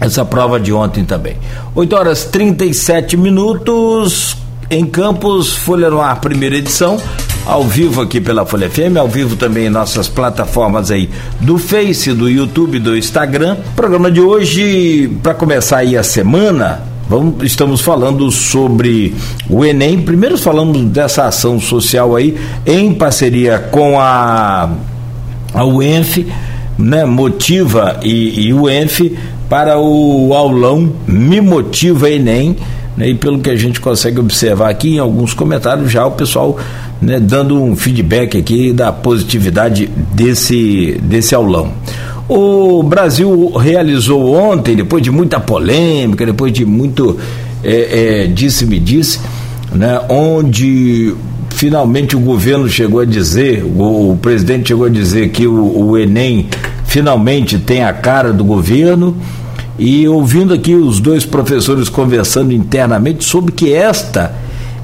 essa 0.00 0.24
prova 0.24 0.58
de 0.58 0.72
ontem 0.72 1.04
também. 1.04 1.36
8 1.74 1.94
horas 1.94 2.24
37 2.24 3.16
minutos 3.16 4.36
em 4.70 4.86
Campos, 4.86 5.52
Folha 5.52 5.90
no 5.90 6.00
Ar, 6.00 6.20
primeira 6.20 6.56
edição, 6.56 6.98
ao 7.44 7.64
vivo 7.64 8.00
aqui 8.00 8.20
pela 8.20 8.46
Folha 8.46 8.70
FM, 8.70 8.96
ao 8.98 9.08
vivo 9.08 9.36
também 9.36 9.66
em 9.66 9.70
nossas 9.70 10.08
plataformas 10.08 10.90
aí 10.90 11.10
do 11.40 11.58
Face, 11.58 12.12
do 12.12 12.28
YouTube, 12.28 12.78
do 12.78 12.96
Instagram. 12.96 13.56
Programa 13.74 14.10
de 14.10 14.20
hoje, 14.20 15.08
para 15.22 15.34
começar 15.34 15.78
aí 15.78 15.96
a 15.96 16.02
semana, 16.02 16.82
Vamos, 17.10 17.42
estamos 17.42 17.80
falando 17.80 18.30
sobre 18.30 19.12
o 19.48 19.64
Enem. 19.64 20.00
Primeiro 20.00 20.38
falamos 20.38 20.80
dessa 20.92 21.24
ação 21.24 21.58
social 21.58 22.14
aí 22.14 22.36
em 22.64 22.94
parceria 22.94 23.58
com 23.58 23.98
a, 23.98 24.70
a 25.52 25.64
UENF, 25.64 26.24
né, 26.78 27.04
Motiva 27.04 27.98
e, 28.00 28.46
e 28.46 28.54
UENF 28.54 29.18
para 29.48 29.76
o 29.76 30.32
aulão 30.34 30.92
Me 31.04 31.40
Motiva 31.40 32.08
Enem. 32.08 32.56
Né, 32.96 33.08
e 33.08 33.14
pelo 33.16 33.40
que 33.40 33.50
a 33.50 33.56
gente 33.56 33.80
consegue 33.80 34.20
observar 34.20 34.70
aqui 34.70 34.94
em 34.94 34.98
alguns 35.00 35.34
comentários, 35.34 35.90
já 35.90 36.06
o 36.06 36.12
pessoal 36.12 36.60
né, 37.02 37.18
dando 37.18 37.60
um 37.60 37.74
feedback 37.74 38.38
aqui 38.38 38.72
da 38.72 38.92
positividade 38.92 39.90
desse, 40.14 40.96
desse 41.02 41.34
aulão. 41.34 41.72
O 42.32 42.80
Brasil 42.84 43.50
realizou 43.56 44.32
ontem, 44.32 44.76
depois 44.76 45.02
de 45.02 45.10
muita 45.10 45.40
polêmica, 45.40 46.24
depois 46.24 46.52
de 46.52 46.64
muito 46.64 47.18
é, 47.60 48.22
é, 48.22 48.26
disse-me 48.28 48.78
disse, 48.78 49.18
né, 49.72 50.00
onde 50.08 51.12
finalmente 51.50 52.14
o 52.14 52.20
governo 52.20 52.68
chegou 52.68 53.00
a 53.00 53.04
dizer, 53.04 53.64
o, 53.64 54.12
o 54.12 54.16
presidente 54.16 54.68
chegou 54.68 54.86
a 54.86 54.88
dizer 54.88 55.30
que 55.30 55.44
o, 55.44 55.76
o, 55.76 55.98
Enem 55.98 56.48
finalmente 56.84 57.58
tem 57.58 57.82
a 57.82 57.92
cara 57.92 58.32
do 58.32 58.44
governo. 58.44 59.16
E 59.76 60.06
ouvindo 60.06 60.54
aqui 60.54 60.76
os 60.76 61.00
dois 61.00 61.26
professores 61.26 61.88
conversando 61.88 62.52
internamente 62.52 63.24
sobre 63.24 63.50
que 63.50 63.72
esta 63.72 64.32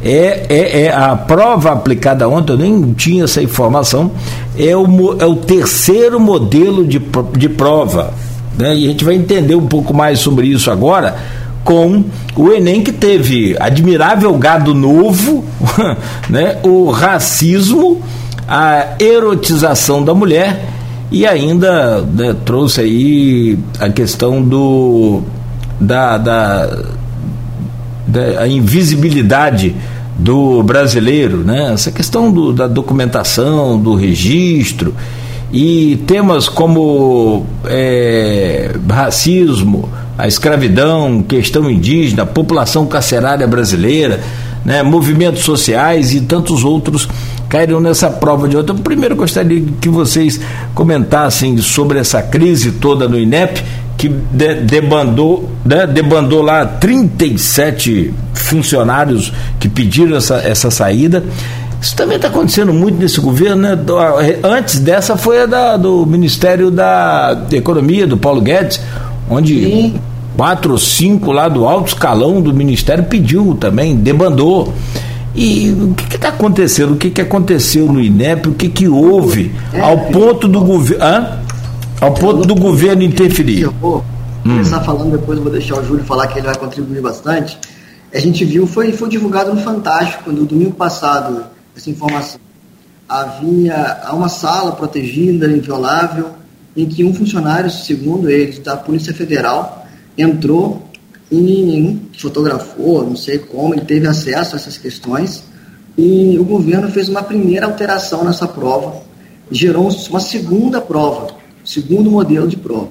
é, 0.07 0.47
é, 0.49 0.83
é, 0.85 0.95
a 0.95 1.17
prova 1.17 1.73
aplicada 1.73 2.29
ontem, 2.29 2.53
eu 2.53 2.59
nem 2.59 2.93
tinha 2.93 3.25
essa 3.25 3.43
informação, 3.43 4.13
é 4.57 4.77
o, 4.77 5.17
é 5.19 5.27
o 5.27 5.35
terceiro 5.35 6.21
modelo 6.21 6.87
de, 6.87 7.03
de 7.37 7.49
prova. 7.49 8.15
Né? 8.57 8.77
E 8.77 8.85
a 8.87 8.89
gente 8.91 9.05
vai 9.05 9.17
entender 9.17 9.57
um 9.57 9.67
pouco 9.67 9.93
mais 9.93 10.21
sobre 10.21 10.47
isso 10.47 10.71
agora 10.71 11.17
com 11.65 12.05
o 12.37 12.53
Enem 12.53 12.85
que 12.85 12.93
teve 12.93 13.57
admirável 13.59 14.33
gado 14.39 14.73
novo, 14.73 15.45
né? 16.31 16.59
o 16.63 16.89
racismo, 16.93 18.01
a 18.47 18.95
erotização 19.01 20.05
da 20.05 20.15
mulher 20.15 20.67
e 21.11 21.27
ainda 21.27 22.03
né, 22.03 22.37
trouxe 22.45 22.81
aí 22.81 23.59
a 23.81 23.89
questão 23.89 24.41
do 24.41 25.23
da, 25.81 26.17
da 26.17 26.85
da 28.07 28.47
invisibilidade 28.47 29.75
do 30.19 30.63
brasileiro, 30.63 31.39
né? 31.39 31.73
essa 31.73 31.91
questão 31.91 32.33
do, 32.33 32.53
da 32.53 32.67
documentação, 32.67 33.79
do 33.79 33.95
registro 33.95 34.95
e 35.53 35.97
temas 36.07 36.49
como 36.49 37.47
é, 37.67 38.75
racismo, 38.89 39.89
a 40.19 40.27
escravidão, 40.27 41.23
questão 41.23 41.71
indígena, 41.71 42.25
população 42.25 42.87
carcerária 42.87 43.47
brasileira, 43.47 44.21
né, 44.65 44.83
movimentos 44.83 45.45
sociais 45.45 46.13
e 46.13 46.23
tantos 46.23 46.65
outros 46.65 47.09
caíram 47.49 47.81
nessa 47.81 48.11
prova 48.11 48.49
de 48.49 48.57
outra. 48.57 48.75
Primeiro 48.75 49.15
gostaria 49.15 49.63
que 49.81 49.89
vocês 49.89 50.41
comentassem 50.75 51.59
sobre 51.59 51.99
essa 51.99 52.21
crise 52.21 52.73
toda 52.73 53.09
no 53.09 53.19
INEP 53.19 53.63
que 53.97 54.09
de, 54.09 54.55
debandou, 54.57 55.51
né, 55.65 55.87
debandou 55.87 56.43
lá 56.43 56.65
37 56.67 58.13
funcionários 58.35 59.33
que 59.59 59.69
pediram 59.69 60.17
essa, 60.17 60.37
essa 60.37 60.71
saída. 60.71 61.25
Isso 61.81 61.95
também 61.95 62.17
está 62.17 62.29
acontecendo 62.29 62.73
muito 62.73 62.99
nesse 62.99 63.21
governo, 63.21 63.63
né? 63.63 63.79
Antes 64.43 64.79
dessa 64.79 65.17
foi 65.17 65.43
a 65.43 65.47
da, 65.47 65.77
do 65.77 66.07
Ministério 66.07 66.71
da 66.71 67.47
Economia, 67.53 68.07
do 68.07 68.17
Paulo 68.17 68.41
Guedes, 68.41 68.81
onde 69.29 69.65
Sim. 69.65 69.95
quatro 70.37 70.73
ou 70.73 70.79
cinco 70.79 71.33
lá 71.33 71.49
do 71.49 71.67
alto 71.67 71.89
escalão 71.89 72.41
do 72.41 72.53
Ministério 72.53 73.05
pediu 73.05 73.57
também, 73.59 73.95
debandou. 73.95 74.73
E 75.35 75.71
o 75.71 75.95
que 75.95 76.17
está 76.17 76.31
acontecendo? 76.31 76.95
O 76.95 76.97
que, 76.97 77.11
que 77.11 77.21
aconteceu 77.21 77.87
no 77.93 78.01
INEP? 78.01 78.49
O 78.49 78.55
que, 78.55 78.71
que 78.71 78.89
houve 78.89 79.53
é, 79.73 79.81
ao 79.81 79.99
ponto 80.07 80.49
do 80.49 80.63
governo. 80.63 81.05
Ao 82.01 82.13
ponto 82.13 82.47
do 82.47 82.55
governo 82.55 83.03
interferir. 83.03 83.63
Eu 83.63 83.73
vou 83.73 84.05
começar 84.43 84.81
hum. 84.81 84.85
falando, 84.85 85.13
depois 85.13 85.39
eu 85.39 85.43
vou 85.43 85.53
deixar 85.53 85.79
o 85.81 85.85
Júlio 85.85 86.05
falar 86.05 86.27
que 86.27 86.39
ele 86.39 86.47
vai 86.47 86.57
contribuir 86.57 87.01
bastante. 87.01 87.59
A 88.13 88.19
gente 88.19 88.45
viu, 88.45 88.67
foi, 88.67 88.93
foi 88.93 89.09
divulgado 89.09 89.53
no 89.53 89.61
Fantástico, 89.61 90.31
no 90.31 90.45
domingo 90.45 90.73
passado, 90.73 91.45
essa 91.77 91.91
informação. 91.91 92.39
Havia 93.09 94.01
uma 94.13 94.29
sala 94.29 94.73
protegida, 94.73 95.47
inviolável, 95.47 96.31
em 96.77 96.87
que 96.87 97.05
um 97.05 97.15
funcionário, 97.15 97.71
segundo 97.71 98.29
eles, 98.29 98.59
da 98.59 98.77
Polícia 98.77 99.15
Federal, 99.15 99.87
entrou 100.19 100.87
e 101.31 101.99
fotografou, 102.19 103.05
não 103.05 103.17
sei 103.17 103.39
como, 103.39 103.75
ele 103.75 103.85
teve 103.85 104.07
acesso 104.07 104.55
a 104.55 104.59
essas 104.59 104.77
questões, 104.79 105.45
e 105.97 106.37
o 106.39 106.45
governo 106.45 106.91
fez 106.91 107.09
uma 107.09 107.23
primeira 107.23 107.67
alteração 107.67 108.25
nessa 108.25 108.47
prova, 108.47 109.01
gerou 109.51 109.89
uma 110.11 110.21
segunda 110.21 110.81
prova, 110.81 111.29
segundo 111.67 112.11
modelo 112.11 112.49
de 112.49 112.57
prova. 112.57 112.89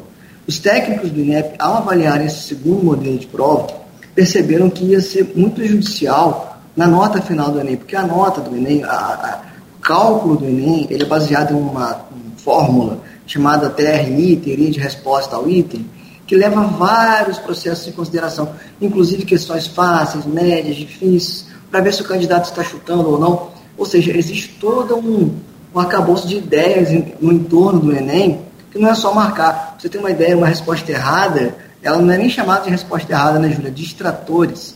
Os 0.47 0.60
técnicos 0.60 1.10
do 1.10 1.19
INEP, 1.19 1.56
ao 1.57 1.77
avaliar 1.77 2.23
esse 2.23 2.43
segundo 2.43 2.84
modelo 2.84 3.18
de 3.18 3.26
prova, 3.26 3.68
perceberam 4.14 4.69
que 4.69 4.85
ia 4.85 5.02
ser 5.02 5.34
muito 5.35 5.56
prejudicial 5.56 6.60
na 6.76 6.85
nota 6.85 7.22
final 7.22 7.52
do 7.52 7.60
Enem, 7.60 7.77
porque 7.77 7.95
a 7.95 8.06
nota 8.06 8.41
do 8.41 8.56
Enem, 8.56 8.84
a, 8.84 8.89
a, 8.89 9.41
o 9.77 9.81
cálculo 9.81 10.38
do 10.38 10.45
Enem, 10.45 10.88
ele 10.89 11.03
é 11.03 11.06
baseado 11.06 11.52
em 11.52 11.56
uma, 11.56 11.69
uma 11.72 12.38
fórmula 12.38 12.99
chamada 13.26 13.69
TRI, 13.69 14.35
teoria 14.35 14.69
de 14.69 14.80
resposta 14.80 15.35
ao 15.35 15.49
item, 15.49 15.85
que 16.27 16.35
leva 16.35 16.61
vários 16.61 17.38
processos 17.38 17.88
em 17.88 17.91
consideração, 17.91 18.49
inclusive 18.81 19.26
questões 19.26 19.68
fáceis, 19.68 20.26
médias, 20.26 20.76
difíceis, 20.76 21.47
para 21.72 21.81
ver 21.81 21.93
se 21.93 22.02
o 22.02 22.06
candidato 22.06 22.45
está 22.45 22.64
chutando 22.64 23.10
ou 23.10 23.19
não. 23.19 23.49
Ou 23.77 23.85
seja, 23.85 24.15
existe 24.15 24.57
todo 24.60 24.95
um, 24.95 25.35
um 25.73 25.80
arcabouço 25.80 26.27
de 26.27 26.38
ideias 26.38 26.89
no 27.19 27.31
entorno 27.31 27.80
do 27.80 27.95
Enem, 27.95 28.41
não 28.80 28.89
é 28.89 28.95
só 28.95 29.14
marcar. 29.14 29.76
Você 29.80 29.89
tem 29.89 29.99
uma 29.99 30.11
ideia, 30.11 30.35
uma 30.38 30.47
resposta 30.47 30.91
errada, 30.91 31.56
ela 31.81 31.99
não 31.99 32.14
é 32.14 32.18
nem 32.18 32.30
chamada 32.30 32.64
de 32.64 32.69
resposta 32.69 33.11
errada, 33.11 33.39
né, 33.39 33.49
Júlia? 33.49 33.72
Distratores. 33.72 34.76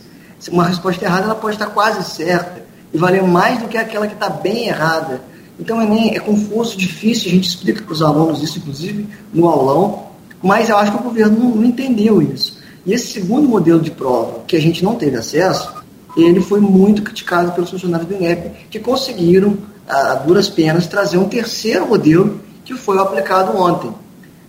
Uma 0.51 0.65
resposta 0.65 1.03
errada 1.03 1.25
ela 1.25 1.35
pode 1.35 1.55
estar 1.55 1.67
quase 1.67 2.03
certa 2.03 2.63
e 2.93 2.97
valer 2.97 3.23
mais 3.23 3.59
do 3.59 3.67
que 3.67 3.77
aquela 3.77 4.07
que 4.07 4.13
está 4.13 4.29
bem 4.29 4.67
errada. 4.67 5.21
Então, 5.59 5.81
Enem 5.81 6.15
é 6.15 6.19
confuso, 6.19 6.77
difícil, 6.77 7.29
a 7.29 7.33
gente 7.33 7.49
explica 7.49 7.83
para 7.83 7.91
os 7.91 8.01
alunos 8.01 8.41
isso, 8.41 8.59
inclusive, 8.59 9.07
no 9.33 9.47
aulão, 9.47 10.07
mas 10.41 10.69
eu 10.69 10.77
acho 10.77 10.91
que 10.91 10.97
o 10.97 11.03
governo 11.03 11.37
não, 11.37 11.49
não 11.55 11.65
entendeu 11.65 12.21
isso. 12.21 12.57
E 12.85 12.93
esse 12.93 13.07
segundo 13.07 13.47
modelo 13.47 13.81
de 13.81 13.91
prova, 13.91 14.39
que 14.47 14.55
a 14.55 14.61
gente 14.61 14.83
não 14.83 14.95
teve 14.95 15.17
acesso, 15.17 15.83
ele 16.15 16.39
foi 16.39 16.61
muito 16.61 17.01
criticado 17.01 17.51
pelos 17.51 17.69
funcionários 17.69 18.07
do 18.07 18.15
INEP, 18.15 18.67
que 18.69 18.79
conseguiram, 18.79 19.57
a 19.87 20.13
duras 20.15 20.47
penas, 20.47 20.87
trazer 20.87 21.17
um 21.17 21.27
terceiro 21.27 21.87
modelo 21.87 22.39
que 22.73 22.81
foi 22.81 22.97
aplicado 22.99 23.57
ontem. 23.57 23.91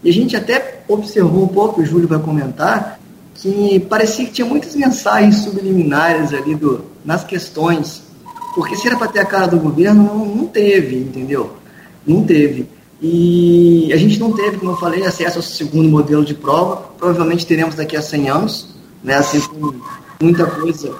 E 0.02 0.10
a 0.10 0.12
gente 0.12 0.36
até 0.36 0.82
observou 0.88 1.44
um 1.44 1.48
pouco, 1.48 1.80
o 1.80 1.84
Júlio 1.84 2.08
vai 2.08 2.18
comentar, 2.18 2.98
que 3.34 3.80
parecia 3.80 4.24
que 4.24 4.32
tinha 4.32 4.46
muitas 4.46 4.74
mensagens 4.74 5.36
subliminares 5.36 6.32
ali 6.32 6.54
do, 6.54 6.84
nas 7.04 7.24
questões 7.24 8.02
porque 8.54 8.76
se 8.76 8.86
era 8.86 8.96
para 8.96 9.08
ter 9.08 9.20
a 9.20 9.24
cara 9.24 9.46
do 9.46 9.58
governo, 9.58 10.02
não, 10.02 10.24
não 10.24 10.46
teve, 10.46 10.96
entendeu? 10.96 11.54
Não 12.06 12.24
teve. 12.24 12.68
E 13.00 13.90
a 13.92 13.96
gente 13.96 14.18
não 14.18 14.32
teve, 14.32 14.58
como 14.58 14.72
eu 14.72 14.76
falei, 14.76 15.04
acesso 15.06 15.38
ao 15.38 15.42
segundo 15.42 15.88
modelo 15.88 16.24
de 16.24 16.34
prova. 16.34 16.76
Provavelmente 16.98 17.46
teremos 17.46 17.74
daqui 17.74 17.96
a 17.96 18.02
100 18.02 18.28
anos, 18.28 18.68
né? 19.02 19.14
Assim, 19.14 19.40
com 19.40 19.72
muita 20.20 20.46
coisa 20.46 20.94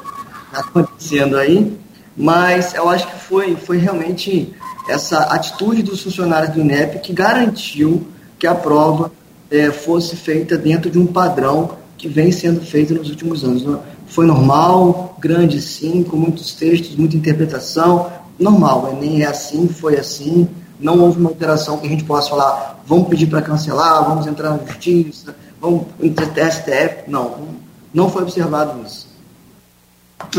acontecendo 0.53 1.37
aí. 1.37 1.77
Mas 2.17 2.75
eu 2.75 2.89
acho 2.89 3.07
que 3.07 3.19
foi, 3.19 3.57
foi 3.57 3.79
realmente 3.79 4.55
essa 4.89 5.19
atitude 5.24 5.82
dos 5.82 6.02
funcionários 6.02 6.55
do 6.55 6.61
INEP 6.61 7.01
que 7.01 7.12
garantiu 7.12 8.07
que 8.39 8.47
a 8.47 8.55
prova 8.55 9.12
é, 9.51 9.70
fosse 9.70 10.16
feita 10.16 10.57
dentro 10.57 10.90
de 10.90 10.98
um 10.98 11.07
padrão 11.07 11.77
que 11.97 12.09
vem 12.09 12.32
sendo 12.32 12.62
feito 12.62 12.94
nos 12.94 13.11
últimos 13.11 13.44
anos. 13.44 13.65
Foi 14.07 14.27
normal, 14.27 15.16
grande 15.20 15.61
sim, 15.61 16.02
com 16.02 16.16
muitos 16.16 16.55
textos, 16.55 16.97
muita 16.97 17.16
interpretação. 17.16 18.11
Normal, 18.39 18.85
o 18.85 18.89
Enem 18.97 19.23
é 19.23 19.27
assim, 19.27 19.69
foi 19.69 19.98
assim. 19.98 20.48
Não 20.81 20.98
houve 20.98 21.20
uma 21.20 21.28
alteração 21.28 21.78
que 21.78 21.86
a 21.86 21.90
gente 21.90 22.05
possa 22.05 22.31
falar, 22.31 22.82
vamos 22.86 23.09
pedir 23.09 23.27
para 23.27 23.43
cancelar, 23.43 24.09
vamos 24.09 24.27
entrar 24.27 24.51
na 24.51 24.65
justiça, 24.66 25.36
vamos 25.61 25.86
entrar 26.01 26.51
STF. 26.51 27.09
Não, 27.09 27.48
não 27.93 28.09
foi 28.09 28.23
observado 28.23 28.81
isso. 28.85 29.09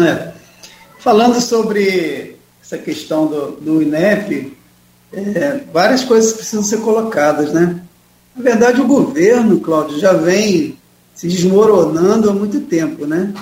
É. 0.01 0.31
Falando 0.99 1.39
sobre 1.39 2.30
essa 2.71 2.77
questão 2.77 3.27
do, 3.27 3.51
do 3.59 3.81
INEP, 3.81 4.53
é, 5.11 5.59
várias 5.73 6.05
coisas 6.05 6.31
precisam 6.31 6.63
ser 6.63 6.77
colocadas, 6.77 7.51
né? 7.51 7.81
Na 8.33 8.41
verdade, 8.41 8.79
o 8.79 8.87
governo, 8.87 9.59
Cláudio, 9.59 9.99
já 9.99 10.13
vem 10.13 10.77
se 11.13 11.27
desmoronando 11.27 12.29
há 12.29 12.33
muito 12.33 12.61
tempo, 12.61 13.05
né? 13.05 13.33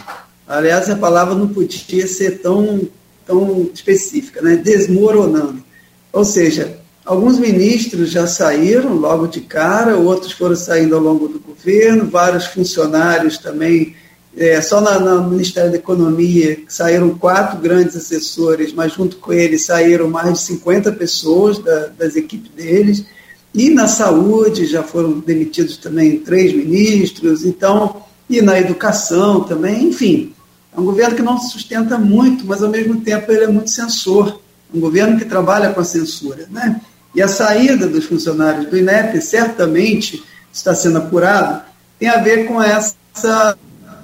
Aliás, 0.47 0.89
a 0.89 0.95
palavra 0.95 1.35
não 1.35 1.47
podia 1.47 2.07
ser 2.07 2.39
tão, 2.39 2.87
tão 3.23 3.69
específica, 3.71 4.41
né? 4.41 4.55
Desmoronando. 4.55 5.63
Ou 6.11 6.25
seja, 6.25 6.79
alguns 7.05 7.37
ministros 7.37 8.09
já 8.09 8.25
saíram 8.25 8.95
logo 8.95 9.27
de 9.27 9.41
cara, 9.41 9.95
outros 9.95 10.31
foram 10.31 10.55
saindo 10.55 10.95
ao 10.95 11.01
longo 11.01 11.27
do 11.27 11.39
governo, 11.39 12.09
vários 12.09 12.47
funcionários 12.47 13.37
também. 13.37 13.95
É, 14.39 14.61
só 14.61 14.79
na, 14.79 14.97
no 14.97 15.29
Ministério 15.29 15.69
da 15.69 15.75
Economia 15.75 16.59
saíram 16.65 17.09
quatro 17.09 17.59
grandes 17.59 17.97
assessores, 17.97 18.71
mas 18.71 18.93
junto 18.93 19.17
com 19.17 19.33
eles 19.33 19.65
saíram 19.65 20.09
mais 20.09 20.31
de 20.35 20.39
50 20.45 20.93
pessoas 20.93 21.59
da, 21.59 21.87
das 21.87 22.15
equipes 22.15 22.49
deles. 22.51 23.05
E 23.53 23.69
na 23.69 23.85
saúde 23.85 24.65
já 24.65 24.81
foram 24.81 25.19
demitidos 25.19 25.75
também 25.75 26.19
três 26.19 26.53
ministros, 26.53 27.43
então, 27.43 28.01
e 28.29 28.41
na 28.41 28.57
educação 28.57 29.43
também, 29.43 29.89
enfim. 29.89 30.33
É 30.73 30.79
um 30.79 30.85
governo 30.85 31.17
que 31.17 31.21
não 31.21 31.37
se 31.37 31.51
sustenta 31.51 31.97
muito, 31.97 32.45
mas 32.45 32.63
ao 32.63 32.69
mesmo 32.69 33.01
tempo 33.01 33.29
ele 33.33 33.43
é 33.43 33.47
muito 33.47 33.69
censor. 33.69 34.39
Um 34.73 34.79
governo 34.79 35.17
que 35.17 35.25
trabalha 35.25 35.73
com 35.73 35.81
a 35.81 35.85
censura. 35.85 36.47
Né? 36.49 36.79
E 37.13 37.21
a 37.21 37.27
saída 37.27 37.87
dos 37.87 38.05
funcionários 38.05 38.69
do 38.69 38.77
INEP, 38.77 39.19
certamente 39.19 40.23
está 40.49 40.73
sendo 40.73 40.99
apurado, 40.99 41.61
tem 41.99 42.07
a 42.07 42.21
ver 42.21 42.45
com 42.47 42.63
essa 42.63 43.57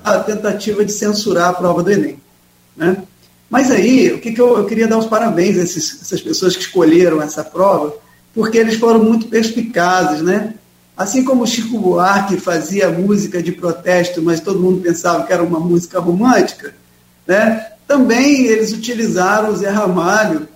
a 0.06 0.20
tentativa 0.20 0.86
de 0.86 0.92
censurar 0.92 1.50
a 1.50 1.54
prova 1.54 1.82
do 1.82 1.92
Enem. 1.92 2.20
Né? 2.78 2.98
Mas 3.50 3.72
aí, 3.72 4.12
o 4.12 4.20
que, 4.20 4.34
que 4.34 4.40
eu, 4.40 4.58
eu, 4.58 4.66
queria 4.66 4.88
dar 4.88 4.98
os 4.98 5.08
parabéns 5.08 5.58
a 5.58 5.64
esses, 5.64 6.02
essas 6.02 6.22
pessoas 6.22 6.56
que 6.56 6.62
escolheram 6.62 7.22
essa 7.22 7.44
prova, 7.44 7.96
porque 8.34 8.58
eles 8.58 8.76
foram 8.76 9.04
muito 9.04 9.28
perspicazes, 9.28 10.22
né? 10.22 10.54
Assim 10.96 11.24
como 11.24 11.48
Chico 11.48 11.78
Buarque 11.80 12.38
fazia 12.38 12.90
música 12.90 13.42
de 13.42 13.52
protesto, 13.52 14.22
mas 14.22 14.40
todo 14.40 14.60
mundo 14.60 14.82
pensava 14.82 15.26
que 15.26 15.34
era 15.34 15.44
uma 15.44 15.60
música 15.60 16.00
romântica, 16.00 16.74
né? 17.28 17.72
também 17.88 18.46
eles 18.46 18.72
utilizaram 18.74 19.50
o 19.50 19.56
Zé 19.56 19.70
Ramalho, 19.70 20.48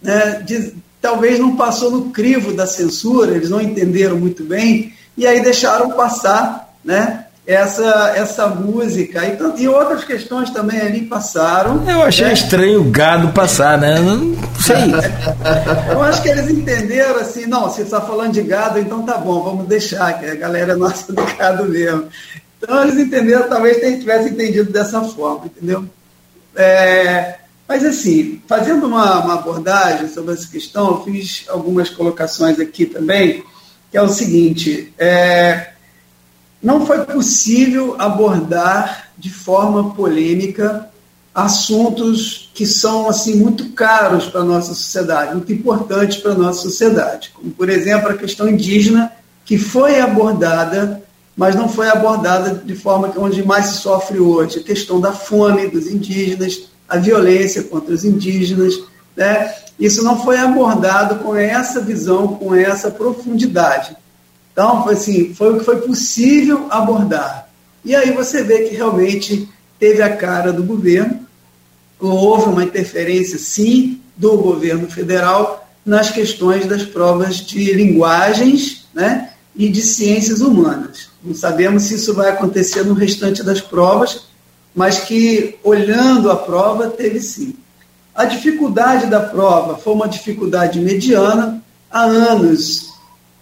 né? 0.00 0.42
de, 0.46 0.74
talvez 1.00 1.38
não 1.38 1.56
passou 1.56 1.90
no 1.90 2.10
crivo 2.10 2.52
da 2.52 2.66
censura, 2.66 3.34
eles 3.34 3.50
não 3.50 3.60
entenderam 3.60 4.18
muito 4.18 4.44
bem, 4.44 4.92
e 5.16 5.26
aí 5.26 5.42
deixaram 5.42 5.90
passar 5.92 6.72
né? 6.84 7.26
Essa, 7.46 8.12
essa 8.16 8.46
música. 8.48 9.22
E, 9.24 9.62
e 9.62 9.68
outras 9.68 10.04
questões 10.04 10.50
também 10.50 10.80
ali 10.80 11.02
passaram. 11.02 11.88
Eu 11.88 12.02
achei 12.02 12.26
né? 12.26 12.32
estranho 12.32 12.80
o 12.80 12.90
gado 12.90 13.28
passar, 13.32 13.78
né? 13.78 13.98
Não 13.98 14.34
sei. 14.60 14.76
Eu 15.90 16.02
acho 16.02 16.22
que 16.22 16.28
eles 16.28 16.48
entenderam 16.48 17.16
assim, 17.16 17.46
não, 17.46 17.70
se 17.70 17.82
está 17.82 18.00
falando 18.00 18.32
de 18.32 18.42
gado, 18.42 18.78
então 18.78 19.02
tá 19.02 19.18
bom, 19.18 19.42
vamos 19.42 19.66
deixar, 19.66 20.18
que 20.18 20.26
a 20.26 20.34
galera 20.34 20.72
é 20.72 20.76
nossa 20.76 21.12
do 21.12 21.22
gado 21.36 21.64
mesmo. 21.64 22.08
Então 22.58 22.82
eles 22.84 22.96
entenderam, 22.96 23.48
talvez 23.48 23.78
tivessem 23.98 24.32
entendido 24.32 24.72
dessa 24.72 25.00
forma, 25.02 25.46
entendeu? 25.46 25.84
É, 26.54 27.36
mas 27.66 27.84
assim, 27.84 28.40
fazendo 28.46 28.86
uma, 28.86 29.18
uma 29.24 29.34
abordagem 29.34 30.08
sobre 30.08 30.34
essa 30.34 30.46
questão, 30.46 30.88
eu 30.88 31.04
fiz 31.04 31.44
algumas 31.48 31.90
colocações 31.90 32.60
aqui 32.60 32.86
também, 32.86 33.42
que 33.90 33.96
é 33.96 34.02
o 34.02 34.08
seguinte, 34.08 34.92
é, 34.96 35.71
não 36.62 36.86
foi 36.86 37.04
possível 37.04 37.96
abordar 37.98 39.08
de 39.18 39.30
forma 39.30 39.94
polêmica 39.94 40.88
assuntos 41.34 42.50
que 42.52 42.66
são 42.66 43.08
assim 43.08 43.36
muito 43.36 43.70
caros 43.70 44.26
para 44.26 44.42
a 44.42 44.44
nossa 44.44 44.74
sociedade, 44.74 45.34
muito 45.34 45.52
importantes 45.52 46.18
para 46.18 46.32
a 46.32 46.36
nossa 46.36 46.60
sociedade, 46.62 47.32
como 47.34 47.50
por 47.50 47.70
exemplo 47.70 48.10
a 48.10 48.14
questão 48.14 48.48
indígena, 48.48 49.10
que 49.44 49.56
foi 49.56 49.98
abordada, 49.98 51.02
mas 51.36 51.54
não 51.54 51.68
foi 51.68 51.88
abordada 51.88 52.62
de 52.64 52.74
forma 52.74 53.08
que 53.08 53.18
onde 53.18 53.42
mais 53.42 53.66
se 53.66 53.78
sofre 53.78 54.18
hoje, 54.18 54.58
a 54.58 54.62
questão 54.62 55.00
da 55.00 55.12
fome 55.12 55.68
dos 55.68 55.86
indígenas, 55.86 56.68
a 56.88 56.98
violência 56.98 57.62
contra 57.62 57.94
os 57.94 58.04
indígenas, 58.04 58.74
né? 59.16 59.54
Isso 59.80 60.04
não 60.04 60.22
foi 60.22 60.36
abordado 60.36 61.16
com 61.16 61.34
essa 61.34 61.80
visão, 61.80 62.28
com 62.28 62.54
essa 62.54 62.90
profundidade. 62.90 63.96
Então, 64.52 64.88
assim, 64.88 65.34
foi 65.34 65.54
o 65.54 65.58
que 65.58 65.64
foi 65.64 65.80
possível 65.80 66.66
abordar. 66.70 67.48
E 67.84 67.94
aí 67.94 68.12
você 68.12 68.42
vê 68.42 68.68
que 68.68 68.76
realmente 68.76 69.48
teve 69.78 70.02
a 70.02 70.14
cara 70.16 70.52
do 70.52 70.62
governo, 70.62 71.26
houve 71.98 72.50
uma 72.50 72.62
interferência, 72.62 73.38
sim, 73.38 74.00
do 74.16 74.36
governo 74.36 74.88
federal 74.88 75.68
nas 75.84 76.10
questões 76.10 76.66
das 76.66 76.84
provas 76.84 77.36
de 77.36 77.72
linguagens 77.72 78.86
né, 78.94 79.30
e 79.56 79.68
de 79.68 79.82
ciências 79.82 80.40
humanas. 80.40 81.08
Não 81.24 81.34
sabemos 81.34 81.84
se 81.84 81.94
isso 81.94 82.14
vai 82.14 82.30
acontecer 82.30 82.84
no 82.84 82.94
restante 82.94 83.42
das 83.42 83.60
provas, 83.60 84.26
mas 84.74 85.00
que, 85.00 85.56
olhando 85.64 86.30
a 86.30 86.36
prova, 86.36 86.88
teve 86.88 87.20
sim. 87.20 87.54
A 88.14 88.24
dificuldade 88.24 89.06
da 89.06 89.20
prova 89.20 89.76
foi 89.76 89.92
uma 89.94 90.08
dificuldade 90.08 90.78
mediana. 90.80 91.62
Há 91.90 92.02
anos 92.02 92.91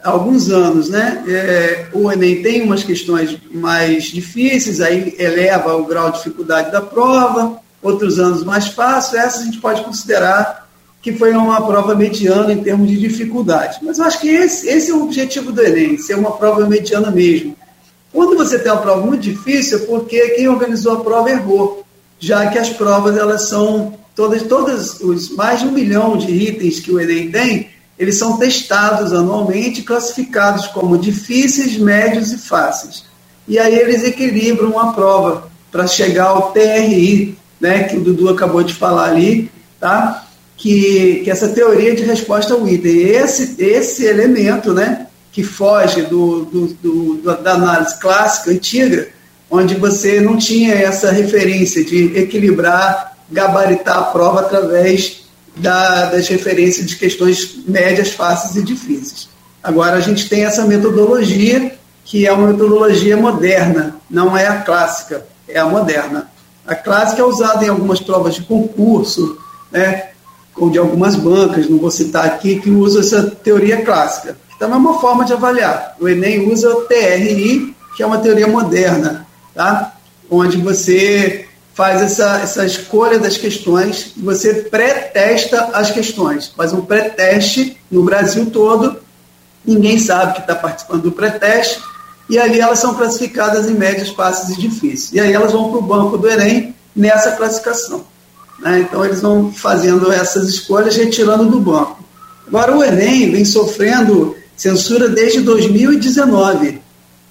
alguns 0.02 0.50
anos, 0.50 0.88
né? 0.88 1.22
É, 1.26 1.86
o 1.92 2.10
Enem 2.10 2.42
tem 2.42 2.62
umas 2.62 2.82
questões 2.82 3.36
mais 3.52 4.04
difíceis, 4.04 4.80
aí 4.80 5.14
eleva 5.18 5.76
o 5.76 5.84
grau 5.84 6.10
de 6.10 6.18
dificuldade 6.18 6.70
da 6.72 6.80
prova, 6.80 7.58
outros 7.82 8.18
anos 8.18 8.44
mais 8.44 8.68
fácil, 8.68 9.18
essa 9.18 9.40
a 9.40 9.44
gente 9.44 9.58
pode 9.58 9.82
considerar 9.82 10.68
que 11.02 11.14
foi 11.14 11.32
uma 11.32 11.66
prova 11.66 11.94
mediana 11.94 12.52
em 12.52 12.62
termos 12.62 12.88
de 12.88 12.98
dificuldade. 12.98 13.78
Mas 13.82 13.98
eu 13.98 14.04
acho 14.04 14.20
que 14.20 14.28
esse, 14.28 14.68
esse 14.68 14.90
é 14.90 14.94
o 14.94 15.02
objetivo 15.02 15.50
do 15.50 15.62
Enem, 15.62 15.96
ser 15.96 16.14
uma 16.14 16.32
prova 16.32 16.66
mediana 16.66 17.10
mesmo. 17.10 17.56
Quando 18.12 18.36
você 18.36 18.58
tem 18.58 18.70
uma 18.70 18.82
prova 18.82 19.06
muito 19.06 19.22
difícil, 19.22 19.78
é 19.78 19.86
porque 19.86 20.20
quem 20.30 20.48
organizou 20.48 20.94
a 20.94 21.00
prova 21.00 21.30
errou, 21.30 21.84
já 22.18 22.46
que 22.48 22.58
as 22.58 22.68
provas 22.68 23.16
elas 23.16 23.48
são 23.48 23.98
todas, 24.14 24.42
todas 24.42 25.00
os 25.00 25.30
mais 25.30 25.60
de 25.60 25.66
um 25.66 25.72
milhão 25.72 26.18
de 26.18 26.30
itens 26.30 26.80
que 26.80 26.92
o 26.92 27.00
Enem 27.00 27.30
tem, 27.30 27.70
eles 28.00 28.16
são 28.16 28.38
testados 28.38 29.12
anualmente, 29.12 29.82
classificados 29.82 30.66
como 30.68 30.96
difíceis, 30.96 31.76
médios 31.76 32.32
e 32.32 32.38
fáceis. 32.38 33.04
E 33.46 33.58
aí 33.58 33.78
eles 33.78 34.02
equilibram 34.02 34.80
a 34.80 34.94
prova 34.94 35.50
para 35.70 35.86
chegar 35.86 36.28
ao 36.28 36.50
TRI, 36.50 37.36
né, 37.60 37.84
que 37.84 37.98
o 37.98 38.00
Dudu 38.00 38.30
acabou 38.30 38.62
de 38.62 38.72
falar 38.72 39.10
ali, 39.10 39.50
tá? 39.78 40.24
Que, 40.56 41.20
que 41.22 41.30
essa 41.30 41.50
teoria 41.50 41.94
de 41.94 42.02
resposta 42.02 42.54
ao 42.54 42.66
item, 42.66 43.02
esse, 43.02 43.62
esse 43.62 44.06
elemento, 44.06 44.72
né, 44.72 45.06
que 45.30 45.44
foge 45.44 46.00
do, 46.02 46.46
do, 46.46 46.66
do, 46.68 47.36
da 47.36 47.52
análise 47.52 48.00
clássica, 48.00 48.50
antiga, 48.50 49.08
onde 49.50 49.74
você 49.74 50.20
não 50.22 50.38
tinha 50.38 50.74
essa 50.74 51.10
referência 51.10 51.84
de 51.84 52.16
equilibrar, 52.16 53.14
gabaritar 53.30 53.98
a 53.98 54.02
prova 54.04 54.40
através 54.40 55.19
da, 55.60 56.06
das 56.06 56.28
referências 56.28 56.86
de 56.86 56.96
questões 56.96 57.58
médias, 57.66 58.10
fáceis 58.10 58.56
e 58.56 58.62
difíceis. 58.62 59.28
Agora 59.62 59.96
a 59.96 60.00
gente 60.00 60.28
tem 60.28 60.44
essa 60.44 60.64
metodologia, 60.64 61.78
que 62.04 62.26
é 62.26 62.32
uma 62.32 62.48
metodologia 62.48 63.16
moderna, 63.16 63.96
não 64.10 64.36
é 64.36 64.46
a 64.46 64.62
clássica, 64.62 65.26
é 65.46 65.58
a 65.58 65.66
moderna. 65.66 66.30
A 66.66 66.74
clássica 66.74 67.22
é 67.22 67.24
usada 67.24 67.64
em 67.64 67.68
algumas 67.68 68.00
provas 68.00 68.34
de 68.34 68.42
concurso, 68.42 69.38
né, 69.70 70.10
ou 70.56 70.70
de 70.70 70.78
algumas 70.78 71.14
bancas, 71.14 71.68
não 71.68 71.78
vou 71.78 71.90
citar 71.90 72.26
aqui, 72.26 72.60
que 72.60 72.70
usa 72.70 73.00
essa 73.00 73.30
teoria 73.30 73.82
clássica. 73.82 74.36
Então 74.56 74.72
é 74.72 74.76
uma 74.76 75.00
forma 75.00 75.24
de 75.24 75.32
avaliar. 75.32 75.96
O 76.00 76.08
Enem 76.08 76.52
usa 76.52 76.70
o 76.70 76.82
TRI, 76.82 77.74
que 77.96 78.02
é 78.02 78.06
uma 78.06 78.18
teoria 78.18 78.46
moderna, 78.46 79.26
tá? 79.54 79.94
onde 80.30 80.58
você 80.58 81.46
faz 81.80 82.02
essa, 82.02 82.40
essa 82.42 82.66
escolha 82.66 83.18
das 83.18 83.38
questões, 83.38 84.12
você 84.14 84.52
pré-testa 84.52 85.70
as 85.72 85.90
questões, 85.90 86.52
faz 86.54 86.74
um 86.74 86.82
pré-teste 86.82 87.74
no 87.90 88.02
Brasil 88.04 88.50
todo, 88.50 88.98
ninguém 89.64 89.98
sabe 89.98 90.34
que 90.34 90.40
está 90.40 90.54
participando 90.54 91.04
do 91.04 91.12
pré-teste, 91.12 91.80
e 92.28 92.38
ali 92.38 92.60
elas 92.60 92.80
são 92.80 92.94
classificadas 92.94 93.66
em 93.66 93.72
médias, 93.72 94.10
fáceis 94.10 94.58
e 94.58 94.60
difíceis. 94.60 95.10
E 95.14 95.20
aí 95.20 95.32
elas 95.32 95.52
vão 95.52 95.70
para 95.70 95.78
o 95.78 95.82
banco 95.82 96.18
do 96.18 96.28
Enem 96.28 96.74
nessa 96.94 97.30
classificação. 97.30 98.04
Né? 98.58 98.80
Então 98.80 99.02
eles 99.02 99.22
vão 99.22 99.50
fazendo 99.50 100.12
essas 100.12 100.50
escolhas, 100.50 100.94
retirando 100.96 101.46
do 101.46 101.60
banco. 101.60 102.04
Agora 102.46 102.76
o 102.76 102.84
Enem 102.84 103.30
vem 103.30 103.44
sofrendo 103.46 104.36
censura 104.54 105.08
desde 105.08 105.40
2019. 105.40 106.78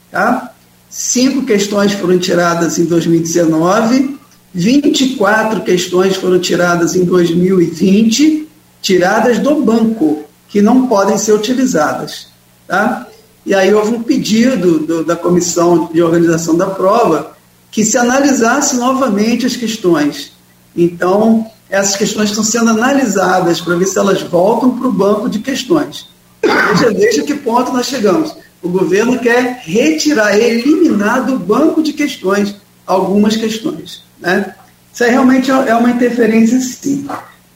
Tá? 0.09 0.53
Cinco 0.89 1.45
questões 1.45 1.93
foram 1.93 2.17
tiradas 2.17 2.79
em 2.79 2.85
2019, 2.85 4.17
24 4.53 5.61
questões 5.61 6.15
foram 6.15 6.39
tiradas 6.39 6.95
em 6.95 7.05
2020, 7.05 8.47
tiradas 8.81 9.39
do 9.39 9.61
banco, 9.61 10.23
que 10.47 10.61
não 10.61 10.87
podem 10.87 11.17
ser 11.17 11.33
utilizadas. 11.33 12.27
Tá? 12.67 13.07
E 13.45 13.53
aí 13.53 13.73
houve 13.73 13.95
um 13.95 14.03
pedido 14.03 14.79
do, 14.79 15.03
da 15.03 15.15
comissão 15.15 15.89
de 15.93 16.01
organização 16.01 16.55
da 16.55 16.67
prova 16.67 17.37
que 17.71 17.85
se 17.85 17.97
analisasse 17.97 18.75
novamente 18.77 19.45
as 19.45 19.55
questões. 19.55 20.33
Então, 20.75 21.45
essas 21.69 21.95
questões 21.95 22.29
estão 22.29 22.43
sendo 22.43 22.71
analisadas 22.71 23.61
para 23.61 23.75
ver 23.75 23.85
se 23.85 23.97
elas 23.97 24.21
voltam 24.21 24.77
para 24.77 24.87
o 24.87 24.91
banco 24.91 25.29
de 25.29 25.39
questões. 25.39 26.07
Veja, 26.41 26.91
veja 26.91 27.23
que 27.23 27.35
ponto 27.35 27.71
nós 27.71 27.85
chegamos. 27.85 28.35
O 28.61 28.69
governo 28.69 29.19
quer 29.19 29.61
retirar, 29.63 30.37
eliminar 30.37 31.25
do 31.25 31.37
banco 31.37 31.81
de 31.83 31.93
questões 31.93 32.55
algumas 32.85 33.35
questões. 33.35 34.03
Né? 34.19 34.53
Isso 34.93 35.03
aí 35.03 35.11
realmente 35.11 35.49
é 35.49 35.75
uma 35.75 35.91
interferência, 35.91 36.59
sim. 36.59 37.07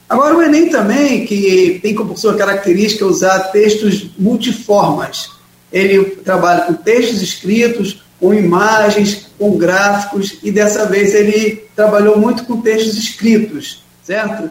Agora, 0.08 0.36
o 0.36 0.42
Enem 0.42 0.68
também, 0.68 1.26
que 1.26 1.78
tem 1.82 1.94
como 1.94 2.16
sua 2.16 2.36
característica 2.36 3.06
usar 3.06 3.50
textos 3.50 4.10
multiformas. 4.18 5.30
Ele 5.72 6.04
trabalha 6.16 6.62
com 6.62 6.74
textos 6.74 7.20
escritos, 7.20 8.02
com 8.20 8.32
imagens, 8.32 9.26
com 9.38 9.56
gráficos, 9.56 10.38
e 10.42 10.52
dessa 10.52 10.86
vez 10.86 11.14
ele 11.14 11.64
trabalhou 11.74 12.18
muito 12.18 12.44
com 12.44 12.60
textos 12.60 12.96
escritos, 12.96 13.82
certo? 14.02 14.50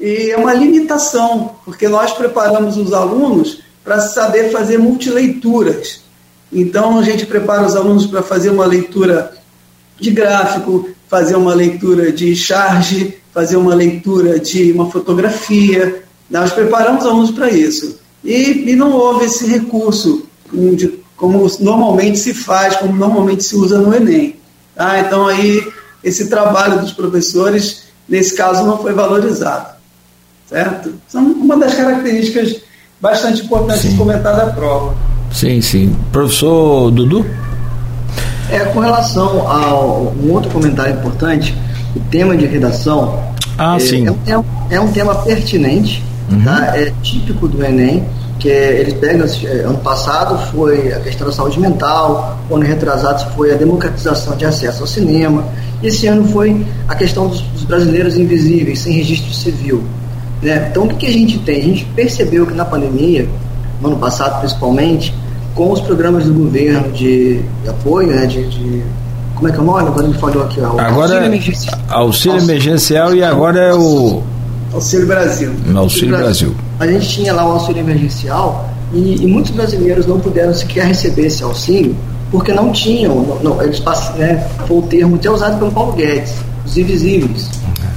E 0.00 0.30
é 0.30 0.36
uma 0.36 0.54
limitação, 0.54 1.56
porque 1.64 1.88
nós 1.88 2.12
preparamos 2.12 2.76
os 2.76 2.92
alunos 2.92 3.60
para 3.84 4.00
saber 4.00 4.50
fazer 4.50 4.78
multileituras. 4.78 6.02
Então, 6.52 6.98
a 6.98 7.02
gente 7.02 7.26
prepara 7.26 7.66
os 7.66 7.76
alunos 7.76 8.06
para 8.06 8.22
fazer 8.22 8.50
uma 8.50 8.66
leitura 8.66 9.32
de 10.00 10.10
gráfico, 10.10 10.90
fazer 11.12 11.36
uma 11.36 11.52
leitura 11.52 12.10
de 12.10 12.34
charge, 12.34 13.18
fazer 13.34 13.58
uma 13.58 13.74
leitura 13.74 14.40
de 14.40 14.72
uma 14.72 14.90
fotografia. 14.90 16.02
Nós 16.30 16.52
preparamos 16.52 17.04
os 17.04 17.10
alunos 17.10 17.30
para 17.32 17.50
isso. 17.50 17.98
E, 18.24 18.70
e, 18.70 18.74
não 18.74 18.92
houve 18.92 19.26
esse 19.26 19.46
recurso, 19.46 20.24
de, 20.50 20.98
como 21.14 21.46
normalmente 21.60 22.18
se 22.18 22.32
faz, 22.32 22.76
como 22.76 22.94
normalmente 22.94 23.44
se 23.44 23.54
usa 23.54 23.76
no 23.78 23.94
Enem. 23.94 24.36
Tá? 24.74 25.00
Então, 25.00 25.26
aí, 25.26 25.62
esse 26.02 26.30
trabalho 26.30 26.80
dos 26.80 26.92
professores, 26.92 27.82
nesse 28.08 28.34
caso, 28.34 28.64
não 28.64 28.78
foi 28.78 28.94
valorizado. 28.94 29.76
Certo? 30.48 30.94
São 31.08 31.22
uma 31.24 31.58
das 31.58 31.74
características 31.74 32.62
bastante 32.98 33.44
importante 33.44 33.82
sim. 33.82 33.96
comentar 33.98 34.34
da 34.34 34.46
prova. 34.46 34.96
Sim, 35.30 35.60
sim. 35.60 35.94
Professor 36.10 36.90
Dudu? 36.90 37.22
É, 38.52 38.66
com 38.66 38.80
relação 38.80 39.48
a 39.48 39.74
um 39.74 40.30
outro 40.30 40.50
comentário 40.50 40.94
importante, 40.94 41.56
o 41.96 42.00
tema 42.00 42.36
de 42.36 42.46
redação. 42.46 43.18
Ah, 43.56 43.76
é, 43.76 43.78
sim. 43.80 44.06
É, 44.26 44.38
um, 44.38 44.44
é 44.70 44.78
um 44.78 44.92
tema 44.92 45.14
pertinente, 45.16 46.04
uhum. 46.30 46.44
tá? 46.44 46.76
é 46.76 46.92
típico 47.02 47.48
do 47.48 47.64
Enem, 47.64 48.04
que 48.38 48.50
é, 48.50 48.80
eles 48.80 48.94
pegam, 48.94 49.26
é, 49.44 49.60
ano 49.60 49.78
passado 49.78 50.36
foi 50.50 50.92
a 50.92 51.00
questão 51.00 51.26
da 51.26 51.32
saúde 51.32 51.58
mental, 51.58 52.38
ano 52.50 52.62
retrasado 52.62 53.32
foi 53.34 53.52
a 53.52 53.56
democratização 53.56 54.36
de 54.36 54.44
acesso 54.44 54.82
ao 54.82 54.86
cinema, 54.86 55.44
e 55.82 55.86
esse 55.86 56.06
ano 56.06 56.26
foi 56.28 56.66
a 56.88 56.94
questão 56.94 57.28
dos, 57.28 57.40
dos 57.40 57.64
brasileiros 57.64 58.18
invisíveis, 58.18 58.80
sem 58.80 58.92
registro 58.94 59.32
civil. 59.32 59.82
Né? 60.42 60.68
Então, 60.70 60.84
o 60.84 60.88
que, 60.88 61.06
a 61.06 61.12
gente 61.12 61.38
tem? 61.38 61.60
A 61.60 61.64
gente 61.64 61.84
percebeu 61.94 62.46
que 62.46 62.52
na 62.52 62.64
pandemia, 62.64 63.28
no 63.80 63.88
ano 63.88 63.96
passado 63.96 64.40
principalmente, 64.40 65.14
com 65.54 65.70
os 65.70 65.80
programas 65.80 66.24
do 66.24 66.34
governo 66.34 66.90
de, 66.92 67.42
de 67.62 67.68
apoio, 67.68 68.08
né, 68.08 68.26
de, 68.26 68.48
de, 68.48 68.82
como 69.34 69.48
é 69.48 69.52
que 69.52 69.58
é 69.58 69.60
o 69.60 69.64
nome? 69.64 69.88
Agora 69.88 70.08
me 70.08 70.14
falou 70.14 70.44
aqui. 70.44 70.60
Ó, 70.60 70.78
agora 70.78 70.90
auxílio 70.90 71.24
emergencial, 71.24 71.80
auxílio 71.88 72.38
emergencial 72.38 73.14
e 73.14 73.22
agora 73.22 73.60
é 73.60 73.74
o 73.74 74.22
Auxílio 74.72 75.06
Brasil. 75.06 75.52
No 75.66 75.80
Auxílio 75.80 76.16
Brasil. 76.16 76.54
A 76.80 76.86
gente 76.86 77.06
tinha 77.06 77.34
lá 77.34 77.46
o 77.46 77.52
auxílio 77.52 77.80
emergencial 77.80 78.70
e, 78.92 79.22
e, 79.22 79.26
muitos 79.26 79.50
brasileiros 79.52 80.06
não 80.06 80.18
puderam 80.18 80.54
sequer 80.54 80.86
receber 80.86 81.26
esse 81.26 81.42
auxílio 81.42 81.94
porque 82.30 82.52
não 82.52 82.72
tinham, 82.72 83.14
não, 83.16 83.38
não, 83.40 83.62
eles 83.62 83.82
né, 84.16 84.46
foi 84.66 84.78
o 84.78 84.82
termo 84.82 85.16
até 85.16 85.30
usado 85.30 85.58
pelo 85.58 85.70
Paulo 85.70 85.92
Guedes, 85.92 86.32
os 86.64 86.78
invisíveis 86.78 87.50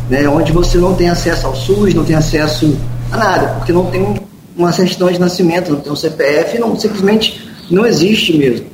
né, 0.10 0.28
onde 0.28 0.52
você 0.52 0.78
não 0.78 0.94
tem 0.94 1.10
acesso 1.10 1.48
ao 1.48 1.56
SUS, 1.56 1.94
não 1.94 2.04
tem 2.04 2.16
acesso 2.16 2.78
a 3.12 3.18
nada, 3.18 3.48
porque 3.58 3.72
não 3.72 3.86
tem 3.86 4.16
uma 4.56 4.72
certidão 4.72 5.12
de 5.12 5.20
nascimento, 5.20 5.72
não 5.72 5.80
tem 5.80 5.92
um 5.92 5.96
CPF, 5.96 6.60
não, 6.60 6.78
simplesmente 6.80 7.45
não 7.70 7.86
existe 7.86 8.38
mesmo. 8.38 8.68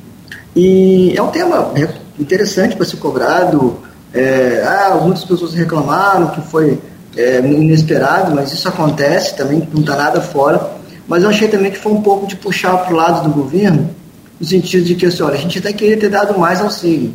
E 0.54 1.14
é 1.16 1.22
um 1.22 1.28
tema 1.28 1.72
interessante 2.18 2.76
para 2.76 2.84
ser 2.84 2.96
cobrado. 2.96 3.78
É, 4.12 4.62
ah, 4.66 4.98
muitas 5.02 5.24
pessoas 5.24 5.54
reclamaram 5.54 6.28
que 6.28 6.42
foi 6.42 6.78
é, 7.16 7.38
inesperado, 7.38 8.34
mas 8.34 8.52
isso 8.52 8.68
acontece 8.68 9.36
também, 9.36 9.66
não 9.72 9.80
está 9.80 9.96
nada 9.96 10.20
fora. 10.20 10.72
Mas 11.08 11.22
eu 11.22 11.30
achei 11.30 11.48
também 11.48 11.70
que 11.70 11.78
foi 11.78 11.92
um 11.92 12.02
pouco 12.02 12.26
de 12.26 12.36
puxar 12.36 12.76
para 12.78 12.92
o 12.92 12.96
lado 12.96 13.28
do 13.28 13.34
governo, 13.34 13.90
no 14.38 14.46
sentido 14.46 14.84
de 14.84 14.94
que, 14.94 15.06
assim, 15.06 15.22
olha, 15.22 15.34
a 15.34 15.38
gente 15.38 15.58
até 15.58 15.72
queria 15.72 15.96
ter 15.96 16.08
dado 16.08 16.38
mais 16.38 16.60
auxílio. 16.60 17.12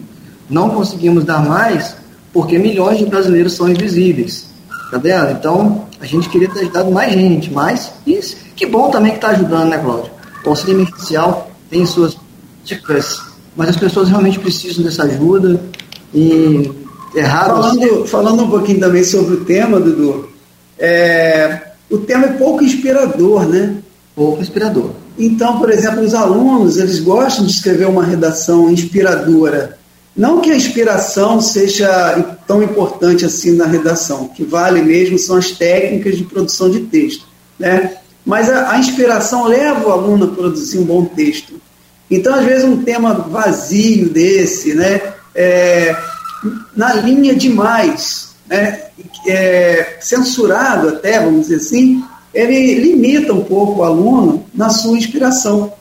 Não 0.50 0.70
conseguimos 0.70 1.24
dar 1.24 1.44
mais, 1.44 1.96
porque 2.34 2.58
milhões 2.58 3.00
de 3.00 3.06
brasileiros 3.06 3.54
são 3.54 3.70
invisíveis. 3.70 4.48
Tá 4.92 4.98
vendo? 4.98 5.32
Então, 5.32 5.86
a 6.00 6.06
gente 6.06 6.30
queria 6.30 6.50
ter 6.50 6.62
ajudado 6.62 6.92
mais 6.92 7.12
gente, 7.12 7.52
mas 7.52 7.92
isso, 8.06 8.38
que 8.56 8.66
bom 8.66 8.90
também 8.90 9.12
que 9.12 9.18
está 9.18 9.30
ajudando, 9.30 9.70
né, 9.70 9.78
Cláudio? 9.78 10.12
O 10.46 10.50
auxílio 10.50 10.76
emergencial 10.76 11.47
tem 11.70 11.86
suas 11.86 12.18
dicas, 12.64 13.22
mas 13.56 13.70
as 13.70 13.78
pessoas 13.78 14.10
realmente 14.10 14.40
precisam 14.40 14.84
dessa 14.84 15.04
ajuda 15.04 15.62
e 16.14 16.72
errado. 17.16 17.62
Falando, 17.62 18.06
falando 18.06 18.44
um 18.44 18.50
pouquinho 18.50 18.80
também 18.80 19.04
sobre 19.04 19.36
o 19.36 19.46
tema, 19.46 19.80
Dudu, 19.80 20.30
é, 20.78 21.72
o 21.90 21.98
tema 21.98 22.26
é 22.26 22.34
pouco 22.34 22.64
inspirador, 22.64 23.48
né? 23.48 23.78
Pouco 24.16 24.42
inspirador. 24.42 24.92
Então, 25.18 25.58
por 25.58 25.72
exemplo, 25.72 26.02
os 26.02 26.14
alunos, 26.14 26.78
eles 26.78 27.00
gostam 27.00 27.46
de 27.46 27.52
escrever 27.52 27.88
uma 27.88 28.04
redação 28.04 28.70
inspiradora. 28.70 29.78
Não 30.16 30.42
que 30.42 30.52
a 30.52 30.56
inspiração 30.56 31.40
seja 31.42 32.38
tão 32.48 32.62
importante 32.64 33.26
assim 33.26 33.56
na 33.56 33.66
redação, 33.66 34.24
o 34.24 34.30
que 34.30 34.44
vale 34.44 34.82
mesmo 34.82 35.18
são 35.18 35.38
as 35.38 35.52
técnicas 35.52 36.18
de 36.18 36.24
produção 36.24 36.70
de 36.70 36.82
texto, 36.82 37.26
né? 37.60 37.97
Mas 38.28 38.50
a, 38.50 38.72
a 38.72 38.78
inspiração 38.78 39.46
leva 39.46 39.88
o 39.88 39.92
aluno 39.92 40.26
a 40.26 40.36
produzir 40.36 40.80
um 40.80 40.84
bom 40.84 41.06
texto. 41.06 41.62
Então, 42.12 42.36
às 42.36 42.44
vezes, 42.44 42.66
um 42.66 42.84
tema 42.84 43.14
vazio 43.14 44.10
desse, 44.10 44.74
né? 44.74 45.02
É, 45.34 45.96
na 46.76 46.94
linha 46.96 47.34
demais, 47.34 48.32
né? 48.46 48.84
É, 49.26 49.98
censurado 50.02 50.90
até, 50.90 51.22
vamos 51.22 51.48
dizer 51.48 51.56
assim, 51.56 52.04
ele 52.34 52.76
limita 52.76 53.34
um 53.34 53.46
pouco 53.46 53.80
o 53.80 53.84
aluno 53.84 54.46
na 54.54 54.70
sua 54.70 54.98
inspiração. 54.98 55.72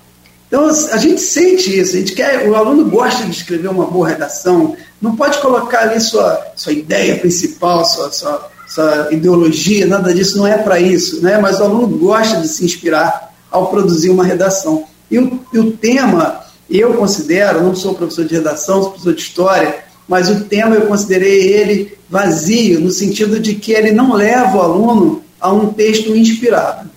Então, 0.46 0.68
a 0.68 0.96
gente 0.98 1.20
sente 1.20 1.76
isso, 1.76 1.96
a 1.96 1.98
gente 1.98 2.14
quer, 2.14 2.48
o 2.48 2.54
aluno 2.54 2.88
gosta 2.88 3.24
de 3.24 3.32
escrever 3.32 3.68
uma 3.68 3.86
boa 3.86 4.08
redação, 4.08 4.76
não 5.02 5.16
pode 5.16 5.38
colocar 5.38 5.80
ali 5.80 6.00
sua, 6.00 6.46
sua 6.54 6.72
ideia 6.72 7.16
principal, 7.16 7.84
sua, 7.84 8.12
sua, 8.12 8.48
sua 8.66 9.08
ideologia, 9.12 9.86
nada 9.86 10.12
disso, 10.12 10.38
não 10.38 10.46
é 10.46 10.58
para 10.58 10.80
isso, 10.80 11.22
né? 11.22 11.38
mas 11.38 11.60
o 11.60 11.64
aluno 11.64 11.86
gosta 11.86 12.40
de 12.40 12.48
se 12.48 12.64
inspirar 12.64 13.32
ao 13.50 13.68
produzir 13.68 14.10
uma 14.10 14.24
redação. 14.24 14.84
E 15.10 15.18
o, 15.18 15.40
e 15.52 15.58
o 15.58 15.70
tema, 15.70 16.40
eu 16.68 16.94
considero, 16.94 17.62
não 17.62 17.74
sou 17.74 17.94
professor 17.94 18.24
de 18.24 18.34
redação, 18.34 18.82
sou 18.82 18.90
professor 18.90 19.14
de 19.14 19.20
história, 19.20 19.76
mas 20.08 20.28
o 20.28 20.44
tema 20.44 20.74
eu 20.74 20.82
considerei 20.82 21.52
ele 21.52 21.96
vazio, 22.08 22.80
no 22.80 22.90
sentido 22.90 23.38
de 23.38 23.54
que 23.54 23.72
ele 23.72 23.92
não 23.92 24.14
leva 24.14 24.56
o 24.56 24.60
aluno 24.60 25.22
a 25.40 25.52
um 25.52 25.72
texto 25.72 26.16
inspirado. 26.16 26.90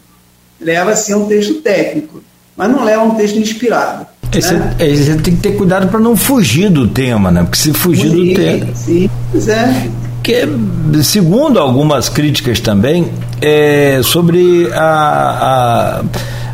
Leva, 0.59 0.95
sim, 0.95 1.13
a 1.13 1.17
um 1.17 1.27
texto 1.27 1.55
técnico, 1.55 2.21
mas 2.57 2.69
não 2.69 2.83
leva 2.83 3.01
a 3.01 3.05
um 3.05 3.15
texto 3.15 3.37
inspirado. 3.37 4.05
Esse, 4.33 4.53
né? 4.53 4.75
Você 4.77 5.15
tem 5.15 5.35
que 5.35 5.41
ter 5.41 5.55
cuidado 5.55 5.87
para 5.87 5.99
não 5.99 6.15
fugir 6.15 6.69
do 6.69 6.87
tema, 6.87 7.31
né? 7.31 7.41
Porque 7.43 7.57
se 7.57 7.73
fugir 7.73 8.09
do 8.09 8.33
tema. 8.35 8.75
Sim, 8.75 9.09
pois 9.31 9.47
é. 9.47 9.89
Que, 10.29 11.03
segundo 11.03 11.57
algumas 11.57 12.07
críticas 12.07 12.59
também, 12.59 13.07
é 13.41 13.99
sobre 14.03 14.69
a, 14.75 16.03
a 16.03 16.03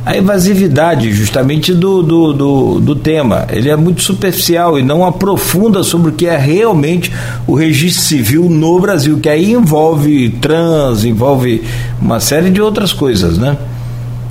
a 0.06 0.16
evasividade 0.16 1.12
justamente 1.12 1.74
do, 1.74 2.02
do, 2.04 2.32
do, 2.32 2.80
do, 2.80 2.96
tema. 2.96 3.48
Ele 3.50 3.70
é 3.72 3.76
muito 3.76 4.04
superficial 4.04 4.78
e 4.78 4.84
não 4.84 5.04
aprofunda 5.04 5.84
sobre 5.84 6.12
o 6.12 6.14
que 6.14 6.28
é 6.28 6.38
realmente 6.38 7.12
o 7.48 7.56
registro 7.56 8.04
civil 8.04 8.48
no 8.48 8.80
Brasil, 8.80 9.20
que 9.20 9.28
aí 9.28 9.52
envolve 9.52 10.30
trans, 10.40 11.04
envolve 11.04 11.64
uma 12.00 12.20
série 12.20 12.52
de 12.52 12.62
outras 12.62 12.94
coisas, 12.94 13.40
né? 13.40 13.58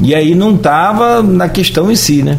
E 0.00 0.14
aí 0.14 0.34
não 0.34 0.54
estava 0.54 1.24
na 1.24 1.48
questão 1.48 1.90
em 1.90 1.96
si, 1.96 2.22
né? 2.22 2.38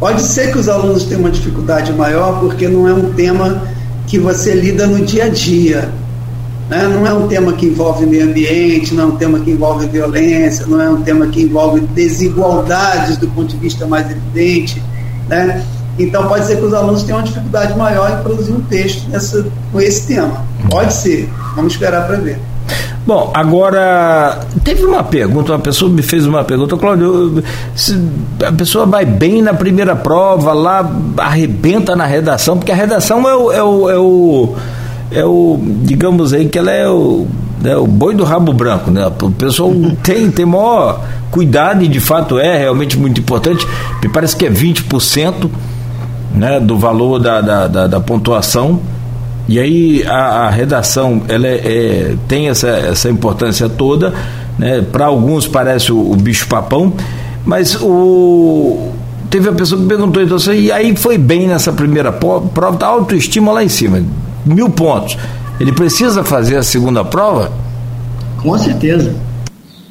Pode 0.00 0.20
ser 0.20 0.50
que 0.50 0.58
os 0.58 0.68
alunos 0.68 1.04
tenham 1.04 1.20
uma 1.20 1.30
dificuldade 1.30 1.92
maior 1.92 2.40
porque 2.40 2.66
não 2.66 2.88
é 2.88 2.92
um 2.92 3.12
tema 3.12 3.62
que 4.08 4.18
você 4.18 4.52
lida 4.52 4.86
no 4.86 5.06
dia 5.06 5.26
a 5.26 5.28
dia. 5.28 5.88
Né? 6.68 6.86
Não 6.86 7.06
é 7.06 7.14
um 7.14 7.26
tema 7.26 7.52
que 7.52 7.66
envolve 7.66 8.04
meio 8.04 8.24
ambiente, 8.24 8.94
não 8.94 9.04
é 9.04 9.06
um 9.06 9.16
tema 9.16 9.38
que 9.40 9.50
envolve 9.50 9.86
violência, 9.86 10.66
não 10.66 10.80
é 10.80 10.90
um 10.90 11.02
tema 11.02 11.26
que 11.28 11.42
envolve 11.42 11.80
desigualdades 11.80 13.16
do 13.16 13.28
ponto 13.28 13.48
de 13.48 13.56
vista 13.56 13.86
mais 13.86 14.10
evidente. 14.10 14.82
Né? 15.28 15.64
Então, 15.98 16.28
pode 16.28 16.46
ser 16.46 16.56
que 16.56 16.64
os 16.64 16.74
alunos 16.74 17.02
tenham 17.02 17.18
uma 17.18 17.26
dificuldade 17.26 17.76
maior 17.76 18.18
em 18.18 18.22
produzir 18.22 18.52
um 18.52 18.60
texto 18.60 19.08
nessa, 19.08 19.46
com 19.72 19.80
esse 19.80 20.06
tema. 20.06 20.44
Pode 20.70 20.92
ser. 20.92 21.28
Vamos 21.56 21.72
esperar 21.72 22.06
para 22.06 22.16
ver. 22.16 22.38
Bom, 23.04 23.32
agora, 23.34 24.40
teve 24.62 24.84
uma 24.84 25.02
pergunta, 25.02 25.52
uma 25.52 25.58
pessoa 25.58 25.90
me 25.90 26.02
fez 26.02 26.26
uma 26.26 26.44
pergunta, 26.44 26.76
Cláudio, 26.76 27.42
a 28.46 28.52
pessoa 28.52 28.84
vai 28.84 29.06
bem 29.06 29.40
na 29.40 29.54
primeira 29.54 29.96
prova, 29.96 30.52
lá 30.52 30.86
arrebenta 31.16 31.96
na 31.96 32.04
redação, 32.04 32.58
porque 32.58 32.70
a 32.70 32.74
redação 32.74 33.26
é 33.26 33.34
o, 33.34 33.50
é 33.50 33.62
o, 33.62 33.90
é 33.90 33.96
o 33.96 34.54
é 35.10 35.24
o, 35.24 35.58
digamos 35.82 36.32
aí, 36.32 36.48
que 36.48 36.58
ela 36.58 36.70
é 36.70 36.88
o, 36.88 37.26
é 37.64 37.76
o 37.76 37.86
boi 37.86 38.14
do 38.14 38.24
rabo 38.24 38.52
branco, 38.52 38.90
né? 38.90 39.06
O 39.22 39.30
pessoal 39.30 39.72
tem, 40.02 40.30
tem 40.30 40.44
maior 40.44 41.04
cuidado 41.30 41.82
e 41.82 41.88
de 41.88 42.00
fato 42.00 42.38
é 42.38 42.58
realmente 42.58 42.98
muito 42.98 43.20
importante. 43.20 43.66
Me 44.02 44.08
parece 44.08 44.36
que 44.36 44.46
é 44.46 44.50
20% 44.50 45.50
né, 46.34 46.60
do 46.60 46.76
valor 46.78 47.18
da, 47.18 47.40
da, 47.40 47.66
da, 47.66 47.86
da 47.86 48.00
pontuação. 48.00 48.80
E 49.48 49.58
aí 49.58 50.04
a, 50.06 50.46
a 50.46 50.50
redação 50.50 51.22
ela 51.26 51.46
é, 51.46 51.54
é, 51.54 52.16
tem 52.28 52.48
essa, 52.48 52.68
essa 52.68 53.08
importância 53.08 53.68
toda. 53.68 54.12
Né? 54.58 54.82
Para 54.82 55.06
alguns 55.06 55.46
parece 55.46 55.90
o, 55.90 56.12
o 56.12 56.16
bicho 56.16 56.46
papão, 56.48 56.92
mas 57.46 57.78
o, 57.80 58.92
teve 59.30 59.48
a 59.48 59.52
pessoa 59.52 59.80
que 59.80 59.86
perguntou 59.86 60.22
então 60.22 60.36
assim, 60.36 60.52
e 60.52 60.72
aí 60.72 60.94
foi 60.94 61.16
bem 61.16 61.46
nessa 61.46 61.72
primeira 61.72 62.12
prova, 62.12 62.76
tá 62.76 62.86
autoestima 62.86 63.52
lá 63.52 63.64
em 63.64 63.68
cima 63.68 64.02
mil 64.48 64.70
pontos, 64.70 65.16
ele 65.60 65.72
precisa 65.72 66.24
fazer 66.24 66.56
a 66.56 66.62
segunda 66.62 67.04
prova? 67.04 67.52
Com 68.42 68.56
certeza. 68.58 69.14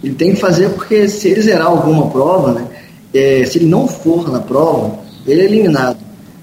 Ele 0.04 0.14
tem 0.14 0.34
que 0.34 0.40
fazer 0.40 0.70
porque 0.70 1.08
se 1.10 1.28
ele 1.28 1.42
zerar 1.42 1.68
alguma 1.68 2.08
prova, 2.08 2.54
né, 2.54 2.66
é, 3.14 3.46
se 3.46 3.58
ele 3.58 3.66
não 3.66 3.88
for 3.88 4.32
na 4.32 4.40
prova, 4.40 5.00
ele 5.26 5.42
é 5.42 5.46
eliminado. 5.46 5.98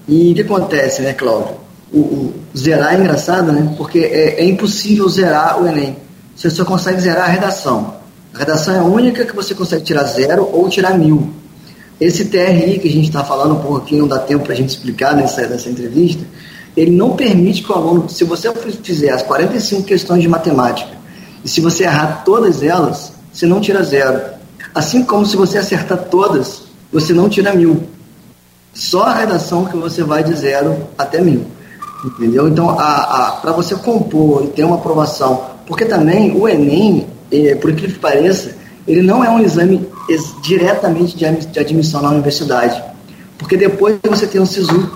E 0.07 0.31
o 0.31 0.35
que 0.35 0.41
acontece, 0.41 1.01
né, 1.01 1.13
Cláudio? 1.13 1.55
O, 1.91 1.99
o 1.99 2.33
zerar 2.55 2.93
é 2.93 2.99
engraçado, 2.99 3.51
né? 3.51 3.73
Porque 3.77 3.99
é, 3.99 4.41
é, 4.41 4.45
impossível 4.45 5.07
zerar 5.09 5.61
o 5.61 5.67
Enem. 5.67 5.95
Você 6.35 6.49
só 6.49 6.65
consegue 6.65 6.99
zerar 6.99 7.23
a 7.25 7.31
redação. 7.31 7.95
A 8.33 8.39
redação 8.39 8.75
é 8.75 8.79
a 8.79 8.83
única 8.83 9.25
que 9.25 9.35
você 9.35 9.55
consegue 9.55 9.83
tirar 9.83 10.03
zero 10.03 10.49
ou 10.51 10.67
tirar 10.67 10.97
mil. 10.97 11.29
Esse 11.99 12.25
TRI 12.25 12.77
que 12.79 12.89
a 12.89 12.91
gente 12.91 13.07
está 13.07 13.23
falando 13.23 13.55
um 13.55 13.61
pouquinho, 13.61 14.01
não 14.01 14.09
dá 14.09 14.19
tempo 14.19 14.43
para 14.43 14.53
a 14.53 14.55
gente 14.55 14.69
explicar 14.69 15.15
nessa, 15.15 15.47
nessa 15.47 15.69
entrevista, 15.69 16.25
ele 16.75 16.91
não 16.91 17.15
permite 17.15 17.63
que 17.63 17.71
o 17.71 17.75
aluno, 17.75 18.09
se 18.09 18.23
você 18.23 18.51
fizer 18.83 19.11
as 19.11 19.21
45 19.23 19.83
questões 19.83 20.21
de 20.21 20.27
matemática, 20.27 20.91
e 21.43 21.47
se 21.47 21.61
você 21.61 21.83
errar 21.83 22.23
todas 22.25 22.63
elas, 22.63 23.13
você 23.31 23.45
não 23.45 23.61
tira 23.61 23.83
zero. 23.83 24.21
Assim 24.73 25.03
como 25.03 25.25
se 25.25 25.37
você 25.37 25.57
acertar 25.57 25.97
todas, 26.09 26.63
você 26.91 27.13
não 27.13 27.29
tira 27.29 27.53
mil. 27.53 27.83
Só 28.73 29.03
a 29.03 29.13
redação 29.13 29.65
que 29.65 29.77
você 29.77 30.03
vai 30.03 30.23
de 30.23 30.33
zero 30.33 30.75
até 30.97 31.21
mil. 31.21 31.45
Entendeu? 32.03 32.47
Então, 32.47 32.75
para 32.75 33.51
você 33.51 33.75
compor 33.75 34.43
e 34.43 34.47
ter 34.47 34.63
uma 34.63 34.75
aprovação, 34.75 35.45
porque 35.65 35.85
também 35.85 36.35
o 36.35 36.47
Enem, 36.47 37.07
é, 37.31 37.55
por 37.55 37.69
incrível 37.69 37.95
que 37.95 38.01
pareça, 38.01 38.55
ele 38.87 39.01
não 39.01 39.23
é 39.23 39.29
um 39.29 39.39
exame 39.39 39.87
diretamente 40.43 41.15
de 41.15 41.59
admissão 41.59 42.01
na 42.01 42.09
universidade. 42.09 42.83
Porque 43.37 43.57
depois 43.57 43.97
você 44.03 44.27
tem 44.27 44.41
o 44.41 44.45
SISU, 44.45 44.91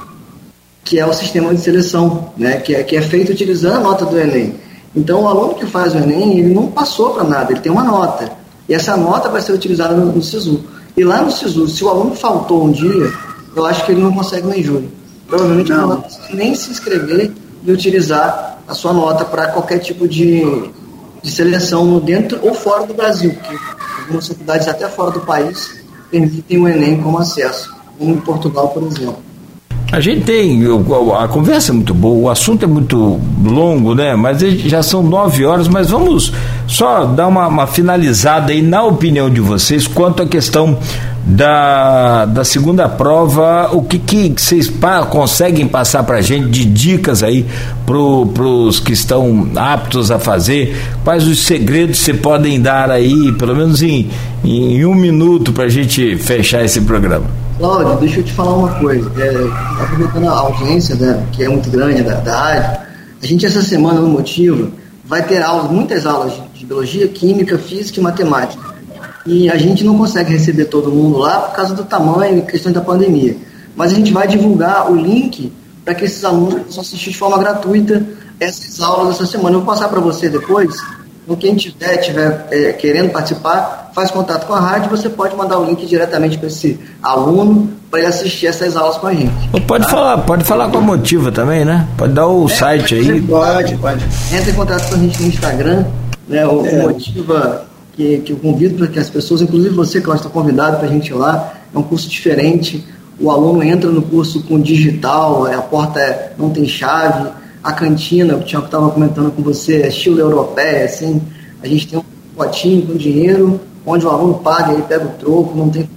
que 0.83 0.99
é 0.99 1.05
o 1.05 1.13
sistema 1.13 1.53
de 1.53 1.61
seleção, 1.61 2.31
né, 2.37 2.57
que, 2.57 2.73
é, 2.73 2.83
que 2.83 2.95
é 2.95 3.01
feito 3.01 3.31
utilizando 3.31 3.77
a 3.77 3.79
nota 3.79 4.05
do 4.05 4.17
Enem. 4.17 4.55
Então, 4.95 5.23
o 5.23 5.27
aluno 5.27 5.55
que 5.55 5.65
faz 5.65 5.93
o 5.93 5.97
Enem, 5.97 6.39
ele 6.39 6.53
não 6.53 6.67
passou 6.67 7.11
para 7.11 7.23
nada, 7.23 7.51
ele 7.51 7.61
tem 7.61 7.71
uma 7.71 7.83
nota. 7.83 8.31
E 8.67 8.73
essa 8.73 8.97
nota 8.97 9.29
vai 9.29 9.41
ser 9.41 9.51
utilizada 9.51 9.93
no, 9.93 10.11
no 10.11 10.21
SISU. 10.21 10.63
E 10.97 11.03
lá 11.03 11.21
no 11.21 11.31
SISU, 11.31 11.67
se 11.67 11.83
o 11.83 11.89
aluno 11.89 12.15
faltou 12.15 12.65
um 12.65 12.71
dia, 12.71 13.11
eu 13.55 13.65
acho 13.65 13.85
que 13.85 13.91
ele 13.91 14.01
não 14.01 14.13
consegue 14.13 14.47
nem 14.47 14.63
júri. 14.63 14.89
Provavelmente 15.27 15.71
não. 15.71 16.03
nem 16.33 16.55
se 16.55 16.71
inscrever 16.71 17.31
e 17.63 17.71
utilizar 17.71 18.59
a 18.67 18.73
sua 18.73 18.93
nota 18.93 19.25
para 19.25 19.47
qualquer 19.47 19.79
tipo 19.79 20.07
de, 20.07 20.43
de 21.21 21.31
seleção 21.31 21.99
dentro 21.99 22.39
ou 22.41 22.53
fora 22.53 22.85
do 22.85 22.93
Brasil, 22.93 23.33
porque 23.33 23.57
algumas 24.01 24.27
faculdades 24.27 24.67
até 24.67 24.87
fora 24.87 25.11
do 25.11 25.21
país 25.21 25.79
permitem 26.09 26.59
o 26.59 26.67
Enem 26.67 27.01
como 27.01 27.19
acesso, 27.19 27.75
como 27.97 28.11
em 28.11 28.19
Portugal, 28.19 28.69
por 28.69 28.83
exemplo. 28.83 29.28
A 29.91 29.99
gente 29.99 30.21
tem, 30.21 30.61
a 31.19 31.27
conversa 31.27 31.71
é 31.71 31.73
muito 31.73 31.95
boa, 31.95 32.27
o 32.27 32.29
assunto 32.29 32.63
é 32.63 32.67
muito 32.67 33.19
longo, 33.43 33.95
né? 33.95 34.15
Mas 34.15 34.39
já 34.39 34.83
são 34.83 35.01
nove 35.01 35.43
horas, 35.43 35.67
mas 35.67 35.89
vamos 35.89 36.31
só 36.67 37.05
dar 37.05 37.27
uma, 37.27 37.47
uma 37.47 37.65
finalizada 37.65 38.51
aí 38.51 38.61
na 38.61 38.83
opinião 38.83 39.31
de 39.31 39.41
vocês 39.41 39.87
quanto 39.87 40.21
à 40.21 40.27
questão 40.27 40.77
da, 41.25 42.25
da 42.25 42.43
segunda 42.43 42.87
prova, 42.87 43.69
o 43.71 43.81
que, 43.81 43.97
que 43.97 44.33
vocês 44.37 44.67
pa, 44.67 45.03
conseguem 45.05 45.67
passar 45.67 46.03
para 46.03 46.17
a 46.17 46.21
gente 46.21 46.49
de 46.49 46.65
dicas 46.65 47.23
aí 47.23 47.43
para 47.83 47.97
os 47.97 48.79
que 48.79 48.93
estão 48.93 49.49
aptos 49.55 50.11
a 50.11 50.19
fazer? 50.19 50.79
Quais 51.03 51.27
os 51.27 51.39
segredos 51.39 51.97
você 51.97 52.13
podem 52.13 52.61
dar 52.61 52.91
aí, 52.91 53.31
pelo 53.39 53.55
menos 53.55 53.81
em, 53.81 54.07
em 54.43 54.85
um 54.85 54.93
minuto, 54.93 55.51
para 55.51 55.63
a 55.63 55.69
gente 55.69 56.15
fechar 56.15 56.63
esse 56.63 56.79
programa? 56.81 57.48
Cláudio, 57.59 57.97
deixa 57.97 58.21
eu 58.21 58.23
te 58.23 58.31
falar 58.31 58.55
uma 58.55 58.79
coisa. 58.79 59.11
É, 59.21 59.83
aproveitando 59.83 60.29
a 60.29 60.31
audiência, 60.31 60.95
né, 60.95 61.27
que 61.33 61.43
é 61.43 61.49
muito 61.49 61.69
grande 61.69 62.01
da, 62.01 62.13
da 62.13 62.41
rádio, 62.41 62.87
a 63.21 63.25
gente 63.25 63.45
essa 63.45 63.61
semana 63.61 63.99
no 63.99 64.07
Motivo 64.07 64.71
vai 65.03 65.21
ter 65.27 65.43
aulas, 65.43 65.69
muitas 65.69 66.05
aulas 66.05 66.31
de, 66.33 66.59
de 66.59 66.65
biologia, 66.65 67.05
química, 67.09 67.57
física 67.57 67.99
e 67.99 68.03
matemática. 68.03 68.63
E 69.25 69.49
a 69.49 69.57
gente 69.57 69.83
não 69.83 69.97
consegue 69.97 70.31
receber 70.31 70.65
todo 70.65 70.89
mundo 70.89 71.17
lá 71.17 71.41
por 71.41 71.55
causa 71.57 71.75
do 71.75 71.83
tamanho 71.83 72.37
e 72.37 72.41
questão 72.43 72.71
da 72.71 72.79
pandemia. 72.79 73.35
Mas 73.75 73.91
a 73.91 73.95
gente 73.95 74.13
vai 74.13 74.25
divulgar 74.25 74.89
o 74.89 74.95
link 74.95 75.51
para 75.83 75.93
que 75.93 76.05
esses 76.05 76.23
alunos 76.23 76.61
possam 76.61 76.81
assistir 76.81 77.11
de 77.11 77.17
forma 77.17 77.37
gratuita 77.37 78.07
essas 78.39 78.79
aulas 78.79 79.15
essa 79.15 79.25
semana. 79.25 79.57
Eu 79.57 79.59
vou 79.59 79.67
passar 79.67 79.89
para 79.89 79.99
você 79.99 80.29
depois 80.29 80.77
Então, 81.29 81.37
quem 81.37 81.55
tiver, 81.55 81.97
tiver 81.97 82.47
é, 82.49 82.73
querendo 82.73 83.11
participar, 83.11 83.91
faz 83.93 84.09
contato 84.09 84.47
com 84.47 84.53
a 84.55 84.59
rádio, 84.59 84.89
você 84.89 85.07
pode 85.07 85.35
mandar 85.35 85.59
o 85.59 85.65
link 85.65 85.85
diretamente 85.85 86.39
para 86.39 86.47
esse 86.47 86.79
aluno 87.03 87.69
para 87.91 87.99
ele 87.99 88.07
assistir 88.07 88.47
essas 88.47 88.75
aulas 88.75 88.97
com 88.97 89.05
a 89.05 89.13
gente. 89.13 89.31
Pode 89.67 89.85
tá? 89.85 89.91
falar, 89.91 90.17
pode 90.19 90.43
falar 90.43 90.71
com 90.71 90.79
a 90.79 90.81
Motiva 90.81 91.31
também, 91.31 91.63
né? 91.63 91.87
Pode 91.95 92.13
dar 92.13 92.25
o 92.25 92.47
é, 92.47 92.49
site 92.49 92.95
aí. 92.95 93.21
Pode, 93.21 93.75
pode. 93.75 94.03
Entra 94.33 94.49
em 94.49 94.53
contato 94.55 94.89
com 94.89 94.95
a 94.95 94.97
gente 94.97 95.21
no 95.21 95.27
Instagram, 95.27 95.85
né? 96.27 96.47
O 96.47 96.65
é. 96.65 96.81
Motiva 96.81 97.65
que, 97.93 98.17
que 98.19 98.31
eu 98.31 98.37
convido 98.37 98.79
para 98.79 98.87
que 98.87 98.97
as 98.97 99.09
pessoas, 99.11 99.43
inclusive 99.43 99.75
você, 99.75 100.01
Cláudio, 100.01 100.25
está 100.25 100.33
convidado 100.33 100.77
para 100.77 100.87
a 100.87 100.91
gente 100.91 101.11
ir 101.11 101.13
lá. 101.13 101.53
É 101.71 101.77
um 101.77 101.83
curso 101.83 102.09
diferente. 102.09 102.83
O 103.19 103.29
aluno 103.29 103.61
entra 103.61 103.91
no 103.91 104.01
curso 104.01 104.41
com 104.45 104.59
digital, 104.59 105.45
a 105.45 105.61
porta 105.61 105.99
é, 105.99 106.33
não 106.39 106.49
tem 106.49 106.67
chave, 106.67 107.29
a 107.63 107.73
cantina, 107.73 108.35
o 108.35 108.43
Tiago 108.43 108.65
estava 108.65 108.89
comentando 108.89 109.31
com 109.31 109.41
você, 109.41 109.81
é 109.81 109.87
estilo 109.87 110.19
europeia, 110.19 110.85
assim, 110.85 111.21
a 111.61 111.67
gente 111.67 111.87
tem 111.87 111.99
um 111.99 112.03
potinho 112.35 112.87
com 112.87 112.95
dinheiro, 112.95 113.59
onde 113.85 114.05
o 114.05 114.09
aluno 114.09 114.35
paga, 114.35 114.73
ele 114.73 114.83
pega 114.83 115.05
o 115.05 115.09
troco, 115.19 115.57
não 115.57 115.69
tem 115.69 115.89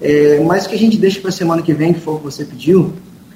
é, 0.00 0.40
mas 0.40 0.66
o 0.66 0.68
que 0.68 0.74
a 0.74 0.78
gente 0.78 0.98
deixa 0.98 1.20
para 1.20 1.30
a 1.30 1.32
semana 1.32 1.62
que 1.62 1.72
vem, 1.72 1.92
que 1.92 2.00
foi 2.00 2.14
o 2.14 2.18
que 2.18 2.24
você 2.24 2.44
pediu, 2.44 2.92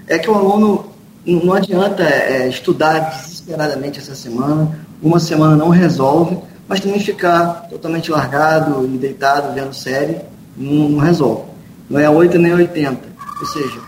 é 0.07 0.19
que 0.19 0.31
o 0.31 0.35
aluno 0.35 0.87
não 1.25 1.55
adianta 1.55 2.03
é, 2.03 2.49
estudar 2.49 2.99
desesperadamente 3.11 3.99
essa 3.99 4.15
semana, 4.15 4.79
uma 5.03 5.19
semana 5.19 5.57
não 5.57 5.69
resolve, 5.69 6.39
mas 6.69 6.81
também 6.81 7.01
ficar 7.01 7.67
totalmente 7.69 8.11
largado 8.11 8.85
e 8.85 8.99
deitado 8.99 9.55
vendo 9.55 9.75
série 9.75 10.19
não, 10.57 10.89
não 10.91 10.99
resolve. 10.99 11.43
Não 11.89 11.99
é 11.99 12.09
8 12.09 12.39
nem 12.39 12.53
80. 12.53 13.01
Ou 13.41 13.47
seja, 13.47 13.81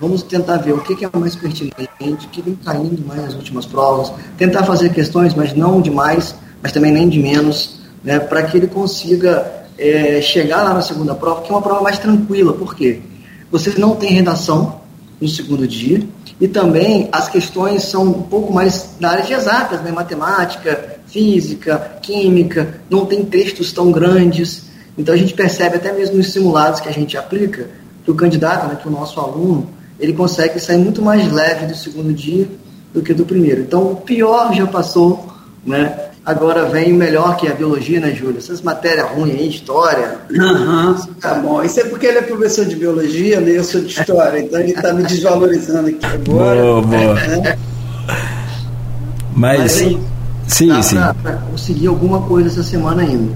Vamos 0.00 0.22
tentar 0.22 0.58
ver 0.58 0.72
o 0.72 0.80
que, 0.80 1.04
é 1.04 1.10
mais 1.18 1.34
pertinente, 1.34 2.26
o 2.26 2.28
que 2.28 2.40
vem 2.40 2.54
caindo 2.64 3.04
mais 3.04 3.20
nas 3.22 3.34
últimas 3.34 3.66
provas, 3.66 4.12
tentar 4.36 4.62
fazer 4.62 4.90
questões, 4.90 5.34
mas 5.34 5.54
não 5.54 5.80
demais, 5.80 6.36
mas 6.62 6.70
também 6.70 6.92
nem 6.92 7.08
de 7.08 7.18
menos, 7.18 7.80
né, 8.04 8.20
para 8.20 8.44
que 8.44 8.56
ele 8.56 8.68
consiga 8.68 9.66
é, 9.76 10.20
chegar 10.22 10.62
lá 10.62 10.72
na 10.72 10.82
segunda 10.82 11.14
prova, 11.14 11.42
que 11.42 11.50
é 11.50 11.54
uma 11.54 11.62
prova 11.62 11.82
mais 11.82 11.98
tranquila. 11.98 12.52
Por 12.52 12.76
quê? 12.76 13.00
Você 13.50 13.76
não 13.76 13.96
tem 13.96 14.12
redação 14.12 14.80
no 15.20 15.28
segundo 15.28 15.66
dia, 15.66 16.06
e 16.40 16.46
também 16.46 17.08
as 17.10 17.28
questões 17.28 17.82
são 17.82 18.04
um 18.04 18.22
pouco 18.22 18.52
mais 18.52 18.90
da 19.00 19.10
área 19.10 19.24
de 19.24 19.32
exatas, 19.32 19.80
né? 19.82 19.90
matemática, 19.90 20.98
física, 21.08 21.98
química, 22.02 22.80
não 22.88 23.04
tem 23.04 23.24
textos 23.24 23.72
tão 23.72 23.90
grandes. 23.90 24.66
Então 24.96 25.12
a 25.14 25.18
gente 25.18 25.34
percebe 25.34 25.76
até 25.76 25.92
mesmo 25.92 26.16
nos 26.16 26.32
simulados 26.32 26.80
que 26.80 26.88
a 26.88 26.92
gente 26.92 27.16
aplica, 27.16 27.68
que 28.04 28.10
o 28.10 28.14
candidato, 28.14 28.68
né, 28.68 28.78
que 28.80 28.86
o 28.86 28.90
nosso 28.90 29.18
aluno, 29.18 29.68
ele 29.98 30.12
consegue 30.12 30.60
sair 30.60 30.78
muito 30.78 31.02
mais 31.02 31.30
leve 31.30 31.66
do 31.66 31.74
segundo 31.74 32.12
dia 32.12 32.48
do 32.92 33.02
que 33.02 33.12
do 33.12 33.24
primeiro. 33.24 33.62
Então, 33.62 33.92
o 33.92 33.96
pior 33.96 34.52
já 34.54 34.66
passou, 34.66 35.26
né? 35.64 36.04
Agora 36.24 36.66
vem 36.66 36.92
o 36.92 36.94
melhor 36.94 37.36
que 37.36 37.46
é 37.46 37.52
a 37.52 37.54
biologia, 37.54 38.00
né, 38.00 38.10
Júlia? 38.12 38.36
Essas 38.36 38.60
matérias 38.60 39.08
ruins 39.10 39.34
aí, 39.34 39.48
história. 39.48 40.18
Uhum, 40.30 40.94
tá 41.20 41.34
bom. 41.36 41.62
Isso 41.62 41.80
é 41.80 41.84
porque 41.84 42.06
ele 42.06 42.18
é 42.18 42.22
professor 42.22 42.66
de 42.66 42.76
biologia, 42.76 43.40
né? 43.40 43.52
Eu 43.52 43.64
sou 43.64 43.80
de 43.80 43.98
história, 43.98 44.38
então 44.38 44.60
ele 44.60 44.72
está 44.72 44.92
me 44.92 45.04
desvalorizando 45.04 45.88
aqui 45.88 46.04
agora. 46.04 46.60
Boa, 46.60 46.82
boa. 46.82 47.14
Né? 47.14 47.58
Mas, 49.34 49.58
Mas 49.58 49.80
aí, 49.80 50.00
sim, 50.46 50.68
dá 50.68 50.82
sim. 50.82 50.96
Para 51.22 51.32
conseguir 51.50 51.86
alguma 51.86 52.20
coisa 52.20 52.48
essa 52.48 52.62
semana 52.62 53.02
ainda. 53.02 53.32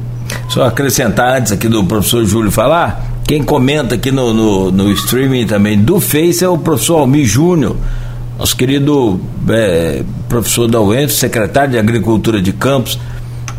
Só 0.51 0.65
acrescentar 0.65 1.39
antes 1.39 1.51
aqui 1.51 1.69
do 1.69 1.85
professor 1.85 2.25
Júlio 2.27 2.51
falar, 2.51 3.12
quem 3.27 3.43
comenta 3.43 3.95
aqui 3.95 4.11
no, 4.11 4.33
no, 4.33 4.71
no 4.71 4.93
streaming 4.93 5.47
também 5.47 5.79
do 5.79 6.01
Face 6.01 6.45
é 6.45 6.49
o 6.49 6.59
professor 6.59 6.99
Almir 6.99 7.25
Júnior, 7.25 7.77
nosso 8.39 8.57
querido 8.57 9.21
é, 9.49 10.03
professor 10.29 10.69
da 10.69 10.81
UENF, 10.81 11.13
secretário 11.13 11.73
de 11.73 11.79
Agricultura 11.79 12.43
de 12.43 12.53
Campos, 12.53 12.99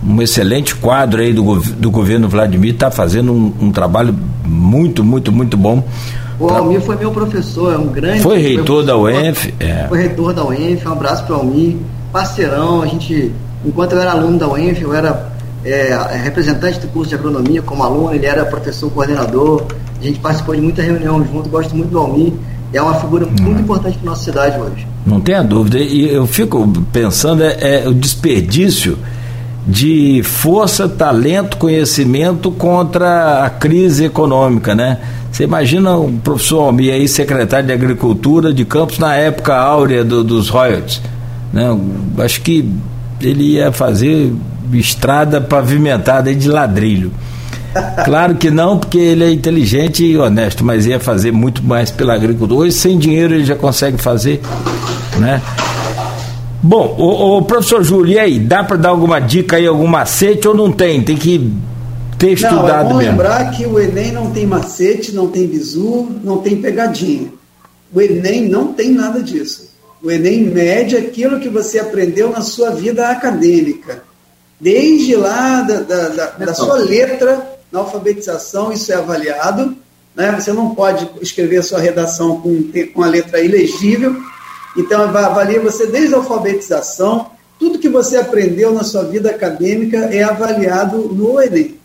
um 0.05 0.21
excelente 0.21 0.75
quadro 0.75 1.21
aí 1.21 1.31
do, 1.31 1.59
do 1.59 1.89
governo 1.89 2.27
Vladimir, 2.27 2.73
está 2.73 2.91
fazendo 2.91 3.31
um, 3.31 3.53
um, 3.61 3.71
trabalho 3.71 4.13
muito, 4.45 5.03
muito, 5.03 5.31
muito 5.31 5.55
bom. 5.55 5.83
O 6.39 6.49
Almir 6.49 6.81
foi 6.81 6.97
meu 6.97 7.11
professor, 7.11 7.73
é 7.73 7.77
um 7.77 7.87
grande. 7.87 8.21
Foi 8.21 8.37
reitor 8.37 8.83
da 8.83 8.97
UENF. 8.97 9.53
É. 9.59 9.85
Foi 9.87 9.99
reitor 9.99 10.33
da 10.33 10.43
UENF, 10.43 10.85
um 10.85 10.91
abraço 10.91 11.23
para 11.23 11.35
o 11.35 11.39
Almir, 11.39 11.77
parceirão, 12.11 12.81
a 12.81 12.87
gente, 12.87 13.31
enquanto 13.65 13.93
eu 13.93 14.01
era 14.01 14.11
aluno 14.11 14.37
da 14.37 14.49
UENF, 14.49 14.81
eu 14.81 14.93
era 14.93 15.32
é, 15.65 15.89
é, 15.89 16.17
representante 16.23 16.79
do 16.79 16.87
curso 16.87 17.09
de 17.09 17.15
agronomia 17.15 17.61
como 17.61 17.83
aluno, 17.83 18.13
ele 18.13 18.25
era 18.25 18.45
professor 18.45 18.89
coordenador, 18.91 19.65
a 19.99 20.03
gente 20.03 20.19
participou 20.19 20.55
de 20.55 20.61
muita 20.61 20.81
reunião 20.81 21.25
junto, 21.25 21.49
gosto 21.49 21.75
muito 21.75 21.89
do 21.89 21.99
Almir, 21.99 22.33
é 22.73 22.81
uma 22.81 22.95
figura 22.95 23.25
muito 23.25 23.43
hum. 23.43 23.59
importante 23.59 23.97
para 23.97 24.09
nossa 24.09 24.23
cidade 24.23 24.59
hoje. 24.59 24.87
Não 25.05 25.21
tenha 25.21 25.43
dúvida, 25.43 25.77
e 25.79 26.09
eu 26.09 26.25
fico 26.27 26.67
pensando 26.91 27.43
é, 27.43 27.83
é 27.83 27.87
o 27.87 27.93
desperdício 27.93 28.97
de 29.65 30.21
força, 30.23 30.89
talento, 30.89 31.57
conhecimento 31.57 32.51
contra 32.51 33.45
a 33.45 33.49
crise 33.49 34.05
econômica, 34.05 34.75
né? 34.75 34.97
Você 35.31 35.45
imagina 35.45 35.97
o 35.97 36.11
professor 36.11 36.61
Almir 36.61 36.93
aí, 36.93 37.07
secretário 37.07 37.65
de 37.65 37.73
Agricultura 37.73 38.53
de 38.53 38.65
Campos, 38.65 38.99
na 38.99 39.15
época 39.15 39.55
áurea 39.55 40.03
do, 40.03 40.23
dos 40.23 40.49
royalties. 40.49 41.01
Né? 41.51 41.65
Acho 42.19 42.41
que 42.41 42.69
ele 43.19 43.53
ia 43.53 43.71
fazer 43.71 44.31
estrada 44.73 45.41
pavimentada 45.41 46.33
de 46.33 46.47
ladrilho. 46.47 47.11
Claro 48.05 48.35
que 48.35 48.51
não, 48.51 48.77
porque 48.77 48.99
ele 48.99 49.23
é 49.23 49.31
inteligente 49.31 50.05
e 50.05 50.17
honesto, 50.17 50.63
mas 50.63 50.85
ia 50.85 50.99
fazer 50.99 51.31
muito 51.31 51.63
mais 51.63 51.89
pela 51.89 52.13
agricultura. 52.13 52.61
Hoje, 52.61 52.73
sem 52.73 52.97
dinheiro, 52.97 53.33
ele 53.33 53.45
já 53.45 53.55
consegue 53.55 53.97
fazer, 53.97 54.41
né? 55.19 55.41
Bom, 56.61 56.95
o, 56.97 57.37
o 57.37 57.41
professor 57.41 57.83
Júlio, 57.83 58.13
e 58.13 58.19
aí, 58.19 58.39
dá 58.39 58.63
para 58.63 58.77
dar 58.77 58.89
alguma 58.89 59.19
dica 59.19 59.57
aí, 59.57 59.65
algum 59.65 59.87
macete 59.87 60.47
ou 60.47 60.55
não 60.55 60.71
tem? 60.71 61.01
Tem 61.01 61.17
que 61.17 61.51
ter 62.17 62.33
estudado 62.33 62.61
não, 62.61 62.69
é 62.69 62.83
bom 62.83 62.97
mesmo. 62.97 63.11
lembrar 63.11 63.51
que 63.51 63.65
o 63.65 63.79
Enem 63.79 64.11
não 64.11 64.29
tem 64.29 64.45
macete, 64.45 65.11
não 65.11 65.27
tem 65.27 65.47
bizu, 65.47 66.07
não 66.23 66.37
tem 66.37 66.57
pegadinha. 66.57 67.27
O 67.93 67.99
Enem 67.99 68.47
não 68.47 68.71
tem 68.71 68.91
nada 68.91 69.21
disso. 69.21 69.71
O 70.01 70.11
Enem 70.11 70.43
mede 70.43 70.95
aquilo 70.95 71.39
que 71.39 71.49
você 71.49 71.79
aprendeu 71.79 72.29
na 72.29 72.41
sua 72.41 72.69
vida 72.69 73.09
acadêmica 73.09 74.03
desde 74.59 75.15
lá 75.15 75.61
da, 75.61 75.79
da, 75.79 76.07
da, 76.09 76.25
da 76.27 76.53
sua 76.53 76.75
letra 76.75 77.59
na 77.71 77.79
alfabetização, 77.79 78.71
isso 78.71 78.91
é 78.91 78.95
avaliado. 78.95 79.75
Né? 80.15 80.31
Você 80.39 80.53
não 80.53 80.75
pode 80.75 81.09
escrever 81.21 81.57
a 81.57 81.63
sua 81.63 81.79
redação 81.79 82.39
com, 82.39 82.71
com 82.93 83.03
a 83.03 83.07
letra 83.07 83.41
ilegível. 83.41 84.15
Então, 84.77 85.01
avalia 85.01 85.59
você 85.59 85.87
desde 85.87 86.13
a 86.13 86.17
alfabetização. 86.17 87.31
Tudo 87.59 87.79
que 87.79 87.89
você 87.89 88.17
aprendeu 88.17 88.73
na 88.73 88.83
sua 88.83 89.03
vida 89.03 89.29
acadêmica 89.29 89.97
é 89.97 90.23
avaliado 90.23 90.97
no 90.97 91.41
Enem. 91.41 91.79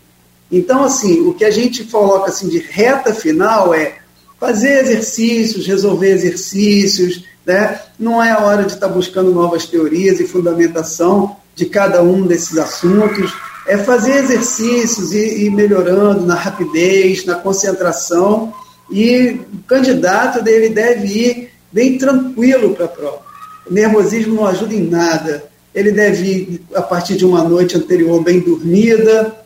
Então, 0.51 0.83
assim, 0.83 1.21
o 1.21 1.35
que 1.35 1.45
a 1.45 1.51
gente 1.51 1.85
coloca 1.85 2.31
assim, 2.31 2.49
de 2.49 2.59
reta 2.59 3.13
final 3.15 3.75
é 3.75 3.97
fazer 4.41 4.85
exercícios, 4.85 5.67
resolver 5.67 6.11
exercícios, 6.11 7.25
né? 7.45 7.81
não 7.99 8.23
é 8.23 8.31
a 8.31 8.41
hora 8.41 8.65
de 8.65 8.73
estar 8.73 8.89
buscando 8.89 9.33
novas 9.33 9.67
teorias 9.67 10.21
e 10.21 10.27
fundamentação, 10.27 11.37
de 11.59 11.67
cada 11.67 12.03
um 12.03 12.23
desses 12.23 12.57
assuntos, 12.57 13.35
é 13.67 13.77
fazer 13.77 14.25
exercícios 14.25 15.13
e 15.13 15.47
ir 15.47 15.51
melhorando 15.51 16.25
na 16.25 16.37
rapidez, 16.37 17.27
na 17.27 17.35
concentração, 17.35 18.55
e 18.89 19.41
o 19.53 19.63
candidato 19.67 20.43
dele 20.43 20.69
deve 20.71 21.07
ir 21.07 21.51
bem 21.73 21.99
tranquilo 21.99 22.75
para 22.75 22.85
a 22.85 22.89
prova. 22.89 23.23
O 23.69 23.75
nervosismo 23.75 24.37
não 24.37 24.47
ajuda 24.47 24.73
em 24.73 24.89
nada. 24.89 25.45
Ele 25.75 25.91
deve 25.91 26.25
ir 26.25 26.63
a 26.75 26.81
partir 26.81 27.17
de 27.17 27.27
uma 27.27 27.43
noite 27.45 27.77
anterior 27.77 28.23
bem 28.23 28.41
dormida, 28.41 29.37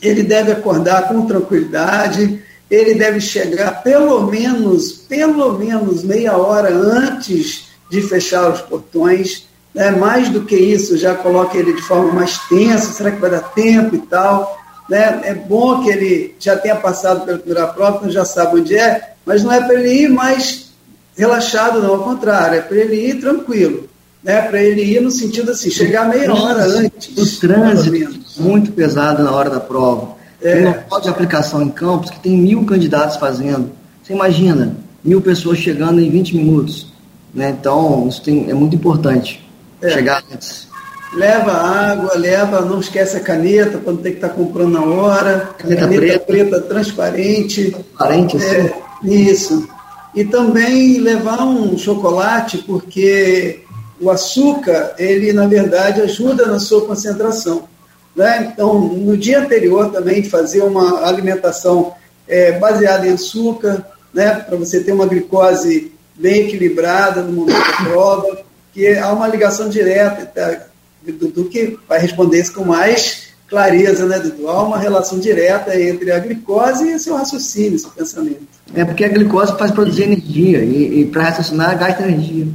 ele 0.00 0.22
deve 0.22 0.52
acordar 0.52 1.08
com 1.08 1.26
tranquilidade, 1.26 2.40
ele 2.70 2.94
deve 2.94 3.18
chegar 3.20 3.82
pelo 3.82 4.26
menos, 4.26 4.92
pelo 4.92 5.58
menos 5.58 6.04
meia 6.04 6.36
hora 6.36 6.72
antes 6.72 7.68
de 7.90 8.02
fechar 8.02 8.52
os 8.52 8.60
portões 8.60 9.46
né? 9.76 9.90
mais 9.90 10.30
do 10.30 10.40
que 10.40 10.56
isso, 10.56 10.96
já 10.96 11.14
coloca 11.14 11.56
ele 11.56 11.74
de 11.74 11.82
forma 11.82 12.10
mais 12.10 12.38
tensa, 12.48 12.92
será 12.92 13.10
que 13.10 13.20
vai 13.20 13.30
dar 13.30 13.52
tempo 13.52 13.94
e 13.94 13.98
tal. 13.98 14.58
Né? 14.88 15.20
É 15.24 15.34
bom 15.34 15.82
que 15.82 15.90
ele 15.90 16.34
já 16.40 16.56
tenha 16.56 16.76
passado 16.76 17.26
pela 17.26 17.38
primeira 17.38 17.66
prova, 17.66 17.98
então 17.98 18.10
já 18.10 18.24
sabe 18.24 18.60
onde 18.60 18.74
é, 18.74 19.12
mas 19.24 19.44
não 19.44 19.52
é 19.52 19.60
para 19.60 19.74
ele 19.74 20.04
ir 20.04 20.08
mais 20.08 20.70
relaxado, 21.16 21.82
não, 21.82 21.94
ao 21.94 22.02
contrário, 22.02 22.58
é 22.58 22.62
para 22.62 22.76
ele 22.76 22.96
ir 22.96 23.20
tranquilo. 23.20 23.88
Né, 24.24 24.42
para 24.42 24.60
ele 24.60 24.82
ir 24.82 25.00
no 25.00 25.10
sentido 25.10 25.52
assim, 25.52 25.70
chegar 25.70 26.08
meia 26.08 26.34
hora 26.34 26.64
antes. 26.64 27.16
O 27.16 27.40
trânsito 27.40 28.18
muito 28.38 28.72
pesado 28.72 29.22
na 29.22 29.30
hora 29.30 29.48
da 29.48 29.60
prova. 29.60 30.16
É. 30.42 30.52
Tem 30.52 30.64
local 30.64 31.00
de 31.00 31.08
aplicação 31.08 31.62
em 31.62 31.68
campos 31.68 32.10
que 32.10 32.18
tem 32.18 32.36
mil 32.36 32.64
candidatos 32.64 33.18
fazendo. 33.18 33.70
Você 34.02 34.14
imagina, 34.14 34.76
mil 35.04 35.20
pessoas 35.20 35.58
chegando 35.58 36.00
em 36.00 36.10
20 36.10 36.36
minutos. 36.38 36.92
Né? 37.32 37.50
Então, 37.50 38.08
isso 38.08 38.20
tem, 38.20 38.50
é 38.50 38.54
muito 38.54 38.74
importante. 38.74 39.45
É. 39.82 39.90
Chegar 39.90 40.22
antes. 40.32 40.66
Leva 41.14 41.52
água, 41.52 42.14
leva, 42.16 42.60
não 42.62 42.80
esquece 42.80 43.16
a 43.16 43.20
caneta 43.20 43.78
para 43.78 43.92
não 43.92 44.02
ter 44.02 44.10
que 44.10 44.16
estar 44.16 44.28
tá 44.28 44.34
comprando 44.34 44.72
na 44.72 44.84
hora. 44.84 45.50
Caneta, 45.58 45.82
caneta 45.82 46.00
preta. 46.00 46.24
preta. 46.26 46.60
transparente. 46.62 47.70
Transparente. 47.70 48.36
É, 48.44 48.74
isso. 49.04 49.68
E 50.14 50.24
também 50.24 50.98
levar 50.98 51.42
um 51.44 51.76
chocolate, 51.78 52.58
porque 52.58 53.62
o 54.00 54.10
açúcar, 54.10 54.94
ele 54.98 55.32
na 55.32 55.46
verdade 55.46 56.00
ajuda 56.00 56.46
na 56.46 56.58
sua 56.58 56.86
concentração. 56.86 57.68
Né? 58.14 58.50
Então, 58.52 58.78
no 58.80 59.16
dia 59.16 59.40
anterior 59.40 59.90
também 59.90 60.24
fazer 60.24 60.62
uma 60.62 61.06
alimentação 61.06 61.94
é, 62.26 62.52
baseada 62.52 63.06
em 63.06 63.12
açúcar, 63.12 63.86
né? 64.12 64.34
para 64.34 64.56
você 64.56 64.82
ter 64.82 64.92
uma 64.92 65.06
glicose 65.06 65.92
bem 66.14 66.46
equilibrada 66.46 67.20
no 67.20 67.32
momento 67.32 67.58
da 67.58 67.84
prova, 67.84 68.38
que 68.76 68.94
há 68.98 69.10
uma 69.10 69.26
ligação 69.26 69.70
direta 69.70 70.26
tá? 70.26 70.66
do, 71.10 71.46
que 71.46 71.78
vai 71.88 71.98
responder 71.98 72.40
isso 72.40 72.52
com 72.52 72.62
mais 72.62 73.28
clareza, 73.48 74.04
né, 74.04 74.18
Dudu? 74.18 74.48
Há 74.48 74.62
uma 74.62 74.76
relação 74.76 75.18
direta 75.18 75.80
entre 75.80 76.12
a 76.12 76.18
glicose 76.18 76.86
e 76.86 76.98
seu 76.98 77.16
raciocínio, 77.16 77.78
seu 77.78 77.88
pensamento. 77.90 78.46
É 78.74 78.84
porque 78.84 79.06
a 79.06 79.08
glicose 79.08 79.56
faz 79.56 79.70
produzir 79.70 80.02
energia 80.02 80.62
e, 80.62 81.00
e 81.00 81.04
para 81.06 81.22
raciocinar 81.22 81.78
gasta 81.78 82.02
energia. 82.02 82.46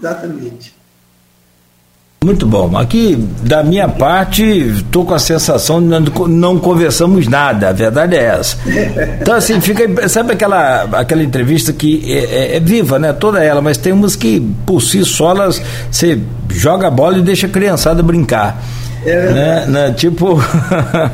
Exatamente. 0.00 0.74
Muito 2.24 2.46
bom. 2.46 2.76
Aqui, 2.76 3.16
da 3.42 3.62
minha 3.62 3.88
parte, 3.88 4.42
estou 4.42 5.04
com 5.04 5.14
a 5.14 5.18
sensação 5.18 5.80
de 5.80 5.86
não, 5.86 6.00
não 6.26 6.58
conversamos 6.58 7.28
nada. 7.28 7.68
A 7.68 7.72
verdade 7.72 8.16
é 8.16 8.24
essa. 8.24 8.56
Então, 9.20 9.34
assim, 9.34 9.60
fica. 9.60 10.08
Sabe 10.08 10.32
aquela, 10.32 10.82
aquela 10.92 11.22
entrevista 11.22 11.72
que 11.72 12.02
é, 12.12 12.54
é, 12.54 12.56
é 12.56 12.60
viva, 12.60 12.98
né? 12.98 13.12
Toda 13.12 13.44
ela, 13.44 13.60
mas 13.60 13.76
tem 13.76 13.92
umas 13.92 14.16
que, 14.16 14.40
por 14.64 14.80
si 14.80 15.04
só, 15.04 15.30
elas, 15.30 15.62
você 15.90 16.18
joga 16.48 16.88
a 16.88 16.90
bola 16.90 17.18
e 17.18 17.22
deixa 17.22 17.46
a 17.46 17.50
criançada 17.50 18.02
brincar. 18.02 18.60
É 19.04 19.32
né, 19.32 19.66
né, 19.68 19.92
tipo 19.92 20.40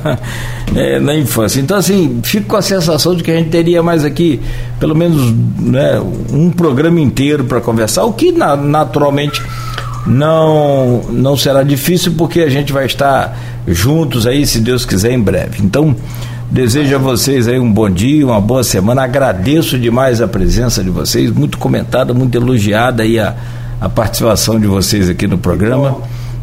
é, 0.75 0.99
na 0.99 1.15
infância. 1.15 1.61
Então, 1.61 1.77
assim, 1.77 2.21
fico 2.23 2.47
com 2.47 2.57
a 2.57 2.63
sensação 2.63 3.15
de 3.15 3.23
que 3.23 3.31
a 3.31 3.35
gente 3.35 3.51
teria 3.51 3.83
mais 3.83 4.03
aqui, 4.03 4.41
pelo 4.81 4.95
menos, 4.95 5.31
né, 5.59 6.01
um 6.33 6.51
programa 6.51 6.99
inteiro 7.01 7.45
para 7.45 7.61
conversar, 7.61 8.05
o 8.05 8.15
que 8.15 8.33
na, 8.33 8.57
naturalmente 8.57 9.43
não, 10.07 11.03
não 11.11 11.37
será 11.37 11.63
difícil, 11.63 12.15
porque 12.17 12.41
a 12.41 12.49
gente 12.49 12.73
vai 12.73 12.87
estar 12.87 13.37
juntos 13.67 14.27
aí, 14.27 14.47
se 14.47 14.61
Deus 14.61 14.85
quiser, 14.85 15.13
em 15.13 15.21
breve. 15.21 15.63
Então, 15.63 15.95
desejo 16.51 16.95
a 16.95 16.99
vocês 16.99 17.47
aí 17.49 17.59
um 17.59 17.73
bom 17.73 17.89
dia, 17.89 18.27
uma 18.27 18.41
boa 18.41 18.65
semana. 18.65 19.03
Agradeço 19.03 19.79
demais 19.79 20.21
a 20.21 20.29
presença 20.29 20.83
de 20.83 20.91
vocês, 20.91 21.31
muito 21.31 21.59
comentada, 21.59 22.13
muito 22.13 22.37
elogiada 22.37 23.03
aí 23.03 23.19
a, 23.19 23.35
a 23.81 23.89
participação 23.89 24.59
de 24.59 24.67
vocês 24.67 25.09
aqui 25.09 25.27
no 25.27 25.39
programa. 25.39 25.99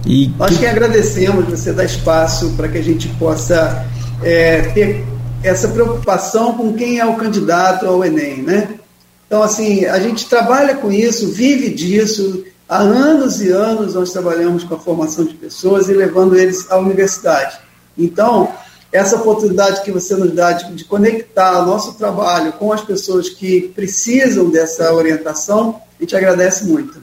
E 0.05 0.31
Nós 0.37 0.57
que 0.57 0.65
agradecemos 0.65 1.45
você 1.45 1.73
dar 1.73 1.83
espaço 1.83 2.53
para 2.55 2.67
que 2.67 2.77
a 2.77 2.83
gente 2.83 3.07
possa 3.19 3.85
é, 4.23 4.61
ter 4.73 5.05
essa 5.43 5.67
preocupação 5.67 6.53
com 6.53 6.73
quem 6.73 6.99
é 6.99 7.05
o 7.05 7.15
candidato 7.15 7.85
ao 7.85 8.03
Enem, 8.03 8.41
né? 8.41 8.69
Então, 9.27 9.43
assim, 9.43 9.85
a 9.85 9.99
gente 9.99 10.27
trabalha 10.27 10.75
com 10.75 10.91
isso, 10.91 11.31
vive 11.31 11.69
disso. 11.69 12.43
Há 12.69 12.81
anos 12.81 13.41
e 13.41 13.49
anos 13.49 13.95
nós 13.95 14.11
trabalhamos 14.13 14.63
com 14.63 14.75
a 14.75 14.79
formação 14.79 15.25
de 15.25 15.33
pessoas 15.33 15.89
e 15.89 15.93
levando 15.93 16.35
eles 16.35 16.69
à 16.69 16.77
universidade. 16.77 17.57
Então, 17.97 18.47
essa 18.91 19.15
oportunidade 19.15 19.81
que 19.81 19.91
você 19.91 20.15
nos 20.15 20.31
dá 20.31 20.51
de, 20.51 20.75
de 20.75 20.83
conectar 20.83 21.63
o 21.63 21.65
nosso 21.65 21.95
trabalho 21.95 22.53
com 22.53 22.71
as 22.71 22.81
pessoas 22.81 23.27
que 23.27 23.71
precisam 23.73 24.51
dessa 24.51 24.93
orientação, 24.93 25.81
a 25.99 26.03
gente 26.03 26.15
agradece 26.15 26.65
muito. 26.65 27.01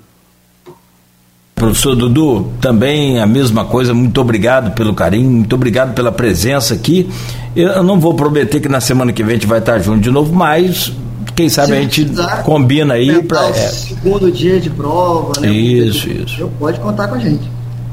Professor 1.57 1.97
Dudu, 1.97 2.53
também 2.61 3.21
a 3.21 3.27
mesma 3.27 3.65
coisa, 3.65 3.93
muito 3.93 4.21
obrigado 4.21 4.73
pelo 4.73 4.95
carinho, 4.95 5.29
muito 5.29 5.55
obrigado 5.57 5.95
pela 5.95 6.13
presença 6.13 6.75
aqui. 6.75 7.11
Eu 7.57 7.83
não 7.83 7.99
vou 7.99 8.15
prometer 8.15 8.61
que 8.61 8.69
na 8.69 8.81
semana 8.81 9.13
que 9.13 9.25
vem 9.25 9.33
a 9.33 9.39
gente 9.39 9.49
vai 9.49 9.59
estar 9.59 9.81
junto 9.81 10.01
de 10.01 10.11
novo, 10.13 10.33
mas 10.33 10.93
quem 11.37 11.49
sabe 11.51 11.75
a 11.75 11.81
gente 11.81 12.11
combina 12.45 12.95
aí 12.95 13.23
para. 13.23 13.47
É. 13.49 13.69
Segundo 13.69 14.33
dia 14.33 14.59
de 14.59 14.71
prova, 14.71 15.39
né? 15.41 15.49
Isso, 15.49 16.09
isso. 16.09 16.51
Pode 16.59 16.81
contar 16.81 17.09
com 17.09 17.15
a 17.15 17.19
gente. 17.19 17.49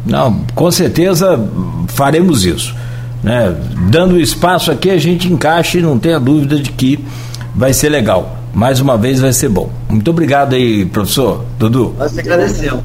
Não, 0.05 0.41
com 0.55 0.71
certeza 0.71 1.39
faremos 1.89 2.45
isso. 2.45 2.73
Né? 3.21 3.55
Dando 3.89 4.19
espaço 4.19 4.71
aqui, 4.71 4.89
a 4.89 4.97
gente 4.97 5.31
encaixa 5.31 5.77
e 5.77 5.81
não 5.81 5.99
tenha 5.99 6.19
dúvida 6.19 6.57
de 6.57 6.71
que 6.71 7.03
vai 7.53 7.73
ser 7.73 7.89
legal. 7.89 8.37
Mais 8.53 8.79
uma 8.79 8.97
vez 8.97 9.19
vai 9.19 9.33
ser 9.33 9.49
bom. 9.49 9.69
Muito 9.89 10.09
obrigado 10.09 10.55
aí, 10.55 10.85
professor 10.85 11.43
Dudu. 11.59 11.95
Nós 11.97 12.17
agradecemos. 12.17 12.81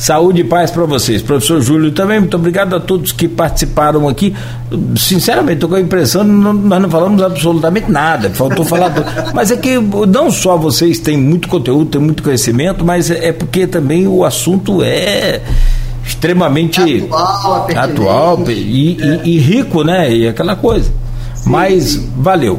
Saúde 0.00 0.40
e 0.40 0.44
paz 0.44 0.70
para 0.70 0.86
vocês. 0.86 1.20
Professor 1.20 1.60
Júlio 1.60 1.92
também, 1.92 2.20
muito 2.20 2.34
obrigado 2.34 2.74
a 2.74 2.80
todos 2.80 3.12
que 3.12 3.28
participaram 3.28 4.08
aqui. 4.08 4.34
Sinceramente, 4.96 5.56
estou 5.56 5.68
com 5.68 5.74
a 5.74 5.80
impressão 5.80 6.24
que 6.24 6.30
nós 6.30 6.80
não 6.80 6.88
falamos 6.88 7.22
absolutamente 7.22 7.92
nada, 7.92 8.30
faltou 8.30 8.64
falar. 8.64 8.94
mas 9.34 9.50
é 9.50 9.58
que 9.58 9.78
não 10.08 10.30
só 10.30 10.56
vocês 10.56 10.98
têm 10.98 11.18
muito 11.18 11.48
conteúdo, 11.48 11.90
têm 11.90 12.00
muito 12.00 12.22
conhecimento, 12.22 12.82
mas 12.82 13.10
é 13.10 13.30
porque 13.30 13.66
também 13.66 14.08
o 14.08 14.24
assunto 14.24 14.82
é 14.82 15.42
extremamente 16.02 16.80
atual, 16.80 17.68
atual 17.76 18.44
e, 18.48 18.96
é. 19.02 19.20
e, 19.22 19.36
e, 19.36 19.38
rico, 19.38 19.84
né? 19.84 20.10
E 20.10 20.28
aquela 20.28 20.56
coisa. 20.56 20.90
Sim, 21.34 21.50
mas 21.50 21.84
sim. 21.84 22.10
valeu. 22.16 22.58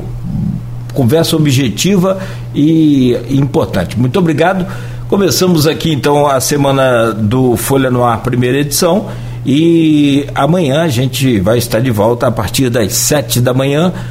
Conversa 0.93 1.35
objetiva 1.37 2.19
e 2.53 3.17
importante. 3.31 3.97
Muito 3.99 4.19
obrigado. 4.19 4.67
Começamos 5.11 5.67
aqui 5.67 5.91
então 5.91 6.25
a 6.25 6.39
semana 6.39 7.11
do 7.11 7.57
Folha 7.57 7.91
no 7.91 8.01
Ar, 8.01 8.23
primeira 8.23 8.59
edição. 8.59 9.09
E 9.45 10.25
amanhã 10.33 10.83
a 10.83 10.87
gente 10.87 11.37
vai 11.37 11.57
estar 11.57 11.81
de 11.81 11.91
volta 11.91 12.27
a 12.27 12.31
partir 12.31 12.69
das 12.69 12.93
sete 12.93 13.41
da 13.41 13.53
manhã 13.53 13.91